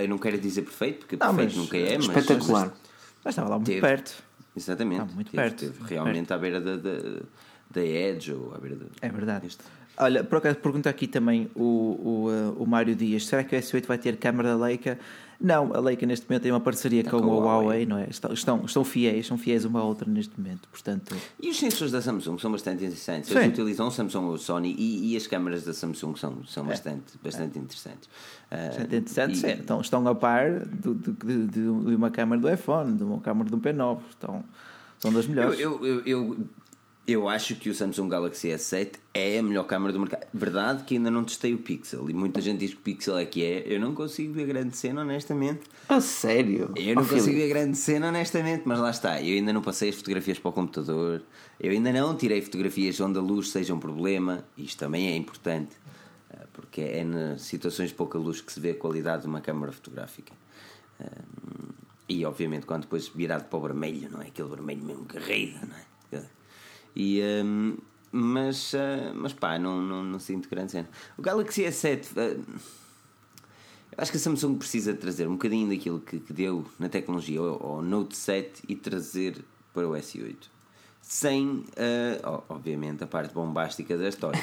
eu 0.04 0.08
não 0.08 0.18
quero 0.20 0.38
dizer 0.38 0.62
perfeito, 0.62 1.00
porque 1.00 1.18
Não, 1.18 1.36
perfeito 1.36 1.60
nunca 1.60 1.78
é, 1.78 1.98
mas. 1.98 2.08
Espetacular. 2.08 2.74
Mas 3.24 3.34
estava 3.34 3.50
lá 3.50 3.56
muito 3.56 3.68
Teve. 3.68 3.82
perto. 3.82 4.29
Exatamente. 4.56 5.02
Está 5.04 5.14
muito 5.16 5.32
Teve- 5.32 5.44
perto, 5.44 5.60
teve 5.60 5.80
muito 5.80 5.90
realmente 5.90 6.34
à 6.34 6.38
beira 6.38 6.60
da, 6.60 6.76
da, 6.78 6.92
da 7.72 7.82
Edge 7.84 8.34
ou 8.34 8.54
à 8.54 8.58
beira 8.58 8.76
da. 8.76 8.86
É 9.02 9.10
verdade. 9.10 9.48
Este. 9.48 9.64
Olha, 9.98 10.24
por 10.24 10.38
acaso 10.38 10.58
pergunta 10.58 10.90
aqui 10.90 11.08
também 11.08 11.50
o, 11.56 11.62
o, 11.64 12.30
uh, 12.30 12.64
o 12.64 12.66
Mário 12.66 12.96
Dias: 12.96 13.26
será 13.28 13.44
que 13.44 13.56
o 13.56 13.60
S8 13.60 13.86
vai 13.86 13.98
ter 13.98 14.18
câmara 14.18 14.56
Leica? 14.56 14.98
Não, 15.42 15.74
a 15.74 15.80
Leica 15.80 16.06
neste 16.06 16.28
momento 16.30 16.44
tem 16.44 16.52
uma 16.52 16.60
parceria 16.60 17.02
com, 17.02 17.12
com 17.12 17.18
a 17.18 17.20
Huawei, 17.38 17.46
Huawei. 17.64 17.86
não 17.86 17.98
é? 17.98 18.08
Estão, 18.10 18.34
estão, 18.34 18.66
estão 18.66 18.84
fiéis, 18.84 19.26
são 19.26 19.38
fiéis 19.38 19.64
uma 19.64 19.80
à 19.80 19.84
outra 19.86 20.10
neste 20.12 20.38
momento, 20.38 20.68
portanto. 20.70 21.16
E 21.42 21.50
os 21.50 21.58
sensores 21.58 21.94
da 21.94 22.02
Samsung 22.02 22.38
são 22.40 22.52
bastante 22.52 22.84
interessantes. 22.84 23.30
Sim. 23.30 23.38
Eles 23.38 23.50
utilizam 23.54 23.88
o 23.88 23.92
Samsung 23.92 24.26
ou 24.26 24.34
o 24.34 24.38
Sony 24.38 24.76
e, 24.78 25.14
e 25.14 25.16
as 25.16 25.28
câmaras 25.28 25.64
da 25.64 25.74
Samsung 25.74 26.16
são, 26.18 26.46
são 26.46 26.66
bastante, 26.66 27.18
bastante 27.24 27.58
interessantes. 27.58 28.10
Ah, 28.52 28.56
É 28.58 28.84
interessante, 28.98 29.34
e- 29.34 29.38
sim, 29.38 29.48
estão, 29.48 29.80
estão 29.80 30.06
a 30.10 30.14
par 30.14 30.66
do- 30.66 30.94
do- 30.94 31.14
de, 31.26 31.48
de- 31.48 31.96
uma 31.96 32.12
câmara 32.12 32.42
do 32.42 32.50
iPhone, 32.52 32.98
de 32.98 33.04
uma 33.06 33.22
câmara 33.22 33.50
do 33.50 33.58
P9, 33.58 34.00
estão, 34.10 34.44
são 35.00 35.14
das 35.14 35.26
melhores. 35.26 35.58
eu, 35.58 35.86
eu, 35.86 36.06
eu, 36.06 36.06
eu 36.06 36.38
acho 37.30 37.56
que 37.56 37.70
o 37.70 37.74
Samsung 37.74 38.08
Galaxy 38.10 38.50
S7 38.50 38.92
é 39.14 39.40
a 39.40 39.44
melhor 39.44 39.64
câmera 39.66 39.92
do 39.94 40.00
mercado. 40.00 40.28
Verdade 40.34 40.84
que 40.84 40.96
ainda 40.96 41.10
não 41.10 41.24
testei 41.24 41.54
o 41.54 41.58
Pixel 41.58 42.10
e 42.10 42.14
muita 42.14 42.40
gente 42.42 42.60
diz 42.60 42.72
que 42.72 42.78
o 42.78 42.82
Pixel 42.82 43.18
é 43.18 43.26
que 43.26 43.44
é. 43.44 43.64
Eu 43.66 43.80
não 43.80 43.96
consigo 43.96 44.34
ver 44.34 44.46
grande 44.46 44.78
cena, 44.78 45.02
honestamente. 45.02 45.62
A 45.88 46.00
sério? 46.00 46.72
Eu 46.76 46.96
não 46.96 47.02
Oh, 47.02 47.06
consigo 47.06 47.22
Filipe, 47.24 47.42
ver 47.42 47.48
grande 47.50 47.78
cena, 47.78 48.10
honestamente, 48.10 48.64
mas 48.66 48.80
lá 48.80 48.92
está. 48.92 49.22
Eu 49.22 49.36
ainda 49.36 49.52
não 49.52 49.62
passei 49.62 49.90
as 49.90 49.96
fotografias 49.96 50.38
para 50.38 50.50
o 50.50 50.54
computador. 50.54 51.22
Eu 51.60 51.72
ainda 51.72 51.92
não 51.92 52.16
tirei 52.16 52.42
fotografias 52.42 53.00
onde 53.00 53.18
a 53.18 53.22
luz 53.22 53.50
seja 53.50 53.74
um 53.74 53.80
problema. 53.80 54.44
Isto 54.58 54.78
também 54.80 55.08
é 55.10 55.16
importante, 55.16 55.76
eh, 56.32 56.46
porque 56.54 56.82
é 56.82 57.04
nas 57.04 57.42
situações 57.42 57.90
de 57.90 57.96
pouca 57.96 58.18
luz 58.18 58.42
que 58.42 58.52
se 58.54 58.60
vê 58.60 58.72
a 58.72 58.76
qualidade 58.76 59.24
de 59.24 59.28
uma 59.28 59.42
câmara 59.42 59.72
fotográfica. 59.72 60.34
Eh, 61.00 61.06
E 62.12 62.26
obviamente 62.26 62.66
quando 62.66 62.82
depois 62.84 63.08
virado 63.08 63.46
para 63.46 63.60
o 63.60 63.62
vermelho, 63.62 64.10
não 64.12 64.22
é? 64.22 64.28
Aquele 64.28 64.50
vermelho 64.50 64.84
mesmo 64.84 65.04
guerreiro, 65.06 65.60
não 65.68 65.76
é? 65.78 65.89
E, 66.96 67.22
hum, 67.44 67.78
mas, 68.12 68.74
ah, 68.76 69.14
mas 69.16 69.34
pá, 69.34 69.60
não, 69.60 69.82
não, 69.82 70.04
não 70.04 70.20
sinto 70.20 70.50
grande 70.50 70.72
cena. 70.72 70.90
O 71.18 71.22
Galaxy 71.22 71.64
S7, 71.64 72.08
ah, 72.18 72.22
eu 73.92 73.98
acho 73.98 74.12
que 74.12 74.18
a 74.18 74.20
Samsung 74.20 74.58
precisa 74.58 74.94
trazer 74.94 75.28
um 75.28 75.34
bocadinho 75.34 75.70
daquilo 75.70 76.00
que, 76.00 76.20
que 76.20 76.34
deu 76.34 76.66
na 76.78 76.90
tecnologia 76.90 77.40
ao, 77.40 77.64
ao 77.64 77.82
Note 77.82 78.16
7 78.16 78.64
e 78.68 78.76
trazer 78.76 79.44
para 79.74 79.88
o 79.88 79.92
S8. 79.92 80.36
Sem, 81.02 81.66
ah, 81.78 82.44
oh, 82.48 82.54
obviamente, 82.54 83.04
a 83.04 83.08
parte 83.08 83.34
bombástica 83.34 83.98
da 83.98 84.08
história. 84.08 84.40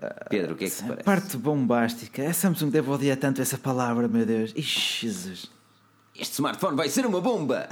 não 0.00 0.08
é? 0.08 0.14
Pedro, 0.28 0.54
o 0.54 0.56
que 0.56 0.64
é 0.64 0.70
que 0.70 0.76
te 0.76 0.82
parece? 0.84 1.04
Parte 1.04 1.36
bombástica. 1.36 2.28
A 2.28 2.32
Samsung 2.32 2.70
deve 2.70 2.90
odiar 2.90 3.16
tanto 3.16 3.42
essa 3.42 3.58
palavra, 3.58 4.06
meu 4.06 4.24
Deus. 4.24 4.52
Ixi, 4.54 5.06
Jesus. 5.06 5.57
Este 6.18 6.34
smartphone 6.34 6.76
vai 6.76 6.88
ser 6.88 7.06
uma 7.06 7.20
bomba! 7.20 7.68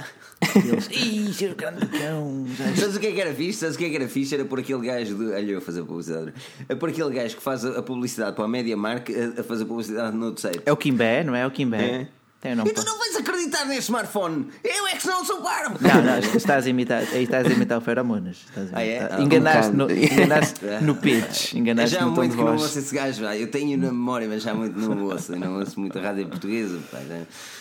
Eles, 0.55 0.89
Ixi, 0.89 1.47
o 1.47 1.55
grande 1.55 1.85
cão. 1.87 2.45
Sabes 2.77 2.95
o 2.95 2.99
que 2.99 3.07
é 3.07 3.11
que 3.11 3.19
era 3.19 3.33
fixe? 3.33 3.59
Sabes 3.59 3.75
o 3.75 3.77
que 3.77 3.85
é 3.85 3.89
que 3.89 3.95
era 3.95 4.07
fixe? 4.07 4.35
Era 4.35 4.45
por 4.45 4.59
aquele 4.59 4.85
gajo 4.85 5.15
de. 5.15 5.31
Olha, 5.33 5.51
eu 5.51 5.57
a 5.57 5.61
fazer 5.61 5.83
publicidade. 5.83 6.33
É 6.69 6.75
por 6.75 6.89
aquele 6.89 7.09
gajo 7.09 7.35
que 7.35 7.41
faz 7.41 7.65
a 7.65 7.81
publicidade 7.81 8.35
para 8.35 8.45
a 8.45 8.47
Mediamark 8.47 9.09
a, 9.09 9.41
a 9.41 9.43
fazer 9.43 9.65
publicidade 9.65 10.15
no 10.15 10.27
Note 10.27 10.39
7. 10.39 10.61
É 10.65 10.71
o 10.71 10.77
Kimbé, 10.77 11.23
não 11.23 11.35
é? 11.35 11.41
É 11.41 11.47
o 11.47 11.51
Kimbé. 11.51 11.83
É. 11.83 12.07
Tem 12.39 12.53
o 12.53 12.55
nome 12.57 12.69
E 12.69 12.73
tu 12.73 12.85
não 12.85 12.99
vais 12.99 13.15
acreditar 13.15 13.65
neste 13.65 13.83
smartphone! 13.85 14.47
Eu 14.63 14.87
é 14.87 14.95
que 14.95 15.07
não 15.07 15.25
sou 15.25 15.41
parvo! 15.41 15.75
Não, 15.81 16.01
não, 16.03 16.19
estás 16.19 16.65
a 16.65 16.69
imitar, 16.69 17.03
aí 17.11 17.23
estás 17.23 17.47
a 17.47 17.49
imitar 17.49 17.77
o 17.79 17.81
Feromonas. 17.81 18.37
Estás 18.47 18.71
a 18.73 18.77
Ah, 18.77 18.83
é? 18.83 18.97
imitar. 18.97 19.11
Ah, 19.19 19.21
Enganaste, 19.23 19.71
um 19.71 19.75
no, 19.75 19.91
enganaste 19.91 20.59
no 20.85 20.95
pitch. 20.95 21.53
Enganaste 21.55 21.95
já 21.95 22.01
há 22.03 22.05
no 22.05 22.11
tom 22.13 22.21
muito 22.21 22.37
que 22.37 22.43
não 22.43 22.51
ouço 22.53 22.77
esse 22.77 22.93
gajo, 22.93 23.21
já. 23.21 23.35
eu 23.35 23.49
tenho 23.49 23.75
na 23.77 23.87
memória, 23.91 24.27
mas 24.27 24.43
já 24.43 24.51
há 24.51 24.55
muito 24.55 24.77
não 24.79 25.05
ouço, 25.05 25.33
eu 25.33 25.39
não 25.39 25.57
ouço 25.59 25.79
muito 25.79 25.97
a 25.97 26.01
rádio 26.01 26.27
portuguesa. 26.27 26.79
pá. 26.91 26.99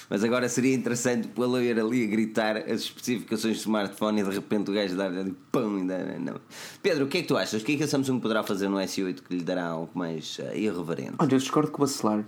Mas 0.09 0.23
agora 0.23 0.49
seria 0.49 0.75
interessante 0.75 1.27
pô-lo 1.29 1.61
ir 1.61 1.81
ali 1.81 2.05
a 2.05 2.07
gritar 2.07 2.57
as 2.59 2.83
especificações 2.83 3.57
do 3.57 3.61
smartphone 3.61 4.21
e 4.21 4.25
de 4.25 4.31
repente 4.31 4.71
o 4.71 4.75
gajo 4.75 4.95
dar 4.95 5.11
pão 5.51 5.79
e 5.79 5.87
dar. 5.87 6.05
Não. 6.21 6.35
Pedro, 6.83 7.07
o 7.07 7.09
que 7.09 7.19
é 7.19 7.23
que 7.23 7.29
tu 7.29 7.37
achas? 7.37 7.61
O 7.63 7.65
que 7.65 7.73
é 7.73 7.77
que 7.79 7.85
a 7.85 7.89
Samsung 7.89 8.21
poderá 8.21 8.43
fazer 8.45 8.69
no 8.69 8.77
S8 8.77 9.21
que 9.27 9.35
lhe 9.37 9.43
dará 9.43 9.65
algo 9.67 9.91
mais 9.95 10.39
eh, 10.39 10.59
irreverente? 10.59 11.15
Olha, 11.19 11.33
eu 11.35 11.39
discordo 11.39 11.71
com 11.73 11.83
o 11.83 11.87
Bacelar. 11.87 12.23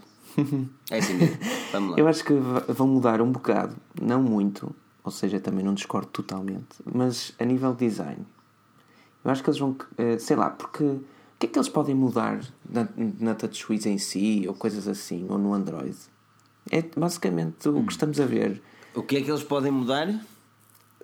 É 0.90 0.98
assim 0.98 1.14
mesmo. 1.14 1.36
Vamos 1.72 1.90
lá. 1.92 1.98
Eu 1.98 2.08
acho 2.08 2.24
que 2.24 2.32
vão 2.68 2.86
mudar 2.86 3.20
um 3.20 3.30
bocado, 3.32 3.76
não 4.00 4.22
muito, 4.22 4.74
ou 5.04 5.10
seja, 5.10 5.40
também 5.40 5.64
não 5.64 5.74
discordo 5.74 6.08
totalmente, 6.08 6.76
mas 6.84 7.32
a 7.38 7.44
nível 7.44 7.72
de 7.74 7.86
design. 7.88 8.24
Eu 9.24 9.30
acho 9.30 9.42
que 9.42 9.50
eles 9.50 9.58
vão, 9.60 9.76
eh, 9.96 10.18
sei 10.18 10.36
lá, 10.36 10.50
porque 10.50 10.84
o 10.84 11.02
que 11.38 11.46
é 11.46 11.48
que 11.48 11.58
eles 11.58 11.68
podem 11.68 11.94
mudar 11.94 12.40
na, 12.68 12.88
na 13.20 13.34
TouchWiz 13.34 13.84
em 13.86 13.98
si, 13.98 14.44
ou 14.46 14.54
coisas 14.54 14.86
assim, 14.88 15.26
ou 15.28 15.38
no 15.38 15.52
Android? 15.54 15.96
É 16.70 16.82
basicamente 16.82 17.68
o 17.68 17.82
que 17.84 17.92
estamos 17.92 18.20
a 18.20 18.26
ver. 18.26 18.62
O 18.94 19.02
que 19.02 19.16
é 19.16 19.22
que 19.22 19.30
eles 19.30 19.42
podem 19.42 19.70
mudar? 19.72 20.08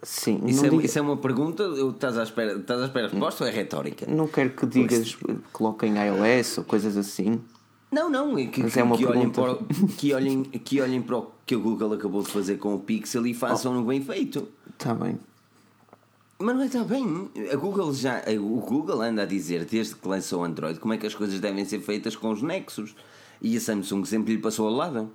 Sim, 0.03 0.43
Isso, 0.47 0.67
é, 0.67 0.69
diga- 0.69 0.85
isso 0.85 0.99
é 0.99 1.03
uma 1.03 1.17
pergunta? 1.17 1.63
Eu- 1.63 1.91
Estás 1.91 2.19
à 2.19 2.23
espera, 2.25 2.59
estás 2.59 2.81
à 2.83 2.85
espera 2.87 3.07
de 3.09 3.13
resposta 3.15 3.45
ou 3.45 3.49
é 3.49 3.53
retórica? 3.53 4.07
não 4.07 4.27
quero 4.29 4.51
que 4.51 4.67
digas, 4.67 5.17
coloquem 5.53 5.95
iOS 5.97 6.59
ou 6.59 6.65
coisas 6.65 6.97
assim. 6.97 7.41
Não, 7.95 8.11
não, 8.11 8.37
é 8.39 8.47
que, 8.47 8.63
Mas 8.63 8.73
que, 8.73 8.81
é 8.81 8.83
uma 8.83 8.97
que 8.97 9.07
olhem 9.07 9.31
para, 9.31 9.55
que, 9.97 10.13
olhem, 10.13 10.43
que 10.43 10.81
olhem 10.81 11.01
para 11.01 11.19
o 11.19 11.31
que 11.47 11.55
o 11.55 11.61
Google 11.61 11.93
acabou 11.95 12.23
de 12.23 12.29
fazer 12.31 12.57
com 12.59 12.75
o 12.75 12.79
Pixel 12.81 13.27
e 13.27 13.33
façam-no 13.35 13.81
Oh. 13.81 13.85
bem 13.85 14.01
feito. 14.03 14.49
Está 14.73 14.95
Tá 14.95 14.95
bem. 14.95 15.19
Mas 16.39 16.57
não 16.57 16.63
é 16.63 16.67
está 16.67 16.83
bem. 16.83 17.31
A 17.53 17.57
Google 17.57 17.95
já, 17.95 18.23
o 18.41 18.61
Google 18.61 19.01
anda 19.03 19.23
a 19.23 19.27
dizer 19.27 19.65
desde 19.65 19.95
que 19.95 20.09
lançou 20.09 20.41
o 20.43 20.45
Android 20.45 20.79
como 20.81 20.93
é 20.93 20.99
que 20.99 21.07
as 21.07 21.15
coisas 21.15 21.39
devem 21.41 21.65
ser 21.65 21.81
feitas 21.81 22.17
com 22.17 22.31
os 22.33 22.43
Nexus. 22.43 22.95
E 23.41 23.57
a 23.57 23.61
Samsung 23.61 24.05
sempre 24.05 24.35
lhe 24.35 24.41
passou 24.43 24.67
ao 24.67 24.75
lado. 24.75 25.11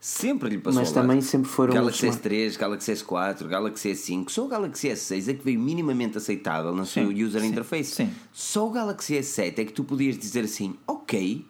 Sempre 0.00 0.48
lhe 0.48 0.58
passou 0.58 0.80
Mas 0.80 0.88
ao 0.88 0.94
também 0.94 1.16
lado. 1.18 1.26
sempre 1.26 1.48
foram 1.50 1.74
Galaxy 1.74 2.08
os- 2.08 2.16
S3, 2.16 2.56
Galaxy 2.58 2.92
S4, 2.92 3.46
Galaxy 3.46 3.90
S5. 3.92 4.30
Só 4.30 4.44
o 4.46 4.48
Galaxy 4.48 4.88
S6 4.88 5.28
é 5.28 5.34
que 5.34 5.44
veio 5.44 5.60
minimamente 5.60 6.16
aceitável 6.18 6.74
no 6.74 6.84
seu 6.86 7.08
Sim, 7.08 7.22
user 7.22 7.40
sim, 7.42 7.48
interface. 7.48 7.94
sim. 7.94 8.10
Só 8.32 8.66
o 8.66 8.70
Galaxy 8.70 9.14
S7 9.14 9.58
é 9.58 9.64
que 9.64 9.72
tu 9.72 9.84
podias 9.84 10.18
dizer 10.18 10.44
assim, 10.44 10.74
ok, 10.86 11.44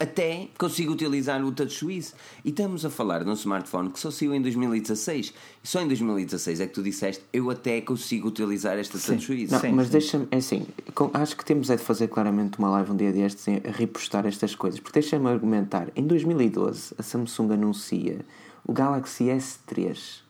até 0.00 0.48
consigo 0.56 0.92
utilizar 0.92 1.44
o 1.44 1.50
TouchWiz. 1.50 2.14
E 2.44 2.50
estamos 2.50 2.84
a 2.84 2.90
falar 2.90 3.24
de 3.24 3.30
um 3.30 3.32
smartphone 3.32 3.90
que 3.90 3.98
só 3.98 4.10
saiu 4.10 4.32
em 4.34 4.40
2016. 4.40 5.34
E 5.62 5.66
só 5.68 5.80
em 5.82 5.88
2016 5.88 6.60
é 6.60 6.66
que 6.66 6.72
tu 6.74 6.82
disseste, 6.82 7.24
eu 7.32 7.50
até 7.50 7.80
consigo 7.80 8.28
utilizar 8.28 8.78
esta 8.78 8.98
TouchWiz. 8.98 9.50
Não, 9.50 9.60
Sim, 9.60 9.72
mas 9.72 9.90
deixa-me, 9.90 10.28
é 10.30 10.36
assim, 10.36 10.66
com- 10.94 11.10
acho 11.12 11.36
que 11.36 11.44
temos 11.44 11.68
é 11.70 11.76
de 11.76 11.82
fazer 11.82 12.08
claramente 12.08 12.58
uma 12.58 12.70
live 12.70 12.92
um 12.92 12.96
dia 12.96 13.12
destes 13.12 13.46
em- 13.48 13.60
a 13.66 13.70
repostar 13.72 14.24
estas 14.26 14.54
coisas, 14.54 14.78
porque 14.78 15.00
deixa-me 15.00 15.28
argumentar. 15.28 15.88
Em 15.96 16.06
2012, 16.06 16.94
a 16.96 17.02
Samsung 17.02 17.52
anuncia 17.52 18.24
o 18.64 18.72
Galaxy 18.72 19.24
S3. 19.24 20.20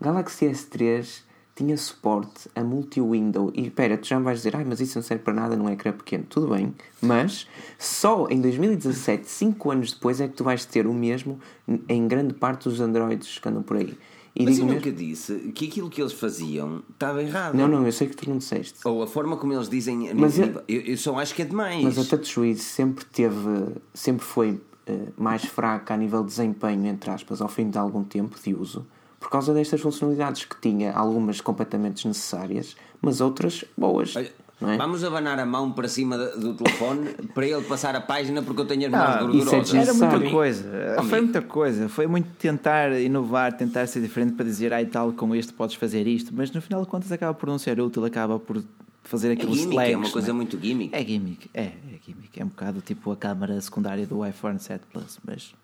O 0.00 0.04
Galaxy 0.04 0.46
S3 0.46 1.22
tinha 1.58 1.76
suporte 1.76 2.48
a 2.54 2.62
multi-window. 2.62 3.50
E 3.52 3.66
espera, 3.66 3.98
tu 3.98 4.06
já 4.06 4.18
me 4.18 4.24
vais 4.24 4.38
dizer, 4.38 4.54
ai, 4.54 4.64
mas 4.64 4.80
isso 4.80 4.96
não 4.96 5.02
serve 5.02 5.24
para 5.24 5.34
nada 5.34 5.56
num 5.56 5.68
ecrã 5.68 5.92
pequeno. 5.92 6.24
Tudo 6.28 6.54
bem, 6.54 6.72
mas 7.02 7.48
só 7.76 8.28
em 8.28 8.40
2017, 8.40 9.28
5 9.28 9.70
anos 9.70 9.92
depois, 9.92 10.20
é 10.20 10.28
que 10.28 10.34
tu 10.34 10.44
vais 10.44 10.64
ter 10.64 10.86
o 10.86 10.94
mesmo 10.94 11.40
em 11.88 12.06
grande 12.06 12.32
parte 12.34 12.68
dos 12.68 12.80
Androids 12.80 13.38
que 13.38 13.48
andam 13.48 13.62
por 13.62 13.76
aí. 13.76 13.98
E 14.36 14.44
mas 14.44 14.58
eu 14.58 14.66
mesmo... 14.66 14.78
nunca 14.78 14.92
disse 14.92 15.34
que 15.52 15.66
aquilo 15.66 15.90
que 15.90 16.00
eles 16.00 16.12
faziam 16.12 16.80
estava 16.92 17.20
errado. 17.20 17.56
Não, 17.56 17.66
não, 17.66 17.84
eu 17.84 17.90
sei 17.90 18.06
que 18.06 18.14
tu 18.14 18.30
não 18.30 18.38
disseste. 18.38 18.78
Ou 18.84 19.02
a 19.02 19.06
forma 19.08 19.36
como 19.36 19.52
eles 19.52 19.68
dizem. 19.68 20.14
Mas 20.14 20.38
eu, 20.38 20.62
eu, 20.68 20.80
eu 20.82 20.96
só 20.96 21.18
acho 21.18 21.34
que 21.34 21.42
é 21.42 21.44
demais. 21.44 21.82
Mas 21.82 21.98
a 21.98 22.04
TouchWiz 22.04 22.62
sempre 22.62 23.04
teve. 23.06 23.74
Sempre 23.92 24.24
foi 24.24 24.52
uh, 24.52 25.12
mais 25.16 25.44
fraca 25.44 25.94
a 25.94 25.96
nível 25.96 26.20
de 26.20 26.28
desempenho, 26.28 26.86
entre 26.86 27.10
aspas, 27.10 27.42
ao 27.42 27.48
fim 27.48 27.68
de 27.68 27.78
algum 27.78 28.04
tempo 28.04 28.38
de 28.40 28.54
uso. 28.54 28.86
Por 29.18 29.30
causa 29.30 29.52
destas 29.52 29.80
funcionalidades 29.80 30.44
que 30.44 30.60
tinha, 30.60 30.92
algumas 30.92 31.40
completamente 31.40 31.96
desnecessárias, 31.96 32.76
mas 33.02 33.20
outras 33.20 33.64
boas. 33.76 34.14
Olha, 34.14 34.32
é? 34.60 34.76
Vamos 34.76 35.04
abanar 35.04 35.38
a 35.38 35.46
mão 35.46 35.70
para 35.70 35.86
cima 35.86 36.18
do 36.18 36.52
telefone 36.54 37.10
para 37.32 37.46
ele 37.46 37.62
passar 37.62 37.94
a 37.94 38.00
página 38.00 38.42
porque 38.42 38.60
eu 38.60 38.66
tenho 38.66 38.86
as 38.86 38.90
mãos 38.90 39.02
ah, 39.02 39.22
gordurosas. 39.22 39.74
É 39.74 39.78
era 39.78 39.94
muita 39.94 40.30
coisa. 40.30 40.96
Foi 41.08 41.20
muita 41.20 41.42
coisa. 41.42 41.88
Foi 41.88 42.06
muito 42.08 42.28
tentar 42.38 42.90
inovar, 43.00 43.56
tentar 43.56 43.86
ser 43.86 44.00
diferente 44.00 44.32
para 44.32 44.44
dizer, 44.44 44.72
ai 44.72 44.86
tal, 44.86 45.12
com 45.12 45.32
este 45.34 45.52
podes 45.52 45.76
fazer 45.76 46.08
isto. 46.08 46.32
Mas 46.34 46.50
no 46.50 46.60
final 46.60 46.82
de 46.82 46.88
contas 46.88 47.12
acaba 47.12 47.32
por 47.34 47.48
não 47.48 47.56
ser 47.56 47.80
útil, 47.80 48.04
acaba 48.04 48.40
por 48.40 48.60
fazer 49.04 49.30
aquele 49.32 49.52
é 49.52 49.54
gimmick, 49.54 49.92
É 49.92 49.96
uma 49.96 50.10
coisa 50.10 50.30
é? 50.30 50.32
muito 50.32 50.58
gimmick. 50.60 50.94
É 50.94 51.04
gimmick, 51.04 51.50
é, 51.54 51.62
é 51.62 51.98
gimmick. 52.04 52.40
É 52.40 52.44
um 52.44 52.48
bocado 52.48 52.80
tipo 52.80 53.12
a 53.12 53.16
câmara 53.16 53.60
secundária 53.60 54.06
do 54.06 54.26
iPhone 54.26 54.58
7 54.58 54.84
Plus, 54.92 55.18
mas... 55.24 55.54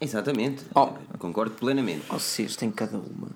Exatamente. 0.00 0.64
Oh. 0.74 0.88
Concordo 1.18 1.54
plenamente. 1.54 2.06
Vocês 2.08 2.56
têm 2.56 2.70
cada 2.70 2.98
uma. 2.98 3.28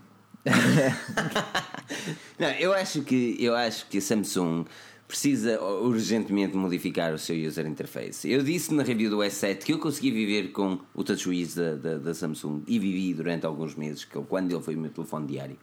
não, 2.38 2.48
eu 2.50 2.72
acho 2.72 3.02
que 3.02 3.36
eu 3.38 3.54
acho 3.54 3.86
que 3.86 3.98
a 3.98 4.00
Samsung 4.00 4.64
precisa 5.08 5.58
urgentemente 5.62 6.54
modificar 6.54 7.14
o 7.14 7.18
seu 7.18 7.34
user 7.34 7.66
interface. 7.66 8.30
Eu 8.30 8.42
disse 8.42 8.74
na 8.74 8.82
review 8.82 9.08
do 9.08 9.16
S7 9.18 9.64
que 9.64 9.72
eu 9.72 9.78
consegui 9.78 10.10
viver 10.10 10.52
com 10.52 10.78
o 10.94 11.02
TouchWiz 11.02 11.54
da, 11.54 11.74
da, 11.76 11.98
da, 11.98 12.14
Samsung 12.14 12.62
e 12.66 12.78
vivi 12.78 13.14
durante 13.14 13.46
alguns 13.46 13.74
meses, 13.74 14.04
que 14.04 14.20
quando 14.20 14.52
ele 14.52 14.62
foi 14.62 14.76
o 14.76 14.78
meu 14.78 14.90
telefone 14.90 15.26
diário. 15.26 15.56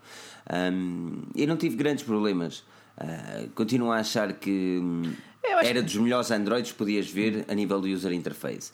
Um, 0.52 1.22
eu 1.36 1.48
não 1.48 1.58
tive 1.58 1.76
grandes 1.76 2.04
problemas. 2.04 2.64
Uh, 2.98 3.50
continuo 3.54 3.92
a 3.92 3.98
achar 3.98 4.34
que 4.34 4.82
era 5.64 5.84
dos 5.84 5.96
melhores 5.96 6.32
Androids 6.32 6.72
que 6.72 6.78
podias 6.78 7.08
ver 7.08 7.46
a 7.48 7.54
nível 7.54 7.80
do 7.80 7.88
user 7.88 8.14
interface. 8.14 8.72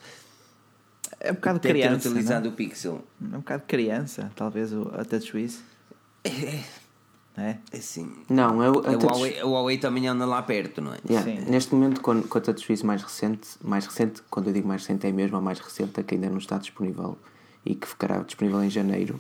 É 1.23 1.31
um 1.31 1.35
bocado 1.35 1.59
criança. 1.59 1.99
Ter 1.99 2.09
utilizado 2.09 2.45
não? 2.45 2.51
o 2.51 2.55
Pixel. 2.55 3.01
É 3.21 3.35
um 3.35 3.39
bocado 3.39 3.63
criança, 3.67 4.31
talvez, 4.35 4.73
a 4.73 5.05
TouchWiz. 5.05 5.61
É, 6.23 6.63
é? 7.37 7.57
é 7.71 7.79
sim. 7.79 8.11
Não, 8.27 8.61
eu, 8.63 8.79
a, 8.79 8.97
touch... 8.97 9.05
Huawei, 9.05 9.39
a 9.39 9.45
Huawei 9.45 9.77
também 9.77 10.07
anda 10.07 10.25
lá 10.25 10.41
perto, 10.41 10.81
não 10.81 10.93
é? 10.93 10.97
Yeah. 11.07 11.49
Neste 11.49 11.73
momento, 11.73 12.01
com, 12.01 12.21
com 12.23 12.37
a 12.37 12.41
TouchWiz 12.41 12.83
mais 12.83 13.03
recente, 13.03 13.49
mais 13.61 13.85
recente, 13.85 14.21
quando 14.29 14.47
eu 14.47 14.53
digo 14.53 14.67
mais 14.67 14.81
recente, 14.81 15.07
é 15.07 15.11
mesmo 15.11 15.37
a 15.37 15.41
mais 15.41 15.59
recente, 15.59 15.99
a 15.99 16.03
que 16.03 16.15
ainda 16.15 16.29
não 16.29 16.39
está 16.39 16.57
disponível 16.57 17.17
e 17.65 17.75
que 17.75 17.87
ficará 17.87 18.17
disponível 18.19 18.63
em 18.63 18.69
janeiro 18.69 19.19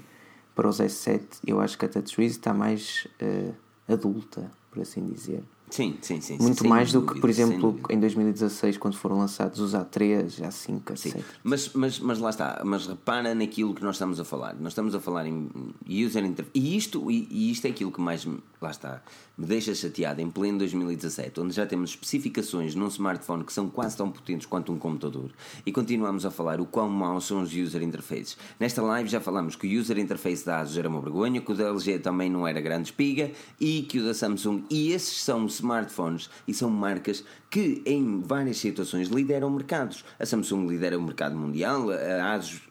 para 0.55 0.67
os 0.67 0.79
S7, 0.79 1.21
eu 1.45 1.61
acho 1.61 1.77
que 1.77 1.85
a 1.85 1.89
TouchWiz 1.89 2.31
está 2.31 2.53
mais 2.53 3.07
uh, 3.21 3.53
adulta, 3.87 4.51
por 4.69 4.81
assim 4.81 5.05
dizer. 5.05 5.43
Sim, 5.71 5.97
sim, 6.01 6.19
sim. 6.19 6.37
Muito 6.37 6.63
sim, 6.63 6.67
mais 6.67 6.91
do 6.91 6.99
dúvida, 6.99 7.13
que, 7.13 7.21
por 7.21 7.29
exemplo, 7.29 7.79
em 7.89 7.97
2016, 7.97 8.77
quando 8.77 8.97
foram 8.97 9.17
lançados 9.17 9.57
os 9.61 9.71
A3, 9.73 10.41
A5, 10.41 10.91
etc. 10.91 10.97
Sim. 10.97 11.23
Mas, 11.41 11.69
mas, 11.73 11.97
mas 11.99 12.19
lá 12.19 12.29
está, 12.29 12.61
mas 12.65 12.85
repara 12.85 13.33
naquilo 13.33 13.73
que 13.73 13.81
nós 13.81 13.95
estamos 13.95 14.19
a 14.19 14.25
falar. 14.25 14.53
Nós 14.55 14.73
estamos 14.73 14.93
a 14.93 14.99
falar 14.99 15.25
em 15.25 15.49
user 15.87 16.25
interface. 16.25 16.51
E 16.53 16.75
isto, 16.75 17.09
e, 17.09 17.25
e 17.31 17.51
isto 17.51 17.65
é 17.65 17.69
aquilo 17.69 17.89
que 17.89 18.01
mais, 18.01 18.27
lá 18.61 18.69
está, 18.69 19.01
me 19.35 19.47
deixa 19.47 19.73
chateado 19.73 20.21
em 20.21 20.29
pleno 20.29 20.59
2017, 20.59 21.39
onde 21.39 21.55
já 21.55 21.65
temos 21.65 21.89
especificações 21.89 22.75
num 22.75 22.87
smartphone 22.87 23.43
que 23.43 23.51
são 23.51 23.67
quase 23.67 23.97
tão 23.97 24.11
potentes 24.11 24.45
quanto 24.45 24.71
um 24.71 24.77
computador. 24.77 25.31
E 25.65 25.71
continuamos 25.71 26.27
a 26.27 26.31
falar 26.31 26.61
o 26.61 26.65
quão 26.67 26.87
maus 26.87 27.25
são 27.25 27.41
os 27.41 27.51
user 27.51 27.81
interfaces. 27.81 28.37
Nesta 28.59 28.83
live 28.83 29.09
já 29.09 29.19
falamos 29.19 29.55
que 29.55 29.65
o 29.65 29.79
user 29.79 29.97
interface 29.97 30.45
da 30.45 30.59
ASUS 30.59 30.77
era 30.77 30.87
uma 30.87 31.01
vergonha, 31.01 31.41
que 31.41 31.51
o 31.51 31.55
da 31.55 31.69
LG 31.69 31.99
também 31.99 32.29
não 32.29 32.47
era 32.47 32.61
grande 32.61 32.89
espiga 32.89 33.31
e 33.59 33.81
que 33.81 33.97
o 33.97 34.05
da 34.05 34.13
Samsung. 34.13 34.63
E 34.69 34.91
esses 34.91 35.23
são 35.23 35.47
smartphones 35.47 36.29
e 36.47 36.53
são 36.53 36.69
marcas 36.69 37.23
que 37.49 37.81
em 37.85 38.21
várias 38.21 38.57
situações 38.57 39.09
lideram 39.09 39.49
mercados. 39.49 40.05
A 40.19 40.25
Samsung 40.25 40.67
lidera 40.67 40.97
o 40.97 41.01
mercado 41.01 41.35
mundial, 41.35 41.87
a 41.89 42.33
ASUS 42.33 42.61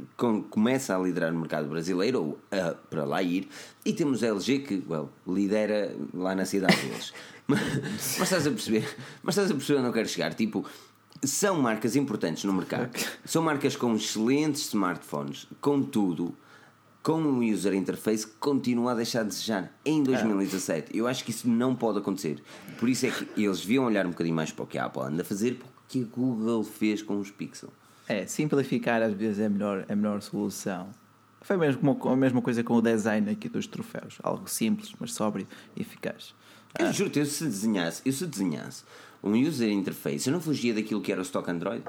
começa 0.49 0.97
a 0.97 0.99
liderar 0.99 1.35
o 1.35 1.39
mercado 1.39 1.69
brasileiro, 1.69 2.23
ou 2.23 2.39
a, 2.51 2.75
para 2.75 3.05
lá 3.05 3.23
ir, 3.23 3.49
e 3.85 3.93
temos 3.93 4.23
a 4.23 4.29
LG 4.29 4.59
que, 4.61 4.83
well, 4.89 5.11
lidera 5.27 5.95
lá 6.13 6.35
na 6.35 6.45
cidade 6.45 6.77
deles. 6.77 7.13
mas, 7.47 7.61
mas 8.19 8.23
estás 8.23 8.47
a 8.47 8.51
perceber? 8.51 8.89
Mas 9.23 9.35
estás 9.35 9.51
a 9.51 9.55
perceber 9.55 9.79
onde 9.79 9.89
eu 9.89 9.93
quero 9.93 10.09
chegar? 10.09 10.35
Tipo, 10.35 10.65
são 11.23 11.61
marcas 11.61 11.97
importantes 11.97 12.45
no 12.45 12.53
mercado. 12.53 12.91
São 13.25 13.43
marcas 13.43 13.77
com 13.77 13.95
excelentes 13.95 14.67
smartphones, 14.67 15.47
contudo 15.61 16.35
com 17.03 17.21
um 17.21 17.43
user 17.43 17.75
interface 17.75 18.27
que 18.27 18.35
continua 18.35 18.93
a 18.93 18.95
deixar 18.95 19.23
de 19.23 19.31
desejar 19.31 19.73
em 19.85 20.03
2017. 20.03 20.97
Eu 20.97 21.07
acho 21.07 21.25
que 21.25 21.31
isso 21.31 21.49
não 21.49 21.75
pode 21.75 21.99
acontecer. 21.99 22.43
Por 22.79 22.89
isso 22.89 23.07
é 23.07 23.11
que 23.11 23.43
eles 23.43 23.61
deviam 23.61 23.85
olhar 23.85 24.07
um 24.07 24.11
bocadinho 24.11 24.37
mais 24.37 24.53
para 24.53 24.65
o 24.65 24.67
que 24.67 24.77
a 24.77 24.85
Apple 24.85 25.03
anda 25.03 25.23
a 25.23 25.25
fazer, 25.25 25.55
porque 25.59 26.01
a 26.01 26.17
Google 26.17 26.63
fez 26.63 27.03
com 27.03 27.19
os 27.19 27.31
Pixel. 27.31 27.71
É, 28.07 28.27
simplificar 28.27 29.03
às 29.03 29.15
vezes 29.15 29.39
é 29.39 29.47
a 29.47 29.51
melhor, 29.51 29.85
é 29.89 29.93
a 29.93 29.97
melhor 29.97 30.21
solução. 30.21 30.89
Foi 31.41 31.57
mesmo 31.57 31.99
a 32.09 32.17
mesma 32.17 32.43
coisa 32.43 32.63
com 32.63 32.75
o 32.75 32.83
design 32.83 33.31
aqui 33.31 33.49
dos 33.49 33.67
troféus. 33.67 34.19
Algo 34.23 34.49
simples, 34.49 34.95
mas 34.99 35.13
sóbrio 35.13 35.47
e 35.75 35.81
eficaz. 35.81 36.35
Eu 36.79 36.87
ah. 36.87 36.93
juro-te, 36.93 37.19
eu 37.19 37.27
se 37.27 37.45
desenhasse, 37.45 38.03
eu 38.05 38.13
se 38.13 38.27
desenhasse 38.27 38.85
um 39.23 39.33
user 39.33 39.71
interface, 39.71 40.29
eu 40.29 40.33
não 40.33 40.41
fugia 40.41 40.73
daquilo 40.73 41.01
que 41.01 41.13
era 41.13 41.21
o 41.21 41.25
stock 41.25 41.51
Android. 41.51 41.85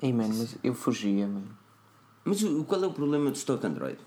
Ei, 0.00 0.12
mano, 0.12 0.34
mas 0.36 0.56
eu 0.62 0.74
fugia, 0.74 1.26
mano. 1.26 1.48
Mas 2.24 2.42
qual 2.66 2.82
é 2.82 2.86
o 2.86 2.92
problema 2.92 3.30
do 3.30 3.36
stock 3.36 3.64
Android? 3.66 3.98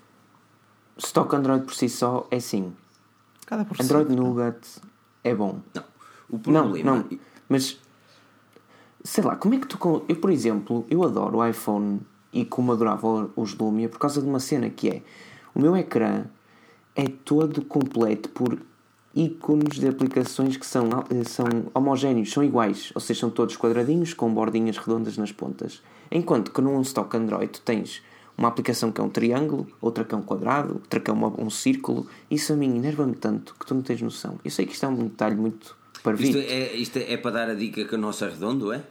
Stock 0.96 1.34
Android 1.34 1.64
por 1.64 1.74
si 1.74 1.88
só 1.88 2.26
é 2.30 2.40
sim. 2.40 2.72
Cada 3.46 3.64
por 3.64 3.80
Android 3.80 4.14
Nougat 4.14 4.58
é 5.22 5.34
bom. 5.34 5.60
Não. 5.74 5.84
O 6.28 6.38
problema. 6.38 6.68
Não, 6.68 6.96
não. 6.98 7.18
Mas 7.48 7.78
sei 9.04 9.24
lá, 9.24 9.36
como 9.36 9.54
é 9.54 9.58
que 9.58 9.66
tu. 9.66 10.04
Eu, 10.08 10.16
por 10.16 10.30
exemplo, 10.30 10.84
eu 10.90 11.04
adoro 11.04 11.38
o 11.38 11.46
iPhone 11.46 12.00
e 12.32 12.44
como 12.44 12.72
adorava 12.72 13.30
os 13.36 13.54
Lumia 13.54 13.88
por 13.88 13.98
causa 13.98 14.20
de 14.20 14.28
uma 14.28 14.40
cena 14.40 14.68
que 14.68 14.88
é 14.88 15.02
o 15.54 15.60
meu 15.60 15.76
ecrã 15.76 16.24
é 16.94 17.06
todo 17.24 17.62
completo 17.62 18.28
por 18.30 18.58
ícones 19.14 19.78
de 19.78 19.88
aplicações 19.88 20.56
que 20.56 20.66
são, 20.66 20.88
são 21.24 21.46
homogéneos, 21.74 22.30
são 22.30 22.44
iguais, 22.44 22.92
ou 22.94 23.00
seja, 23.00 23.20
são 23.20 23.30
todos 23.30 23.56
quadradinhos 23.56 24.14
com 24.14 24.32
bordinhas 24.32 24.76
redondas 24.76 25.16
nas 25.16 25.32
pontas. 25.32 25.82
Enquanto 26.10 26.52
que 26.52 26.60
num 26.60 26.80
stock 26.82 27.16
Android 27.16 27.48
tu 27.52 27.60
tens 27.62 28.02
uma 28.36 28.48
aplicação 28.48 28.92
que 28.92 29.00
é 29.00 29.04
um 29.04 29.10
triângulo, 29.10 29.66
outra 29.80 30.04
que 30.04 30.14
é 30.14 30.18
um 30.18 30.22
quadrado, 30.22 30.74
outra 30.74 31.00
que 31.00 31.10
é 31.10 31.12
uma, 31.12 31.28
um 31.40 31.50
círculo. 31.50 32.06
Isso 32.30 32.52
a 32.52 32.56
mim 32.56 32.76
enerva-me 32.76 33.16
tanto 33.16 33.54
que 33.58 33.66
tu 33.66 33.74
não 33.74 33.82
tens 33.82 34.00
noção. 34.00 34.38
Eu 34.44 34.50
sei 34.52 34.64
que 34.64 34.72
isto 34.72 34.86
é 34.86 34.88
um 34.88 35.08
detalhe 35.08 35.34
muito 35.34 35.76
parvito. 36.04 36.38
Isto 36.38 36.50
é, 36.50 36.76
isto 36.76 36.98
é 36.98 37.16
para 37.16 37.30
dar 37.32 37.50
a 37.50 37.54
dica 37.54 37.84
que 37.84 37.94
o 37.94 37.98
nosso 37.98 38.24
é 38.24 38.30
redondo, 38.30 38.72
é? 38.72 38.84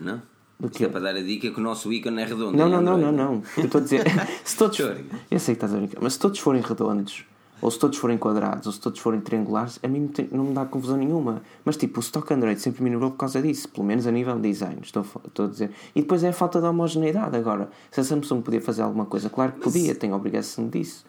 Não? 0.00 0.22
Do 0.62 0.70
que 0.70 0.84
é 0.84 0.88
para 0.88 1.00
dar 1.00 1.16
a 1.16 1.20
dica 1.20 1.50
que 1.50 1.58
o 1.58 1.62
nosso 1.62 1.92
ícone 1.92 2.22
é 2.22 2.24
redondo. 2.24 2.56
Não, 2.56 2.68
não, 2.68 2.80
não, 2.80 2.96
não, 2.96 3.10
não. 3.10 3.42
Eu 3.56 3.64
estou 3.64 3.80
a 3.80 3.82
dizer. 3.82 4.04
se 4.44 4.56
todos, 4.56 4.78
eu 4.78 5.40
sei 5.40 5.56
que 5.56 5.64
estás 5.64 5.74
a 5.74 5.76
brincar, 5.76 6.00
mas 6.00 6.12
se 6.12 6.20
todos 6.20 6.38
forem 6.38 6.62
redondos, 6.62 7.24
ou 7.60 7.68
se 7.68 7.80
todos 7.80 7.98
forem 7.98 8.16
quadrados, 8.16 8.64
ou 8.68 8.72
se 8.72 8.80
todos 8.80 9.00
forem 9.00 9.20
triangulares, 9.20 9.80
a 9.82 9.88
mim 9.88 10.08
não, 10.30 10.44
me 10.44 10.54
dá 10.54 10.64
confusão 10.64 10.96
nenhuma. 10.96 11.42
Mas 11.64 11.76
tipo, 11.76 11.98
o 11.98 12.00
stock 12.00 12.32
Android 12.32 12.60
sempre 12.60 12.80
melhorou 12.84 13.10
por 13.10 13.16
causa 13.16 13.42
disso, 13.42 13.68
pelo 13.70 13.84
menos 13.84 14.06
a 14.06 14.12
nível 14.12 14.36
de 14.36 14.48
design, 14.50 14.78
estou, 14.84 15.04
estou 15.26 15.46
a 15.46 15.48
dizer. 15.48 15.72
E 15.96 16.02
depois 16.02 16.22
é 16.22 16.28
a 16.28 16.32
falta 16.32 16.60
de 16.60 16.66
homogeneidade 16.68 17.36
agora. 17.36 17.68
Se 17.90 17.98
a 17.98 18.04
Samsung 18.04 18.42
podia 18.42 18.60
fazer 18.60 18.82
alguma 18.82 19.06
coisa, 19.06 19.28
claro 19.28 19.50
que 19.50 19.64
mas, 19.64 19.72
podia, 19.72 19.96
tem 19.96 20.12
obrigação 20.12 20.68
disso. 20.68 21.04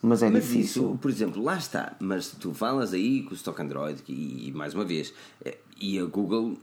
Mas 0.00 0.22
é 0.22 0.30
mas 0.30 0.44
difícil. 0.44 0.90
Isso, 0.90 0.98
por 1.00 1.10
exemplo, 1.10 1.42
lá 1.42 1.56
está, 1.56 1.96
mas 1.98 2.28
tu 2.28 2.54
falas 2.54 2.92
aí 2.92 3.24
com 3.24 3.32
o 3.32 3.34
stock 3.34 3.60
Android, 3.60 4.00
e, 4.08 4.48
e 4.48 4.52
mais 4.52 4.74
uma 4.74 4.84
vez, 4.84 5.12
eh, 5.44 5.58
e 5.80 5.98
a 5.98 6.04
Google 6.04 6.56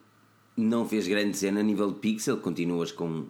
não 0.59 0.87
fez 0.87 1.07
grande 1.07 1.37
cena 1.37 1.59
a 1.59 1.63
nível 1.63 1.91
de 1.91 1.99
pixel, 1.99 2.37
continuas 2.37 2.91
com 2.91 3.25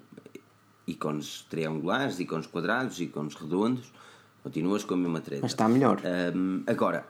ícones 0.88 1.46
triangulares, 1.50 2.20
ícones 2.20 2.48
quadrados, 2.48 3.00
ícones 3.00 3.36
redondos 3.36 3.92
Continuas 4.44 4.84
com 4.84 4.94
a 4.94 4.98
mesma 4.98 5.22
treta. 5.22 5.42
Mas 5.42 5.52
está 5.52 5.68
melhor. 5.68 6.02
Um, 6.36 6.64
agora, 6.66 7.06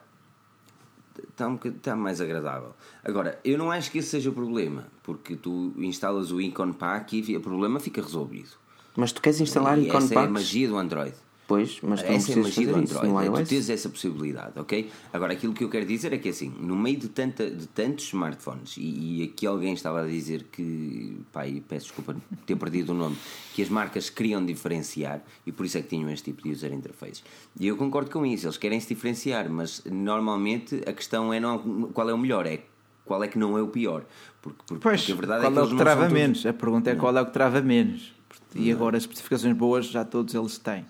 está, 1.30 1.48
um 1.48 1.60
está 1.64 1.96
mais 1.96 2.20
agradável. 2.20 2.74
Agora, 3.04 3.40
eu 3.44 3.58
não 3.58 3.72
acho 3.72 3.92
que 3.92 4.00
esse 4.00 4.10
seja 4.10 4.30
o 4.30 4.34
problema, 4.34 4.88
porque 5.04 5.36
tu 5.36 5.74
instalas 5.78 6.32
o 6.32 6.42
ícone 6.42 6.74
pack 6.74 7.24
e 7.32 7.38
o 7.38 7.42
problema 7.42 7.80
fica 7.80 8.02
resolvido. 8.02 8.50
Mas 8.96 9.12
tu 9.12 9.22
queres 9.22 9.40
instalar 9.40 9.78
e 9.78 9.88
ícone 9.88 10.06
essa 10.06 10.14
packs? 10.14 10.26
é 10.26 10.28
a 10.28 10.32
magia 10.32 10.68
do 10.68 10.78
Android. 10.78 11.16
Pois, 11.50 11.80
mas 11.82 12.04
tu 12.04 12.08
não 12.10 12.16
Essa 12.16 12.32
é 12.32 12.36
a 12.36 12.38
magia 12.44 12.68
do 12.68 12.84
isso 12.84 12.94
Android, 13.00 13.30
no 13.30 13.38
é 13.38 13.44
tu 13.44 13.50
tens 13.50 13.70
essa 13.72 13.90
possibilidade, 13.90 14.60
ok? 14.60 14.88
Agora, 15.12 15.34
aquilo 15.34 15.52
que 15.52 15.64
eu 15.64 15.70
quero 15.70 15.84
dizer 15.84 16.14
é 16.14 16.20
que 16.20 16.30
assim, 16.30 16.54
no 16.60 16.76
meio 16.76 17.00
de, 17.00 17.10
tanta, 17.10 17.50
de 17.50 17.66
tantos 17.66 18.06
smartphones, 18.06 18.78
e, 18.78 19.22
e 19.22 19.24
aqui 19.24 19.48
alguém 19.48 19.74
estava 19.74 20.04
a 20.04 20.08
dizer 20.08 20.46
que, 20.52 21.18
pá, 21.34 21.48
e 21.48 21.60
peço 21.60 21.88
desculpa 21.88 22.16
ter 22.46 22.56
perdido 22.56 22.92
o 22.92 22.94
nome, 22.94 23.18
que 23.56 23.64
as 23.64 23.70
marcas 23.70 24.12
queriam 24.12 24.46
diferenciar 24.46 25.24
e 25.44 25.52
por 25.52 25.66
isso 25.66 25.80
é 25.80 25.82
que 25.82 25.88
tinham 25.88 26.08
este 26.12 26.26
tipo 26.26 26.44
de 26.44 26.52
user 26.52 26.72
interface. 26.72 27.24
E 27.60 27.66
eu 27.66 27.76
concordo 27.76 28.12
com 28.12 28.24
isso, 28.24 28.46
eles 28.46 28.58
querem 28.58 28.80
se 28.80 28.88
diferenciar, 28.94 29.50
mas 29.50 29.82
normalmente 29.86 30.84
a 30.86 30.94
questão 30.94 31.34
é 31.34 31.40
não 31.40 31.90
qual 31.92 32.08
é 32.12 32.14
o 32.14 32.18
melhor, 32.20 32.46
é 32.46 32.60
qual 33.06 33.24
é 33.24 33.28
que 33.28 33.40
não 33.40 33.58
é 33.58 33.62
o 33.64 33.70
pior. 33.70 34.06
Porque, 34.40 34.60
porque, 34.68 34.84
Pois, 34.84 35.02
porque 35.02 35.14
a 35.14 35.16
verdade 35.16 35.42
qual 35.42 35.52
é 35.52 35.56
que 35.56 35.58
é 35.58 35.62
o 35.62 35.64
eles 35.64 35.70
que 35.70 35.76
não 35.76 35.84
trava 35.84 36.02
são 36.02 36.10
todos- 36.10 36.22
menos? 36.22 36.46
A 36.46 36.54
pergunta 36.54 36.90
é 36.92 36.96
qual 36.96 37.18
é 37.18 37.22
o 37.22 37.26
que 37.26 37.34
trava 37.34 37.60
menos. 37.60 38.14
E 38.56 38.72
agora 38.72 38.98
as 38.98 39.04
especificações 39.04 39.56
boas 39.56 39.86
já 39.88 40.04
todos 40.06 40.34
eles 40.36 40.58
têm. 40.58 40.86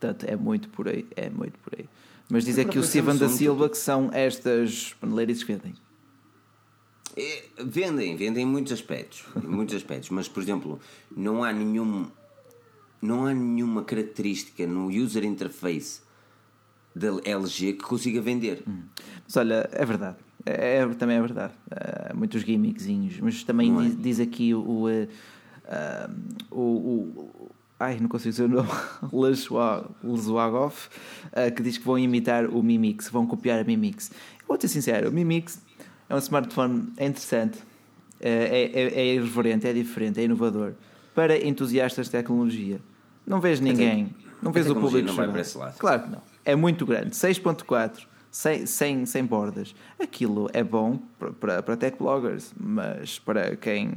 Portanto, 0.00 0.24
é 0.24 0.34
muito 0.34 0.68
por 0.70 0.88
aí, 0.88 1.06
é 1.14 1.28
muito 1.28 1.58
por 1.58 1.74
aí. 1.78 1.86
Mas 2.30 2.44
diz 2.44 2.58
aqui 2.58 2.78
o 2.78 2.82
Steven 2.82 3.18
da 3.18 3.28
Silva 3.28 3.68
que 3.68 3.76
são 3.76 4.08
estas 4.12 4.94
paneleiras 4.94 5.42
que 5.44 5.52
vendem. 5.52 5.74
É, 7.16 7.44
vendem, 7.62 8.16
vendem 8.16 8.44
em 8.44 8.46
muitos 8.46 8.72
aspectos, 8.72 9.24
muitos 9.44 9.74
aspectos, 9.74 10.08
mas 10.10 10.26
por 10.28 10.42
exemplo, 10.42 10.80
não 11.14 11.44
há 11.44 11.52
nenhum 11.52 12.06
não 13.02 13.26
há 13.26 13.34
nenhuma 13.34 13.82
característica 13.82 14.66
no 14.66 14.88
user 14.88 15.24
interface 15.24 16.00
da 16.94 17.08
LG 17.24 17.74
que 17.74 17.84
consiga 17.84 18.20
vender. 18.20 18.62
Mas 19.24 19.36
olha, 19.36 19.68
é 19.72 19.84
verdade. 19.84 20.16
É, 20.46 20.76
é- 20.78 20.88
também 20.94 21.16
é 21.16 21.20
verdade. 21.20 21.52
Há 21.70 22.14
muitos 22.14 22.42
gimmickzinhos. 22.42 23.18
Mas 23.20 23.42
também 23.44 23.76
é? 23.76 23.82
diz, 23.82 24.02
diz 24.02 24.20
aqui 24.20 24.54
o, 24.54 24.88
eh, 24.88 25.08
ah, 25.66 26.10
o, 26.50 26.60
o- 26.60 27.50
Ai, 27.80 27.98
não 27.98 28.08
consigo 28.10 28.30
dizer 28.30 28.44
o 28.44 28.48
nome. 28.48 28.68
Lesuagov, 30.04 30.74
ah, 31.32 31.50
que 31.50 31.62
diz 31.62 31.78
que 31.78 31.84
vão 31.84 31.98
imitar 31.98 32.44
o 32.44 32.62
Mi 32.62 32.76
Mix, 32.76 33.08
vão 33.08 33.26
copiar 33.26 33.58
a 33.58 33.64
Mi 33.64 33.74
Mix. 33.74 34.10
Eu 34.38 34.46
vou 34.46 34.60
ser 34.60 34.68
sincero, 34.68 35.08
o 35.08 35.12
Mi 35.12 35.24
Mix 35.24 35.58
é 36.06 36.14
um 36.14 36.18
smartphone 36.18 36.92
interessante, 37.00 37.58
é, 38.20 38.70
é, 38.74 39.00
é 39.00 39.14
irreverente, 39.14 39.66
é 39.66 39.72
diferente, 39.72 40.20
é 40.20 40.24
inovador. 40.24 40.74
Para 41.14 41.42
entusiastas 41.42 42.06
de 42.06 42.12
tecnologia, 42.12 42.80
não 43.26 43.40
vejo 43.40 43.62
ninguém, 43.62 44.14
não 44.42 44.52
vejo 44.52 44.72
o 44.72 44.74
público 44.74 45.08
não 45.08 45.14
vai 45.14 45.40
esse 45.40 45.56
lado. 45.56 45.78
Claro 45.78 46.02
que 46.02 46.10
não. 46.10 46.22
É 46.44 46.54
muito 46.54 46.84
grande. 46.84 47.10
6.4, 47.10 48.06
sem, 48.30 48.66
sem, 48.66 49.06
sem 49.06 49.24
bordas. 49.24 49.74
Aquilo 49.98 50.50
é 50.52 50.62
bom 50.62 50.98
para, 51.18 51.32
para, 51.32 51.62
para 51.62 51.76
tech 51.76 51.96
bloggers, 51.98 52.52
mas 52.58 53.18
para 53.18 53.56
quem. 53.56 53.92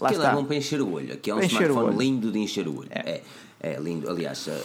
Lá 0.00 0.08
Aquilo 0.08 0.22
está. 0.22 0.32
é 0.32 0.34
bom 0.36 0.44
para 0.44 0.56
encher 0.56 0.80
o 0.80 0.92
olho. 0.92 1.12
Aqui 1.14 1.30
é 1.30 1.34
um 1.34 1.38
encher 1.38 1.70
smartphone 1.70 1.98
lindo 1.98 2.32
de 2.32 2.38
encher 2.38 2.66
o 2.66 2.78
olho. 2.78 2.88
É, 2.90 3.22
é, 3.60 3.76
lindo. 3.78 4.08
Aliás, 4.08 4.48
eh, 4.48 4.62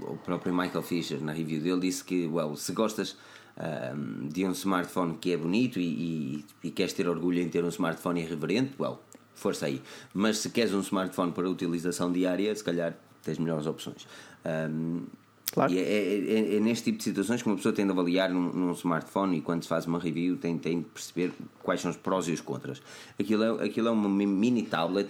o 0.00 0.16
próprio 0.18 0.54
Michael 0.54 0.82
Fisher, 0.82 1.20
na 1.20 1.32
review 1.32 1.60
dele, 1.60 1.80
disse 1.80 2.04
que, 2.04 2.26
well, 2.26 2.54
se 2.56 2.72
gostas 2.72 3.16
ahm, 3.56 4.28
de 4.28 4.44
um 4.44 4.52
smartphone 4.52 5.16
que 5.16 5.32
é 5.32 5.36
bonito 5.36 5.80
e, 5.80 6.44
e, 6.62 6.68
e 6.68 6.70
queres 6.70 6.92
ter 6.92 7.08
orgulho 7.08 7.40
em 7.40 7.48
ter 7.48 7.64
um 7.64 7.68
smartphone 7.68 8.20
irreverente, 8.20 8.74
well, 8.78 9.00
força 9.34 9.66
aí. 9.66 9.82
Mas 10.14 10.38
se 10.38 10.50
queres 10.50 10.72
um 10.74 10.80
smartphone 10.80 11.32
para 11.32 11.48
utilização 11.48 12.12
diária, 12.12 12.54
se 12.54 12.62
calhar 12.62 12.94
tens 13.22 13.38
melhores 13.38 13.66
opções. 13.66 14.06
Ahm, 14.44 15.06
Claro. 15.52 15.72
E 15.72 15.78
é, 15.78 15.82
é- 15.82 16.32
é- 16.54 16.56
é 16.56 16.60
neste 16.60 16.84
tipo 16.84 16.98
de 16.98 17.04
situações 17.04 17.42
que 17.42 17.48
uma 17.48 17.56
pessoa 17.56 17.74
tem 17.74 17.84
de 17.84 17.92
avaliar 17.92 18.30
num, 18.30 18.50
num 18.52 18.72
smartphone 18.72 19.36
e 19.36 19.40
quando 19.42 19.62
se 19.62 19.68
faz 19.68 19.86
uma 19.86 19.98
review 19.98 20.36
tem, 20.38 20.56
tem 20.58 20.78
de 20.80 20.86
perceber 20.86 21.32
quais 21.62 21.80
são 21.80 21.90
os 21.90 21.96
prós 21.96 22.26
e 22.28 22.32
os 22.32 22.40
contras. 22.40 22.80
Aquilo 23.20 23.42
é, 23.44 23.64
aquilo 23.66 23.88
é 23.88 23.90
uma 23.90 24.08
mi- 24.08 24.24
mini 24.26 24.62
tablet 24.62 25.08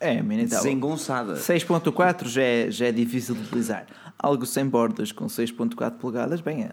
É, 0.00 0.14
mini 0.20 0.42
tablet. 0.48 0.62
desengonçada. 0.64 1.36
6.4 1.36 2.28
já 2.28 2.42
é, 2.42 2.70
já 2.70 2.86
é 2.86 2.92
difícil 2.92 3.34
de 3.36 3.42
utilizar. 3.42 3.86
Algo 4.18 4.44
sem 4.46 4.66
bordas 4.66 5.12
com 5.12 5.26
6.4 5.26 5.92
polegadas, 5.98 6.40
bem, 6.40 6.68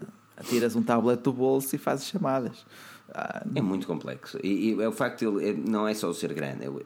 tiras 0.48 0.74
um 0.74 0.82
tablet 0.82 1.22
do 1.22 1.32
bolso 1.32 1.74
e 1.76 1.78
fazes 1.78 2.06
chamadas. 2.06 2.66
Ah, 3.14 3.44
É 3.54 3.60
muito 3.60 3.86
complexo. 3.86 4.38
E, 4.42 4.70
e 4.74 4.82
é 4.82 4.88
o 4.88 4.92
facto 4.92 5.18
de 5.38 5.44
ele 5.44 5.62
não 5.68 5.86
é 5.86 5.94
só 5.94 6.08
o 6.08 6.14
ser 6.14 6.32
grande. 6.32 6.64
Eu, 6.64 6.82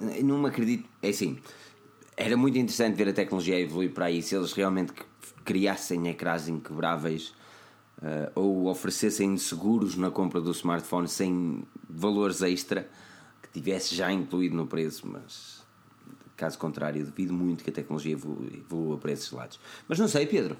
eu 0.00 0.24
não 0.24 0.38
me 0.38 0.48
acredito. 0.48 0.88
É 1.02 1.10
assim. 1.10 1.38
Era 2.16 2.34
muito 2.36 2.56
interessante 2.56 2.96
ver 2.96 3.08
a 3.08 3.12
tecnologia 3.12 3.60
evoluir 3.60 3.92
para 3.92 4.06
aí. 4.06 4.22
Se 4.22 4.34
eles 4.34 4.52
realmente 4.54 4.92
criassem 5.46 6.08
ecrãs 6.08 6.48
inquebráveis 6.48 7.32
eh, 8.02 8.30
ou 8.34 8.66
oferecessem 8.66 9.36
seguros 9.38 9.96
na 9.96 10.10
compra 10.10 10.40
do 10.40 10.50
smartphone 10.50 11.08
sem 11.08 11.62
valores 11.88 12.42
extra 12.42 12.88
que 13.40 13.48
tivesse 13.48 13.94
já 13.94 14.12
incluído 14.12 14.54
no 14.56 14.66
preço, 14.66 15.06
mas 15.06 15.64
caso 16.36 16.58
contrário, 16.58 17.02
duvido 17.06 17.32
muito 17.32 17.64
que 17.64 17.70
a 17.70 17.72
tecnologia 17.72 18.12
evolu- 18.12 18.46
evolua 18.52 18.98
para 18.98 19.12
esses 19.12 19.30
lados. 19.30 19.58
Mas 19.88 19.98
não 19.98 20.06
sei, 20.08 20.26
Pedro. 20.26 20.56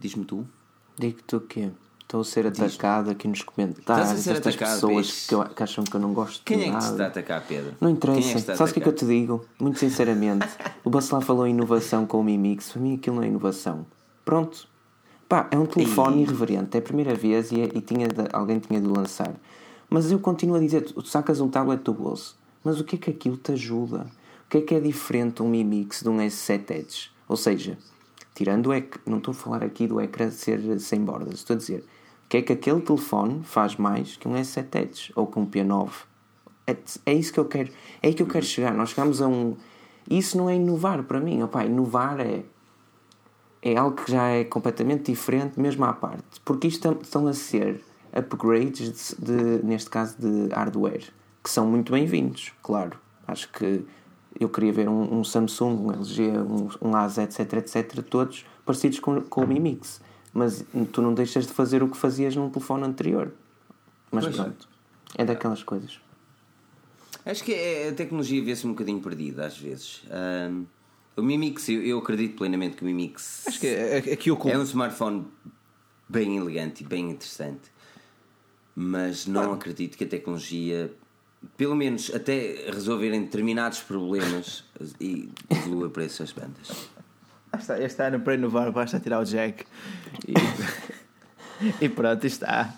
Diz-me 0.00 0.24
tu. 0.24 0.48
Digo-te 0.98 1.36
o 1.36 1.40
quê? 1.40 1.70
Estou 2.12 2.20
a 2.20 2.24
ser 2.24 2.46
atacado 2.46 3.08
aqui 3.10 3.26
nos 3.26 3.40
comentários. 3.40 4.10
Estás 4.10 4.10
a 4.10 4.16
ser 4.22 4.32
Estas 4.32 4.54
atacado, 4.54 4.74
pessoas 4.74 5.26
que, 5.26 5.34
eu- 5.34 5.44
que 5.46 5.62
acham 5.62 5.82
que 5.82 5.94
eu 5.96 6.00
não 6.00 6.12
gosto 6.12 6.42
Quem 6.44 6.58
de 6.58 6.64
é 6.64 6.70
que 6.70 6.76
te 6.78 6.84
está 6.84 7.04
a 7.04 7.06
atacar, 7.06 7.42
Pedro? 7.48 7.74
Não 7.80 7.96
Quem 7.96 8.12
é 8.16 8.18
interessa. 8.20 8.54
Sabes 8.54 8.70
o 8.70 8.74
que 8.74 8.80
é 8.80 8.82
que 8.82 8.88
eu 8.90 8.92
te 8.94 9.06
digo? 9.06 9.46
Muito 9.58 9.78
sinceramente, 9.78 10.46
o 10.84 10.90
Bacelar 10.90 11.22
falou 11.22 11.46
em 11.46 11.52
inovação 11.52 12.04
com 12.04 12.20
o 12.20 12.22
Mi 12.22 12.36
Mix. 12.36 12.70
Para 12.72 12.82
mim 12.82 12.96
aquilo 12.96 13.16
não 13.16 13.22
é 13.22 13.28
inovação. 13.28 13.86
Pronto. 14.26 14.68
Pá, 15.26 15.48
é 15.50 15.58
um 15.58 15.64
telefone 15.64 16.16
Ei. 16.18 16.22
irreverente. 16.24 16.76
É 16.76 16.80
a 16.80 16.82
primeira 16.82 17.14
vez 17.14 17.50
e, 17.50 17.62
é- 17.62 17.70
e 17.74 17.80
tinha 17.80 18.06
de- 18.06 18.28
alguém 18.30 18.58
tinha 18.58 18.78
de 18.78 18.86
lançar. 18.88 19.32
Mas 19.88 20.12
eu 20.12 20.18
continuo 20.18 20.56
a 20.56 20.60
dizer, 20.60 20.82
tu 20.82 21.00
sacas 21.06 21.40
um 21.40 21.48
tablet 21.48 21.82
do 21.82 21.94
bolso. 21.94 22.36
Mas 22.62 22.78
o 22.78 22.84
que 22.84 22.96
é 22.96 22.98
que 22.98 23.08
aquilo 23.10 23.38
te 23.38 23.52
ajuda? 23.52 24.06
O 24.44 24.50
que 24.50 24.58
é 24.58 24.60
que 24.60 24.74
é 24.74 24.80
diferente 24.80 25.42
um 25.42 25.48
Mi 25.48 25.64
Mix 25.64 26.02
de 26.02 26.10
um 26.10 26.18
S7 26.18 26.72
Edge? 26.72 27.10
Ou 27.26 27.38
seja, 27.38 27.78
tirando 28.34 28.66
o 28.66 28.74
ec... 28.74 28.98
não 29.06 29.16
estou 29.16 29.32
a 29.32 29.34
falar 29.34 29.62
aqui 29.64 29.86
do 29.86 29.98
ecrã 29.98 30.30
ser 30.30 30.78
sem 30.78 31.00
bordas, 31.02 31.36
estou 31.36 31.54
a 31.54 31.56
dizer 31.56 31.82
que 32.32 32.38
é 32.38 32.42
que 32.42 32.52
aquele 32.54 32.80
telefone 32.80 33.42
faz 33.44 33.76
mais 33.76 34.16
que 34.16 34.26
um 34.26 34.32
S7 34.32 34.74
Edge 34.76 35.12
ou 35.14 35.26
que 35.26 35.38
um 35.38 35.44
P9? 35.44 35.90
É, 36.66 36.74
é 37.04 37.12
isso 37.12 37.30
que 37.30 37.38
eu 37.38 37.44
quero, 37.44 37.70
é 38.02 38.06
aí 38.06 38.14
que 38.14 38.22
eu 38.22 38.26
quero 38.26 38.46
chegar. 38.46 38.72
Nós 38.72 38.88
chegamos 38.88 39.20
a 39.20 39.28
um. 39.28 39.54
Isso 40.08 40.38
não 40.38 40.48
é 40.48 40.56
inovar 40.56 41.02
para 41.02 41.20
mim, 41.20 41.42
opá, 41.42 41.62
inovar 41.66 42.20
é 42.20 42.42
é 43.60 43.76
algo 43.76 43.96
que 44.02 44.10
já 44.10 44.28
é 44.28 44.44
completamente 44.44 45.12
diferente, 45.12 45.60
mesmo 45.60 45.84
à 45.84 45.92
parte. 45.92 46.40
Porque 46.42 46.66
isto 46.68 46.98
estão 47.02 47.26
a 47.26 47.34
ser 47.34 47.84
upgrades, 48.18 49.14
de, 49.18 49.58
de- 49.58 49.64
neste 49.66 49.90
caso, 49.90 50.16
de 50.18 50.54
hardware, 50.54 51.12
que 51.44 51.50
são 51.50 51.66
muito 51.66 51.92
bem-vindos, 51.92 52.54
claro. 52.62 52.98
Acho 53.28 53.52
que 53.52 53.84
eu 54.40 54.48
queria 54.48 54.72
ver 54.72 54.88
um, 54.88 55.18
um 55.18 55.22
Samsung, 55.22 55.76
um 55.86 55.92
LG, 55.92 56.30
um, 56.30 56.68
um 56.80 57.22
etc, 57.22 57.52
etc, 57.52 58.02
todos 58.08 58.46
parecidos 58.64 59.00
com, 59.00 59.20
com 59.20 59.42
o 59.42 59.46
Mi 59.46 59.60
Mix. 59.60 60.00
Mas 60.34 60.64
tu 60.92 61.02
não 61.02 61.12
deixas 61.14 61.46
de 61.46 61.52
fazer 61.52 61.82
o 61.82 61.88
que 61.88 61.96
fazias 61.96 62.34
num 62.34 62.48
telefone 62.48 62.84
anterior. 62.84 63.32
Mas 64.10 64.24
Pois 64.24 64.38
é. 64.38 64.42
pronto, 64.42 64.68
é 65.18 65.24
daquelas 65.24 65.62
coisas. 65.62 66.00
Acho 67.24 67.44
que 67.44 67.52
é- 67.52 67.88
a 67.90 67.94
tecnologia 67.94 68.42
vê-se 68.42 68.66
um 68.66 68.70
bocadinho 68.70 69.00
perdida 69.00 69.46
às 69.46 69.56
vezes. 69.58 70.02
Ahm, 70.10 70.64
o 71.16 71.22
Mi 71.22 71.36
Mix, 71.38 71.68
eu, 71.68 71.82
eu 71.82 71.98
acredito 71.98 72.36
plenamente 72.36 72.76
que 72.76 72.82
o 72.82 72.86
Mi 72.86 72.94
Mix 72.94 73.46
acho 73.46 73.60
que 73.60 73.66
é- 73.66 73.98
é- 73.98 74.12
aqui 74.14 74.30
o 74.30 74.38
é 74.48 74.58
um 74.58 74.62
smartphone 74.62 75.26
bem 76.08 76.36
elegante 76.38 76.82
e 76.82 76.86
bem 76.86 77.10
interessante, 77.10 77.70
mas 78.74 79.26
não 79.26 79.52
acredito 79.52 79.96
que 79.96 80.04
a 80.04 80.08
tecnologia, 80.08 80.92
pelo 81.56 81.76
menos 81.76 82.12
até 82.14 82.70
resolverem 82.72 83.22
determinados 83.22 83.80
problemas, 83.80 84.64
e 85.00 85.30
evolua 85.50 85.88
para 85.90 86.04
essas 86.04 86.32
bandas. 86.32 86.88
Ah, 87.52 87.58
está, 87.58 87.78
este 87.80 88.02
ano 88.02 88.20
para 88.20 88.34
inovar 88.34 88.72
basta 88.72 88.98
tirar 88.98 89.20
o 89.20 89.24
jack 89.24 89.64
e, 90.26 90.34
e 91.84 91.88
pronto, 91.88 92.26
está. 92.26 92.74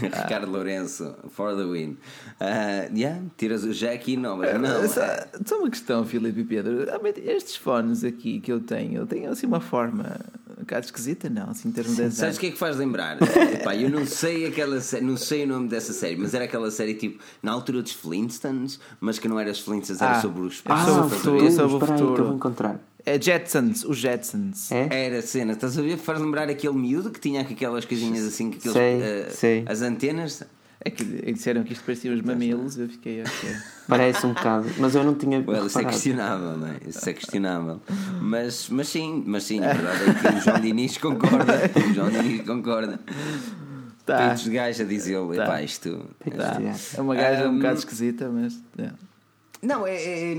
Ricardo 0.00 0.50
Lourenço, 0.50 1.14
for 1.30 1.54
the 1.54 1.64
win. 1.64 1.96
Ah, 2.40 2.88
yeah, 2.94 3.20
tiras 3.36 3.62
o 3.64 3.72
jack 3.72 4.10
e 4.10 4.14
inovas. 4.14 4.58
Não, 4.60 4.88
só, 4.88 5.02
é- 5.02 5.28
só 5.44 5.58
uma 5.58 5.70
questão, 5.70 6.04
Filipe 6.04 6.40
e 6.40 6.44
Pedro. 6.44 6.86
Estes 7.24 7.56
fones 7.56 8.04
aqui 8.04 8.40
que 8.40 8.50
eu 8.52 8.60
tenho, 8.60 8.94
eu 9.00 9.06
tenho 9.06 9.30
assim 9.30 9.46
uma 9.46 9.60
forma 9.60 10.16
um 10.50 10.60
bocado 10.60 10.86
esquisita, 10.86 11.28
não? 11.28 11.50
Assim, 11.50 11.68
em 11.68 11.72
termos 11.72 11.94
de. 11.96 12.10
Sabes 12.10 12.36
o 12.36 12.40
que 12.40 12.46
é 12.46 12.50
que 12.50 12.58
faz 12.58 12.76
lembrar? 12.78 13.18
Epá, 13.52 13.76
eu 13.76 13.88
não 13.90 14.04
sei 14.06 14.46
aquela 14.46 14.80
sé- 14.80 15.00
não 15.02 15.16
sei 15.16 15.44
o 15.44 15.46
nome 15.46 15.68
dessa 15.68 15.92
série, 15.92 16.16
mas 16.16 16.32
era 16.34 16.44
aquela 16.46 16.70
série 16.70 16.94
tipo 16.94 17.22
na 17.42 17.52
altura 17.52 17.82
dos 17.82 17.92
Flintstones, 17.92 18.80
mas 18.98 19.18
que 19.18 19.28
não 19.28 19.38
era 19.38 19.50
os 19.50 19.60
Flintstones, 19.60 20.00
era 20.02 20.12
Ah, 20.16 20.20
sobre 20.22 20.40
os 20.42 20.62
é 20.64 20.72
Ah, 20.72 20.84
sobre 20.84 21.00
o 21.00 21.08
futuro, 21.10 21.18
futuro, 21.38 21.46
é 21.46 21.50
sobre 21.50 21.62
o 21.62 21.76
aí 21.76 21.78
que 21.86 21.92
eu 21.92 21.98
futuro. 21.98 22.24
vou 22.24 22.34
encontrar. 22.34 22.80
É 23.08 23.20
Jetsons, 23.20 23.84
os 23.84 23.96
Jetsons. 23.98 24.72
É? 24.72 25.06
Era 25.06 25.18
a 25.20 25.22
cena, 25.22 25.52
estás 25.52 25.78
a 25.78 25.82
ver? 25.82 25.96
Faz 25.96 26.20
lembrar 26.20 26.48
aquele 26.50 26.74
miúdo 26.74 27.10
que 27.10 27.20
tinha 27.20 27.40
aquelas 27.42 27.84
coisinhas 27.84 28.24
assim, 28.26 28.50
que 28.50 28.58
aqueles, 28.58 28.76
Sei, 28.76 29.00
eh, 29.00 29.28
sei. 29.30 29.64
as 29.66 29.80
antenas. 29.80 30.42
É 30.84 30.90
que 30.90 31.02
disseram 31.32 31.64
que 31.64 31.72
isto 31.72 31.84
parecia 31.84 32.12
uns 32.12 32.20
mamilos, 32.22 32.78
eu 32.78 32.88
fiquei, 32.88 33.20
ok. 33.22 33.56
Parece 33.88 34.24
um 34.24 34.32
bocado, 34.34 34.68
mas 34.78 34.94
eu 34.94 35.02
não 35.02 35.14
tinha 35.14 35.42
Well, 35.44 35.66
isso 35.66 35.80
é 35.80 35.84
questionável, 35.84 36.56
não 36.58 36.68
é? 36.68 36.76
Isso 36.86 37.08
é 37.08 37.12
questionável. 37.12 37.80
Mas, 38.20 38.68
mas 38.68 38.88
sim, 38.88 39.24
mas 39.26 39.42
sim, 39.44 39.64
a 39.64 39.72
verdade 39.72 40.10
é 40.10 40.14
que 40.30 40.36
o 40.36 40.40
João 40.40 40.60
Diniz 40.60 40.98
concorda. 40.98 41.54
O 41.90 41.94
João 41.94 42.10
Diniz 42.10 42.42
concorda. 42.46 43.00
Tá. 44.04 44.18
Peitos 44.28 44.44
de 44.44 44.50
gajo 44.50 44.82
a 44.82 44.86
dizer-lhe, 44.86 45.36
Tá. 45.36 45.44
epá, 45.44 45.62
isto. 45.62 46.06
Tá. 46.36 46.58
Yeah. 46.58 46.78
É 46.96 47.00
uma 47.00 47.14
gaja 47.16 47.48
um 47.48 47.52
Um, 47.52 47.56
bocado 47.56 47.78
esquisita, 47.78 48.28
mas. 48.28 48.62
é. 48.78 48.90
Não, 49.62 49.84
é. 49.86 49.96
é, 49.96 50.36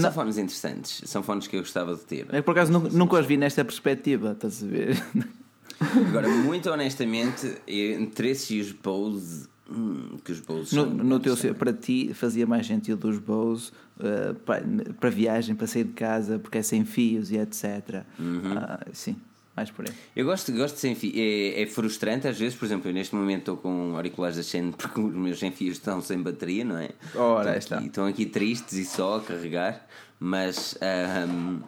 São 0.00 0.12
fones 0.12 0.38
interessantes, 0.38 1.02
são 1.06 1.22
fones 1.22 1.46
que 1.46 1.56
eu 1.56 1.60
gostava 1.60 1.94
de 1.94 2.00
ter. 2.02 2.26
É 2.30 2.36
que 2.36 2.42
por 2.42 2.52
acaso 2.52 2.72
nunca, 2.72 2.88
nunca 2.90 3.18
os 3.20 3.26
vi 3.26 3.36
nesta 3.36 3.64
perspectiva, 3.64 4.32
estás 4.32 4.62
a 4.62 4.66
ver? 4.66 5.02
Agora, 6.08 6.28
muito 6.28 6.70
honestamente, 6.70 7.56
entre 7.66 8.30
esses 8.30 8.50
e 8.50 8.60
os 8.60 8.72
Bose, 8.72 9.48
hum, 9.70 10.16
que 10.24 10.32
os 10.32 10.40
Bose 10.40 10.74
No, 10.74 10.84
são 10.84 10.90
no 10.94 11.18
teu, 11.20 11.36
também. 11.36 11.54
para 11.54 11.72
ti 11.72 12.12
fazia 12.14 12.46
mais 12.46 12.66
sentido 12.66 13.08
os 13.08 13.18
Bose 13.18 13.72
uh, 13.98 14.34
para, 14.46 14.62
para 15.00 15.10
viagem, 15.10 15.54
para 15.56 15.66
sair 15.66 15.84
de 15.84 15.92
casa, 15.92 16.38
porque 16.38 16.58
é 16.58 16.62
sem 16.62 16.84
fios 16.84 17.30
e 17.30 17.36
etc. 17.36 18.04
Uhum. 18.18 18.56
Ah, 18.56 18.80
sim, 18.92 19.16
mais 19.54 19.70
por 19.70 19.86
aí. 19.86 19.94
Eu 20.16 20.24
gosto, 20.24 20.52
gosto 20.52 20.74
de 20.74 20.80
sem 20.80 20.94
fio. 20.94 21.12
É, 21.14 21.62
é 21.62 21.66
frustrante 21.66 22.26
às 22.26 22.38
vezes, 22.38 22.58
por 22.58 22.64
exemplo, 22.64 22.88
eu 22.88 22.94
neste 22.94 23.14
momento 23.14 23.40
estou 23.40 23.56
com 23.56 23.94
auriculares 23.96 24.36
da 24.36 24.42
Shen 24.42 24.72
porque 24.76 25.00
os 25.00 25.14
meus 25.14 25.38
sem 25.38 25.52
fios 25.52 25.76
estão 25.76 26.00
sem 26.00 26.20
bateria, 26.22 26.64
não 26.64 26.78
é? 26.78 26.90
Ora, 27.14 27.56
estão, 27.56 27.58
está. 27.58 27.76
aqui, 27.78 27.86
estão 27.86 28.06
aqui 28.06 28.26
tristes 28.26 28.72
e 28.74 28.84
só 28.84 29.16
a 29.16 29.20
carregar, 29.20 29.86
mas. 30.18 30.76
ahm, 30.80 31.60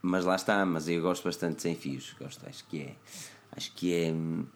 mas 0.00 0.24
lá 0.24 0.36
está, 0.36 0.64
mas 0.64 0.88
eu 0.88 1.02
gosto 1.02 1.24
bastante 1.24 1.56
de 1.56 1.62
sem 1.62 1.74
fios. 1.74 2.14
Gosto, 2.18 2.46
acho 2.48 2.64
que 2.66 2.80
é. 2.82 2.94
Acho 3.56 3.72
que 3.72 3.92
é. 3.94 4.12
hum, 4.12 4.46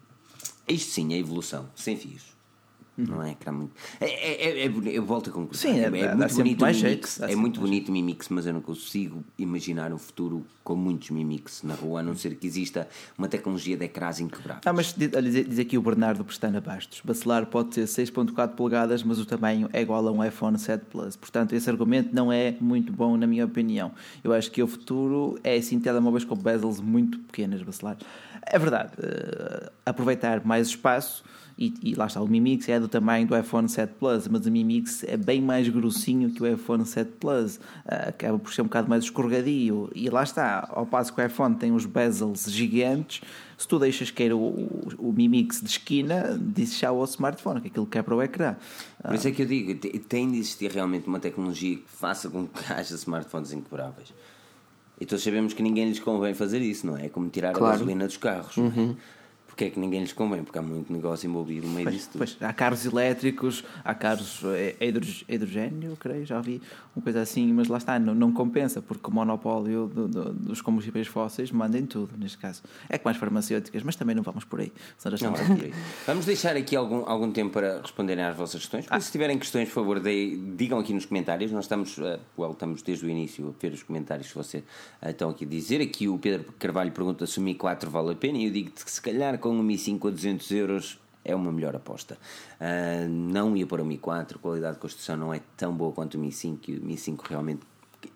Isto 0.69 0.93
sim 0.93 1.13
é 1.13 1.19
evolução, 1.19 1.69
sem 1.75 1.97
fios. 1.97 2.32
Não 2.97 3.23
é? 3.23 3.35
Que 3.35 3.49
há 3.49 3.53
muito... 3.53 3.73
é, 4.01 4.07
é, 4.07 4.61
é, 4.61 4.67
é 4.67 4.73
eu 4.85 5.05
volto 5.05 5.31
a 5.31 5.33
concluir. 5.33 5.57
Sim, 5.57 5.81
é- 5.81 5.91
dá 5.91 6.15
muito 6.15 6.29
sempre 6.29 6.43
bonito 6.43 6.59
o 6.59 6.63
mais 6.63 6.77
Mi 6.77 6.83
jeito, 6.83 7.09
É 7.23 7.37
muito 7.37 7.61
mais 7.61 7.71
bonito 7.71 7.89
o 7.89 7.93
Mi 7.93 8.03
Mix, 8.03 8.29
mas 8.29 8.47
eu 8.47 8.53
não 8.53 8.61
consigo 8.61 9.25
imaginar 9.39 9.93
um 9.93 9.99
futuro 9.99 10.45
com 10.63 10.77
muitos 10.77 11.11
Mi 11.11 11.25
Mix 11.25 11.63
na 11.63 11.75
rua, 11.75 12.01
a 12.01 12.03
não 12.03 12.15
ser 12.15 12.37
que 12.37 12.47
exista 12.47 12.89
uma 13.17 13.29
tecnologia 13.29 13.77
de 13.77 13.85
ecrãs 13.87 14.21
inquebráveis. 14.21 14.67
Ah, 14.67 14.73
mas 14.73 14.93
diz, 14.93 15.11
olha, 15.15 15.31
diz 15.31 15.49
diz 15.49 15.59
aqui 15.59 15.79
o 15.79 15.83
Bernardo 15.83 16.25
Pestana 16.25 16.61
Bastos: 16.61 17.01
Bacelar 17.03 17.47
pode 17.47 17.71
ter 17.71 17.85
6.4 17.85 18.55
polegadas, 18.55 19.03
mas 19.03 19.19
o 19.19 19.25
tamanho 19.25 19.69
é 19.73 19.81
igual 19.81 20.07
a 20.07 20.13
um 20.13 20.23
iPhone 20.23 20.59
7 20.59 20.85
Plus. 20.87 21.17
Portanto, 21.17 21.55
esse 21.55 21.69
argumento 21.71 22.15
não 22.15 22.31
é 22.31 22.57
muito 22.61 22.93
bom, 22.93 23.17
na 23.17 23.27
minha 23.27 23.45
opinião. 23.45 23.93
Eu 24.23 24.33
acho 24.33 24.51
que 24.51 24.63
o 24.63 24.67
futuro 24.67 25.39
é 25.43 25.61
sim 25.61 25.81
telemóveis 25.81 26.25
com 26.25 26.37
bezels 26.37 26.81
muito 26.81 27.19
pequenas, 27.21 27.63
Bacelar. 27.63 27.97
É 28.47 28.59
verdade, 28.59 28.93
eh, 28.99 29.73
aproveitar 29.87 30.45
mais 30.45 30.69
espaço. 30.69 31.25
E, 31.59 31.75
e 31.83 31.95
lá 31.95 32.07
está, 32.07 32.21
o 32.21 32.27
Mi 32.27 32.41
Mix 32.41 32.69
é 32.69 32.81
do 32.81 32.89
tamanho 32.89 33.27
do 33.27 33.37
iPhone 33.39 33.69
7 33.69 33.95
Plus, 33.99 34.27
mas 34.27 34.47
o 34.47 34.51
Mi 34.51 34.65
Mix 34.65 35.05
é 35.05 35.17
bem 35.17 35.41
mais 35.41 35.69
grossinho 35.69 36.31
que 36.31 36.43
o 36.43 36.47
iPhone 36.47 36.85
7 36.85 37.11
Plus, 37.21 37.61
Ah, 37.87 38.09
acaba 38.09 38.39
por 38.39 38.53
ser 38.53 38.63
um 38.63 38.65
bocado 38.65 38.89
mais 38.89 39.05
escorregadio. 39.05 39.91
E 39.95 40.09
lá 40.11 40.23
está, 40.23 40.67
ao 40.73 40.87
passo 40.87 41.13
que 41.15 41.21
o 41.21 41.25
iPhone 41.27 41.55
tem 41.55 41.73
os 41.73 41.85
bezels 41.87 42.51
gigantes, 42.51 43.21
se 43.59 43.69
tu 43.69 43.79
deixas 43.79 44.11
cair 44.11 44.33
o, 44.33 44.39
o, 44.39 44.93
o 44.99 45.13
Mi 45.13 45.29
Mix 45.29 45.61
de 45.61 45.69
esquina, 45.69 46.37
diz 46.41 46.77
já 46.79 46.89
ao 46.89 47.05
smartphone, 47.05 47.61
que 47.61 47.69
aquilo 47.69 47.87
quebra 47.87 48.17
o 48.17 48.23
ecrã. 48.23 48.57
Por 49.03 49.15
isso 49.15 49.29
é 49.29 49.31
que 49.31 49.43
eu 49.43 49.47
digo, 49.47 49.75
te- 49.75 49.99
tem 50.01 50.31
de 50.33 50.39
existir 50.39 50.71
realmente 50.71 51.07
uma 51.07 51.21
tecnologia 51.21 51.77
que 51.77 51.85
faça 51.87 52.29
com 52.31 52.47
que 52.47 52.61
haja 52.73 52.95
smartphones 52.95 53.53
inquebráveis. 53.53 54.13
E 55.01 55.07
todos 55.07 55.23
sabemos 55.25 55.53
que 55.53 55.63
ninguém 55.63 55.89
lhes 55.89 55.99
convém 56.01 56.33
fazer 56.35 56.61
isso, 56.61 56.87
não 56.87 56.97
é? 56.97 57.07
É 57.07 57.09
como 57.09 57.29
tirar 57.29 57.53
Claro. 57.53 57.67
a 57.67 57.77
gasolina 57.79 58.07
dos 58.07 58.17
carros. 58.17 58.57
não 58.57 58.67
é? 58.67 58.95
Porque 59.53 59.65
é 59.65 59.71
que 59.71 59.79
ninguém 59.79 60.01
lhes 60.01 60.15
convém? 60.15 60.43
Porque 60.43 60.59
há 60.59 60.63
muito 60.63 60.91
negócio 60.91 61.29
envolvido 61.29 61.67
no 61.67 61.75
meio 61.75 61.91
disso 61.91 62.09
tudo. 62.11 62.19
Pois, 62.21 62.37
há 62.41 62.53
carros 62.55 62.87
elétricos, 62.87 63.63
há 63.85 63.95
carros 63.95 64.41
eh, 64.45 64.75
hidro- 64.81 65.07
a 65.29 65.35
hidrogênio, 65.35 65.95
creio, 66.01 66.25
já 66.25 66.41
vi 66.41 66.61
uma 66.97 67.03
coisa 67.03 67.21
assim, 67.21 67.53
mas 67.53 67.69
lá 67.69 67.77
está, 67.77 67.99
não, 67.99 68.15
não 68.15 68.33
compensa, 68.33 68.81
porque 68.81 69.07
o 69.11 69.13
monopólio 69.13 69.89
do- 69.95 70.09
do- 70.09 70.33
dos 70.33 70.63
combustíveis 70.63 71.07
fósseis 71.07 71.51
manda 71.51 71.79
em 71.79 71.85
tudo, 71.85 72.17
neste 72.19 72.39
caso. 72.39 72.63
É 72.89 72.97
que 72.97 73.05
mais 73.05 73.19
farmacêuticas, 73.19 73.83
mas 73.83 73.95
também 73.95 74.15
não 74.17 74.23
vamos 74.23 74.45
por 74.45 74.61
aí. 74.61 74.73
Não, 75.23 75.31
é 75.37 75.65
aí. 75.67 75.75
Vamos 76.07 76.25
deixar 76.25 76.57
aqui 76.57 76.75
algum, 76.75 77.05
algum 77.07 77.31
tempo 77.31 77.53
para 77.53 77.83
responderem 77.83 78.25
às 78.25 78.35
vossas 78.35 78.63
questões. 78.63 78.87
Isso, 78.91 79.01
se 79.07 79.13
tiverem 79.13 79.39
questões, 79.39 79.69
por 79.69 79.75
favor, 79.75 80.01
dei- 80.01 80.35
digam 80.57 80.79
aqui 80.79 80.95
nos 80.95 81.05
comentários. 81.05 81.53
Nós 81.53 81.65
estamos, 81.67 81.99
uh, 81.99 82.19
well, 82.39 82.53
estamos 82.53 82.81
desde 82.81 83.05
o 83.05 83.11
início 83.11 83.55
a 83.55 83.61
ver 83.61 83.73
os 83.75 83.83
comentários 83.83 84.29
que 84.29 84.35
vocês 84.35 84.65
uh, 85.03 85.09
estão 85.11 85.29
aqui 85.29 85.45
a 85.45 85.49
dizer. 85.49 85.83
Aqui 85.83 86.09
o 86.09 86.19
Pedro 86.19 86.53
Carvalho 86.59 86.91
pergunta 86.93 87.27
se 87.27 87.39
o 87.39 87.43
Mi 87.43 87.55
4 87.55 87.91
vale 87.91 88.13
a 88.13 88.15
pena 88.15 88.39
e 88.39 88.47
eu 88.47 88.51
digo-te 88.51 88.83
que 88.85 88.91
se 88.91 89.01
calhar 89.03 89.39
com 89.43 89.59
o 89.59 89.63
Mi 89.63 89.77
5 89.77 90.09
a 90.09 90.11
200 90.11 90.51
euros 90.53 90.99
é 91.25 91.35
uma 91.35 91.53
melhor 91.53 91.77
aposta. 91.77 92.17
Uh, 92.61 93.09
não 93.09 93.57
ia 93.57 93.67
para 93.67 93.83
o 93.83 93.85
Mi 93.85 93.99
4, 93.99 94.39
a 94.39 94.41
qualidade 94.41 94.75
de 94.75 94.81
construção 94.81 95.17
não 95.17 95.35
é 95.35 95.41
tão 95.57 95.75
boa 95.75 95.93
quanto 95.93 96.15
o 96.15 96.19
Mi 96.19 96.33
5 96.33 96.71
e 96.71 96.79
o 96.79 96.83
Mi 96.83 96.97
5 96.97 97.25
realmente 97.29 97.61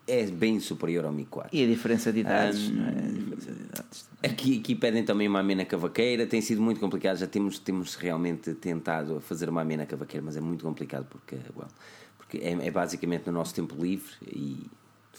é 0.07 0.25
bem 0.27 0.59
superior 0.61 1.05
ao 1.05 1.13
Mi 1.13 1.25
4. 1.25 1.51
E 1.55 1.65
a 1.65 1.67
diferença 1.67 2.13
de 2.13 2.21
idades, 2.21 2.71
não 2.71 2.85
é? 2.85 2.89
A 2.89 2.93
diferença 2.93 3.53
de 3.53 3.63
idades. 3.63 4.09
Aqui, 4.23 4.59
aqui 4.61 4.75
pedem 4.75 5.05
também 5.05 5.29
uma 5.29 5.41
amena 5.41 5.65
cavaqueira, 5.65 6.27
tem 6.27 6.41
sido 6.41 6.63
muito 6.63 6.81
complicado. 6.81 7.17
Já 7.17 7.27
temos, 7.27 7.59
temos 7.59 7.95
realmente 7.97 8.55
tentado 8.55 9.21
fazer 9.21 9.49
uma 9.49 9.63
amena 9.63 9.85
cavaqueira, 9.85 10.25
mas 10.25 10.37
é 10.37 10.41
muito 10.41 10.65
complicado 10.65 11.07
porque, 11.11 11.37
well, 11.57 11.69
porque 12.17 12.39
é, 12.39 12.53
é 12.53 12.71
basicamente 12.71 13.27
no 13.27 13.33
nosso 13.33 13.55
tempo 13.55 13.75
livre 13.81 14.13
e. 14.27 14.67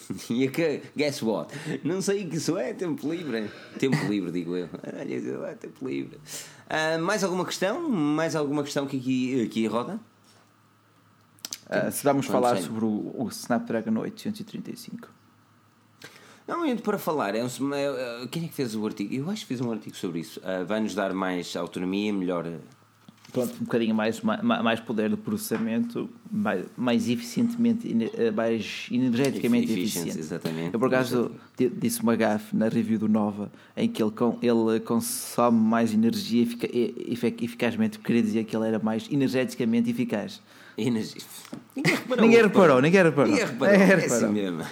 E 0.30 0.44
aqui, 0.46 0.82
guess 0.96 1.22
what? 1.22 1.52
Não 1.84 2.00
sei 2.00 2.24
o 2.24 2.30
que 2.30 2.36
isso 2.36 2.56
é 2.56 2.72
tempo 2.72 3.10
livre. 3.12 3.50
Tempo 3.78 3.96
livre, 4.06 4.30
digo 4.32 4.56
eu. 4.56 4.68
Olha, 4.98 5.48
é 5.50 5.54
tempo 5.54 5.86
livre. 5.86 6.18
Ah, 6.68 6.98
mais 6.98 7.22
alguma 7.24 7.44
questão? 7.44 7.88
Mais 7.88 8.34
alguma 8.34 8.62
questão 8.62 8.86
que 8.86 8.96
aqui, 8.96 9.42
aqui 9.44 9.66
roda? 9.66 10.00
Ah, 11.68 11.90
se 11.90 12.02
vamos 12.04 12.26
falar 12.26 12.56
sem. 12.56 12.64
sobre 12.66 12.84
o, 12.84 13.14
o 13.18 13.28
Snapdragon 13.30 13.98
835. 14.00 15.08
Não, 16.46 16.60
muito 16.60 16.82
para 16.82 16.98
falar. 16.98 17.34
É 17.34 17.44
um, 17.44 17.74
é- 17.74 18.22
é- 18.22 18.26
quem 18.28 18.46
é 18.46 18.48
que 18.48 18.54
fez 18.54 18.74
o 18.74 18.86
artigo? 18.86 19.14
Eu 19.14 19.28
acho 19.30 19.42
que 19.42 19.48
fez 19.48 19.60
um 19.60 19.70
artigo 19.70 19.94
sobre 19.94 20.20
isso. 20.20 20.40
Ah, 20.42 20.64
Vai-nos 20.64 20.94
dar 20.94 21.12
mais 21.12 21.54
autonomia, 21.56 22.10
melhor. 22.12 22.46
Pronto, 23.32 23.54
um 23.60 23.64
bocadinho 23.64 23.94
mais, 23.94 24.22
ma- 24.22 24.42
mais 24.42 24.80
poder 24.80 25.10
de 25.10 25.16
processamento, 25.16 26.08
mais, 26.32 26.64
mais 26.76 27.08
eficientemente, 27.10 27.86
eh, 28.16 28.30
mais 28.30 28.86
energeticamente 28.90 29.70
eficiente. 29.70 30.18
exatamente. 30.18 30.70
Eu, 30.72 30.78
por 30.80 30.86
acaso, 30.86 31.30
di- 31.56 31.68
disse 31.68 32.02
uma 32.02 32.16
gafe 32.16 32.56
na 32.56 32.68
review 32.68 32.98
do 32.98 33.06
Nova 33.08 33.52
em 33.76 33.86
que 33.86 34.02
ele, 34.02 34.12
ele 34.42 34.80
consome 34.80 35.60
mais 35.60 35.92
energia 35.92 36.42
efica, 36.42 36.66
eficazmente, 37.44 37.98
queria 37.98 38.22
dizer 38.22 38.44
que 38.44 38.56
ele 38.56 38.66
era 38.66 38.78
mais 38.78 39.06
energeticamente 39.10 39.90
eficaz. 39.90 40.40
Energia. 40.78 41.20
Ninguém 41.76 41.92
reparou. 42.00 42.20
Ninguém 42.22 42.42
reparou, 42.42 42.80
ninguém 42.80 43.02
reparou. 43.02 43.30
Ninguém 43.30 43.44
reparou. 43.46 43.72
Ninguém 43.78 43.92
É 43.92 43.96
reparou. 43.96 44.16
assim 44.24 44.32
mesmo. 44.32 44.62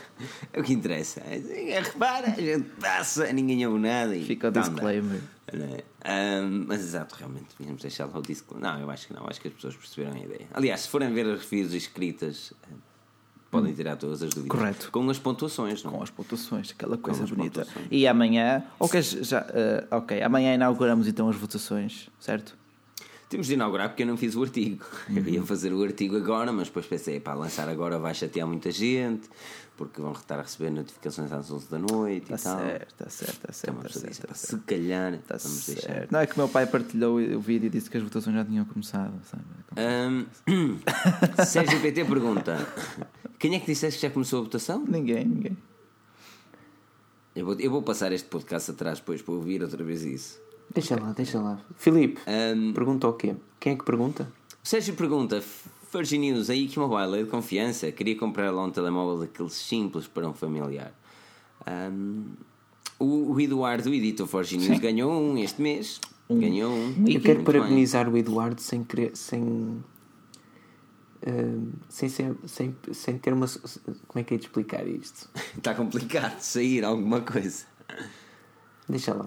É 0.53 0.61
o 0.61 0.62
que 0.62 0.73
interessa. 0.73 1.20
Ninguém 1.28 1.83
repara, 1.83 2.28
a 2.28 2.41
gente 2.41 2.69
passa, 2.81 3.33
ninguém 3.33 3.66
ouve 3.66 3.81
nada. 3.81 4.16
E 4.16 4.24
Fica 4.24 4.49
o 4.49 4.53
tá, 4.53 4.61
disclaimer. 4.61 5.20
não 5.20 5.36
é? 5.52 5.85
Ahm, 6.05 6.64
mas 6.66 6.81
exato, 6.81 7.14
realmente, 7.16 7.47
devíamos 7.59 7.82
deixar 7.82 8.06
o 8.06 8.23
disclaimer. 8.23 8.73
Não, 8.73 8.81
eu 8.81 8.90
acho 8.90 9.06
que 9.06 9.14
não, 9.14 9.27
acho 9.28 9.40
que 9.40 9.48
as 9.48 9.55
pessoas 9.55 9.77
perceberam 9.77 10.16
a 10.16 10.18
ideia. 10.18 10.47
Aliás, 10.52 10.81
se 10.82 10.89
forem 10.89 11.12
ver 11.12 11.27
as 11.27 11.40
reviews 11.43 11.73
escritas, 11.73 12.52
eh, 12.64 12.74
podem 13.51 13.73
tirar 13.73 13.97
todas 13.97 14.23
as 14.23 14.31
dúvidas. 14.31 14.59
Correto. 14.59 14.90
Com 14.90 15.09
as 15.09 15.18
pontuações, 15.18 15.82
não? 15.85 15.93
Com 15.93 16.02
as 16.02 16.10
pontuações, 16.10 16.73
aquela 16.73 16.97
coisa 16.98 17.24
bonita. 17.27 17.66
E 17.90 18.06
amanhã, 18.09 18.64
ok, 18.78 19.01
já, 19.01 19.47
eh, 19.51 19.86
ok, 19.90 20.20
amanhã 20.23 20.55
inauguramos 20.55 21.06
então 21.06 21.28
as 21.28 21.36
votações, 21.36 22.09
certo? 22.18 22.56
Temos 23.28 23.48
de 23.48 23.55
inaugurar 23.55 23.89
porque 23.89 24.05
eu 24.05 24.06
não 24.06 24.16
fiz 24.16 24.36
o 24.36 24.43
artigo. 24.43 24.85
Eu 25.10 25.16
Uhum. 25.23 25.28
ia 25.28 25.43
fazer 25.43 25.73
o 25.73 25.82
artigo 25.82 26.16
agora, 26.16 26.52
mas 26.52 26.68
depois 26.68 26.86
pensei, 26.86 27.18
para 27.18 27.35
lançar 27.35 27.68
agora 27.68 27.98
vai 27.98 28.14
chatear 28.14 28.47
muita 28.47 28.70
gente, 28.70 29.28
porque 29.77 30.01
vão 30.01 30.12
estar 30.12 30.39
a 30.39 30.43
receber 30.43 30.70
notificações 30.70 31.31
às 31.32 31.51
11 31.51 31.69
da 31.69 31.78
noite 31.78 32.32
Está 32.32 32.51
e 32.51 32.55
tal. 32.55 32.59
certo, 32.66 32.90
está 32.90 33.11
certo, 33.11 33.51
está 33.51 33.70
Então, 33.73 33.82
certo. 33.82 33.86
Está 33.86 34.01
certo, 34.01 34.12
está 34.12 34.28
"Pá, 34.28 34.35
certo. 34.35 34.61
se 34.61 34.66
calhar, 34.66 35.15
Está 35.15 35.36
vamos 35.36 35.66
deixar. 35.66 35.82
certo. 35.93 36.12
Não 36.12 36.20
é 36.20 36.27
que 36.27 36.35
o 36.35 36.39
meu 36.39 36.48
pai 36.48 36.66
partilhou 36.66 37.19
o 37.20 37.40
vídeo 37.40 37.66
e 37.66 37.70
disse 37.70 37.90
que 37.90 37.97
as 37.97 38.03
votações 38.03 38.35
já 38.36 38.44
tinham 38.44 38.65
começado, 38.65 39.12
sabe? 39.24 39.44
Ahm, 39.77 40.24
Sérgio 41.47 41.81
PT 41.81 42.05
pergunta: 42.05 42.57
Quem 43.39 43.55
é 43.55 43.61
que 43.61 43.66
disseste 43.66 44.01
que 44.01 44.07
já 44.07 44.12
começou 44.12 44.40
a 44.40 44.43
votação? 44.44 44.85
Ninguém, 44.86 45.24
ninguém. 45.27 45.57
Eu 47.35 47.44
vou, 47.44 47.55
eu 47.61 47.70
vou 47.70 47.82
passar 47.82 48.12
este 48.12 48.28
podcast 48.28 48.70
atrás 48.70 48.98
depois 48.98 49.20
para 49.20 49.35
ouvir 49.35 49.62
outra 49.62 49.85
vez 49.85 50.03
isso. 50.05 50.40
Deixa 50.73 50.97
lá, 50.98 51.12
deixa 51.12 51.39
lá. 51.40 51.61
Filipe, 51.77 52.19
Ahm, 52.27 52.73
pergunta 52.73 53.07
o 53.09 53.12
quê? 53.12 53.36
Quem 53.61 53.74
é 53.74 53.77
que 53.77 53.85
pergunta? 53.85 54.27
o 54.65 54.66
Sérgio 54.69 54.94
pergunta: 54.94 55.43
Virgin 55.93 56.19
News, 56.19 56.51
a 56.51 56.55
IQ 56.55 56.79
Mobile 56.79 57.21
é 57.21 57.25
de 57.25 57.31
confiança? 57.31 57.91
Queria 57.93 58.17
comprar 58.17 58.51
lá 58.51 58.65
um 58.65 58.71
telemóvel 58.71 59.21
daqueles 59.21 59.53
simples 59.53 60.07
para 60.07 60.29
um 60.29 60.35
familiar. 60.35 60.93
Ahm, 61.67 62.35
o, 62.99 63.33
o 63.33 63.41
Eduardo, 63.41 63.91
o 63.91 63.95
editor 63.95 64.27
Virgin 64.27 64.59
News, 64.59 64.79
ganhou 64.79 65.13
um 65.13 65.37
este 65.39 65.61
mês. 65.61 66.01
Ganhou 66.29 66.73
um. 66.73 66.89
Eu 66.89 66.97
Muito 66.97 67.21
quero 67.21 67.37
bem. 67.37 67.45
parabenizar 67.45 68.09
o 68.09 68.17
Eduardo 68.17 68.61
sem 68.61 68.83
querer, 68.83 69.17
sem, 69.17 69.83
ah, 71.25 71.77
sem, 71.89 72.09
ser, 72.09 72.35
sem, 72.47 72.75
sem 72.93 73.19
ter 73.19 73.33
uma. 73.33 73.47
Como 73.47 74.21
é 74.21 74.25
que 74.25 74.35
é 74.35 74.37
de 74.37 74.45
explicar 74.45 74.87
isto? 74.89 75.29
Está 75.57 75.73
complicado 75.77 76.41
sair 76.41 76.85
alguma 76.85 77.21
coisa. 77.21 77.65
Deixa 78.89 79.15
lá. 79.15 79.25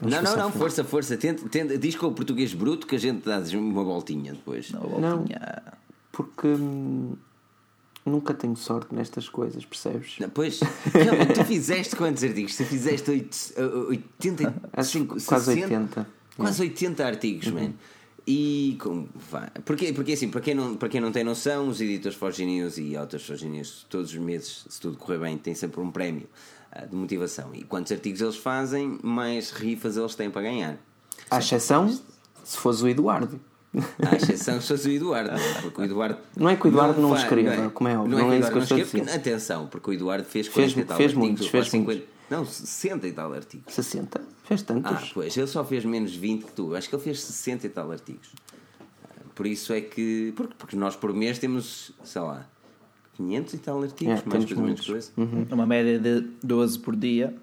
Vamos 0.00 0.14
não, 0.14 0.22
não, 0.22 0.36
não, 0.36 0.52
força, 0.52 0.84
força. 0.84 1.16
Tenta, 1.16 1.48
tenta, 1.48 1.76
diz 1.76 1.96
com 1.96 2.06
o 2.06 2.12
português 2.12 2.54
bruto 2.54 2.86
que 2.86 2.94
a 2.94 2.98
gente 2.98 3.24
dá 3.24 3.40
uma 3.54 3.82
voltinha 3.84 4.32
depois. 4.32 4.70
Não, 4.70 4.80
Não. 5.00 5.16
voltinha. 5.18 5.62
Porque 6.12 6.46
hum, 6.46 7.16
nunca 8.06 8.32
tenho 8.34 8.56
sorte 8.56 8.94
nestas 8.94 9.28
coisas, 9.28 9.64
percebes? 9.64 10.16
Não, 10.20 10.30
Pois, 10.30 10.60
realmente, 10.92 11.34
tu 11.34 11.44
fizeste 11.44 11.96
quantos 11.96 12.22
artigos? 12.24 12.56
Tu 12.56 12.64
fizeste 12.64 13.10
oito- 13.10 13.36
uh, 13.58 13.88
85, 13.88 14.52
Acho 14.72 15.00
que 15.00 15.06
quase 15.24 15.44
60, 15.54 15.64
80. 15.74 16.06
Quase 16.36 16.62
80 16.62 17.04
artigos, 17.06 17.48
man. 17.48 17.72
e 18.26 18.76
como 18.80 19.08
vai? 19.30 19.50
Porque, 19.64 19.92
porque 19.92 20.12
assim, 20.12 20.28
para 20.28 20.40
quem, 20.40 20.54
não, 20.54 20.76
para 20.76 20.88
quem 20.88 21.00
não 21.00 21.10
tem 21.10 21.24
noção, 21.24 21.68
os 21.68 21.80
editores 21.80 22.16
Forge 22.16 22.44
News 22.44 22.78
e 22.78 22.96
autores 22.96 23.26
Forge 23.26 23.48
News, 23.48 23.84
todos 23.90 24.10
os 24.12 24.16
meses, 24.16 24.64
se 24.68 24.80
tudo 24.80 24.96
correr 24.96 25.18
bem, 25.18 25.36
têm 25.36 25.54
sempre 25.54 25.80
um 25.80 25.90
prémio 25.90 26.28
de 26.86 26.94
motivação. 26.94 27.50
E 27.54 27.62
quantos 27.62 27.92
artigos 27.92 28.20
eles 28.20 28.36
fazem, 28.36 28.98
mais 29.02 29.50
rifas 29.50 29.96
eles 29.96 30.14
têm 30.14 30.30
para 30.30 30.42
ganhar. 30.42 30.76
À 31.30 31.38
exceção, 31.38 31.88
se 32.44 32.56
fosse 32.56 32.82
o 32.82 32.88
Eduardo. 32.88 33.40
À 34.10 34.16
exceção 34.16 34.60
se 34.60 34.68
fosse 34.68 34.88
o 34.88 34.92
Eduardo. 34.92 35.30
Porque 35.62 35.80
o 35.80 35.84
Eduardo 35.84 36.18
não 36.36 36.48
é 36.48 36.56
que 36.56 36.66
o 36.66 36.68
Eduardo 36.68 37.00
não, 37.00 37.10
não 37.10 37.16
escreva, 37.16 37.56
não 37.56 37.64
é? 37.66 37.70
como 37.70 37.88
é 37.88 37.98
óbvio. 37.98 38.16
Não, 38.16 38.24
não 38.26 38.32
é, 38.32 38.36
é 38.36 38.40
isso 38.40 38.52
que 38.52 38.58
estou 38.58 38.78
a 38.78 38.82
dizer. 38.82 39.10
Atenção, 39.10 39.66
porque 39.66 39.90
o 39.90 39.92
Eduardo 39.92 40.24
fez 40.24 40.48
40 40.48 40.74
fez, 40.74 40.84
e 40.84 40.88
tal 40.88 40.96
fez 40.96 41.10
artigos. 41.10 41.28
Muitos, 41.28 41.46
fez 41.48 41.68
50, 41.68 41.84
muitos. 41.84 42.08
Não, 42.30 42.44
60 42.44 43.06
e 43.06 43.12
tal 43.12 43.32
artigos. 43.32 43.74
60? 43.74 44.20
Fez 44.44 44.62
tantos? 44.62 44.92
Ah, 44.92 45.10
pois, 45.14 45.36
ele 45.36 45.46
só 45.46 45.64
fez 45.64 45.84
menos 45.84 46.14
20 46.14 46.44
que 46.44 46.52
tu. 46.52 46.74
Acho 46.74 46.88
que 46.88 46.94
ele 46.94 47.02
fez 47.02 47.20
60 47.20 47.66
e 47.66 47.70
tal 47.70 47.90
artigos. 47.90 48.28
Por 49.34 49.46
isso 49.46 49.72
é 49.72 49.80
que. 49.80 50.32
Porque, 50.36 50.54
porque 50.58 50.76
nós 50.76 50.96
por 50.96 51.12
mês 51.12 51.38
temos, 51.38 51.92
sei 52.02 52.22
lá, 52.22 52.46
500 53.18 53.54
e 53.54 53.58
tal 53.58 53.82
artigos, 53.82 54.02
É, 54.02 54.08
mais 54.08 54.22
temos 54.22 54.44
coisa, 54.46 54.62
menos 54.62 54.86
coisa. 54.86 55.10
Uhum. 55.16 55.46
Uma 55.50 55.66
média 55.66 55.98
de 55.98 56.20
12 56.42 56.78
por 56.78 56.94
dia. 56.94 57.34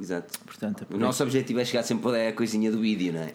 Exato. 0.00 0.38
Portanto, 0.44 0.86
é 0.90 0.94
O 0.94 0.98
nosso 0.98 1.22
objetivo 1.22 1.60
é 1.60 1.64
chegar 1.64 1.84
sempre 1.84 2.28
a 2.28 2.32
coisinha 2.32 2.72
do 2.72 2.80
vídeo, 2.80 3.12
não 3.12 3.20
é? 3.20 3.30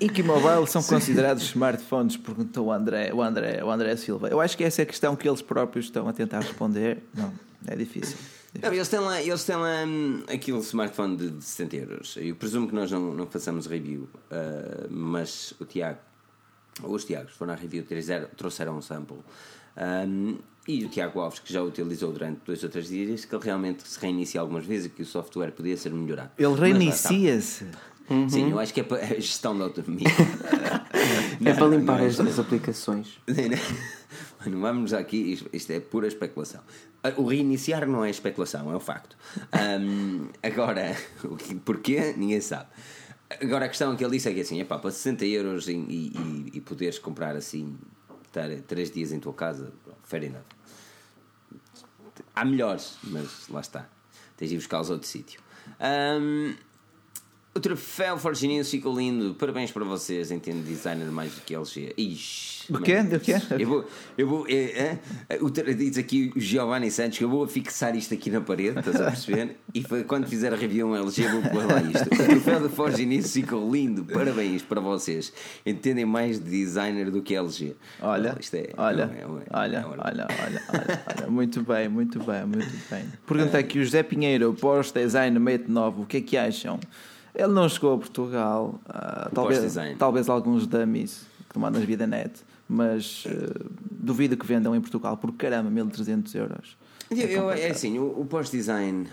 E 0.00 0.08
que 0.08 0.22
mobile 0.22 0.66
são 0.66 0.82
considerados 0.82 1.44
smartphones? 1.44 2.16
Perguntou 2.16 2.66
o 2.66 2.72
André, 2.72 3.12
o, 3.12 3.22
André, 3.22 3.62
o 3.62 3.70
André 3.70 3.94
Silva. 3.96 4.28
Eu 4.28 4.40
acho 4.40 4.56
que 4.56 4.64
essa 4.64 4.82
é 4.82 4.84
a 4.84 4.86
questão 4.86 5.14
que 5.14 5.28
eles 5.28 5.42
próprios 5.42 5.84
estão 5.84 6.08
a 6.08 6.12
tentar 6.12 6.40
responder. 6.40 7.02
Não, 7.14 7.32
é 7.66 7.76
difícil. 7.76 8.16
Não, 8.60 8.72
eles 8.72 8.88
têm 8.88 8.98
lá, 8.98 9.22
eles 9.22 9.44
têm 9.44 9.56
lá 9.56 9.84
hum, 9.86 10.24
aquele 10.26 10.58
smartphone 10.58 11.16
de, 11.16 11.30
de 11.30 11.44
60 11.44 11.76
euros. 11.76 12.16
Eu 12.16 12.34
presumo 12.34 12.66
que 12.66 12.74
nós 12.74 12.90
não, 12.90 13.14
não 13.14 13.26
façamos 13.26 13.66
review, 13.66 14.08
ah, 14.30 14.88
mas 14.90 15.54
o 15.60 15.64
Tiago, 15.64 16.00
ou 16.82 16.94
os 16.94 17.04
Tiagos 17.04 17.32
foram 17.34 17.52
à 17.52 17.56
review, 17.56 17.84
trouxeram, 17.84 18.28
trouxeram 18.36 18.76
um 18.76 18.82
sample. 18.82 19.18
Hum, 19.76 20.38
e 20.68 20.84
o 20.84 20.88
Tiago 20.88 21.20
Alves, 21.20 21.38
que 21.40 21.52
já 21.52 21.62
utilizou 21.62 22.12
durante 22.12 22.40
dois 22.44 22.62
ou 22.62 22.68
três 22.68 22.88
dias, 22.88 23.08
disse 23.10 23.26
que 23.26 23.34
ele 23.34 23.44
realmente 23.44 23.86
se 23.88 23.98
reinicia 23.98 24.40
algumas 24.40 24.64
vezes 24.64 24.86
e 24.86 24.90
que 24.90 25.02
o 25.02 25.06
software 25.06 25.50
podia 25.52 25.76
ser 25.76 25.92
melhorado. 25.92 26.30
Ele 26.38 26.54
reinicia-se. 26.54 27.66
Sim, 28.28 28.50
eu 28.50 28.58
acho 28.58 28.74
que 28.74 28.80
é 28.80 28.82
para 28.82 28.98
a 29.02 29.14
gestão 29.20 29.56
da 29.56 29.64
autonomia. 29.64 30.06
É 31.42 31.54
para 31.54 31.66
limpar 31.68 31.96
não 31.98 32.04
é 32.04 32.06
as, 32.08 32.20
as 32.20 32.38
aplicações. 32.38 33.18
Mano, 34.44 34.60
vamos 34.60 34.92
aqui, 34.92 35.16
isto, 35.32 35.48
isto 35.52 35.70
é 35.72 35.80
pura 35.80 36.06
especulação. 36.06 36.60
Ah, 37.02 37.12
O 37.16 37.24
reiniciar 37.26 37.86
não 37.86 38.04
é 38.04 38.10
especulação, 38.10 38.70
é 38.70 38.76
um 38.76 38.80
facto. 38.80 39.16
Ahm, 39.52 40.26
agora, 40.42 40.94
o 41.24 41.36
que- 41.36 41.54
porquê? 41.54 42.14
Ninguém 42.16 42.40
sabe. 42.42 42.68
Agora 43.40 43.64
a 43.64 43.68
questão 43.68 43.94
que 43.96 44.04
ele 44.04 44.12
disse 44.16 44.28
é 44.28 44.34
que 44.34 44.40
assim, 44.40 44.60
epá, 44.60 44.78
para 44.78 44.90
60 44.90 45.24
euros 45.24 45.66
e, 45.68 45.72
e, 45.72 46.12
e- 46.14 46.50
e 46.54 46.60
poderes 46.60 46.98
comprar 46.98 47.34
assim, 47.36 47.74
estar 48.26 48.48
3 48.66 48.90
dias 48.90 49.12
em 49.12 49.18
tua 49.20 49.32
casa, 49.32 49.72
fair 50.10 50.24
enough. 50.24 50.44
Há 52.34 52.44
melhores, 52.44 52.98
mas 53.04 53.48
lá 53.48 53.60
está. 53.60 53.88
Tens 54.36 54.48
de 54.48 54.56
ir 54.56 54.58
buscá-los 54.58 54.90
a 54.90 54.94
outro 54.94 55.08
sítio. 55.08 55.40
Ahm, 55.78 56.56
o 57.52 57.58
troféu 57.58 58.16
Forge 58.16 58.46
News 58.46 58.70
ficou 58.70 58.96
lindo. 58.96 59.34
Parabéns 59.34 59.72
para 59.72 59.84
vocês. 59.84 60.30
Entendo 60.30 60.64
designer 60.64 61.10
mais 61.10 61.32
do 61.34 61.40
que 61.40 61.52
LG. 61.54 61.94
Ixi, 61.98 62.72
Do 62.72 62.80
quê? 62.80 63.02
Do 63.02 63.18
quê? 63.18 63.34
Eu 63.58 63.68
vou. 63.68 63.84
Eu 64.16 64.28
vou 64.28 64.46
é, 64.48 64.98
é, 65.28 65.38
o, 65.40 65.50
diz 65.50 65.98
aqui 65.98 66.32
o 66.36 66.40
Giovanni 66.40 66.90
Santos 66.92 67.18
que 67.18 67.24
eu 67.24 67.28
vou 67.28 67.46
fixar 67.48 67.96
isto 67.96 68.14
aqui 68.14 68.30
na 68.30 68.40
parede, 68.40 68.78
estás 68.78 69.00
a 69.00 69.06
perceber? 69.06 69.56
E 69.72 69.84
foi, 69.84 70.02
quando 70.02 70.26
fizer 70.26 70.52
a 70.52 70.56
review 70.56 70.88
um 70.88 70.96
LG, 70.96 71.28
vou 71.28 71.42
pôr 71.42 71.64
lá 71.64 71.80
isto. 71.80 72.06
O 72.12 72.26
troféu 72.26 72.90
da 72.90 72.98
News 72.98 73.32
ficou 73.32 73.72
lindo. 73.72 74.04
Parabéns 74.04 74.62
para 74.62 74.80
vocês. 74.80 75.32
Entendem 75.64 76.04
mais 76.04 76.40
de 76.40 76.50
designer 76.50 77.08
do 77.10 77.22
que 77.22 77.36
LG. 77.36 77.76
Olha, 78.00 78.36
Isto 78.40 78.56
é- 78.56 78.70
olha, 78.76 79.02
é 79.16 79.22
é 79.22 79.26
olha, 79.52 79.76
é 79.78 79.86
um- 79.86 79.86
olha, 79.86 79.86
olha, 79.86 80.26
olha, 80.44 80.66
olha. 80.68 81.30
Muito 81.30 81.62
bem, 81.62 81.88
muito 81.88 82.18
bem, 82.18 82.44
muito 82.46 82.90
bem. 82.90 83.04
Pergunta 83.26 83.58
aqui 83.58 83.78
o 83.78 83.84
José 83.84 84.02
Pinheiro, 84.02 84.52
pós-design 84.54 85.38
Mate 85.38 85.66
9, 85.68 86.02
o 86.02 86.06
que 86.06 86.16
é 86.16 86.20
que 86.20 86.36
acham? 86.36 86.80
Ele 87.34 87.52
não 87.52 87.68
chegou 87.68 87.94
a 87.94 87.98
Portugal, 87.98 88.80
ah, 88.88 89.30
talvez, 89.34 89.76
talvez 89.98 90.28
alguns 90.28 90.66
dummies 90.66 91.26
que 91.48 91.54
tomam 91.54 91.70
nas 91.70 91.82
vida 91.84 92.06
net, 92.06 92.32
mas 92.68 93.24
ah, 93.28 93.68
duvido 93.90 94.36
que 94.36 94.46
vendam 94.46 94.74
em 94.74 94.80
Portugal 94.80 95.16
por 95.16 95.32
caramba, 95.32 95.70
1300 95.70 96.34
euros. 96.34 96.76
Eu- 97.10 97.26
eu- 97.28 97.50
é 97.50 97.70
assim, 97.70 97.98
o, 97.98 98.20
o 98.20 98.24
pós-design 98.24 99.06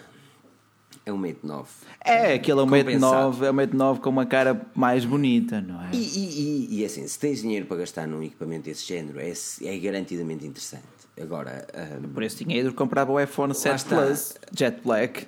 é 1.05 1.11
um 1.13 1.17
Mate 1.17 1.39
9. 1.43 1.67
É, 2.03 2.33
aquele 2.33 2.59
é 2.59 2.63
um 2.63 2.65
Mate 2.65 2.83
Compensado. 2.83 3.23
9, 3.31 3.45
é 3.45 3.49
um 3.49 3.53
Mate 3.53 3.75
9 3.75 3.99
com 4.01 4.09
uma 4.09 4.25
cara 4.25 4.61
mais 4.75 5.05
bonita, 5.05 5.61
não 5.61 5.81
é? 5.81 5.89
E, 5.93 5.97
e, 5.97 6.67
e, 6.75 6.79
e, 6.81 6.85
assim, 6.85 7.07
se 7.07 7.17
tens 7.17 7.41
dinheiro 7.41 7.65
para 7.65 7.77
gastar 7.77 8.07
num 8.07 8.21
equipamento 8.21 8.65
desse 8.65 8.85
género, 8.85 9.19
é, 9.19 9.31
é 9.63 9.77
garantidamente 9.77 10.45
interessante. 10.45 10.83
Agora, 11.19 11.65
ahm, 11.73 12.09
Por 12.13 12.21
esse 12.23 12.43
dinheiro 12.43 12.73
comprava 12.73 13.11
o 13.11 13.19
iPhone 13.19 13.53
7 13.55 13.75
está. 13.77 13.95
Plus, 13.95 14.35
Jet 14.55 14.81
Black, 14.83 15.25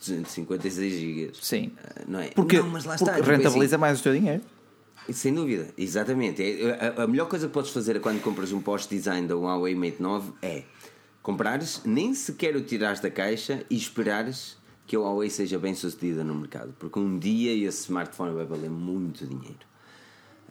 256 0.00 0.92
GB. 0.92 1.32
sim. 1.40 1.72
Não 2.06 2.20
é? 2.20 2.28
Porque, 2.28 2.58
não, 2.58 2.68
mas 2.68 2.84
lá 2.84 2.96
porque 2.96 3.10
está. 3.10 3.16
tipo 3.16 3.30
rentabiliza 3.30 3.78
mais 3.78 4.00
o 4.00 4.02
teu 4.02 4.12
dinheiro. 4.12 4.42
assim, 5.02 5.12
sem 5.12 5.34
dúvida, 5.34 5.68
exatamente. 5.76 6.42
É, 6.42 6.94
a, 6.96 7.04
a 7.04 7.06
melhor 7.06 7.28
coisa 7.28 7.46
que 7.46 7.52
podes 7.52 7.70
fazer 7.70 8.00
quando 8.00 8.20
compras 8.22 8.52
um 8.52 8.60
post-design 8.60 9.26
da 9.26 9.34
Huawei 9.34 9.74
Mate 9.74 10.00
9 10.00 10.32
é 10.42 10.64
comprares, 11.22 11.82
nem 11.84 12.14
sequer 12.14 12.54
o 12.54 12.62
tirares 12.62 13.00
da 13.00 13.10
caixa 13.10 13.64
e 13.68 13.76
esperares 13.76 14.56
que 14.86 14.94
a 14.94 15.00
Huawei 15.00 15.28
seja 15.28 15.58
bem 15.58 15.74
sucedida 15.74 16.22
no 16.22 16.34
mercado. 16.34 16.72
Porque 16.78 16.98
um 16.98 17.18
dia 17.18 17.52
esse 17.52 17.82
smartphone 17.82 18.34
vai 18.34 18.44
valer 18.44 18.70
muito 18.70 19.26
dinheiro. 19.26 19.66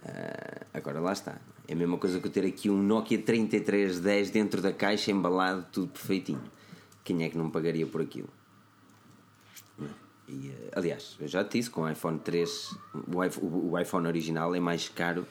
Ah, 0.05 0.65
agora 0.73 0.99
lá 0.99 1.13
está. 1.13 1.39
É 1.67 1.73
a 1.73 1.75
mesma 1.75 1.97
coisa 1.97 2.19
que 2.19 2.27
eu 2.27 2.31
ter 2.31 2.45
aqui 2.45 2.69
um 2.69 2.81
Nokia 2.81 3.17
3310 3.17 4.29
dentro 4.29 4.61
da 4.61 4.71
caixa, 4.71 5.11
embalado, 5.11 5.65
tudo 5.71 5.87
perfeitinho. 5.87 6.41
Quem 7.03 7.23
é 7.23 7.29
que 7.29 7.37
não 7.37 7.49
pagaria 7.49 7.87
por 7.87 8.01
aquilo? 8.01 8.29
E, 10.27 10.49
eh, 10.49 10.71
aliás, 10.75 11.15
eu 11.19 11.27
já 11.27 11.43
te 11.43 11.57
disse, 11.59 11.69
com 11.69 11.81
o 11.81 11.89
iPhone 11.89 12.17
3, 12.19 12.75
o 13.13 13.23
iPhone, 13.23 13.51
o 13.71 13.79
iPhone 13.79 14.07
original 14.07 14.55
é 14.55 14.59
mais 14.59 14.89
caro 14.89 15.25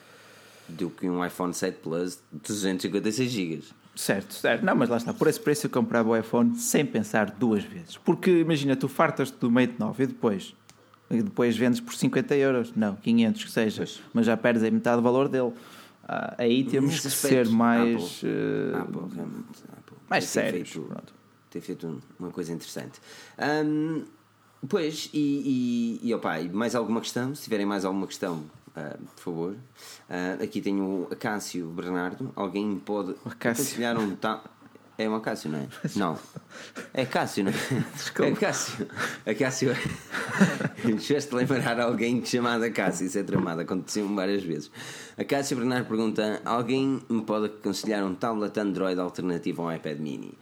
do 0.69 0.89
que 0.89 1.09
um 1.09 1.25
iPhone 1.25 1.53
7 1.53 1.79
Plus 1.81 2.21
de 2.33 2.39
256 2.41 3.31
GB. 3.31 3.63
Certo, 3.97 4.35
certo. 4.35 4.65
Não, 4.65 4.75
mas 4.75 4.89
lá 4.89 4.97
está. 4.97 5.13
Por 5.13 5.29
esse 5.29 5.39
preço 5.39 5.67
eu 5.67 5.71
comprava 5.71 6.09
o 6.11 6.17
iPhone 6.17 6.57
sem 6.57 6.85
pensar 6.87 7.31
duas 7.31 7.63
vezes. 7.63 7.97
Porque 7.97 8.31
imagina, 8.41 8.75
tu 8.77 8.89
fartas-te 8.89 9.37
do 9.39 9.51
Mate 9.51 9.75
9 9.79 10.03
e 10.05 10.07
depois, 10.09 10.55
e 11.11 11.23
depois 11.23 11.57
vendes 11.57 11.81
por 11.81 11.95
50 11.95 12.35
euros. 12.37 12.73
Não, 12.75 12.97
500 12.97 13.45
que 13.45 13.51
seja. 13.51 13.77
Pois. 13.79 14.01
Mas 14.13 14.27
já 14.27 14.37
perdes 14.37 14.63
a 14.65 14.71
metade 14.71 14.97
do 14.97 15.03
valor 15.03 15.29
dele. 15.29 15.53
Ah, 16.07 16.35
aí 16.39 16.65
temos 16.65 17.01
que 17.01 17.11
ser 17.11 17.49
mais, 17.49 17.97
Apple, 18.19 18.31
eh, 18.31 18.77
Apple, 18.79 19.15
realmente, 19.15 19.63
Apple, 19.73 19.97
mais 20.11 20.25
sérios. 20.25 20.71
feito- 20.71 20.87
Pronto. 20.89 21.15
ter 21.51 21.61
feito 21.61 21.87
um- 21.87 22.01
uma 22.19 22.31
coisa 22.31 22.53
interessante. 22.53 23.01
Ahm, 23.39 24.03
pois, 24.69 25.11
e, 25.13 26.01
e, 26.03 26.09
e 26.09 26.15
opa, 26.15 26.41
e 26.41 26.49
mais 26.49 26.75
alguma 26.75 27.01
questão? 27.01 27.35
Se 27.35 27.45
tiverem 27.45 27.67
mais 27.67 27.85
alguma 27.85 28.07
questão, 28.07 28.45
ah, 28.77 28.97
por 29.17 29.23
favor. 29.23 29.57
Ah, 30.09 30.43
aqui 30.43 30.61
tenho 30.61 30.83
o 30.85 31.09
Acácio 31.13 31.67
Bernardo. 31.67 32.31
Alguém 32.37 32.77
pode 32.85 33.13
Acácio. 33.25 33.63
aconselhar 33.65 33.99
um 33.99 34.15
tal. 34.17 34.45
É 34.97 35.09
um 35.09 35.15
Acácio, 35.17 35.51
não 35.51 35.59
é? 35.59 35.67
Não. 35.97 36.17
É 36.93 37.05
Cássio, 37.05 37.43
não 37.43 37.51
é? 37.51 38.29
É 38.29 38.31
Cássio. 38.31 38.87
Acácio. 39.27 39.71
Deixaste 40.85 41.35
lembrar 41.35 41.81
alguém 41.81 42.25
chamado 42.25 42.63
Acácio, 42.65 43.05
isso 43.07 43.19
é 43.19 43.25
tramado, 43.25 43.61
aconteceu 43.63 44.07
várias 44.15 44.45
vezes. 44.45 44.71
Acácio 45.19 45.57
Bernardo 45.57 45.89
pergunta: 45.89 46.41
Alguém 46.45 47.01
me 47.09 47.23
pode 47.23 47.47
aconselhar 47.47 48.05
um 48.05 48.15
tablet 48.15 48.57
Android 48.59 49.01
alternativo 49.01 49.63
ao 49.63 49.75
iPad 49.75 49.99
mini? 49.99 50.33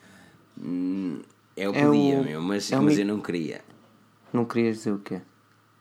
Hum, 0.62 1.20
eu 1.56 1.74
É 1.74 1.86
podia, 1.86 2.20
o- 2.20 2.24
meu, 2.24 2.42
mas, 2.42 2.70
é 2.70 2.76
mas 2.78 2.94
mi- 2.96 3.00
eu 3.00 3.06
não 3.06 3.20
queria. 3.20 3.62
Não 4.32 4.44
querias 4.44 4.78
dizer 4.78 4.92
o 4.92 4.98
quê? 4.98 5.20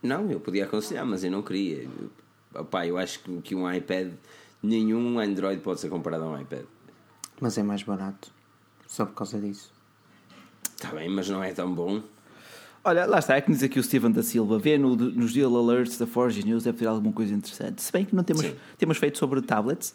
Não, 0.03 0.29
eu 0.29 0.39
podia 0.39 0.65
aconselhar, 0.65 1.05
mas 1.05 1.23
eu 1.23 1.31
não 1.31 1.41
queria. 1.41 1.83
Eu, 1.83 2.61
opá, 2.61 2.85
eu 2.85 2.97
acho 2.97 3.19
que, 3.19 3.41
que 3.41 3.55
um 3.55 3.71
iPad, 3.71 4.13
nenhum 4.61 5.19
Android 5.19 5.61
pode 5.61 5.79
ser 5.79 5.89
comparado 5.89 6.23
a 6.23 6.27
um 6.27 6.41
iPad. 6.41 6.65
Mas 7.39 7.57
é 7.57 7.63
mais 7.63 7.83
barato. 7.83 8.31
Só 8.87 9.05
por 9.05 9.13
causa 9.13 9.39
disso. 9.39 9.71
Está 10.75 10.91
bem, 10.91 11.09
mas 11.09 11.29
não 11.29 11.43
é 11.43 11.53
tão 11.53 11.73
bom. 11.73 12.01
Olha, 12.83 13.05
lá 13.05 13.19
está, 13.19 13.35
é 13.35 13.41
que 13.41 13.51
diz 13.51 13.61
aqui 13.61 13.79
o 13.79 13.83
Steven 13.83 14.11
da 14.11 14.23
Silva, 14.23 14.57
vê 14.57 14.75
no, 14.77 14.95
nos 14.95 15.33
Deal 15.33 15.55
Alerts 15.55 15.99
da 15.99 16.07
Forge 16.07 16.43
News, 16.43 16.63
deve 16.63 16.79
ter 16.79 16.87
alguma 16.87 17.13
coisa 17.13 17.31
interessante. 17.33 17.81
Se 17.81 17.91
bem 17.91 18.03
que 18.03 18.15
não 18.15 18.23
temos, 18.23 18.41
Sim. 18.41 18.55
temos 18.77 18.97
feito 18.97 19.19
sobre 19.19 19.39
tablets. 19.41 19.93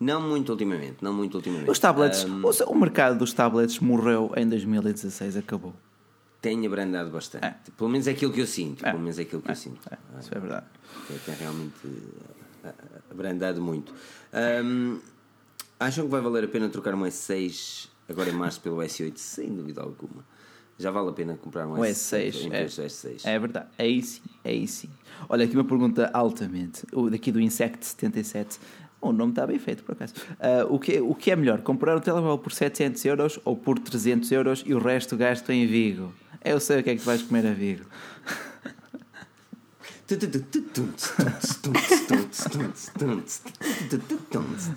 Não 0.00 0.20
muito 0.20 0.50
ultimamente, 0.50 0.96
não 1.00 1.12
muito 1.12 1.36
ultimamente. 1.36 1.70
Os 1.70 1.78
tablets, 1.78 2.26
seja, 2.52 2.66
o 2.66 2.74
mercado 2.74 3.16
dos 3.16 3.32
tablets 3.32 3.78
morreu 3.78 4.32
em 4.36 4.48
2016, 4.48 5.36
acabou. 5.36 5.72
Tem 6.44 6.66
abrandado 6.66 7.10
bastante. 7.10 7.44
É. 7.46 7.54
Pelo 7.76 7.88
menos 7.90 8.06
é 8.06 8.10
aquilo 8.10 8.32
que 8.32 8.40
eu 8.40 8.46
sinto. 8.46 8.84
É. 8.84 8.90
Pelo 8.90 9.02
menos 9.02 9.18
é 9.18 9.22
aquilo 9.22 9.40
que 9.42 9.50
eu 9.50 9.56
sinto. 9.56 9.80
É, 9.90 9.96
isso 10.20 10.34
é 10.34 10.38
verdade. 10.38 10.66
Tem, 11.24 11.34
realmente 11.34 11.74
eh, 12.64 12.72
abrandado 13.10 13.62
muito. 13.62 13.94
Ahm, 14.32 14.98
acham 15.80 16.04
que 16.04 16.10
vai 16.10 16.20
valer 16.20 16.44
a 16.44 16.48
pena 16.48 16.68
trocar 16.68 16.94
um 16.94 17.00
S6 17.02 17.88
agora 18.08 18.28
em 18.28 18.34
março 18.34 18.60
pelo 18.60 18.76
S8? 18.76 19.16
Sem 19.16 19.54
dúvida 19.54 19.80
alguma. 19.82 20.24
já 20.78 20.90
vale 20.90 21.08
a 21.08 21.12
pena 21.12 21.34
comprar 21.36 21.66
um, 21.66 21.72
Um 21.74 21.80
S6. 21.80 22.28
S6 22.32 22.42
em 22.42 22.46
É, 22.46 22.58
vez 22.60 22.76
do 22.76 22.82
S6. 22.82 23.20
é 23.24 23.38
verdade. 23.38 23.68
Aí 23.78 24.02
sim, 24.02 24.20
aí 24.44 24.66
sim. 24.68 24.90
Olha 25.28 25.44
aqui 25.46 25.54
uma 25.54 25.64
pergunta 25.64 26.10
altamente. 26.12 26.84
O 26.92 27.08
daqui 27.08 27.32
do 27.32 27.38
Insect77. 27.40 28.58
O 29.04 29.12
nome 29.12 29.32
está 29.32 29.46
bem 29.46 29.58
feito, 29.58 29.82
por 29.82 29.92
acaso. 29.92 30.14
Ah, 30.40 30.64
o, 30.68 30.78
que, 30.78 30.98
o 31.00 31.14
que 31.14 31.30
é 31.30 31.36
melhor? 31.36 31.60
Comprar 31.60 31.96
um 31.96 32.00
telemóvel 32.00 32.38
por 32.38 32.52
700 32.52 33.04
euros 33.04 33.38
ou 33.44 33.54
por 33.54 33.78
300 33.78 34.32
euros 34.32 34.64
e 34.66 34.72
o 34.72 34.78
resto 34.78 35.16
gasto 35.16 35.50
em 35.50 35.66
Vigo? 35.66 36.12
Eu 36.42 36.58
sei 36.58 36.80
o 36.80 36.82
que 36.82 36.90
é 36.90 36.94
que 36.94 37.02
tu 37.02 37.04
vais 37.04 37.22
comer 37.22 37.46
a 37.46 37.52
Vigo. 37.52 37.84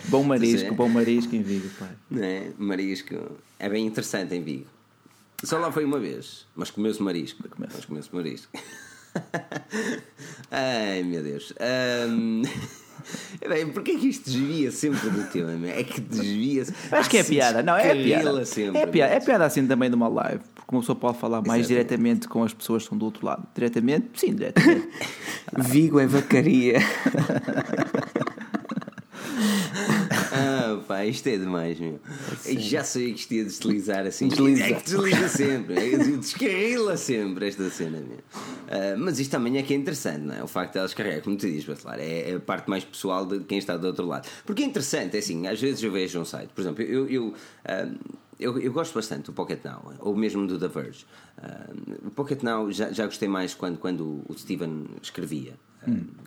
Bom 0.09 0.23
marisco, 0.23 0.73
bom 0.73 0.89
marisco 0.89 1.35
em 1.35 1.41
Vigo, 1.41 1.69
pai. 1.77 1.89
É? 2.21 2.51
Marisco 2.57 3.15
é 3.59 3.69
bem 3.69 3.85
interessante 3.85 4.35
em 4.35 4.41
Vigo. 4.41 4.67
Só 5.43 5.57
lá 5.57 5.71
foi 5.71 5.85
uma 5.85 5.99
vez, 5.99 6.47
mas 6.55 6.71
comeu-se 6.71 7.01
marisco. 7.01 7.43
Mas 7.57 7.85
comeu-se 7.85 8.13
marisco. 8.13 8.51
Ai 10.51 11.03
meu 11.03 11.21
Deus. 11.21 11.53
Ahm, 11.59 12.43
Bem, 13.47 13.67
porquê 13.69 13.95
que 13.95 14.07
isto 14.07 14.29
desvia 14.29 14.71
sempre 14.71 15.09
do 15.09 15.23
tema? 15.25 15.51
meu? 15.51 15.69
É 15.69 15.83
que 15.83 16.01
desvia-se. 16.01 16.73
Acho 16.91 17.09
que 17.09 17.17
é 17.17 17.23
piada, 17.23 17.63
não, 17.63 17.75
é 17.75 17.95
piada. 17.95 18.45
Sempre, 18.45 18.81
é 18.81 18.85
piada. 18.85 19.13
É 19.13 19.19
piada 19.19 19.45
assim 19.45 19.65
também 19.65 19.89
de 19.89 19.95
uma 19.95 20.07
live, 20.07 20.41
porque 20.55 20.75
uma 20.75 20.81
pessoa 20.81 20.95
pode 20.95 21.17
falar 21.17 21.41
mais 21.41 21.61
Exatamente. 21.61 21.87
diretamente 21.87 22.27
com 22.27 22.43
as 22.43 22.53
pessoas 22.53 22.83
que 22.83 22.85
estão 22.85 22.97
do 22.97 23.05
outro 23.05 23.25
lado. 23.25 23.47
Diretamente? 23.53 24.09
Sim, 24.15 24.35
diretamente. 24.35 24.89
Vigo 25.57 25.99
é 25.99 26.07
vacaria. 26.07 26.79
Pá, 30.87 31.05
isto 31.05 31.27
é 31.27 31.37
demais, 31.37 31.77
meu. 31.79 31.99
Eu 32.45 32.59
já 32.59 32.83
sabia 32.83 33.13
que 33.13 33.19
isto 33.19 33.33
ia 33.33 33.43
deslizar 33.43 34.05
assim. 34.05 34.29
Desliza. 34.29 34.63
É 34.63 34.73
que 34.73 34.83
desliza 34.83 35.27
sempre. 35.29 35.75
É 35.75 35.89
que 35.89 36.17
descarrila 36.17 36.95
sempre 36.95 37.47
esta 37.47 37.69
cena, 37.69 37.99
meu. 37.99 38.19
Ah, 38.69 38.95
mas 38.97 39.19
isto 39.19 39.31
também 39.31 39.57
é 39.57 39.63
que 39.63 39.73
é 39.73 39.77
interessante, 39.77 40.21
não 40.21 40.33
é? 40.33 40.43
O 40.43 40.47
facto 40.47 40.73
de 40.73 40.79
ela 40.79 40.87
descarregar, 40.87 41.21
como 41.21 41.35
tu 41.35 41.45
dizes, 41.45 41.65
Bacelar, 41.65 41.99
é 41.99 42.35
a 42.35 42.39
parte 42.39 42.69
mais 42.69 42.85
pessoal 42.85 43.25
de 43.25 43.39
quem 43.41 43.57
está 43.57 43.75
do 43.75 43.87
outro 43.87 44.05
lado. 44.05 44.29
Porque 44.45 44.63
é 44.63 44.65
interessante, 44.65 45.15
é 45.17 45.19
assim, 45.19 45.45
às 45.45 45.59
vezes 45.59 45.83
eu 45.83 45.91
vejo 45.91 46.19
um 46.19 46.25
site, 46.25 46.51
por 46.53 46.61
exemplo, 46.61 46.83
eu. 46.83 47.07
eu 47.07 47.33
ah, 47.65 47.89
eu, 48.39 48.59
eu 48.59 48.71
gosto 48.71 48.93
bastante 48.93 49.25
do 49.25 49.33
Pocket 49.33 49.63
Now, 49.65 49.93
ou 49.97 50.15
mesmo 50.15 50.45
do 50.45 50.59
The 50.59 50.67
Verge. 50.67 51.07
Ah, 51.39 51.69
o 52.05 52.11
Pocket 52.11 52.43
Now 52.43 52.71
já, 52.71 52.91
já 52.91 53.05
gostei 53.05 53.27
mais 53.27 53.55
quando, 53.55 53.79
quando 53.79 54.23
o 54.29 54.37
Steven 54.37 54.85
escrevia. 55.01 55.55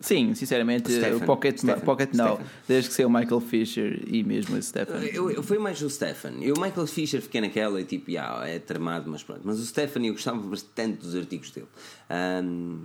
Sim, 0.01 0.35
sinceramente, 0.35 0.91
o 0.93 1.20
Pocket, 1.27 1.59
Stefan. 1.59 1.81
Pocket 1.81 2.15
não. 2.15 2.37
Stefan. 2.37 2.51
Desde 2.66 2.89
que 2.89 2.95
saiu 2.97 3.09
o 3.09 3.12
Michael 3.12 3.41
Fisher 3.41 4.03
e 4.07 4.23
mesmo 4.24 4.57
esse 4.57 4.69
Stefan. 4.69 4.99
Eu, 5.05 5.31
eu 5.31 5.43
fui 5.43 5.59
mais 5.59 5.81
o 5.82 5.91
Stefan. 5.91 6.32
Eu, 6.41 6.55
o 6.57 6.61
Michael 6.61 6.87
Fisher, 6.87 7.20
fiquei 7.20 7.41
naquela 7.41 7.81
e 7.81 7.85
tipo, 7.85 8.11
yeah, 8.11 8.49
é 8.49 8.59
tramado, 8.59 9.11
mas 9.11 9.23
pronto. 9.23 9.43
Mas 9.45 9.59
o 9.61 9.66
Stefan, 9.66 10.01
eu 10.07 10.12
gostava 10.15 10.41
bastante 10.41 10.99
dos 11.01 11.15
artigos 11.15 11.51
dele. 11.51 11.66
Ahm, 12.09 12.78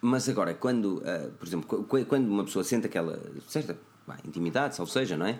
mas 0.00 0.28
agora, 0.28 0.54
quando, 0.54 1.02
ah, 1.04 1.28
por 1.38 1.48
exemplo, 1.48 1.84
qu- 1.86 2.04
quando 2.04 2.28
uma 2.28 2.44
pessoa 2.44 2.62
sente 2.62 2.86
aquela 2.86 3.18
certa 3.48 3.76
bah, 4.06 4.18
intimidade, 4.26 4.80
ou 4.80 4.86
seja, 4.86 5.16
não 5.16 5.26
é? 5.26 5.38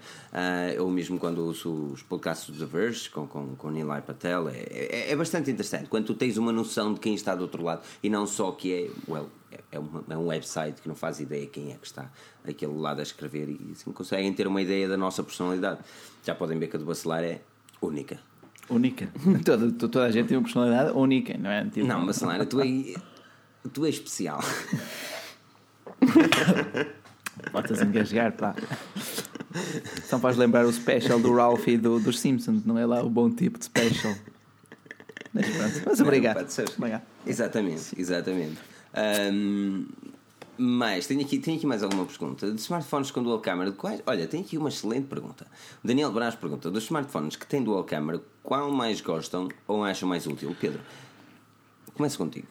Ou 0.81 0.91
mesmo 0.91 1.19
quando 1.19 1.39
ouço 1.45 1.71
os 1.93 2.03
podcasts 2.03 2.51
do 2.55 2.59
The 2.59 2.71
Verge 2.71 3.11
com, 3.11 3.27
com, 3.27 3.55
com 3.57 3.71
Nilay 3.71 4.03
Patel, 4.03 4.49
é, 4.49 4.59
é, 4.71 5.11
é 5.13 5.17
bastante 5.17 5.51
interessante. 5.51 5.89
Quando 5.89 6.07
tu 6.07 6.15
tens 6.15 6.37
uma 6.37 6.53
noção 6.53 6.95
de 6.95 7.01
quem 7.01 7.15
está 7.15 7.35
do 7.35 7.43
outro 7.43 7.63
lado 7.63 7.83
e 8.03 8.09
não 8.11 8.27
só 8.27 8.53
que 8.53 8.73
é, 8.73 8.91
well, 9.11 9.29
é, 9.53 9.61
é, 9.73 9.79
uma- 9.79 10.05
é 10.09 10.17
um 10.17 10.27
website 10.29 10.81
que 10.81 10.89
não 10.89 10.95
faz 10.97 11.21
ideia 11.21 11.47
quem 11.47 11.73
é 11.73 11.77
que 11.77 11.87
está 11.87 12.11
daquele 12.45 12.75
lado 12.75 13.01
a 13.01 13.03
escrever 13.03 13.49
e 13.49 13.73
assim 13.73 13.93
conseguem 13.93 14.33
ter 14.33 14.47
uma 14.47 14.61
ideia 14.63 14.89
da 14.89 14.97
nossa 14.97 15.23
personalidade. 15.23 15.81
Já 16.25 16.35
podem 16.35 16.59
ver 16.59 16.69
que 16.69 16.77
a 16.77 16.79
do 16.79 16.85
Bacelar 16.87 17.23
é 17.23 17.41
única. 17.83 18.19
Única. 18.71 19.09
toda, 19.45 19.71
to- 19.73 19.89
toda 19.89 20.07
a 20.07 20.11
gente 20.11 20.29
tem 20.29 20.37
uma 20.39 20.43
personalidade 20.45 20.91
única, 20.97 21.37
não 21.37 21.51
é? 21.51 21.65
Tipo, 21.69 21.87
Não, 21.87 22.07
Bacelar, 22.07 22.47
tu 22.47 22.61
é, 22.63 22.65
tu 23.73 23.85
é 23.85 23.91
especial. 23.91 24.41
Botas 27.53 27.81
a 27.81 27.85
engasgar, 27.85 28.33
pá. 28.33 28.55
Só 30.05 30.19
faz 30.19 30.37
lembrar 30.37 30.67
o 30.67 30.73
special 30.73 31.21
do 31.21 31.35
Ralph 31.35 31.67
e 31.69 31.77
do, 31.77 32.01
dos 32.01 32.19
Simpsons, 32.19 32.65
não 32.65 32.79
é 32.79 32.85
lá 32.85 33.03
o 33.03 33.09
bom 33.09 33.31
tipo 33.31 33.59
de 33.59 33.67
special. 33.67 34.15
Mas 35.33 35.49
pronto. 35.49 35.83
Mas 35.87 36.01
obrigado. 36.01 36.37
Pode 36.37 36.53
ser. 36.53 36.69
Obrigado. 36.77 37.03
Exatamente, 37.27 37.99
exatamente. 37.99 38.59
Ahm, 38.95 39.87
mas 40.57 41.07
tenho 41.07 41.21
aqui, 41.21 41.39
tenho 41.39 41.57
aqui 41.57 41.67
mais 41.67 41.83
alguma 41.83 42.07
pergunta. 42.07 42.51
De 42.51 42.61
smartphones 42.61 43.11
com 43.11 43.23
dual 43.23 43.41
camera, 43.41 43.71
de 43.71 43.77
quais? 43.77 44.01
Olha, 44.07 44.27
tenho 44.29 44.45
aqui 44.45 44.57
uma 44.57 44.69
excelente 44.69 45.09
pergunta. 45.09 45.47
O 45.83 45.87
Daniel 45.87 46.13
Brás 46.13 46.37
pergunta: 46.37 46.71
dos 46.71 46.85
smartphones 46.85 47.35
que 47.35 47.47
têm 47.47 47.63
dual 47.63 47.83
camera, 47.83 48.23
qual 48.43 48.71
mais 48.71 49.01
gostam 49.01 49.49
ou 49.67 49.83
acham 49.83 50.09
mais 50.09 50.27
útil? 50.27 50.55
Pedro, 50.61 50.81
começa 51.95 52.17
contigo. 52.17 52.47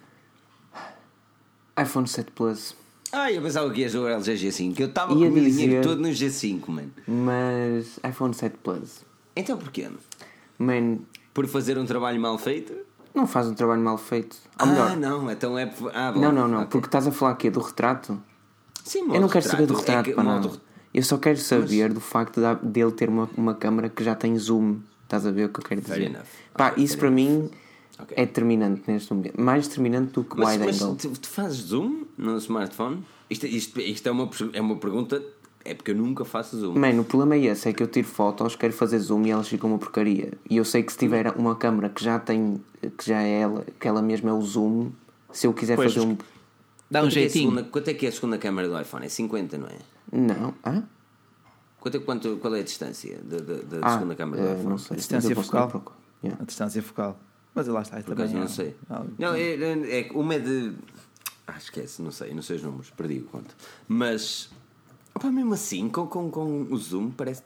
iPhone 1.82 2.08
7 2.08 2.32
Plus. 2.32 2.76
Ah, 3.16 3.32
eu 3.32 3.42
pensava 3.44 3.70
que 3.72 3.82
ia 3.82 3.90
jogar 3.90 4.14
LG 4.14 4.34
G5, 4.34 4.74
que 4.76 4.82
eu 4.84 4.88
estava 4.88 5.10
com 5.14 5.20
o 5.20 5.32
meu 5.32 5.32
dinheiro 5.32 5.84
todo 5.88 6.02
no 6.02 6.10
G5, 6.10 6.68
mano. 6.68 6.92
Mas 7.08 8.00
iPhone 8.10 8.34
7 8.34 8.58
Plus. 8.64 9.06
Então 9.36 9.56
porquê? 9.56 9.88
Man, 10.58 10.98
Por 11.32 11.46
fazer 11.48 11.78
um 11.78 11.86
trabalho 11.86 12.20
mal 12.20 12.38
feito? 12.40 12.74
não 13.14 13.28
faz 13.28 13.48
um 13.48 13.54
trabalho 13.54 13.82
mal 13.82 14.00
feito. 14.00 14.36
Ou 14.60 14.66
ah, 14.66 14.66
melhor, 14.66 14.98
não, 14.98 15.30
então 15.32 15.60
é. 15.60 15.72
Ah, 15.94 16.12
bom, 16.12 16.20
não, 16.20 16.32
não, 16.32 16.48
não. 16.48 16.58
ok. 16.62 16.70
Porque 16.72 16.88
estás 16.88 17.06
a 17.06 17.12
falar 17.12 17.34
aqui 17.34 17.52
do 17.52 17.60
retrato. 17.60 18.20
Sim, 18.84 19.02
Eu 19.14 19.22
não 19.22 19.30
quero 19.30 19.46
saber 19.48 19.68
do 19.68 19.76
retrato, 19.76 20.10
é 20.10 20.14
que 20.14 20.24
nada. 20.24 20.50
Eu 20.92 21.04
só 21.04 21.18
quero 21.18 21.38
saber 21.38 21.94
do 21.94 22.00
facto 22.00 22.42
de- 22.42 22.68
dele 22.68 22.92
ter 22.92 23.10
uma, 23.10 23.30
uma 23.38 23.54
câmera 23.54 23.90
que 23.90 24.04
já 24.04 24.16
tem 24.16 24.36
zoom. 24.38 24.80
Estás 25.04 25.28
a 25.28 25.32
ver 25.32 25.46
o 25.46 25.50
que 25.50 25.60
eu 25.60 25.64
quero 25.64 25.82
dizer? 25.82 25.94
Fair 25.94 26.08
enough. 26.08 26.26
Pá, 26.56 26.70
Ok, 26.70 26.84
isso 26.84 26.98
para 26.98 27.12
mim 27.12 27.50
Ok. 28.00 28.16
é 28.18 28.26
determinante 28.26 28.82
neste 28.88 29.14
momento. 29.14 29.40
Mais 29.40 29.68
determinante 29.68 30.14
do 30.14 30.24
que 30.24 30.38
Mas, 30.38 30.54
wide 30.54 30.66
mas 30.66 30.82
angle. 30.82 30.96
tu, 30.98 31.10
tu 31.12 31.28
fazes 31.30 31.58
zoom 31.68 32.06
no 32.18 32.38
smartphone? 32.38 33.04
Isto, 33.30 33.46
isto, 33.48 33.80
isto 33.80 34.08
é, 34.08 34.12
uma, 34.12 34.30
é 34.54 34.62
uma 34.62 34.76
pergunta. 34.78 35.22
É 35.66 35.74
porque 35.74 35.92
eu 35.92 35.96
nunca 35.96 36.26
faço 36.26 36.58
zoom. 36.60 36.74
Mano, 36.78 37.04
o 37.04 37.06
problema 37.06 37.36
é 37.36 37.46
esse, 37.46 37.70
é 37.70 37.74
que 37.74 37.82
eu 37.82 37.88
tiro 37.88 38.06
fotos, 38.08 38.54
quero 38.56 38.74
fazer 38.74 39.00
zoom 39.00 39.26
e 39.26 39.32
elas 39.32 39.48
ficam 39.48 39.70
uma 39.70 39.80
porcaria. 39.80 40.34
E 40.50 40.58
eu 40.58 40.66
sei 40.66 40.84
que 40.84 40.92
se 40.92 40.98
tiver 40.98 41.32
uma 41.38 41.56
câmera 41.56 41.88
que 41.88 42.04
já 42.04 42.20
tem, 42.20 42.62
que 42.98 43.06
já 43.06 43.22
é 43.22 43.40
ela, 43.42 43.66
que 43.80 43.88
ela 43.88 44.02
mesma 44.02 44.30
é 44.30 44.34
o 44.34 44.42
zoom, 44.42 44.92
se 45.32 45.48
eu 45.48 45.54
quiser 45.54 45.78
Pois, 45.78 45.94
fazer 45.94 46.06
um. 46.06 46.18
Dá 46.92 47.00
um 47.00 47.06
Quanto 47.06 47.12
é 47.12 47.14
que 47.14 47.20
é 47.20 47.22
a 47.22 47.30
jeitinho. 47.30 47.50
segunda- 47.52 47.64
quanto 47.70 47.88
é 47.88 47.94
que 47.94 48.06
é 48.06 48.10
a 48.10 48.12
segunda 48.12 48.38
câmera 48.38 48.68
do 48.68 48.82
iPhone? 48.82 49.06
É 49.06 49.10
50, 49.10 49.58
não 49.58 49.68
é? 49.68 49.78
Não, 50.12 50.54
hã? 50.66 50.84
Quanto, 51.80 51.96
é- 51.98 52.00
quanto, 52.02 52.38
qual 52.42 52.56
é 52.56 52.60
a 52.60 52.64
distância 52.64 53.18
da, 53.24 53.38
da, 53.38 53.54
da 53.80 53.80
Ah, 53.88 53.94
segunda 53.94 54.16
câmera 54.16 54.42
do 54.44 54.48
eh, 54.50 54.54
iPhone? 54.56 54.70
não 54.70 54.78
sei. 54.78 54.98
Distância 54.98 55.30
eu 55.32 55.36
posso 55.36 55.48
focal? 55.50 55.94
Yeah. 56.22 56.42
A 56.42 56.46
distância 56.46 56.84
focal. 56.84 57.18
Mas 57.56 57.68
lá 57.68 57.82
está. 57.82 57.98
Por 57.98 58.16
também 58.16 58.26
acaso 58.26 58.38
é- 58.38 58.40
não 58.40 58.48
sei. 58.48 58.68
é- 58.68 59.04
Não, 59.20 59.34
é, 59.34 59.42
é, 59.42 60.00
é- 60.08 60.12
uma 60.14 60.34
é 60.36 60.40
de. 60.40 60.74
Ah, 61.46 61.58
esquece, 61.58 62.02
não 62.02 62.12
sei, 62.12 62.34
não 62.34 62.42
sei 62.42 62.56
os 62.58 62.64
números, 62.64 62.90
perdi 62.92 63.20
o 63.20 63.24
conto. 63.26 63.56
Mas. 63.88 64.50
Opá, 65.16 65.32
mesmo 65.32 65.54
assim, 65.54 65.90
com, 65.90 66.08
com, 66.08 66.32
com 66.32 66.64
o 66.72 66.78
zoom, 66.78 67.12
parece. 67.12 67.44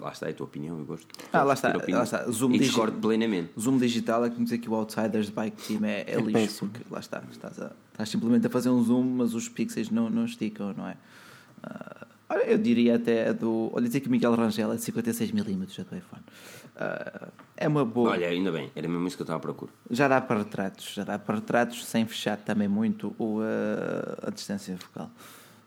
Lá 0.00 0.10
está, 0.10 0.26
é 0.26 0.30
a 0.30 0.34
tua 0.34 0.46
opinião, 0.46 0.78
eu 0.78 0.84
gosto. 0.84 1.06
Ah, 1.32 1.42
lá 1.44 1.54
está, 1.54 1.72
lá 1.72 2.02
está. 2.02 2.28
Zoom 2.30 2.50
e 2.50 2.52
digi- 2.58 2.64
discordo 2.70 2.98
plenamente. 2.98 3.50
Zoom 3.60 3.76
digital 3.78 4.24
é 4.24 4.30
como 4.30 4.44
dizer 4.44 4.58
que 4.58 4.68
o 4.68 4.74
Outsiders 4.74 5.28
Bike 5.30 5.56
Team 5.68 5.84
é, 5.84 6.04
é, 6.08 6.16
lixo, 6.16 6.32
péssimo. 6.32 6.70
porque 6.70 6.86
lá 6.90 6.98
está, 7.00 7.22
estás, 7.30 7.60
a- 7.60 7.70
estás 7.92 8.08
simplesmente 8.08 8.46
a 8.46 8.50
fazer 8.50 8.70
um 8.70 8.82
zoom, 8.82 9.04
mas 9.04 9.34
os 9.34 9.48
pixels 9.48 9.90
não, 9.90 10.08
não 10.10 10.24
esticam, 10.24 10.72
não 10.76 10.88
é? 10.88 10.96
Olha, 12.30 12.42
eu 12.44 12.58
diria 12.58 12.96
até 12.96 13.32
do. 13.32 13.70
Olha, 13.72 13.86
dizer 13.86 14.00
que 14.00 14.08
o 14.08 14.10
Miguel 14.10 14.34
Rangel 14.34 14.72
é 14.72 14.76
de 14.76 14.82
56mm 14.82 15.68
já 15.70 15.82
do 15.82 15.96
iPhone. 15.96 16.22
Ah, 16.78 17.28
é 17.56 17.66
uma 17.66 17.84
boa. 17.84 18.10
Olha, 18.10 18.28
ainda 18.28 18.52
bem, 18.52 18.70
era 18.76 18.86
mesmo 18.86 19.06
isso 19.08 19.16
que 19.16 19.22
eu 19.22 19.24
estava 19.24 19.38
à 19.38 19.40
procura. 19.40 19.72
Já 19.90 20.06
dá 20.06 20.20
para 20.20 20.38
retratos, 20.38 20.92
já 20.94 21.02
dá 21.02 21.18
para 21.18 21.34
retratos 21.34 21.84
sem 21.84 22.06
fechar 22.06 22.36
também 22.38 22.68
muito 22.68 23.14
o, 23.18 23.40
ah, 23.42 24.28
a 24.28 24.30
distância 24.30 24.76
focal. 24.78 25.10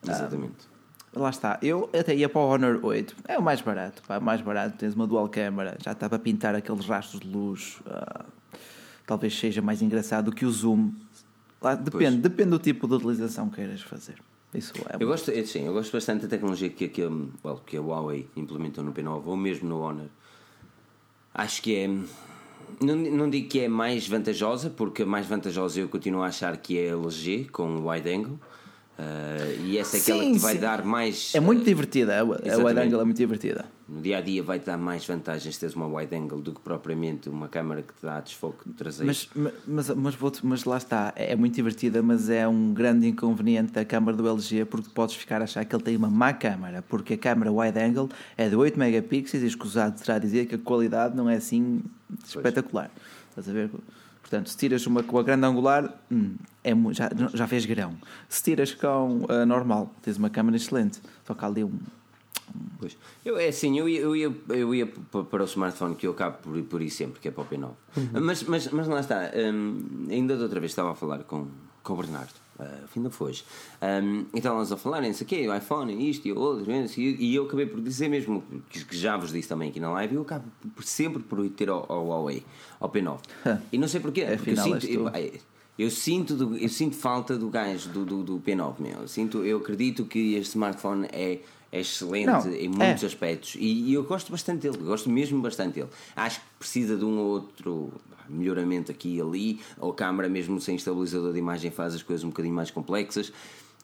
Exatamente. 0.07 0.71
Lá 1.13 1.29
está, 1.29 1.59
eu 1.61 1.89
até 1.93 2.15
ia 2.15 2.29
para 2.29 2.39
o 2.39 2.47
Honor 2.47 2.79
8, 2.81 3.15
é 3.27 3.37
o 3.37 3.43
mais 3.43 3.59
barato, 3.59 4.01
pá, 4.07 4.21
mais 4.21 4.39
barato, 4.39 4.77
tens 4.77 4.93
uma 4.95 5.05
dual 5.05 5.27
câmara, 5.27 5.77
já 5.83 5.91
está 5.91 6.07
para 6.07 6.17
pintar 6.17 6.55
aqueles 6.55 6.85
rastros 6.85 7.19
de 7.19 7.27
luz, 7.27 7.81
ah, 7.85 8.23
talvez 9.05 9.37
seja 9.37 9.61
mais 9.61 9.81
engraçado 9.81 10.25
do 10.25 10.31
que 10.31 10.45
o 10.45 10.51
zoom. 10.51 10.93
Lá, 11.61 11.75
depende, 11.75 12.17
depende 12.17 12.51
do 12.51 12.59
tipo 12.59 12.87
de 12.87 12.93
utilização 12.93 13.49
que 13.49 13.57
queiras 13.57 13.81
fazer. 13.81 14.15
Isso 14.53 14.73
é 14.89 15.03
Eu 15.03 15.07
gosto, 15.07 15.31
é, 15.31 15.43
sim, 15.43 15.65
eu 15.65 15.73
gosto 15.73 15.91
bastante 15.91 16.23
da 16.23 16.27
tecnologia 16.29 16.69
que, 16.69 16.87
que, 16.87 17.01
well, 17.01 17.61
que 17.65 17.75
a 17.75 17.81
Huawei 17.81 18.29
implementou 18.35 18.83
no 18.83 18.93
P9 18.93 19.23
ou 19.25 19.35
mesmo 19.35 19.67
no 19.67 19.81
Honor. 19.81 20.07
Acho 21.33 21.61
que 21.61 21.75
é. 21.75 21.87
Não, 22.79 22.95
não 22.95 23.29
digo 23.29 23.47
que 23.47 23.59
é 23.59 23.67
mais 23.67 24.07
vantajosa, 24.07 24.69
porque 24.69 25.03
a 25.03 25.05
mais 25.05 25.27
vantajosa 25.27 25.79
eu 25.79 25.89
continuo 25.89 26.23
a 26.23 26.27
achar 26.27 26.55
que 26.57 26.79
é 26.79 26.91
a 26.91 26.95
LG 26.95 27.49
com 27.51 27.75
o 27.77 27.89
wide 27.89 28.09
angle. 28.09 28.39
Ah, 29.03 29.51
e 29.63 29.79
essa 29.79 29.97
é 29.97 29.99
aquela 29.99 30.19
Sim, 30.23 30.31
que 30.33 30.37
te 30.37 30.41
vai 30.41 30.53
sim. 30.53 30.59
dar 30.59 30.85
mais. 30.85 31.33
É 31.33 31.39
muito 31.39 31.65
divertida, 31.65 32.17
a, 32.17 32.21
a 32.21 32.23
wide 32.23 32.79
angle 32.79 33.01
é 33.01 33.03
muito 33.03 33.17
divertida. 33.17 33.65
No 33.89 33.99
dia 33.99 34.19
a 34.19 34.21
dia 34.21 34.43
vai-te 34.43 34.67
dar 34.67 34.77
mais 34.77 35.05
vantagens 35.05 35.57
teres 35.57 35.75
uma 35.75 35.87
wide 35.87 36.15
angle 36.15 36.39
do 36.39 36.53
que 36.53 36.61
propriamente 36.61 37.27
uma 37.27 37.47
câmera 37.49 37.81
que 37.81 37.93
te 37.93 38.03
dá 38.03 38.19
desfoque 38.19 38.69
traseiro. 38.73 39.07
Mas, 39.07 39.29
mas, 39.65 39.89
mas, 39.89 40.41
mas 40.43 40.65
lá 40.65 40.77
está, 40.77 41.11
é 41.15 41.35
muito 41.35 41.55
divertida, 41.55 42.03
mas 42.03 42.29
é 42.29 42.47
um 42.47 42.73
grande 42.73 43.07
inconveniente 43.07 43.71
da 43.71 43.83
câmara 43.83 44.15
do 44.15 44.27
LG 44.27 44.65
porque 44.65 44.89
podes 44.93 45.15
ficar 45.15 45.41
a 45.41 45.45
achar 45.45 45.65
que 45.65 45.75
ele 45.75 45.83
tem 45.83 45.97
uma 45.97 46.09
má 46.09 46.31
câmara, 46.31 46.83
porque 46.83 47.15
a 47.15 47.17
câmara 47.17 47.51
wide 47.51 47.79
angle 47.79 48.07
é 48.37 48.47
de 48.47 48.55
8 48.55 48.77
megapixels 48.77 49.43
e 49.43 49.47
escusado 49.47 49.99
terá 49.99 50.15
a 50.15 50.19
dizer 50.19 50.45
que 50.45 50.55
a 50.55 50.59
qualidade 50.59 51.15
não 51.15 51.27
é 51.27 51.37
assim 51.37 51.81
espetacular. 52.23 52.91
Estás 53.29 53.49
a 53.49 53.51
ver? 53.51 53.71
Portanto, 54.21 54.49
se 54.49 54.57
tiras 54.57 54.85
uma 54.87 55.03
com 55.03 55.17
a 55.17 55.23
grande 55.23 55.45
angular, 55.45 55.93
hum, 56.11 56.35
é, 56.63 56.71
já, 56.91 57.09
já 57.33 57.47
fez 57.47 57.65
grão. 57.65 57.97
Se 58.29 58.43
tiras 58.43 58.73
com 58.73 59.25
a 59.27 59.45
normal, 59.45 59.93
tens 60.01 60.17
uma 60.17 60.29
câmera 60.29 60.55
excelente. 60.55 61.01
Só 61.25 61.33
que 61.33 61.43
há 61.43 61.47
ali 61.47 61.63
um. 61.63 61.77
Pois. 62.79 62.97
Eu, 63.25 63.37
é 63.37 63.47
assim, 63.47 63.77
eu 63.79 63.87
ia, 63.87 63.99
eu 63.99 64.15
ia, 64.15 64.35
eu 64.49 64.75
ia 64.75 64.85
para 64.85 65.41
o 65.41 65.45
smartphone 65.45 65.95
que 65.95 66.05
eu 66.05 66.11
acabo 66.11 66.37
por, 66.37 66.61
por 66.63 66.81
ir 66.81 66.89
sempre, 66.89 67.19
que 67.19 67.27
é 67.27 67.31
para 67.31 67.43
o 67.43 67.45
P9. 67.45 67.63
Uhum. 67.65 68.21
Mas, 68.21 68.43
mas, 68.43 68.67
mas 68.69 68.87
lá 68.87 68.99
está, 68.99 69.31
hum, 69.35 70.07
ainda 70.09 70.35
da 70.35 70.43
outra 70.43 70.59
vez 70.59 70.71
estava 70.71 70.91
a 70.91 70.95
falar 70.95 71.23
com, 71.23 71.47
com 71.81 71.93
o 71.93 71.97
Bernardo 71.97 72.40
uh, 72.61 72.87
fim 72.87 73.01
da 73.01 73.09
foge. 73.09 73.43
Um, 73.81 74.25
então 74.33 74.55
elas 74.55 74.71
a 74.71 74.77
falarem 74.77 75.11
isso 75.11 75.23
aqui, 75.23 75.47
o 75.47 75.55
iPhone, 75.55 76.09
isto 76.09 76.27
e 76.27 76.31
outro, 76.31 76.71
e 76.71 77.35
eu 77.35 77.45
acabei 77.45 77.65
por 77.65 77.81
dizer 77.81 78.09
mesmo, 78.09 78.43
que 78.69 78.95
já 78.95 79.17
vos 79.17 79.31
disse 79.31 79.49
também 79.49 79.69
aqui 79.69 79.79
na 79.79 79.91
live, 79.91 80.15
eu 80.15 80.21
acabo 80.21 80.45
por, 80.75 80.83
sempre 80.83 81.21
por 81.21 81.49
ter 81.49 81.69
ao, 81.69 81.85
ao 81.91 82.07
Huawei, 82.07 82.43
ao 82.79 82.89
P9. 82.89 83.19
e 83.71 83.77
não 83.77 83.87
sei 83.87 83.99
porquê, 83.99 84.25
porque 84.35 84.51
eu 84.51 84.57
sinto, 84.57 85.11
eu, 85.77 85.89
sinto, 85.89 86.35
do, 86.35 86.57
eu 86.57 86.69
sinto 86.69 86.95
falta 86.95 87.37
do 87.37 87.49
gás 87.49 87.85
do, 87.85 88.05
do, 88.05 88.23
do, 88.23 88.39
P9, 88.39 88.75
meu. 88.79 89.01
Eu, 89.01 89.07
sinto, 89.07 89.43
eu 89.43 89.57
acredito 89.57 90.05
que 90.05 90.35
este 90.35 90.51
smartphone 90.51 91.07
é 91.11 91.39
é 91.71 91.79
excelente 91.79 92.25
não, 92.25 92.53
em 92.53 92.67
muitos 92.67 93.03
é. 93.03 93.07
aspectos 93.07 93.55
e, 93.55 93.89
e, 93.89 93.93
eu 93.93 94.03
gosto 94.03 94.29
bastante 94.31 94.69
dele, 94.69 94.83
gosto 94.83 95.09
mesmo 95.09 95.41
bastante 95.41 95.75
dele. 95.75 95.89
Acho 96.15 96.41
que 96.41 96.45
precisa 96.59 96.97
de 96.97 97.05
um 97.05 97.17
ou 97.17 97.27
outro 97.27 97.93
melhoramento 98.31 98.91
aqui 98.91 99.17
e 99.17 99.21
ali, 99.21 99.59
ou 99.79 99.91
a 99.91 99.95
câmera, 99.95 100.29
mesmo 100.29 100.59
sem 100.59 100.75
estabilizador 100.75 101.33
de 101.33 101.39
imagem, 101.39 101.71
faz 101.71 101.93
as 101.93 102.03
coisas 102.03 102.23
um 102.23 102.29
bocadinho 102.29 102.55
mais 102.55 102.71
complexas, 102.71 103.31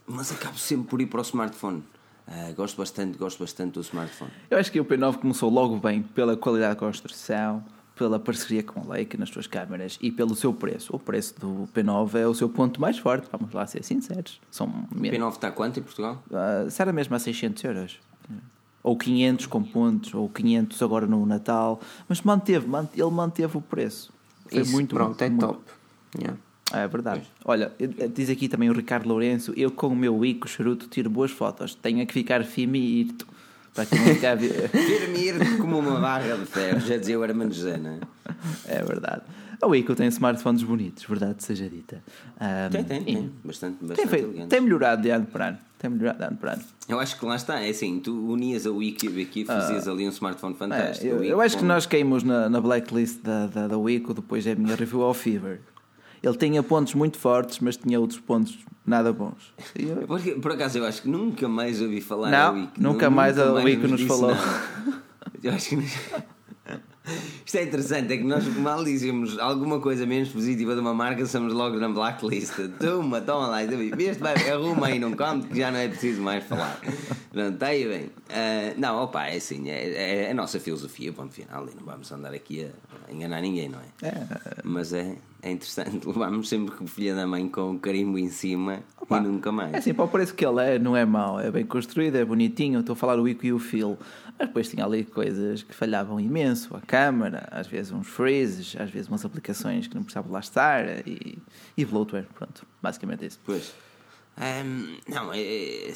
mas 0.05 0.31
acabo 0.31 0.57
sempre 0.57 0.87
por 0.87 1.01
ir 1.01 1.07
para 1.07 1.19
o 1.19 1.23
smartphone. 1.23 1.83
Uh, 2.27 2.53
gosto 2.55 2.77
bastante, 2.77 3.17
gosto 3.17 3.39
bastante 3.39 3.73
do 3.73 3.81
smartphone. 3.81 4.31
Eu 4.49 4.57
acho 4.57 4.71
que 4.71 4.79
o 4.79 4.85
P9 4.85 5.17
começou 5.17 5.49
logo 5.49 5.77
bem 5.77 6.01
pela 6.01 6.35
qualidade 6.35 6.73
de 6.73 6.79
construção, 6.79 7.63
pela 7.95 8.19
parceria 8.19 8.61
com 8.61 8.81
a 8.81 8.93
Leica 8.93 9.17
nas 9.17 9.29
suas 9.29 9.47
câmaras 9.47 9.97
e 10.01 10.11
pelo 10.11 10.35
seu 10.35 10.53
preço. 10.53 10.95
O 10.95 10.99
preço 10.99 11.39
do 11.39 11.69
P9 11.73 12.15
é 12.15 12.27
o 12.27 12.33
seu 12.33 12.49
ponto 12.49 12.81
mais 12.81 12.97
forte, 12.97 13.27
vamos 13.31 13.53
lá 13.53 13.65
ser 13.65 13.83
sinceros. 13.83 14.41
São 14.51 14.67
o 14.91 14.95
P9 14.95 15.31
está 15.31 15.51
quanto 15.51 15.79
em 15.79 15.83
Portugal? 15.83 16.21
Uh, 16.29 16.69
será 16.69 16.91
mesmo 16.91 17.15
a 17.15 17.19
600 17.19 17.63
euros 17.63 17.99
ou 18.87 18.95
500 18.95 19.47
com 19.47 19.61
pontos, 19.61 20.13
ou 20.13 20.29
500 20.29 20.81
agora 20.81 21.05
no 21.05 21.25
Natal, 21.25 21.81
mas 22.07 22.21
manteve, 22.21 22.65
ele 22.93 23.11
manteve 23.11 23.57
o 23.57 23.61
preço. 23.61 24.13
Foi 24.49 24.61
Isso, 24.61 24.71
muito 24.71 24.95
pronto, 24.95 25.21
é 25.21 25.29
muito, 25.29 25.45
top. 25.45 25.61
Yeah. 26.17 26.37
É 26.73 26.87
verdade. 26.87 27.23
Olha, 27.45 27.71
diz 28.13 28.29
aqui 28.29 28.49
também 28.49 28.69
o 28.69 28.73
Ricardo 28.73 29.07
Lourenço: 29.07 29.53
eu 29.55 29.71
com 29.71 29.87
o 29.87 29.95
meu 29.95 30.23
Ico 30.25 30.47
charuto 30.47 30.87
tiro 30.87 31.09
boas 31.09 31.31
fotos, 31.31 31.75
tenho 31.75 32.05
que 32.05 32.13
ficar 32.13 32.43
firme 32.43 32.79
e 32.79 33.01
ir. 33.01 33.15
Para 33.73 33.85
que 33.85 33.95
não 33.95 34.05
ficar. 34.05 34.37
firme 34.39 35.29
e 35.29 35.57
como 35.57 35.79
uma 35.79 35.99
barra 35.99 36.35
de 36.35 36.45
ferro, 36.45 36.79
já 36.79 36.97
dizia 36.97 37.17
o 37.17 37.23
Hermano 37.23 37.51
José, 37.51 37.77
não 37.77 37.91
é? 37.91 37.99
É 38.79 38.83
verdade. 38.83 39.21
O 39.63 39.73
Ico 39.73 39.95
tem 39.95 40.07
smartphones 40.07 40.61
bonitos, 40.61 41.03
verdade 41.05 41.43
seja 41.43 41.67
dita. 41.67 42.03
Um, 42.39 42.69
tem, 42.69 42.83
tem, 42.83 43.03
tem. 43.03 43.31
Bastante, 43.43 43.77
bastante 43.83 43.95
tem, 43.95 44.07
feito, 44.07 44.47
tem 44.47 44.61
melhorado 44.61 45.01
de 45.01 45.09
ano 45.09 45.25
para 45.25 45.47
ano. 45.49 45.57
Tem 45.79 45.89
melhorado 45.89 46.17
de 46.17 46.25
ano 46.25 46.37
para 46.37 46.53
ano. 46.53 46.63
Eu 46.89 46.99
acho 46.99 47.19
que 47.19 47.25
lá 47.25 47.35
está, 47.35 47.59
é 47.61 47.69
assim, 47.69 47.99
tu 47.99 48.31
unias 48.31 48.65
a 48.65 48.71
Wiki 48.71 49.07
e 49.35 49.45
fazias 49.45 49.85
uh, 49.85 49.91
ali 49.91 50.07
um 50.07 50.09
smartphone 50.09 50.55
fantástico. 50.55 51.05
É, 51.05 51.09
eu, 51.09 51.23
eu, 51.23 51.41
acho 51.41 51.57
que 51.57 51.63
nós 51.63 51.85
caímos 51.85 52.23
na, 52.23 52.49
na 52.49 52.59
blacklist 52.59 53.21
da, 53.21 53.47
da, 53.47 53.67
da 53.67 53.77
Wiko, 53.77 54.13
depois 54.13 54.47
é 54.47 54.53
a 54.53 54.55
minha 54.55 54.75
review 54.75 55.03
ao 55.03 55.13
Fever. 55.13 55.59
Ele 56.23 56.35
tinha 56.35 56.63
pontos 56.63 56.95
muito 56.95 57.19
fortes, 57.19 57.59
mas 57.59 57.77
tinha 57.77 57.99
outros 57.99 58.19
pontos 58.19 58.57
nada 58.85 59.13
bons. 59.13 59.53
Eu... 59.75 59.97
Porque, 60.07 60.31
por 60.31 60.51
acaso 60.53 60.79
eu 60.79 60.85
acho 60.85 61.03
que 61.03 61.09
nunca 61.09 61.47
mais 61.47 61.79
ouvi 61.81 62.01
falar 62.01 62.31
Não, 62.31 62.53
da 62.53 62.59
Wiki. 62.59 62.81
Nunca, 62.81 63.09
mais 63.09 63.37
nunca 63.37 63.49
a 63.49 63.63
Wiki 63.63 63.81
nos, 63.83 63.91
nos 63.91 64.01
falou. 64.03 64.31
Eu 65.43 65.53
acho 65.53 65.69
que 65.69 65.75
isto 67.45 67.57
é 67.57 67.63
interessante, 67.63 68.13
é 68.13 68.17
que 68.17 68.23
nós 68.23 68.45
mal 68.57 68.83
dizemos 68.83 69.37
alguma 69.39 69.79
coisa 69.79 70.05
menos 70.05 70.29
positiva 70.29 70.73
de 70.73 70.81
uma 70.81 70.93
marca, 70.93 71.25
somos 71.25 71.53
logo 71.53 71.77
na 71.77 71.89
blacklist. 71.89 72.53
Toma, 72.79 73.21
toma 73.21 73.47
lá, 73.47 73.63
este 73.63 74.19
vai, 74.19 74.35
arruma 74.49 74.87
aí 74.87 74.99
num 74.99 75.13
canto 75.13 75.47
que 75.47 75.57
já 75.57 75.71
não 75.71 75.79
é 75.79 75.87
preciso 75.87 76.21
mais 76.21 76.43
falar. 76.43 76.79
Pronto, 77.31 77.53
está 77.53 77.67
aí 77.67 77.87
bem. 77.87 78.05
Uh, 78.05 78.79
não, 78.79 79.03
opa, 79.03 79.27
é 79.27 79.37
assim, 79.37 79.69
é, 79.69 80.25
é, 80.25 80.31
a 80.31 80.33
nossa 80.33 80.59
filosofia, 80.59 81.13
ponto 81.13 81.33
final, 81.33 81.67
e 81.69 81.75
não 81.75 81.85
vamos 81.85 82.11
andar 82.11 82.33
aqui 82.33 82.65
a, 82.65 83.11
enganar 83.11 83.41
ninguém, 83.41 83.69
não 83.69 83.79
é? 83.79 84.07
é? 84.07 84.27
Mas 84.63 84.91
é, 84.93 85.15
é 85.41 85.51
interessante, 85.51 86.01
levamos 86.07 86.49
sempre 86.49 86.75
com 86.75 86.83
o 86.83 86.87
filho 86.87 87.15
da 87.15 87.25
mãe 87.25 87.47
com 87.47 87.71
o 87.71 87.79
carimbo 87.79 88.17
em 88.17 88.29
cima 88.29 88.83
opa, 88.99 89.17
e 89.17 89.21
nunca 89.21 89.51
mais. 89.51 89.73
É 89.73 89.77
assim, 89.77 89.93
para 89.93 90.05
o 90.05 90.07
preço 90.07 90.33
que 90.33 90.45
ele 90.45 90.61
é, 90.61 90.79
não 90.79 90.95
é 90.95 91.05
mau, 91.05 91.39
é 91.39 91.51
bem 91.51 91.65
construído, 91.65 92.15
é 92.15 92.25
bonitinho. 92.25 92.79
Estou 92.79 92.93
a 92.93 92.95
falar 92.95 93.19
o 93.19 93.27
Ico 93.27 93.45
e 93.45 93.53
o 93.53 93.59
Phil. 93.59 93.97
Mas 94.37 94.47
depois 94.47 94.69
tinha 94.69 94.85
ali 94.85 95.03
coisas 95.03 95.63
que 95.63 95.73
falhavam 95.73 96.19
imenso, 96.19 96.75
a 96.75 96.81
câmera, 96.81 97.47
às 97.51 97.67
vezes 97.67 97.91
uns 97.91 98.07
freezes, 98.07 98.75
às 98.79 98.89
vezes 98.89 99.07
umas 99.07 99.25
aplicações 99.25 99.87
que 99.87 99.95
não 99.95 100.03
precisavam 100.03 100.31
lá 100.31 100.39
estar 100.39 101.07
e, 101.07 101.39
e 101.75 101.85
bloatware, 101.85 102.27
pronto, 102.35 102.65
basicamente 102.81 103.25
isso. 103.25 103.39
Pois. 103.43 103.73
Um, 104.37 104.97
não, 105.07 105.33
é, 105.33 105.39
é, 105.39 105.91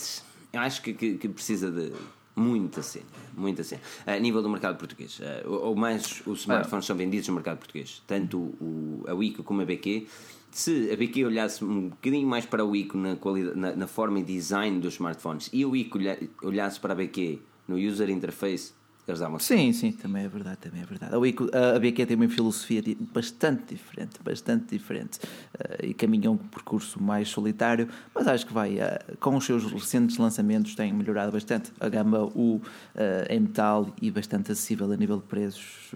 eu 0.53 0.59
acho 0.59 0.81
que, 0.81 0.93
que, 0.93 1.18
que, 1.18 1.30
precisa 1.30 1.69
de 1.69 1.93
muita 2.35 2.81
cena, 2.81 3.05
muita 3.35 3.63
cena. 3.63 3.81
A 4.07 4.18
nível 4.18 4.41
do 4.41 4.49
mercado 4.49 4.77
português, 4.77 5.19
uh, 5.19 5.47
ou 5.47 5.76
mais 5.76 6.23
os 6.26 6.41
smartphones 6.41 6.85
ah. 6.85 6.88
são 6.88 6.95
vendidos 6.95 7.27
no 7.27 7.35
mercado 7.35 7.59
português, 7.59 8.01
tanto 8.07 8.39
o, 8.39 9.03
a 9.07 9.13
Wiko 9.13 9.43
como 9.43 9.61
a 9.61 9.65
BQ. 9.65 10.07
Se 10.49 10.89
a 10.91 10.97
BQ 10.97 11.26
olhasse 11.26 11.63
um 11.63 11.89
bocadinho 11.89 12.27
mais 12.27 12.45
para 12.45 12.65
o 12.65 12.72
Wiko 12.72 12.97
na, 12.97 13.15
na, 13.55 13.76
na 13.76 13.88
forma 13.88 14.19
e 14.19 14.23
design 14.23 14.80
dos 14.80 14.95
smartphones 14.95 15.49
e 15.53 15.63
o 15.63 15.69
Wiko 15.69 15.99
olhasse 16.41 16.80
para 16.80 16.93
a 16.93 16.95
BQ 16.95 17.39
no 17.72 17.77
user 17.77 18.10
interface, 18.10 18.73
eles 19.07 19.19
davam 19.19 19.39
Sim, 19.39 19.73
sim, 19.73 19.91
também 19.91 20.26
é 20.26 20.27
verdade, 20.27 20.57
também 20.57 20.81
é 20.81 20.85
verdade. 20.85 21.14
A 21.15 21.80
BQ 21.80 22.06
tem 22.06 22.15
uma 22.15 22.30
filosofia 22.30 22.84
bastante 23.14 23.73
diferente, 23.73 24.19
bastante 24.23 24.77
diferente 24.77 25.19
uh, 25.19 25.85
e 25.85 25.93
caminha 25.93 26.30
um 26.30 26.38
percurso 26.38 27.02
mais 27.02 27.27
solitário, 27.30 27.89
mas 28.14 28.27
acho 28.27 28.45
que 28.45 28.53
vai, 28.53 28.76
uh, 28.76 29.18
com 29.19 29.35
os 29.35 29.45
seus 29.45 29.72
recentes 29.72 30.18
lançamentos, 30.18 30.76
tem 30.76 30.93
melhorado 30.93 31.31
bastante. 31.31 31.72
A 31.80 31.89
gama 31.89 32.26
U 32.35 32.57
uh, 32.57 32.61
em 33.30 33.39
metal 33.39 33.93
e 34.02 34.11
bastante 34.11 34.52
acessível 34.52 34.91
a 34.91 34.95
nível 34.95 35.18
de 35.18 35.23
preços 35.23 35.95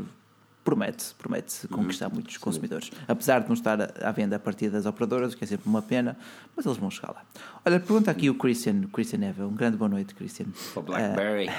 promete, 0.66 1.14
promete 1.20 1.68
uhum. 1.70 1.78
conquistar 1.78 2.10
muitos 2.10 2.34
Sim. 2.34 2.40
consumidores. 2.40 2.92
Apesar 3.08 3.40
de 3.40 3.48
não 3.48 3.54
estar 3.54 3.80
à 4.04 4.12
venda 4.12 4.36
a 4.36 4.40
partir 4.40 4.70
das 4.70 4.88
operadoras, 4.88 5.36
que 5.36 5.44
é 5.44 5.48
sempre 5.48 5.70
uma 5.70 5.82
pena, 5.82 6.18
mas 6.56 6.66
eles 6.66 6.78
vão 6.80 6.90
chegar 6.90 7.14
lá. 7.14 7.22
Olha, 7.64 7.80
pergunta 7.80 8.10
aqui 8.10 8.32
o 8.32 8.36
Christian, 8.36 8.82
Christian 8.92 9.24
Eva, 9.24 9.46
um 9.46 9.54
grande 9.54 9.78
boa 9.78 9.88
noite, 9.88 10.16
Christian. 10.16 10.48
O 10.76 10.82
Blackberry. 10.82 11.50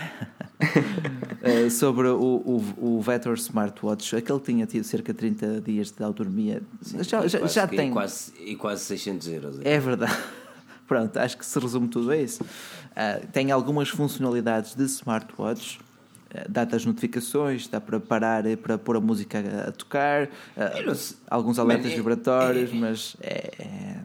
Uh, 1.40 1.70
sobre 1.70 2.08
o, 2.08 2.18
o, 2.18 2.96
o 2.96 3.00
Vetor 3.00 3.34
Smartwatch, 3.34 4.16
aquele 4.16 4.40
tinha 4.40 4.66
tido 4.66 4.82
cerca 4.82 5.12
de 5.12 5.18
30 5.20 5.60
dias 5.60 5.92
de 5.92 6.02
autonomia. 6.02 6.60
Sim, 6.82 7.02
já, 7.04 7.26
já, 7.28 7.46
já 7.46 7.66
tem. 7.68 7.90
E 7.90 7.92
quase, 7.92 8.32
e 8.40 8.56
quase 8.56 8.82
600 8.82 9.28
euros. 9.28 9.60
É 9.62 9.78
verdade. 9.78 10.18
Pronto, 10.88 11.16
acho 11.16 11.38
que 11.38 11.46
se 11.46 11.58
resume 11.58 11.88
tudo 11.88 12.10
a 12.10 12.16
isso. 12.16 12.42
Uh, 12.42 13.26
tem 13.32 13.52
algumas 13.52 13.88
funcionalidades 13.88 14.74
de 14.74 14.84
smartwatch 14.84 15.78
eh, 16.36 16.46
dá-te 16.48 16.76
as 16.76 16.84
notificações, 16.84 17.66
dá 17.66 17.80
para 17.80 17.98
parar 17.98 18.46
e 18.46 18.56
para 18.56 18.76
pôr 18.76 18.96
a 18.96 19.00
música 19.00 19.38
a, 19.68 19.72
tocar, 19.72 20.24
uh, 20.26 21.16
alguns 21.30 21.58
alertas 21.58 21.92
é, 21.92 21.96
vibratórios, 21.96 22.70
é, 22.70 22.74
mas 22.74 23.16
é, 23.20 23.50
é, 23.58 23.96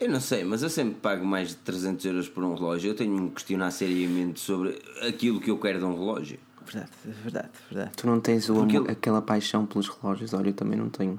Eu 0.00 0.08
não 0.08 0.20
sei, 0.20 0.44
mas 0.44 0.62
eu 0.62 0.70
sempre 0.70 0.94
pago 0.94 1.24
mais 1.26 1.50
de 1.50 1.56
300 1.56 2.04
euros 2.06 2.28
por 2.28 2.42
um 2.42 2.54
relógio. 2.54 2.90
Eu 2.90 2.94
tenho 2.94 3.14
que 3.14 3.22
me 3.22 3.30
questionar 3.30 3.70
seriamente 3.70 4.40
sobre 4.40 4.80
aquilo 5.06 5.40
que 5.40 5.50
eu 5.50 5.58
quero 5.58 5.78
de 5.78 5.84
um 5.84 5.92
relógio. 5.92 6.38
Verdade, 6.64 6.90
verdade, 7.04 7.48
verdade. 7.70 7.92
Tu 7.96 8.06
não 8.06 8.20
tens 8.20 8.48
o, 8.48 8.62
aquela 8.90 9.22
paixão 9.22 9.66
pelos 9.66 9.88
relógios? 9.88 10.32
Olha, 10.34 10.48
eu 10.48 10.54
também 10.54 10.78
não 10.78 10.88
tenho. 10.88 11.18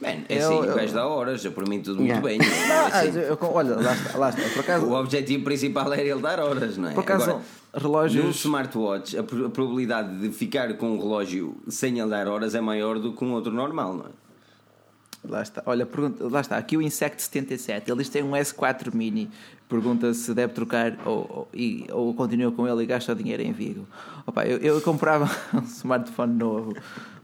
Bem, 0.00 0.24
é 0.28 0.38
assim, 0.38 0.54
eu, 0.54 0.60
o 0.60 0.74
gajo 0.74 0.94
dá 0.94 1.06
horas, 1.06 1.44
eu, 1.44 1.52
por 1.52 1.68
mim 1.68 1.80
tudo 1.80 2.02
yeah. 2.02 2.20
muito 2.20 2.38
bem. 2.38 2.48
Não, 2.68 2.74
é 2.74 2.86
assim. 2.86 3.18
eu, 3.18 3.38
olha, 3.40 3.76
lá 3.76 3.92
está, 3.92 4.18
lá 4.18 4.30
está, 4.30 4.42
por 4.50 4.60
acaso. 4.60 4.86
O 4.86 4.94
objetivo 4.94 5.44
principal 5.44 5.92
era 5.92 6.02
ele 6.02 6.20
dar 6.20 6.38
horas, 6.38 6.76
não 6.76 6.90
é? 6.90 6.94
Por 6.94 7.00
acaso, 7.00 7.24
Agora, 7.24 7.44
relógios. 7.74 8.24
Num 8.24 8.30
smartwatch, 8.30 9.16
a, 9.16 9.20
a 9.20 9.50
probabilidade 9.50 10.18
de 10.20 10.30
ficar 10.30 10.72
com 10.74 10.92
um 10.92 10.98
relógio 10.98 11.56
sem 11.68 11.98
ele 11.98 12.10
dar 12.10 12.28
horas 12.28 12.54
é 12.54 12.60
maior 12.60 12.98
do 12.98 13.12
que 13.12 13.24
um 13.24 13.32
outro 13.32 13.52
normal, 13.52 13.94
não 13.94 14.06
é? 14.06 14.28
Lá 15.24 15.42
está, 15.42 15.62
olha, 15.66 15.84
pergunta, 15.84 16.28
lá 16.28 16.40
está, 16.40 16.56
aqui 16.56 16.76
o 16.76 16.82
Insect 16.82 17.20
77, 17.20 17.90
eles 17.90 18.08
têm 18.08 18.22
um 18.22 18.30
S4 18.30 18.94
Mini, 18.94 19.28
pergunta 19.68 20.14
se 20.14 20.32
deve 20.32 20.52
trocar 20.52 20.96
ou, 21.04 21.18
ou, 21.28 21.48
e, 21.52 21.86
ou 21.90 22.14
continua 22.14 22.52
com 22.52 22.68
ele 22.68 22.84
e 22.84 22.86
gasta 22.86 23.14
dinheiro 23.16 23.42
em 23.42 23.52
Vigo. 23.52 23.86
Opa, 24.24 24.46
eu, 24.46 24.58
eu 24.58 24.80
comprava 24.80 25.28
um 25.52 25.64
smartphone 25.64 26.34
novo 26.34 26.72